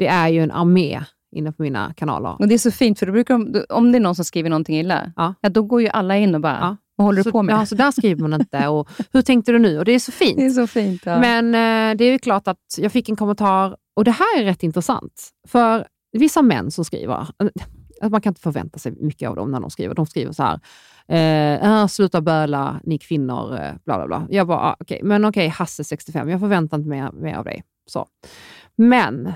det 0.00 0.06
är 0.06 0.28
ju 0.28 0.42
en 0.42 0.50
armé 0.50 1.04
inne 1.32 1.52
på 1.52 1.62
mina 1.62 1.94
kanaler. 1.96 2.36
Och 2.38 2.48
Det 2.48 2.54
är 2.54 2.58
så 2.58 2.70
fint, 2.70 2.98
för 2.98 3.06
då 3.06 3.12
brukar 3.12 3.38
de, 3.38 3.64
om 3.68 3.92
det 3.92 3.98
är 3.98 4.00
någon 4.00 4.14
som 4.14 4.24
skriver 4.24 4.50
någonting 4.50 4.78
illa, 4.78 5.12
ja. 5.16 5.34
ja 5.40 5.48
då 5.48 5.62
går 5.62 5.82
ju 5.82 5.88
alla 5.88 6.16
in 6.16 6.34
och 6.34 6.40
bara, 6.40 6.58
ja. 6.60 6.76
vad 6.96 7.04
håller 7.04 7.22
så, 7.22 7.28
du 7.28 7.32
på 7.32 7.42
med? 7.42 7.52
Ja, 7.52 7.66
så 7.66 7.74
där 7.74 7.90
skriver 7.90 8.22
man 8.22 8.40
inte. 8.40 8.68
Och, 8.68 8.88
Hur 9.12 9.22
tänkte 9.22 9.52
du 9.52 9.58
nu? 9.58 9.78
Och 9.78 9.84
Det 9.84 9.92
är 9.92 9.98
så 9.98 10.12
fint. 10.12 10.36
Det 10.36 10.44
är 10.46 10.50
så 10.50 10.66
fint. 10.66 11.02
Ja. 11.06 11.20
Men 11.20 11.46
eh, 11.46 11.96
det 11.96 12.04
är 12.04 12.12
ju 12.12 12.18
klart 12.18 12.48
att 12.48 12.78
jag 12.78 12.92
fick 12.92 13.08
en 13.08 13.16
kommentar, 13.16 13.76
och 13.96 14.04
det 14.04 14.10
här 14.10 14.40
är 14.40 14.44
rätt 14.44 14.62
intressant. 14.62 15.28
För 15.48 15.86
vissa 16.12 16.42
män 16.42 16.70
som 16.70 16.84
skriver, 16.84 17.26
eh, 18.02 18.10
man 18.10 18.20
kan 18.20 18.30
inte 18.30 18.40
förvänta 18.40 18.78
sig 18.78 18.92
mycket 18.92 19.28
av 19.28 19.36
dem 19.36 19.50
när 19.50 19.60
de 19.60 19.70
skriver. 19.70 19.94
De 19.94 20.06
skriver 20.06 20.32
så 20.32 20.42
här, 20.42 20.60
Eh, 21.10 21.86
sluta 21.86 22.20
böla, 22.20 22.80
ni 22.84 22.98
kvinnor, 22.98 23.54
eh, 23.54 23.72
bla 23.84 23.96
bla 23.96 24.06
bla. 24.06 24.26
Jag 24.30 24.46
bara, 24.46 24.58
ah, 24.58 24.76
okej, 24.80 24.96
okay. 24.96 25.08
men 25.08 25.24
okej, 25.24 25.40
okay, 25.40 25.48
Hasse 25.48 25.84
65, 25.84 26.28
jag 26.28 26.40
förväntar 26.40 26.76
inte 26.76 26.88
mer, 26.88 27.12
mer 27.12 27.36
av 27.36 27.44
dig. 27.44 27.62
Så. 27.86 28.06
Men 28.76 29.32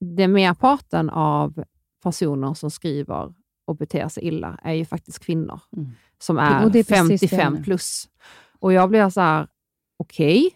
det 0.00 0.28
merparten 0.28 1.10
av 1.10 1.64
personer 2.02 2.54
som 2.54 2.70
skriver 2.70 3.34
och 3.66 3.76
beter 3.76 4.08
sig 4.08 4.24
illa 4.24 4.58
är 4.62 4.72
ju 4.72 4.84
faktiskt 4.84 5.18
kvinnor 5.18 5.60
mm. 5.76 5.90
som 6.18 6.38
är, 6.38 6.76
är 6.76 6.84
55 6.84 7.62
plus. 7.62 8.08
Och 8.58 8.72
jag 8.72 8.88
blir 8.88 9.10
så 9.10 9.20
här, 9.20 9.48
okej, 9.96 10.46
okay, 10.46 10.50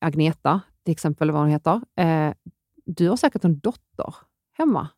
Agneta 0.00 0.60
till 0.84 0.92
exempel, 0.92 1.30
vad 1.30 1.40
hon 1.40 1.50
heter, 1.50 1.80
eh, 1.96 2.34
du 2.84 3.08
har 3.08 3.16
säkert 3.16 3.44
en 3.44 3.58
dotter 3.58 4.14
hemma. 4.52 4.88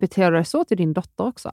beter 0.00 0.30
du 0.30 0.36
dig 0.36 0.44
så 0.44 0.64
till 0.64 0.76
din 0.76 0.92
dotter 0.92 1.26
också? 1.26 1.52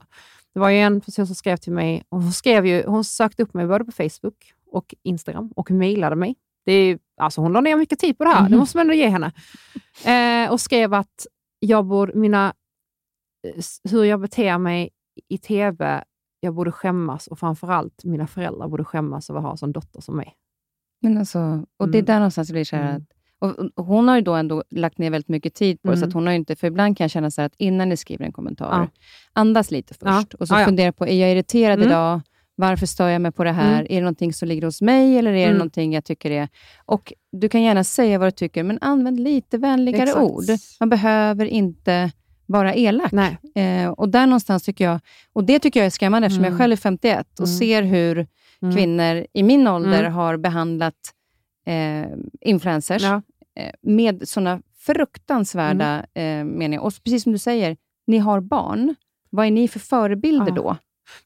Det 0.52 0.60
var 0.60 0.70
ju 0.70 0.78
en 0.78 1.00
person 1.00 1.26
som 1.26 1.34
skrev 1.34 1.56
till 1.56 1.72
mig, 1.72 2.02
och 2.08 2.22
hon, 2.22 2.32
skrev 2.32 2.66
ju, 2.66 2.86
hon 2.86 3.04
sökte 3.04 3.42
upp 3.42 3.54
mig 3.54 3.66
både 3.66 3.84
på 3.84 3.92
Facebook 3.92 4.54
och 4.66 4.94
Instagram 5.02 5.52
och 5.56 5.70
mejlade 5.70 6.16
mig. 6.16 6.34
Det 6.66 6.72
är, 6.72 6.98
alltså 7.16 7.40
hon 7.40 7.52
la 7.52 7.60
ner 7.60 7.76
mycket 7.76 7.98
tid 7.98 8.18
på 8.18 8.24
det 8.24 8.30
här, 8.30 8.40
mm. 8.40 8.50
det 8.50 8.58
måste 8.58 8.76
man 8.76 8.80
ändå 8.80 8.94
ge 8.94 9.08
henne. 9.08 9.32
Eh, 10.04 10.52
och 10.52 10.60
skrev 10.60 10.94
att 10.94 11.26
jag 11.58 11.84
borde, 11.84 12.12
mina, 12.14 12.54
eh, 13.46 13.62
hur 13.90 14.04
jag 14.04 14.20
beter 14.20 14.58
mig 14.58 14.90
i 15.28 15.38
TV, 15.38 16.04
jag 16.40 16.54
borde 16.54 16.72
skämmas 16.72 17.26
och 17.26 17.38
framförallt 17.38 18.04
mina 18.04 18.26
föräldrar 18.26 18.68
borde 18.68 18.84
skämmas 18.84 19.30
över 19.30 19.38
att 19.38 19.44
ha 19.44 19.50
en 19.50 19.56
sån 19.56 19.72
dotter 19.72 20.00
som 20.00 20.16
mig. 20.16 20.34
Men 21.02 21.18
alltså, 21.18 21.64
och 21.76 21.88
Det 21.88 21.98
är 21.98 22.00
mm. 22.00 22.06
där 22.06 22.18
någonstans 22.18 22.48
det 22.48 22.52
blir 22.52 22.64
så 22.64 22.76
här 22.76 22.90
mm. 22.90 23.70
och, 23.76 23.86
hon 23.86 24.08
har 24.08 24.16
ju 24.16 24.22
då 24.22 24.34
ändå 24.34 24.64
lagt 24.70 24.98
ner 24.98 25.10
väldigt 25.10 25.28
mycket 25.28 25.54
tid 25.54 25.82
på 25.82 25.90
det, 25.90 25.96
mm. 25.96 26.10
så 26.10 26.18
hon 26.18 26.26
har 26.26 26.34
inte, 26.34 26.56
för 26.56 26.66
ibland 26.66 26.96
kan 26.96 27.04
jag 27.04 27.10
känna 27.10 27.30
så 27.30 27.42
att 27.42 27.54
innan 27.56 27.88
ni 27.88 27.96
skriver 27.96 28.24
en 28.24 28.32
kommentar, 28.32 28.80
ja. 28.80 28.88
andas 29.32 29.70
lite 29.70 29.94
först 29.94 30.32
ja. 30.32 30.36
och 30.40 30.48
så 30.48 30.54
ja, 30.54 30.64
fundera 30.64 30.92
på, 30.92 31.06
är 31.06 31.20
jag 31.20 31.32
irriterad 31.32 31.78
mm. 31.78 31.88
idag? 31.88 32.20
Varför 32.58 32.86
stör 32.86 33.08
jag 33.08 33.22
mig 33.22 33.32
på 33.32 33.44
det 33.44 33.52
här? 33.52 33.80
Mm. 33.80 33.86
Är 33.90 33.94
det 33.94 34.00
någonting 34.00 34.32
som 34.32 34.48
ligger 34.48 34.62
hos 34.62 34.82
mig 34.82 35.18
eller 35.18 35.32
är 35.32 35.36
mm. 35.36 35.52
det 35.52 35.58
någonting 35.58 35.92
jag 35.92 36.04
tycker 36.04 36.30
är... 36.30 36.48
Och 36.84 37.12
Du 37.32 37.48
kan 37.48 37.62
gärna 37.62 37.84
säga 37.84 38.18
vad 38.18 38.26
du 38.26 38.30
tycker, 38.30 38.62
men 38.62 38.78
använd 38.80 39.20
lite 39.20 39.58
vänligare 39.58 40.02
Exakt. 40.02 40.22
ord. 40.22 40.44
Man 40.80 40.88
behöver 40.88 41.46
inte 41.46 42.10
vara 42.46 42.74
elak. 42.74 43.12
Eh, 43.54 43.88
och 43.88 44.08
där 44.08 44.26
någonstans 44.26 44.62
tycker 44.62 44.84
jag, 44.84 45.00
och 45.32 45.44
det 45.44 45.58
tycker 45.58 45.80
jag 45.80 45.86
är 45.86 45.90
skrämmande 45.90 46.26
eftersom 46.26 46.44
mm. 46.44 46.52
jag 46.52 46.58
själv 46.58 46.72
är 46.72 46.76
51 46.76 47.40
och 47.40 47.46
mm. 47.46 47.58
ser 47.58 47.82
hur 47.82 48.26
mm. 48.62 48.76
kvinnor 48.76 49.26
i 49.32 49.42
min 49.42 49.68
ålder 49.68 50.00
mm. 50.00 50.12
har 50.12 50.36
behandlat 50.36 50.94
eh, 51.66 52.06
influencers 52.40 53.02
ja. 53.02 53.22
eh, 53.56 53.72
med 53.82 54.28
sådana 54.28 54.60
fruktansvärda 54.78 56.06
eh, 56.14 56.44
meningar. 56.44 56.80
Och 56.80 56.92
precis 57.04 57.22
som 57.22 57.32
du 57.32 57.38
säger, 57.38 57.76
ni 58.06 58.18
har 58.18 58.40
barn. 58.40 58.94
Vad 59.30 59.46
är 59.46 59.50
ni 59.50 59.68
för 59.68 59.80
förebilder 59.80 60.46
ja. 60.48 60.54
då? 60.54 60.76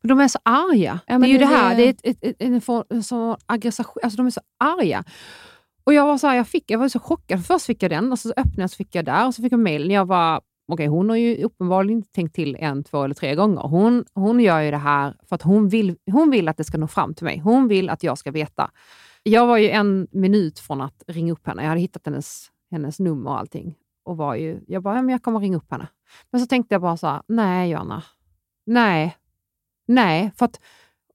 Men 0.01 0.09
de 0.09 0.20
är 0.20 0.28
så 0.28 0.39
arga. 0.43 1.01
Ja, 1.07 1.18
det 1.18 1.26
är 1.26 1.28
ju 1.28 1.39
det, 1.39 1.45
det 1.45 1.47
här, 1.47 1.76
det 1.76 1.83
är 1.83 1.91
ett, 1.91 2.01
ett, 2.03 2.18
ett, 2.24 2.37
en 2.39 2.61
form 2.61 3.37
aggression. 3.47 3.87
Alltså 4.03 4.16
de 4.16 4.26
är 4.26 4.31
så 4.31 4.41
arga. 4.59 5.05
Och 5.85 5.95
jag 5.95 6.07
var 6.07 6.18
så 6.18 6.26
här, 6.26 6.37
jag, 6.37 6.49
fick, 6.49 6.70
jag 6.70 6.78
var 6.78 6.89
så 6.89 6.99
chockad. 6.99 7.47
Först 7.47 7.66
fick 7.66 7.83
jag 7.83 7.91
den 7.91 8.12
och 8.12 8.18
så 8.18 8.28
öppnade 8.28 8.62
jag 8.62 8.70
så 8.70 8.76
fick 8.76 8.95
jag 8.95 9.05
där 9.05 9.26
och 9.26 9.35
så 9.35 9.43
fick 9.43 9.53
jag 9.53 9.61
mejlen. 9.61 9.91
Jag 9.91 10.05
var, 10.07 10.41
okej, 10.72 10.87
hon 10.87 11.09
har 11.09 11.16
ju 11.16 11.45
uppenbarligen 11.45 11.99
inte 11.99 12.12
tänkt 12.12 12.35
till 12.35 12.57
en, 12.61 12.85
två 12.85 13.05
eller 13.05 13.14
tre 13.14 13.35
gånger. 13.35 13.61
Hon, 13.61 14.05
hon 14.14 14.41
gör 14.41 14.61
ju 14.61 14.70
det 14.70 14.76
här 14.76 15.14
för 15.28 15.35
att 15.35 15.43
hon 15.43 15.68
vill, 15.68 15.97
hon 16.11 16.31
vill 16.31 16.49
att 16.49 16.57
det 16.57 16.64
ska 16.64 16.78
nå 16.78 16.87
fram 16.89 17.14
till 17.14 17.24
mig. 17.24 17.39
Hon 17.39 17.68
vill 17.68 17.91
att 17.91 18.03
jag 18.03 18.18
ska 18.18 18.31
veta. 18.31 18.70
Jag 19.22 19.47
var 19.47 19.57
ju 19.57 19.70
en 19.70 20.09
minut 20.11 20.59
från 20.59 20.81
att 20.81 21.03
ringa 21.07 21.33
upp 21.33 21.47
henne. 21.47 21.62
Jag 21.62 21.68
hade 21.68 21.81
hittat 21.81 22.07
hennes, 22.07 22.51
hennes 22.70 23.01
nummer 23.01 23.31
och 23.31 23.39
allting. 23.39 23.74
Och 24.05 24.16
var 24.16 24.35
ju, 24.35 24.61
jag 24.66 24.83
bara, 24.83 24.97
ja, 24.97 25.03
men 25.03 25.12
jag 25.12 25.22
kommer 25.22 25.41
ringa 25.41 25.57
upp 25.57 25.70
henne. 25.70 25.87
Men 26.31 26.41
så 26.41 26.47
tänkte 26.47 26.74
jag 26.74 26.83
bara 26.83 26.97
så 26.97 27.07
här, 27.07 27.22
nej 27.28 27.70
Johanna, 27.70 28.03
nej, 28.66 29.16
Nej, 29.91 30.30
för 30.36 30.45
att 30.45 30.61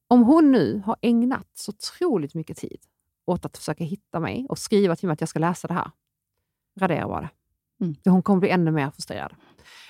om 0.07 0.23
hon 0.23 0.51
nu 0.51 0.81
har 0.85 0.95
ägnat 1.01 1.47
så 1.53 1.71
otroligt 1.71 2.33
mycket 2.33 2.57
tid 2.57 2.77
åt 3.25 3.45
att 3.45 3.57
försöka 3.57 3.83
hitta 3.83 4.19
mig 4.19 4.45
och 4.49 4.57
skriva 4.57 4.95
till 4.95 5.07
mig 5.07 5.13
att 5.13 5.21
jag 5.21 5.29
ska 5.29 5.39
läsa 5.39 5.67
det 5.67 5.73
här, 5.73 5.91
radera 6.79 7.07
bara 7.07 7.21
det. 7.21 7.29
Mm. 7.85 7.95
Hon 8.05 8.23
kommer 8.23 8.39
bli 8.39 8.49
ännu 8.49 8.71
mer 8.71 8.91
frustrerad. 8.91 9.33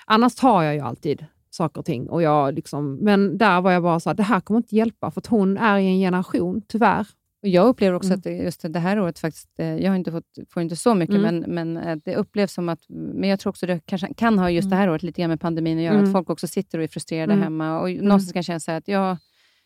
Annars 0.06 0.36
tar 0.36 0.64
jag 0.64 0.74
ju 0.74 0.80
alltid 0.80 1.26
saker 1.50 1.80
och 1.80 1.86
ting. 1.86 2.10
Och 2.10 2.22
jag 2.22 2.54
liksom, 2.54 2.96
men 2.96 3.38
där 3.38 3.62
var 3.62 3.72
jag 3.72 3.84
bara 3.84 4.00
så 4.00 4.10
här, 4.10 4.16
det 4.16 4.24
här 4.24 4.40
kommer 4.40 4.58
inte 4.58 4.76
hjälpa, 4.76 5.12
för 5.12 5.22
att 5.22 5.28
hon 5.28 5.58
är 5.58 5.78
i 5.78 5.88
en 5.88 6.00
generation, 6.00 6.62
tyvärr, 6.68 7.08
jag 7.42 7.68
upplever 7.68 7.96
också 7.96 8.14
mm. 8.14 8.20
att 8.20 8.44
just 8.44 8.74
det 8.74 8.80
här 8.80 9.00
året, 9.00 9.20
faktiskt, 9.20 9.50
eh, 9.60 9.76
jag 9.76 9.92
har 9.92 9.96
inte 9.96 10.12
fått, 10.12 10.38
får 10.50 10.64
inte 10.64 10.76
så 10.76 10.96
mycket, 10.96 11.16
mm. 11.16 11.40
men, 11.40 11.54
men 11.54 11.88
eh, 11.88 11.98
det 12.06 12.16
upplevs 12.16 12.54
som 12.54 12.70
att... 12.70 12.80
Men 12.90 13.30
jag 13.30 13.40
tror 13.40 13.50
också 13.50 13.66
det 13.66 13.80
kanske 13.86 14.14
kan 14.14 14.40
ha 14.40 14.50
just 14.50 14.70
det 14.70 14.76
här 14.76 14.84
mm. 14.84 14.92
året 14.92 15.04
lite 15.04 15.22
grann 15.22 15.30
med 15.30 15.42
pandemin 15.42 15.78
att 15.78 15.84
göra, 15.84 15.94
mm. 15.94 16.06
att 16.06 16.12
folk 16.12 16.30
också 16.30 16.48
sitter 16.48 16.78
och 16.78 16.84
är 16.84 16.88
frustrerade 16.88 17.34
mm. 17.34 17.44
hemma 17.44 17.80
och 17.80 17.90
mm. 17.90 18.06
någonstans 18.06 18.34
kan 18.34 18.44
känna 18.44 18.60
så 18.60 18.72
att 18.72 18.88
jag, 18.88 19.18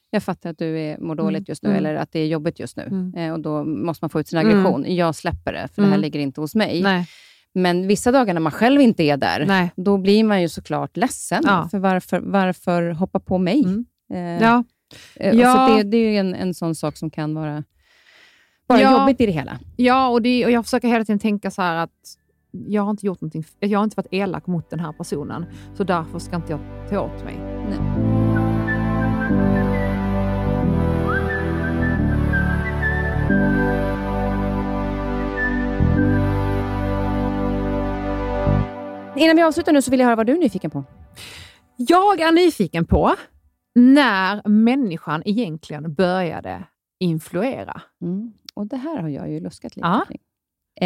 jag 0.09 0.23
fattar 0.23 0.49
att 0.49 0.57
du 0.57 0.79
är, 0.79 0.97
mår 0.97 1.15
dåligt 1.15 1.49
just 1.49 1.63
nu, 1.63 1.75
eller 1.75 1.95
att 1.95 2.11
det 2.11 2.19
är 2.19 2.27
jobbigt 2.27 2.59
just 2.59 2.77
nu. 2.77 3.11
Eh, 3.17 3.33
och 3.33 3.39
Då 3.39 3.63
måste 3.63 4.03
man 4.03 4.09
få 4.09 4.19
ut 4.19 4.27
sin 4.27 4.39
aggression. 4.39 4.95
Jag 4.95 5.15
släpper 5.15 5.53
det, 5.53 5.67
för 5.75 5.81
det 5.81 5.87
här 5.87 5.97
ligger 5.97 6.19
inte 6.19 6.41
hos 6.41 6.55
mig. 6.55 6.81
Nej. 6.83 7.07
Men 7.53 7.87
vissa 7.87 8.11
dagar 8.11 8.33
när 8.33 8.41
man 8.41 8.51
själv 8.51 8.81
inte 8.81 9.03
är 9.03 9.17
där, 9.17 9.45
Nej. 9.45 9.71
då 9.75 9.97
blir 9.97 10.23
man 10.23 10.41
ju 10.41 10.49
såklart 10.49 10.97
ledsen. 10.97 11.43
Ja. 11.45 11.67
För 11.71 11.79
varför, 11.79 12.19
varför 12.19 12.89
hoppa 12.89 13.19
på 13.19 13.37
mig? 13.37 13.65
Eh, 14.13 14.19
ja. 14.19 14.63
Ja. 15.15 15.67
Så 15.67 15.77
det, 15.77 15.83
det 15.83 15.97
är 15.97 16.19
en, 16.19 16.35
en 16.35 16.53
sån 16.53 16.75
sak 16.75 16.97
som 16.97 17.09
kan 17.09 17.35
vara 17.35 17.63
bara 18.67 18.81
ja, 18.81 18.99
jobbigt 18.99 19.21
i 19.21 19.25
det 19.25 19.31
hela. 19.31 19.59
Ja, 19.75 20.07
och, 20.07 20.21
det, 20.21 20.45
och 20.45 20.51
jag 20.51 20.63
försöker 20.63 20.87
hela 20.87 21.05
tiden 21.05 21.19
tänka 21.19 21.51
så 21.51 21.61
här 21.61 21.75
att 21.75 22.17
jag 22.51 22.81
har 22.81 22.89
inte 22.89 23.05
gjort 23.05 23.21
någonting, 23.21 23.45
jag 23.59 23.79
har 23.79 23.83
inte 23.83 23.95
varit 23.97 24.13
elak 24.13 24.47
mot 24.47 24.69
den 24.69 24.79
här 24.79 24.91
personen, 24.91 25.45
så 25.73 25.83
därför 25.83 26.19
ska 26.19 26.35
inte 26.35 26.51
jag 26.51 26.59
ta 26.89 26.99
åt 26.99 27.23
mig. 27.23 27.35
Nej. 27.69 27.79
Innan 39.15 39.35
vi 39.35 39.41
avslutar 39.41 39.73
nu 39.73 39.81
så 39.81 39.91
vill 39.91 39.99
jag 39.99 40.07
höra 40.07 40.15
vad 40.15 40.25
du 40.25 40.33
är 40.33 40.37
nyfiken 40.37 40.71
på. 40.71 40.83
Jag 41.75 42.19
är 42.19 42.31
nyfiken 42.31 42.85
på 42.85 43.15
när 43.75 44.47
människan 44.49 45.21
egentligen 45.25 45.93
började 45.93 46.63
influera. 46.99 47.81
Mm. 48.01 48.33
Och 48.53 48.67
Det 48.67 48.77
här 48.77 48.97
har 49.01 49.09
jag 49.09 49.31
ju 49.31 49.39
luskat 49.39 49.75
lite 49.75 49.87
Ja. 49.87 50.05
kring. 50.07 50.19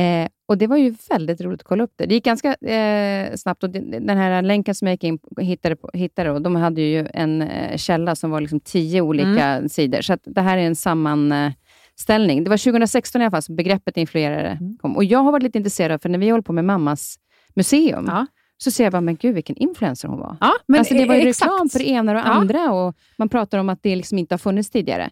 Eh, 0.04 0.28
och 0.48 0.58
Det 0.58 0.68
var 0.68 0.78
ju 0.78 0.96
väldigt 1.10 1.42
roligt 1.42 1.62
att 1.62 1.68
kolla 1.68 1.84
upp 1.84 1.94
det. 1.96 2.06
Det 2.06 2.14
gick 2.14 2.26
ganska 2.26 2.54
eh, 2.56 3.36
snabbt. 3.36 3.64
Och 3.64 3.70
den 3.70 4.18
här 4.18 4.42
länken 4.42 4.76
som 4.76 4.88
jag 4.88 4.94
gick 4.94 5.04
in 5.04 5.20
hittade, 5.40 5.76
hittade 5.94 6.32
och 6.32 6.42
de 6.42 6.56
hade 6.56 6.82
ju 6.82 7.08
en 7.14 7.42
eh, 7.42 7.78
källa 7.78 8.16
som 8.16 8.32
var 8.32 8.42
liksom 8.42 8.60
tio 8.60 9.02
olika 9.02 9.70
sidor. 9.70 10.02
Så 10.02 10.18
det 10.26 10.42
här 10.42 10.58
är 10.58 10.62
en 10.62 10.76
sammanställning. 10.76 12.44
Det 12.44 12.50
var 12.50 12.58
2016 12.58 13.22
i 13.22 13.26
alla 13.26 13.32
fall 13.32 13.42
som 13.42 13.56
begreppet 13.56 13.98
influerare 13.98 14.60
kom. 14.82 14.96
Och 14.96 15.04
Jag 15.04 15.20
har 15.20 15.32
varit 15.32 15.44
lite 15.44 15.58
intresserad, 15.58 16.02
för 16.02 16.10
när 16.10 16.20
vi 16.20 16.30
håller 16.30 16.42
på 16.44 16.54
med 16.54 16.66
mammas 16.66 17.16
museum, 17.56 18.06
Ja. 18.08 18.26
Så 18.58 18.72
ser 18.72 18.84
jag 18.84 18.92
bara, 18.92 19.02
men 19.02 19.16
gud 19.16 19.36
vilken 19.36 19.56
influencer 19.58 20.08
hon 20.08 20.20
var. 20.20 20.38
Ja, 20.42 20.54
men 20.68 20.80
alltså 20.80 20.94
det 20.94 21.06
var 21.06 21.16
ju 21.16 21.28
exakt. 21.30 21.52
reklam 21.52 21.70
för 21.70 21.80
det 21.80 21.88
ena 21.90 22.12
och 22.12 22.16
det 22.18 22.22
Ja. 22.26 22.34
andra 22.34 22.74
och 22.74 22.96
man 23.18 23.30
pratar 23.30 23.58
om 23.58 23.70
att 23.70 23.84
det 23.84 23.96
liksom 23.96 24.18
inte 24.18 24.34
har 24.34 24.40
funnits 24.40 24.70
tidigare. 24.70 25.10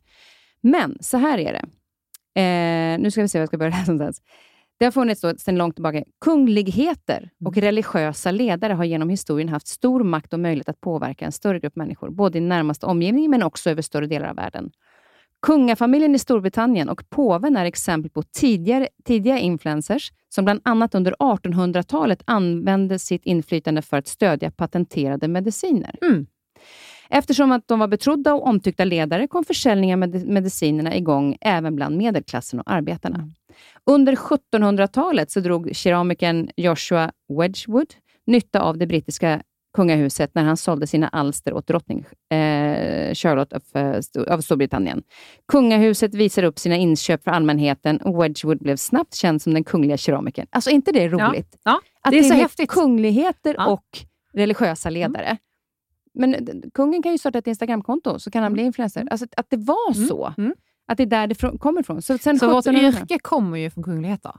Men 0.61 0.97
så 0.99 1.17
här 1.17 1.37
är 1.37 1.53
det. 1.53 1.65
Eh, 2.41 2.99
nu 2.99 3.11
ska 3.11 3.21
vi 3.21 3.27
se 3.27 3.37
var 3.37 3.41
jag 3.41 3.47
ska 3.49 3.57
börja 3.57 3.69
läsa 3.77 3.91
någonstans. 3.91 4.21
Det 4.79 4.85
har 4.85 4.91
funnits 4.91 5.21
då, 5.21 5.35
sedan 5.37 5.57
långt 5.57 5.75
tillbaka. 5.75 6.03
Kungligheter 6.25 7.29
och 7.45 7.57
Mm. 7.57 7.65
religiösa 7.65 8.31
ledare 8.31 8.73
har 8.73 8.83
genom 8.83 9.09
historien 9.09 9.49
haft 9.49 9.67
stor 9.67 10.03
makt 10.03 10.33
och 10.33 10.39
möjlighet 10.39 10.69
att 10.69 10.81
påverka 10.81 11.25
en 11.25 11.31
större 11.31 11.59
grupp 11.59 11.75
människor, 11.75 12.09
både 12.09 12.37
i 12.37 12.41
närmaste 12.41 12.85
omgivning 12.85 13.29
men 13.29 13.43
också 13.43 13.69
över 13.69 13.81
större 13.81 14.07
delar 14.07 14.27
av 14.29 14.35
världen. 14.35 14.71
Kungafamiljen 15.41 16.15
i 16.15 16.19
Storbritannien 16.19 16.89
och 16.89 17.09
påven 17.09 17.57
är 17.57 17.65
exempel 17.65 18.11
på 18.11 18.23
tidigare, 18.23 18.87
tidiga 19.03 19.37
influencers 19.37 20.11
som 20.29 20.45
bland 20.45 20.61
annat 20.63 20.95
under 20.95 21.15
1800-talet 21.19 22.23
använde 22.25 22.99
sitt 22.99 23.25
inflytande 23.25 23.81
för 23.81 23.97
att 23.97 24.07
stödja 24.07 24.51
patenterade 24.51 25.27
mediciner. 25.27 25.95
Mm. 26.01 26.27
Eftersom 27.09 27.51
att 27.51 27.67
de 27.67 27.79
var 27.79 27.87
betrodda 27.87 28.33
och 28.33 28.47
omtyckta 28.47 28.85
ledare 28.85 29.27
kom 29.27 29.43
försäljningen 29.43 30.03
av 30.03 30.09
med 30.09 30.27
medicinerna 30.27 30.95
igång 30.95 31.37
även 31.41 31.75
bland 31.75 31.97
medelklassen 31.97 32.59
och 32.59 32.71
arbetarna. 32.71 33.29
Under 33.85 34.15
1700-talet 34.15 35.31
så 35.31 35.39
drog 35.39 35.75
keramikern 35.75 36.49
Joshua 36.55 37.11
Wedgwood 37.29 37.93
nytta 38.25 38.61
av 38.61 38.77
det 38.77 38.87
brittiska 38.87 39.41
kungahuset 39.74 40.36
när 40.36 40.43
han 40.43 40.57
sålde 40.57 40.88
sina 40.88 41.07
alster 41.07 41.53
åt 41.53 41.67
drottning 41.67 42.05
eh, 42.30 43.13
Charlotte 43.13 43.53
av, 43.53 43.61
eh, 43.76 44.34
av 44.34 44.41
Storbritannien. 44.41 45.03
Kungahuset 45.47 46.13
visade 46.15 46.47
upp 46.47 46.59
sina 46.59 46.76
inköp 46.76 47.24
för 47.24 47.32
allmänheten 47.32 47.97
och 48.01 48.24
Wedgwood 48.24 48.57
blev 48.59 48.76
snabbt 48.76 49.15
känd 49.15 49.41
som 49.41 49.53
den 49.53 49.63
kungliga 49.63 49.97
keramikern. 49.97 50.47
Alltså, 50.49 50.69
inte 50.69 50.91
det 50.91 51.07
roligt? 51.09 51.57
Ja, 51.63 51.80
Att 52.01 52.11
det 52.11 52.19
är 52.19 52.24
så 52.24 52.30
blir 52.30 52.41
häftigt. 52.41 52.69
kungligheter 52.69 53.55
Ja. 53.57 53.67
och 53.67 53.86
religiösa 54.34 54.89
ledare. 54.89 55.38
Men 56.13 56.32
d- 56.32 56.53
kungen 56.74 57.03
kan 57.03 57.11
ju 57.11 57.17
starta 57.17 57.38
ett 57.39 57.47
Instagramkonto, 57.47 58.19
så 58.19 58.32
kan 58.32 58.43
han 58.43 58.53
bli 58.53 58.63
influencer. 58.63 59.07
Alltså 59.11 59.26
att 59.38 59.49
det 59.49 59.57
var 59.57 59.95
Mm. 59.95 60.07
så. 60.07 60.34
Mm. 60.38 60.53
Att 60.88 60.97
det 60.97 61.03
är 61.03 61.07
där 61.07 61.28
det 61.28 61.59
kommer 61.59 61.82
ifrån. 61.82 62.01
Så, 62.01 62.17
sen 62.17 62.39
Så 62.39 62.47
vårt 62.47 62.65
1700 62.65 62.99
yrke 63.01 63.19
kommer 63.22 63.57
ju 63.57 63.69
från 63.69 63.84
kungligheter. 63.84 64.32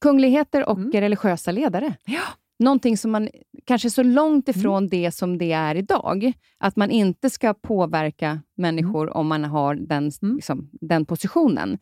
Kungligheter 0.00 0.68
och 0.68 0.78
Mm. 0.78 0.90
religiösa 0.92 1.52
ledare. 1.52 1.94
Ja. 2.04 2.20
Någonting 2.58 2.96
som 2.96 3.10
man 3.10 3.28
kanske 3.66 3.88
är 3.88 3.90
så 3.90 4.02
långt 4.02 4.48
ifrån 4.48 4.88
det 4.88 5.10
som 5.14 5.38
det 5.38 5.52
är 5.52 5.74
idag. 5.74 6.32
Att 6.58 6.76
man 6.76 6.90
inte 6.90 7.30
ska 7.30 7.54
påverka 7.54 8.40
människor 8.56 9.16
om 9.16 9.26
man 9.26 9.44
har 9.44 9.74
den, 9.74 10.10
Mm. 10.22 10.36
liksom, 10.36 10.68
den 10.80 11.04
positionen. 11.06 11.78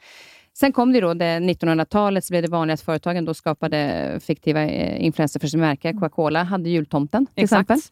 Sen 0.59 0.72
kom 0.72 0.93
det 0.93 1.01
då, 1.01 1.14
det 1.14 1.25
1900-talet, 1.41 2.25
så 2.25 2.33
blev 2.33 2.43
det 2.43 2.49
vanligt 2.51 2.75
att 2.75 2.81
företagen 2.81 3.25
då 3.25 3.35
skapade 3.35 4.20
fiktiva 4.22 4.62
eh, 4.62 5.05
influenser 5.05 5.41
för 5.41 5.47
sin 5.49 5.61
märke. 5.61 5.93
Coca-Cola 5.93 6.43
hade 6.43 6.70
jultomten 6.70 7.27
till 7.27 7.45
Exakt. 7.45 7.70
exempel. 7.70 7.83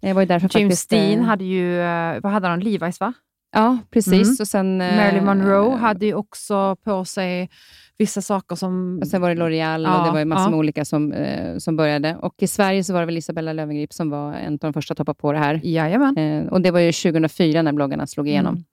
Det 0.00 0.12
var 0.12 0.22
ju 0.22 0.26
därför 0.26 0.58
James 0.58 0.72
faktiskt, 0.72 0.92
eh, 0.92 0.98
Dean 0.98 1.24
hade 1.24 1.44
ju, 1.44 1.80
eh, 1.80 2.20
vad 2.22 2.32
hade 2.32 2.48
han, 2.48 2.62
Levi's 2.62 3.00
va? 3.00 3.12
Ja, 3.54 3.78
precis. 3.90 4.12
Mm. 4.28 4.36
Och 4.40 4.48
sen, 4.48 4.80
eh, 4.80 4.96
Marilyn 4.96 5.24
Monroe 5.24 5.76
hade 5.76 6.06
ju 6.06 6.14
också 6.14 6.76
på 6.84 7.04
sig 7.04 7.50
vissa 7.98 8.22
saker 8.22 8.56
som... 8.56 8.98
Och 9.02 9.08
sen 9.08 9.20
var 9.22 9.34
det 9.34 9.42
L'Oreal 9.42 9.80
och 9.86 9.92
Ja, 9.94 10.04
det 10.04 10.10
var 10.18 10.24
massor 10.24 10.44
ja. 10.46 10.50
med 10.50 10.58
olika 10.58 10.84
som, 10.84 11.12
eh, 11.12 11.56
som 11.58 11.76
började. 11.76 12.16
Och 12.16 12.34
i 12.38 12.46
Sverige 12.46 12.84
så 12.84 12.92
var 12.92 13.00
det 13.00 13.06
väl 13.06 13.16
Isabella 13.18 13.52
Löwengrip 13.52 13.92
som 13.92 14.10
var 14.10 14.32
en 14.34 14.52
av 14.52 14.58
de 14.58 14.72
första 14.72 14.92
att 14.92 14.98
hoppa 14.98 15.14
på 15.14 15.32
det 15.32 15.38
här. 15.38 15.60
Jajamän. 15.64 16.16
Eh, 16.16 16.46
och 16.52 16.60
det 16.60 16.70
var 16.70 16.80
ju 16.80 16.92
2004 16.92 17.62
när 17.62 17.72
bloggarna 17.72 18.06
slog 18.06 18.28
igenom. 18.28 18.54
Mm. 18.54 18.64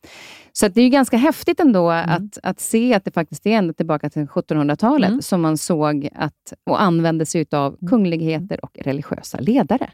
Så 0.53 0.67
det 0.67 0.81
är 0.81 0.83
ju 0.83 0.89
ganska 0.89 1.17
häftigt 1.17 1.59
ändå 1.59 1.89
Mm. 1.91 2.09
att, 2.09 2.37
att 2.43 2.59
se 2.59 2.93
att 2.93 3.05
det 3.05 3.11
faktiskt 3.11 3.45
är 3.45 3.51
ända 3.51 3.73
tillbaka 3.73 4.09
till 4.09 4.25
1700-talet 4.25 5.09
Mm. 5.09 5.21
som 5.21 5.41
man 5.41 5.57
såg 5.57 6.09
att, 6.15 6.53
och 6.69 6.81
använde 6.81 7.25
sig 7.25 7.45
av 7.51 7.77
kungligheter 7.89 8.65
och 8.65 8.77
religiösa 8.81 9.39
ledare. 9.39 9.89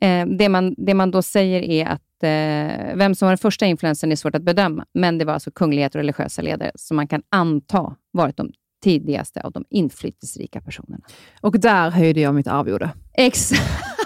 Eh, 0.00 0.26
det, 0.26 0.48
man, 0.48 0.74
det 0.78 0.94
man 0.94 1.10
då 1.10 1.22
säger 1.22 1.62
är 1.62 1.86
att 1.86 2.22
eh, 2.22 2.96
vem 2.96 3.14
som 3.14 3.26
var 3.26 3.30
den 3.30 3.38
första 3.38 3.66
influensen 3.66 4.12
är 4.12 4.16
svårt 4.16 4.34
att 4.34 4.42
bedöma, 4.42 4.84
men 4.94 5.18
det 5.18 5.24
var 5.24 5.34
alltså 5.34 5.50
kungligheter 5.50 5.98
och 5.98 6.00
religiösa 6.00 6.42
ledare 6.42 6.70
som 6.74 6.96
man 6.96 7.08
kan 7.08 7.22
anta 7.28 7.96
varit 8.12 8.36
de 8.36 8.52
tidigaste 8.84 9.40
av 9.40 9.52
de 9.52 9.64
inflytelserika 9.70 10.60
personerna. 10.60 11.04
Och 11.40 11.60
där 11.60 11.90
höjde 11.90 12.20
jag 12.20 12.34
mitt 12.34 12.46
arvode. 12.46 12.90
Exakt. 13.14 13.62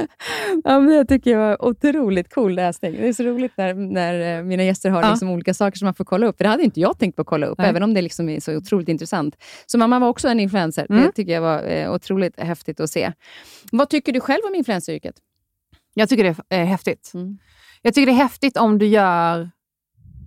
ja, 0.64 0.80
men 0.80 0.86
det 0.86 1.04
tycker 1.04 1.30
jag 1.30 1.38
var 1.38 1.64
otroligt 1.64 2.34
cool 2.34 2.54
läsning. 2.54 2.92
Det 2.92 3.08
är 3.08 3.12
så 3.12 3.22
roligt 3.22 3.52
när, 3.56 3.74
när 3.74 4.38
eh, 4.38 4.44
mina 4.44 4.64
gäster 4.64 4.90
har 4.90 5.02
Ja. 5.02 5.10
liksom 5.10 5.30
olika 5.30 5.54
saker 5.54 5.78
som 5.78 5.86
man 5.86 5.94
får 5.94 6.04
kolla 6.04 6.26
upp. 6.26 6.36
För 6.36 6.44
det 6.44 6.50
hade 6.50 6.62
inte 6.62 6.80
jag 6.80 6.98
tänkt 6.98 7.16
på 7.16 7.22
att 7.22 7.28
kolla 7.28 7.46
upp, 7.46 7.58
Nej. 7.58 7.68
även 7.70 7.82
om 7.82 7.94
det 7.94 8.02
liksom 8.02 8.28
är 8.28 8.40
så 8.40 8.56
otroligt 8.56 8.88
intressant. 8.88 9.36
Så 9.66 9.78
mamma 9.78 9.98
var 9.98 10.08
också 10.08 10.28
en 10.28 10.40
influencer. 10.40 10.86
Mm. 10.90 11.02
Det 11.02 11.12
tycker 11.12 11.32
jag 11.32 11.40
var 11.42 11.62
eh, 11.64 11.92
otroligt 11.92 12.40
häftigt 12.40 12.80
att 12.80 12.90
se. 12.90 13.12
Vad 13.72 13.88
tycker 13.88 14.12
du 14.12 14.20
själv 14.20 14.40
om 14.48 14.54
influenceryrket? 14.54 15.14
Jag 15.94 16.08
tycker 16.08 16.24
det 16.24 16.56
är 16.56 16.64
häftigt. 16.64 17.10
Mm. 17.14 17.38
Jag 17.82 17.94
tycker 17.94 18.06
det 18.06 18.12
är 18.12 18.22
häftigt 18.22 18.56
om 18.56 18.78
du 18.78 18.86
gör, 18.86 19.50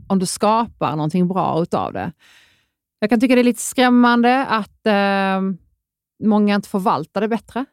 om 0.08 0.20
du 0.20 0.26
skapar 0.26 0.92
någonting 0.96 1.28
bra 1.28 1.62
utav 1.62 1.94
det. 1.94 2.12
Jag 3.00 3.10
kan 3.10 3.20
tycka 3.20 3.36
det 3.36 3.42
är 3.42 3.44
lite 3.44 3.62
skrämmande 3.62 4.46
att 4.46 4.86
eh, 4.86 5.42
många 6.24 6.56
inte 6.56 6.70
förvaltar 6.70 7.22
det 7.22 7.28
bättre. 7.28 7.66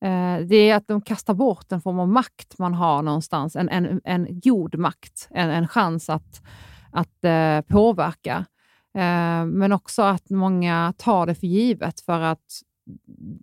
Eh, 0.00 0.46
det 0.46 0.56
är 0.56 0.76
att 0.76 0.88
de 0.88 1.00
kastar 1.00 1.34
bort 1.34 1.72
en 1.72 1.80
form 1.80 1.98
av 1.98 2.08
makt 2.08 2.58
man 2.58 2.74
har 2.74 3.02
någonstans, 3.02 3.56
en, 3.56 3.68
en, 3.68 4.00
en 4.04 4.40
god 4.40 4.78
makt, 4.78 5.28
en, 5.30 5.50
en 5.50 5.68
chans 5.68 6.10
att, 6.10 6.42
att 6.90 7.24
eh, 7.24 7.60
påverka. 7.60 8.46
Eh, 8.94 9.44
men 9.44 9.72
också 9.72 10.02
att 10.02 10.30
många 10.30 10.94
tar 10.96 11.26
det 11.26 11.34
för 11.34 11.46
givet 11.46 12.00
för 12.00 12.20
att 12.20 12.62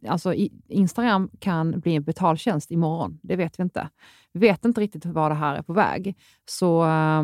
alltså, 0.07 0.33
Instagram 0.67 1.29
kan 1.39 1.79
bli 1.79 1.95
en 1.95 2.03
betaltjänst 2.03 2.71
imorgon. 2.71 3.19
Det 3.23 3.35
vet 3.35 3.59
vi 3.59 3.63
inte. 3.63 3.89
Vi 4.33 4.39
vet 4.39 4.65
inte 4.65 4.81
riktigt 4.81 5.05
var 5.05 5.29
det 5.29 5.35
här 5.35 5.55
är 5.55 5.61
på 5.61 5.73
väg. 5.73 6.17
Så 6.49 6.85
eh, 6.85 7.23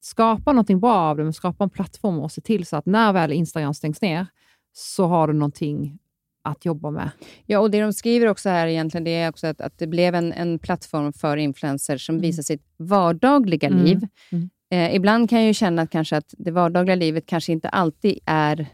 skapa 0.00 0.52
någonting 0.52 0.80
bra 0.80 0.94
av 0.94 1.16
det, 1.16 1.24
men 1.24 1.32
skapa 1.32 1.64
en 1.64 1.70
plattform 1.70 2.18
och 2.18 2.32
se 2.32 2.40
till 2.40 2.66
så 2.66 2.76
att 2.76 2.86
när 2.86 3.12
väl 3.12 3.32
Instagram 3.32 3.74
stängs 3.74 4.00
ner 4.00 4.26
så 4.72 5.06
har 5.06 5.26
du 5.26 5.32
någonting 5.32 5.98
att 6.42 6.64
jobba 6.64 6.90
med. 6.90 7.10
Ja, 7.46 7.58
och 7.58 7.70
det 7.70 7.80
de 7.80 7.92
skriver 7.92 8.26
också 8.26 8.48
här 8.48 8.66
egentligen, 8.66 9.04
det 9.04 9.10
är 9.14 9.28
också 9.28 9.46
att, 9.46 9.60
att 9.60 9.78
det 9.78 9.86
blev 9.86 10.14
en, 10.14 10.32
en 10.32 10.58
plattform 10.58 11.12
för 11.12 11.36
influencers 11.36 12.06
som 12.06 12.14
Mm. 12.14 12.22
visar 12.22 12.42
sitt 12.42 12.62
vardagliga 12.76 13.68
Mm. 13.68 13.84
liv. 13.84 14.00
Mm. 14.32 14.50
Eh, 14.72 14.94
ibland 14.94 15.30
kan 15.30 15.38
jag 15.38 15.46
ju 15.48 15.54
känna 15.54 15.82
att, 15.82 15.90
kanske 15.90 16.16
att 16.16 16.34
det 16.38 16.50
vardagliga 16.50 16.96
livet 16.96 17.26
kanske 17.26 17.52
inte 17.52 17.68
alltid 17.68 18.18
är 18.26 18.66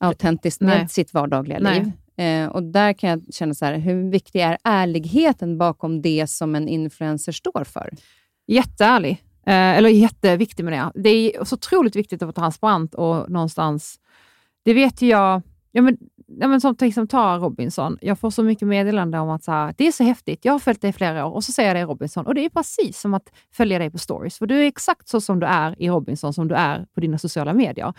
autentiskt 0.00 0.60
med 0.60 0.78
Nej. 0.78 0.88
sitt 0.88 1.14
vardagliga 1.14 1.58
Nej. 1.60 1.78
liv. 1.78 1.92
Eh, 2.26 2.46
och 2.48 2.62
där 2.62 2.92
kan 2.92 3.10
jag 3.10 3.22
känna 3.34 3.54
så 3.54 3.64
här, 3.64 3.78
hur 3.78 4.10
viktig 4.10 4.40
är 4.40 4.58
ärligheten 4.64 5.58
bakom 5.58 6.02
det 6.02 6.26
som 6.26 6.54
en 6.54 6.68
influencer 6.68 7.32
står 7.32 7.64
för? 7.64 7.90
Jätteärlig, 8.46 9.10
eh, 9.46 9.54
eller 9.54 9.88
jätteviktig 9.88 10.64
med 10.64 10.72
det. 10.72 11.02
Det 11.02 11.08
är 11.10 11.44
så 11.44 11.54
otroligt 11.54 11.96
viktigt 11.96 12.22
att 12.22 12.26
vara 12.26 12.32
transparent 12.32 12.94
och 12.94 13.30
någonstans, 13.30 14.00
det 14.64 14.74
vet 14.74 15.02
ju 15.02 15.08
jag, 15.08 15.42
ja 15.78 15.82
men, 15.82 15.96
ja 16.26 16.48
men 16.48 16.60
som 16.60 16.76
till 16.76 16.88
exempel 16.88 17.08
ta 17.08 17.38
Robinson, 17.38 17.98
jag 18.00 18.18
får 18.18 18.30
så 18.30 18.42
mycket 18.42 18.68
meddelande 18.68 19.18
om 19.18 19.30
att 19.30 19.44
så 19.44 19.52
här, 19.52 19.74
det 19.78 19.86
är 19.86 19.92
så 19.92 20.04
häftigt, 20.04 20.44
jag 20.44 20.52
har 20.52 20.58
följt 20.58 20.80
dig 20.80 20.90
i 20.90 20.92
flera 20.92 21.26
år 21.26 21.34
och 21.34 21.44
så 21.44 21.52
säger 21.52 21.68
jag 21.68 21.76
dig 21.76 21.82
i 21.82 21.86
Robinson 21.86 22.26
och 22.26 22.34
det 22.34 22.44
är 22.44 22.48
precis 22.48 23.00
som 23.00 23.14
att 23.14 23.32
följa 23.52 23.78
dig 23.78 23.90
på 23.90 23.98
stories, 23.98 24.38
för 24.38 24.46
du 24.46 24.62
är 24.62 24.66
exakt 24.66 25.08
så 25.08 25.20
som 25.20 25.40
du 25.40 25.46
är 25.46 25.82
i 25.82 25.88
Robinson 25.88 26.34
som 26.34 26.48
du 26.48 26.54
är 26.54 26.86
på 26.94 27.00
dina 27.00 27.18
sociala 27.18 27.52
medier. 27.52 27.92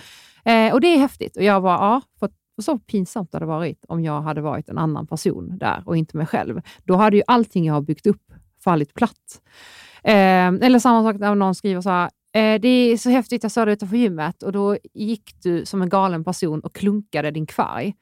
Eh, 0.46 0.74
och 0.74 0.82
det 0.82 0.88
är 0.88 0.98
häftigt 0.98 1.38
och 1.38 1.44
jag 1.44 1.64
bara, 1.64 1.78
ja, 1.78 2.02
för 2.20 2.30
för 2.60 2.64
så 2.64 2.78
pinsamt 2.78 3.32
det 3.32 3.36
hade 3.36 3.46
varit 3.46 3.86
om 3.88 4.04
jag 4.04 4.22
hade 4.22 4.42
varit 4.42 4.70
en 4.70 4.78
annan 4.78 5.08
person 5.08 5.58
där 5.58 5.84
och 5.86 5.98
inte 5.98 6.18
mig 6.18 6.26
själv. 6.26 6.62
Då 6.84 6.96
hade 6.96 7.18
ju 7.18 7.24
allting 7.28 7.66
jag 7.66 7.74
har 7.74 7.82
byggt 7.82 8.08
upp 8.08 8.34
fallit 8.64 8.94
platt. 8.94 9.42
Eh, 10.04 10.48
eller 10.48 10.80
samma 10.80 11.04
sak 11.04 11.20
när 11.20 11.36
någon 11.36 11.56
skriver 11.56 11.82
så 11.82 11.90
här, 11.90 12.10
eh, 12.34 12.62
det 12.62 12.68
är 12.68 12.98
så 12.98 13.10
häftigt, 13.10 13.44
jag 13.44 13.52
såg 13.52 13.68
dig 13.68 13.74
utanför 13.74 13.98
gymmet 13.98 14.44
och 14.44 14.52
då 14.52 14.78
gick 14.94 15.36
du 15.44 15.66
som 15.66 15.82
en 15.82 15.90
galen 15.90 16.24
person 16.24 16.60
och 16.60 16.76
klunkade 16.76 17.32
din 17.32 17.46
kvarg. 17.46 17.96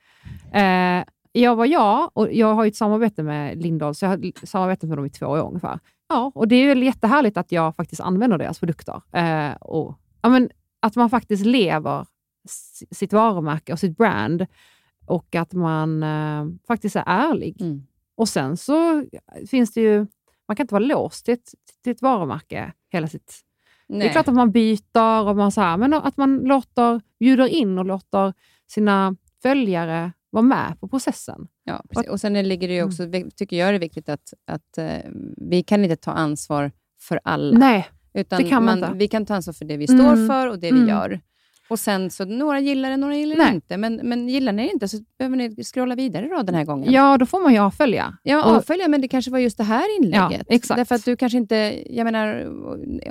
Eh, 0.54 1.04
jag 1.32 1.56
var 1.56 1.66
jag 1.66 2.12
och 2.14 2.34
jag 2.34 2.54
har 2.54 2.64
ju 2.64 2.68
ett 2.68 2.76
samarbete 2.76 3.24
med 3.24 3.62
Lindahl, 3.62 3.96
så 3.96 4.06
jag 4.06 4.10
har 4.10 4.46
samarbetat 4.46 4.90
med 4.90 4.98
dem 4.98 5.06
i 5.06 5.10
två 5.10 5.26
år 5.26 5.48
ungefär. 5.48 5.80
Ja, 6.10 6.32
och 6.36 6.48
det 6.48 6.56
är 6.56 6.68
väl 6.68 6.84
jättehärligt 6.84 7.38
att 7.38 7.52
jag 7.52 7.76
faktiskt 7.76 8.02
använder 8.02 8.38
deras 8.38 8.60
produkter. 8.60 9.02
Eh, 9.12 9.56
och, 9.56 10.00
ja, 10.22 10.30
men, 10.30 10.50
att 10.80 10.96
man 10.96 11.10
faktiskt 11.10 11.46
lever 11.46 12.06
sitt 12.92 13.14
varumärke 13.14 13.74
och 13.74 13.80
sitt 13.80 13.98
brand 13.98 14.46
och 15.06 15.36
att 15.36 15.54
man 15.54 16.04
eh, 16.04 16.46
faktiskt 16.68 16.96
är 16.96 17.04
ärlig. 17.06 17.62
Mm. 17.62 17.88
Och 18.16 18.30
sen 18.30 18.58
så 18.58 19.06
finns 19.50 19.74
det 19.74 19.82
ju, 19.82 20.08
man 20.48 20.56
kan 20.56 20.64
inte 20.64 20.74
vara 20.74 20.86
låst 20.86 21.26
till 21.26 21.34
ett, 21.34 21.50
till 21.84 21.92
ett 21.92 22.02
varumärke 22.02 22.74
hela 22.90 23.08
sitt... 23.08 23.44
Nej. 23.90 24.00
Det 24.00 24.08
är 24.08 24.12
klart 24.12 24.28
att 24.28 24.34
man 24.34 24.52
byter, 24.52 25.28
och 25.28 25.36
man 25.36 25.52
så 25.52 25.62
här, 25.62 25.78
men 25.78 25.94
att 25.94 26.18
man 26.18 26.38
låter, 26.40 27.02
bjuder 27.20 27.48
in 27.48 27.78
och 27.78 27.86
låter 27.86 28.34
sina 28.68 29.16
följare 29.42 30.12
vara 30.30 30.44
med 30.44 30.78
på 30.80 30.88
processen. 30.88 31.48
Ja, 31.64 31.84
precis. 31.90 32.10
Och 32.10 32.20
sen 32.22 32.34
ligger 32.34 32.68
det 32.68 32.74
ju 32.74 32.84
också, 32.84 33.04
mm. 33.04 33.32
tycker 33.32 33.58
jag 33.58 33.74
det 33.74 33.78
är 33.78 33.80
viktigt 33.80 34.10
att, 34.10 34.34
att 34.48 34.78
uh, 34.80 35.12
vi 35.38 35.64
kan 35.64 35.84
inte 35.84 35.96
ta 35.96 36.12
ansvar 36.12 36.72
för 37.00 37.20
alla. 37.24 37.58
Nej, 37.60 37.88
utan 38.14 38.44
det 38.44 38.50
kan 38.50 38.66
man, 38.66 38.80
man 38.80 38.90
inte. 38.90 39.00
Vi 39.00 39.08
kan 39.08 39.26
ta 39.26 39.36
ansvar 39.36 39.54
för 39.54 39.66
det 39.66 39.78
vi 39.78 39.88
står 39.88 40.14
mm. 40.14 40.28
för 40.28 40.48
och 40.48 40.60
det 40.60 40.72
vi 40.72 40.78
mm. 40.78 40.90
gör. 40.90 41.20
Och 41.70 41.80
sen 41.80 42.10
så 42.10 42.26
några 42.26 42.60
gillar 42.60 42.90
det, 42.90 42.98
några 42.98 43.16
gillar 43.16 43.36
det 43.36 43.52
inte. 43.52 43.78
Men, 43.78 43.96
men 44.04 44.30
gillar 44.30 44.52
ni 44.52 44.64
det 44.64 44.72
inte 44.72 44.88
så 44.88 44.98
behöver 45.18 45.38
ni 45.38 45.64
scrolla 45.64 45.96
vidare 45.96 46.28
då 46.28 46.42
den 46.42 46.56
här 46.56 46.64
gången. 46.64 46.92
Ja, 46.94 47.18
då 47.18 47.26
får 47.26 47.40
man 47.40 47.54
ju 47.54 47.60
avfölja. 47.60 48.18
Ja, 48.24 48.46
och, 48.46 48.56
avfölja, 48.56 48.88
men 48.88 49.02
det 49.02 49.08
kanske 49.08 49.32
var 49.32 49.40
just 49.40 49.58
det 49.58 49.64
här 49.64 49.98
inlägget. 49.98 50.46
Ja, 50.48 50.56
exakt. 50.56 50.78
Därför 50.78 50.96
att 50.96 51.06
du 51.06 51.16
kanske 51.16 51.38
inte, 51.38 51.84
jag 51.90 52.06
menar, 52.06 52.48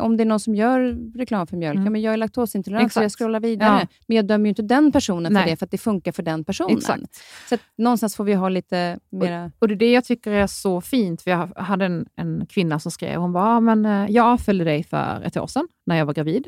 om 0.01 0.17
det 0.17 0.23
är 0.23 0.25
någon 0.25 0.41
som 0.41 0.55
gör 0.55 0.99
reklam 1.19 1.47
för 1.47 1.57
mjölk, 1.57 1.75
mm. 1.75 1.85
ja, 1.85 1.91
men 1.91 2.01
jag 2.01 2.13
är 2.13 2.17
laktosintolerant 2.17 2.93
så 2.93 3.03
jag 3.03 3.13
scrollar 3.13 3.41
vidare. 3.41 3.79
Ja. 3.81 3.97
Men 4.07 4.17
jag 4.17 4.27
dömer 4.27 4.45
ju 4.45 4.49
inte 4.49 4.63
den 4.63 4.93
personen 4.93 5.33
för 5.33 5.41
Nej. 5.41 5.51
det, 5.51 5.57
för 5.57 5.67
att 5.67 5.71
det 5.71 5.79
funkar 5.79 6.13
för 6.13 6.23
den 6.23 6.45
personen. 6.45 6.77
Exakt. 6.77 7.23
Så 7.49 7.55
att, 7.55 7.61
någonstans 7.79 8.17
får 8.17 8.25
vi 8.25 8.35
ha 8.35 8.49
lite 8.49 8.99
mera... 9.11 9.45
Och, 9.45 9.51
och 9.59 9.69
det 9.69 9.75
är 9.75 9.77
det 9.77 9.93
jag 9.93 10.05
tycker 10.05 10.31
är 10.31 10.47
så 10.47 10.81
fint. 10.81 11.23
För 11.23 11.31
jag 11.31 11.47
hade 11.57 11.85
en, 11.85 12.07
en 12.17 12.47
kvinna 12.47 12.79
som 12.79 12.91
skrev, 12.91 13.21
hon 13.21 13.33
bara, 13.33 13.61
men 13.61 13.87
eh, 13.87 14.11
jag 14.11 14.27
avföljde 14.27 14.65
dig 14.65 14.85
för 14.85 15.23
ett 15.25 15.37
år 15.37 15.47
sedan 15.47 15.69
när 15.87 15.97
jag 15.97 16.07
var 16.07 16.15
gravid. 16.15 16.47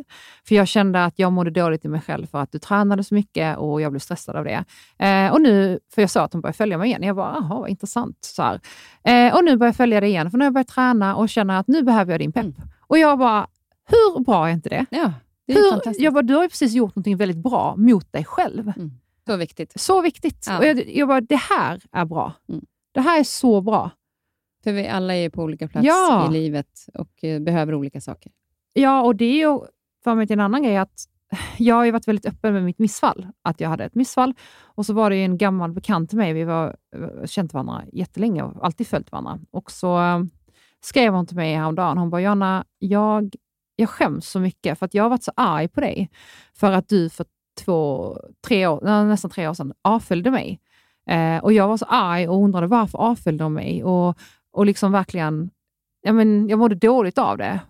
För 0.48 0.55
jag 0.55 0.68
kände 0.68 1.05
att 1.05 1.18
jag 1.18 1.32
mådde 1.32 1.51
dåligt 1.51 1.85
i 1.85 1.89
mig 1.89 1.98
själv 2.01 2.27
för 2.27 2.39
att 2.39 2.53
du 2.53 2.59
tränade 2.59 3.05
så 3.05 3.15
mycket 3.15 3.59
och 3.59 3.81
jag 3.81 3.93
blev 3.93 4.01
stressad 4.01 4.37
av 4.37 4.45
det. 4.45 4.65
Eh, 4.99 5.33
och 5.33 5.41
nu, 5.41 5.81
för 5.95 6.03
jag 6.03 6.11
sa 6.11 6.23
att 6.23 6.33
hon 6.33 6.43
började 6.43 6.57
följa 6.57 6.79
mig 6.79 6.89
igen. 6.89 7.03
Jag 7.03 7.16
bara, 7.16 7.35
jaha, 7.35 7.61
vad 7.61 7.70
intressant. 7.70 8.19
Så 8.20 8.59
eh, 9.05 9.37
och 9.37 9.45
nu 9.45 9.57
börjar 9.57 9.69
jag 9.69 9.77
följa 9.77 10.01
dig 10.01 10.11
igen, 10.11 10.31
för 10.31 10.39
nu 10.39 10.45
har 10.45 10.47
jag 10.47 10.55
börjat 10.55 10.69
träna 10.69 11.16
och 11.16 11.29
känner 11.29 11.61
att 11.61 11.69
nu 11.69 11.83
behöver 11.83 12.12
jag 12.12 12.20
din 12.20 12.33
pepp. 12.33 12.45
Mm. 12.45 12.55
Och 12.81 12.99
jag 12.99 13.19
bara, 13.19 13.47
hur 13.89 14.25
bra 14.25 14.49
är 14.49 14.53
inte 14.53 14.69
det? 14.69 14.87
Ja, 14.91 15.12
det 15.47 15.53
är 15.53 15.85
hur. 15.87 16.03
Jag 16.03 16.15
bara, 16.15 16.23
du 16.23 16.35
har 16.35 16.43
ju 16.43 16.49
precis 16.49 16.73
gjort 16.73 16.97
något 16.97 17.07
väldigt 17.07 17.43
bra 17.43 17.77
mot 17.77 18.12
dig 18.12 18.25
själv. 18.25 18.73
Mm. 18.77 18.91
Så 19.27 19.37
viktigt. 19.37 19.73
Så 19.81 20.01
viktigt. 20.01 20.47
Ja. 20.49 20.59
Och 20.59 20.66
jag, 20.66 20.89
jag 20.89 21.09
bara, 21.09 21.20
det 21.20 21.37
här 21.37 21.81
är 21.93 22.05
bra. 22.05 22.33
Mm. 22.49 22.65
Det 22.93 23.01
här 23.01 23.20
är 23.20 23.25
så 23.25 23.61
bra. 23.61 23.91
För 24.65 24.73
vi 24.73 24.89
alla 24.89 25.15
är 25.15 25.31
på 25.31 25.43
olika 25.43 25.69
platser 25.69 25.89
ja. 25.89 26.29
i 26.29 26.33
livet 26.33 26.87
och 26.95 27.25
eh, 27.25 27.41
behöver 27.41 27.75
olika 27.75 28.01
saker. 28.01 28.33
Ja, 28.73 29.03
och 29.03 29.16
det 29.16 29.25
är 29.25 29.49
ju 29.49 29.61
för 30.05 30.15
mig 30.15 30.27
till 30.27 30.35
en 30.35 30.41
annan 30.41 30.62
grej 30.62 30.77
att 30.77 31.05
jag 31.59 31.74
har 31.74 31.84
ju 31.84 31.90
varit 31.90 32.09
väldigt 32.09 32.26
öppen 32.26 32.55
med 32.55 32.64
mitt 32.64 32.78
missfall, 32.78 33.26
att 33.42 33.60
jag 33.60 33.68
hade 33.68 33.84
ett 33.84 33.94
missfall. 33.94 34.34
Och 34.62 34.86
så 34.86 34.92
var 34.92 35.10
det 35.10 35.16
en 35.16 35.38
gammal 35.38 35.72
bekant 35.72 36.10
till 36.10 36.18
mig, 36.18 36.32
vi 36.32 36.42
har 36.42 36.76
eh, 36.96 37.26
känt 37.26 37.52
varandra 37.52 37.82
jättelänge 37.92 38.42
och 38.42 38.66
alltid 38.66 38.86
följt 38.86 39.12
varandra. 39.12 39.38
Och 39.50 39.70
så 39.70 40.00
eh, 40.00 40.22
skrev 40.80 41.14
hon 41.14 41.26
till 41.26 41.36
mig 41.36 41.55
häromdagen, 41.55 41.98
hon 41.98 42.10
bara, 42.10 42.20
Jonna, 42.20 42.64
jag, 42.78 43.34
jag 43.76 43.88
skäms 43.88 44.28
så 44.28 44.40
mycket 44.40 44.78
för 44.78 44.86
att 44.86 44.94
jag 44.94 45.02
har 45.02 45.10
varit 45.10 45.24
så 45.24 45.32
arg 45.36 45.68
på 45.68 45.80
dig 45.80 46.10
för 46.55 46.72
att 46.72 46.88
du 46.88 47.10
för 47.10 47.26
två, 47.64 48.16
tre 48.46 48.66
år, 48.66 49.05
nästan 49.05 49.30
tre 49.30 49.48
år 49.48 49.55
sedan 49.55 49.72
avföljde 49.82 50.30
mig. 50.30 50.60
Eh, 51.10 51.38
och 51.38 51.52
jag 51.52 51.68
var 51.68 51.76
så 51.76 51.84
arg 51.84 52.28
och 52.28 52.44
undrade 52.44 52.66
varför 52.66 52.98
avföljde 52.98 53.44
de 53.44 53.55
mig? 53.55 53.84
Och, 53.84 54.18
och 54.52 54.66
liksom 54.66 54.92
verkligen, 54.92 55.50
ja, 56.02 56.12
men 56.12 56.48
jag 56.48 56.59
mådde 56.59 56.74
dåligt 56.74 57.18
av 57.18 57.38
det. 57.38 57.60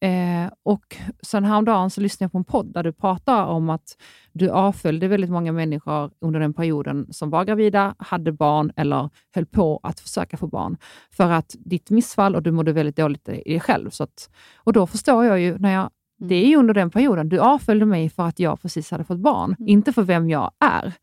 Eh, 0.00 0.52
och 0.62 0.96
sen 1.22 1.44
häromdagen 1.44 1.90
så 1.90 2.00
lyssnade 2.00 2.24
jag 2.24 2.32
på 2.32 2.38
en 2.38 2.44
podd 2.44 2.72
där 2.72 2.82
du 2.82 2.92
pratar 2.92 3.44
om 3.44 3.70
att 3.70 3.96
du 4.32 4.50
avföljde 4.50 5.08
väldigt 5.08 5.30
många 5.30 5.52
människor 5.52 6.10
under 6.20 6.40
den 6.40 6.54
perioden 6.54 7.06
som 7.10 7.30
var 7.30 7.44
gravida, 7.44 7.94
hade 7.98 8.32
barn 8.32 8.72
eller 8.76 9.10
höll 9.34 9.46
på 9.46 9.80
att 9.82 10.00
försöka 10.00 10.36
få 10.36 10.46
barn. 10.46 10.76
För 11.10 11.30
att 11.30 11.56
ditt 11.58 11.90
missfall 11.90 12.36
och 12.36 12.42
du 12.42 12.50
mådde 12.50 12.72
väldigt 12.72 12.96
dåligt 12.96 13.28
i 13.28 13.50
dig 13.50 13.60
själv. 13.60 13.90
Så 13.90 14.02
att, 14.02 14.30
och 14.56 14.72
då 14.72 14.86
förstår 14.86 15.24
jag 15.24 15.40
ju, 15.40 15.58
när 15.58 15.72
jag, 15.72 15.90
det 16.18 16.34
är 16.34 16.46
ju 16.46 16.56
under 16.56 16.74
den 16.74 16.90
perioden, 16.90 17.28
du 17.28 17.38
avföljde 17.38 17.86
mig 17.86 18.10
för 18.10 18.22
att 18.22 18.38
jag 18.38 18.62
precis 18.62 18.90
hade 18.90 19.04
fått 19.04 19.18
barn, 19.18 19.56
mm. 19.58 19.68
inte 19.68 19.92
för 19.92 20.02
vem 20.02 20.30
jag 20.30 20.50
är. 20.60 20.94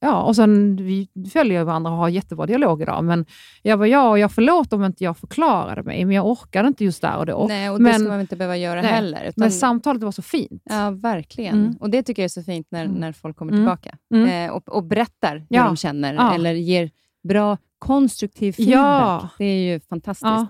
Ja, 0.00 0.22
och 0.22 0.36
sen 0.36 0.76
vi 0.76 1.08
följer 1.32 1.64
varandra 1.64 1.90
och 1.90 1.96
har 1.96 2.08
jättebra 2.08 2.46
dialog 2.46 2.82
idag. 2.82 3.04
Men 3.04 3.26
jag 3.62 3.76
var 3.76 3.86
ja, 3.86 4.08
och 4.08 4.18
jag 4.18 4.32
förlåter 4.32 4.76
om 4.76 4.84
inte 4.84 5.04
jag 5.04 5.16
förklarade 5.16 5.82
mig, 5.82 6.04
men 6.04 6.16
jag 6.16 6.26
orkade 6.26 6.68
inte 6.68 6.84
just 6.84 7.02
där 7.02 7.16
och 7.16 7.26
då. 7.26 7.46
Nej, 7.48 7.70
och 7.70 7.78
det 7.78 7.82
men, 7.82 8.00
ska 8.00 8.08
man 8.08 8.20
inte 8.20 8.36
behöva 8.36 8.56
göra 8.56 8.82
nej, 8.82 8.90
heller. 8.90 9.20
Utan, 9.20 9.34
men 9.36 9.50
samtalet 9.50 10.02
var 10.02 10.12
så 10.12 10.22
fint. 10.22 10.62
Ja, 10.64 10.90
verkligen. 10.90 11.54
Mm. 11.54 11.76
Och 11.80 11.90
det 11.90 12.02
tycker 12.02 12.22
jag 12.22 12.24
är 12.24 12.28
så 12.28 12.42
fint 12.42 12.66
när, 12.70 12.84
mm. 12.84 12.96
när 12.96 13.12
folk 13.12 13.36
kommer 13.36 13.52
mm. 13.52 13.64
tillbaka 13.64 13.98
mm. 14.14 14.48
eh, 14.50 14.56
och, 14.56 14.68
och 14.68 14.84
berättar 14.84 15.36
hur 15.36 15.46
ja. 15.48 15.64
de 15.64 15.76
känner, 15.76 16.14
ja. 16.14 16.34
eller 16.34 16.52
ger 16.52 16.90
bra 17.28 17.58
konstruktiv 17.78 18.52
feedback. 18.52 18.76
Ja. 18.76 19.28
Det 19.38 19.44
är 19.44 19.72
ju 19.72 19.80
fantastiskt. 19.80 20.46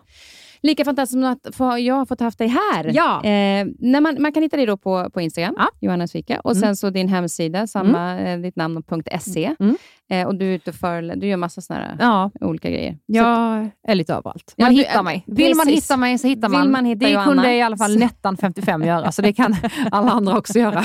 Lika 0.65 0.85
fantastiskt 0.85 1.13
som 1.13 1.25
att 1.25 1.55
få, 1.57 1.79
jag 1.79 1.95
har 1.95 2.07
fått 2.07 2.21
haft 2.21 2.39
dig 2.39 2.49
här. 2.49 2.91
Ja. 2.95 3.25
Eh, 3.25 3.67
när 3.79 4.01
man, 4.01 4.23
man 4.23 4.33
kan 4.33 4.43
hitta 4.43 4.57
dig 4.57 4.67
då 4.67 4.77
på, 4.77 5.11
på 5.11 5.21
Instagram, 5.21 5.55
ja. 5.59 5.69
Johanna 5.81 6.07
Svika, 6.07 6.41
och 6.41 6.51
mm. 6.51 6.61
sen 6.61 6.77
så 6.77 6.91
din 6.91 7.09
hemsida, 7.09 7.67
samma, 7.67 8.11
mm. 8.11 8.27
eh, 8.27 8.43
ditt 8.43 8.57
namn 8.57 8.77
och 8.77 8.85
.se. 9.21 9.45
Mm. 9.45 9.57
mm. 9.61 9.77
Eh, 10.11 10.27
och 10.27 10.35
du 10.35 10.47
är 10.47 10.55
ute 10.55 10.73
för, 10.73 11.17
du 11.17 11.27
gör 11.27 11.37
massa 11.37 11.61
såna 11.61 11.97
ja. 12.01 12.31
olika 12.41 12.71
grejer. 12.71 12.99
Jag 13.07 13.71
är 13.89 13.95
lite 13.95 14.15
överallt. 14.15 14.55
Man 14.59 14.75
ja, 14.75 14.83
hittar 14.83 14.99
du, 14.99 15.05
mig. 15.05 15.25
Vill 15.27 15.37
precis. 15.37 15.57
man 15.57 15.67
hitta 15.67 15.97
mig 15.97 16.19
så 16.19 16.27
hittar 16.29 16.49
man. 16.49 16.63
Vill 16.63 16.71
man 16.71 16.85
hitta 16.85 17.07
det 17.07 17.13
Johanna. 17.13 17.33
kunde 17.33 17.55
i 17.55 17.63
alla 17.63 17.77
fall 17.77 17.99
Nettan 17.99 18.37
55 18.37 18.83
göra, 18.83 19.13
så 19.13 19.23
det 19.23 19.33
kan 19.33 19.57
alla 19.91 20.11
andra 20.11 20.39
också 20.39 20.59
göra. 20.59 20.83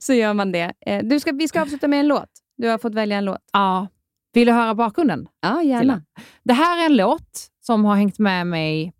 Så 0.00 0.12
gör 0.12 0.34
man 0.34 0.52
det. 0.52 0.72
Eh, 0.86 1.04
du 1.04 1.20
ska, 1.20 1.32
vi 1.32 1.48
ska 1.48 1.62
avsluta 1.62 1.88
med 1.88 2.00
en 2.00 2.08
låt. 2.08 2.30
Du 2.56 2.68
har 2.68 2.78
fått 2.78 2.94
välja 2.94 3.18
en 3.18 3.24
låt. 3.24 3.50
Ja. 3.52 3.86
Vill 4.32 4.46
du 4.46 4.52
höra 4.52 4.74
bakgrunden? 4.74 5.26
Ja, 5.42 5.62
gärna. 5.62 6.02
Det 6.44 6.52
här 6.52 6.82
är 6.82 6.86
en 6.86 6.96
låt 6.96 7.50
som 7.60 7.84
har 7.84 7.96
hängt 7.96 8.18
med 8.18 8.46
mig 8.46 8.92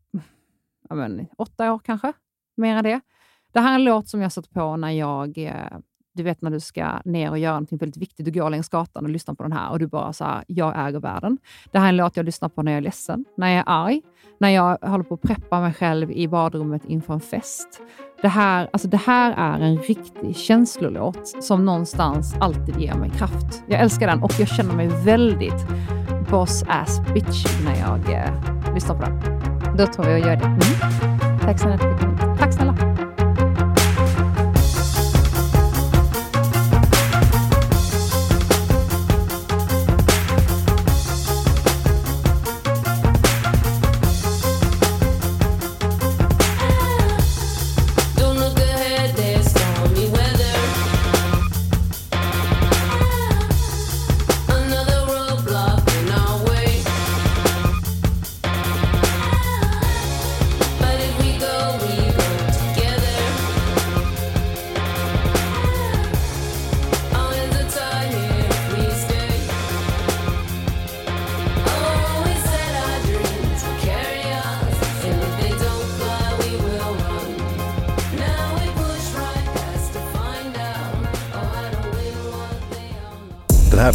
men, 0.90 1.26
åtta 1.38 1.72
år 1.72 1.78
kanske, 1.84 2.12
mer 2.56 2.76
än 2.76 2.84
det. 2.84 3.00
Det 3.52 3.60
här 3.60 3.70
är 3.70 3.74
en 3.74 3.84
låt 3.84 4.08
som 4.08 4.22
jag 4.22 4.32
satt 4.32 4.50
på 4.50 4.76
när 4.76 4.90
jag, 4.90 5.38
eh, 5.38 5.78
du 6.14 6.22
vet 6.22 6.42
när 6.42 6.50
du 6.50 6.60
ska 6.60 7.00
ner 7.04 7.30
och 7.30 7.38
göra 7.38 7.60
något 7.60 7.72
väldigt 7.72 7.96
viktigt. 7.96 8.24
Du 8.24 8.30
går 8.30 8.50
längs 8.50 8.68
gatan 8.68 9.04
och 9.04 9.10
lyssnar 9.10 9.34
på 9.34 9.42
den 9.42 9.52
här 9.52 9.70
och 9.70 9.78
du 9.78 9.86
bara 9.86 10.12
så 10.12 10.24
här, 10.24 10.44
jag 10.46 10.88
äger 10.88 11.00
världen. 11.00 11.38
Det 11.72 11.78
här 11.78 11.86
är 11.86 11.88
en 11.88 11.96
låt 11.96 12.16
jag 12.16 12.26
lyssnar 12.26 12.48
på 12.48 12.62
när 12.62 12.72
jag 12.72 12.76
är 12.78 12.82
ledsen, 12.82 13.24
när 13.36 13.48
jag 13.48 13.58
är 13.58 13.64
arg, 13.66 14.02
när 14.40 14.48
jag 14.48 14.78
håller 14.82 15.04
på 15.04 15.14
att 15.14 15.22
preppa 15.22 15.60
mig 15.60 15.74
själv 15.74 16.10
i 16.10 16.28
badrummet 16.28 16.84
inför 16.84 17.14
en 17.14 17.20
fest. 17.20 17.80
Det 18.22 18.28
här, 18.28 18.68
alltså 18.72 18.88
det 18.88 18.96
här 18.96 19.34
är 19.36 19.60
en 19.60 19.78
riktig 19.78 20.36
känslolåt 20.36 21.44
som 21.44 21.64
någonstans 21.64 22.34
alltid 22.40 22.80
ger 22.80 22.94
mig 22.94 23.10
kraft. 23.10 23.64
Jag 23.68 23.80
älskar 23.80 24.06
den 24.06 24.22
och 24.22 24.32
jag 24.38 24.48
känner 24.48 24.74
mig 24.74 24.88
väldigt 25.04 25.66
boss 26.30 26.64
ass 26.68 27.00
bitch 27.14 27.64
när 27.64 27.76
jag 27.80 28.12
eh, 28.12 28.74
lyssnar 28.74 28.96
på 28.96 29.02
den. 29.02 29.35
Då 29.76 29.86
tar 29.86 30.04
vi 30.04 30.14
och 30.14 30.18
gör 30.18 30.36
det. 30.36 30.44
Mm. 30.44 31.38
Tack 31.40 31.60
så 31.60 31.68
mycket. 31.68 32.25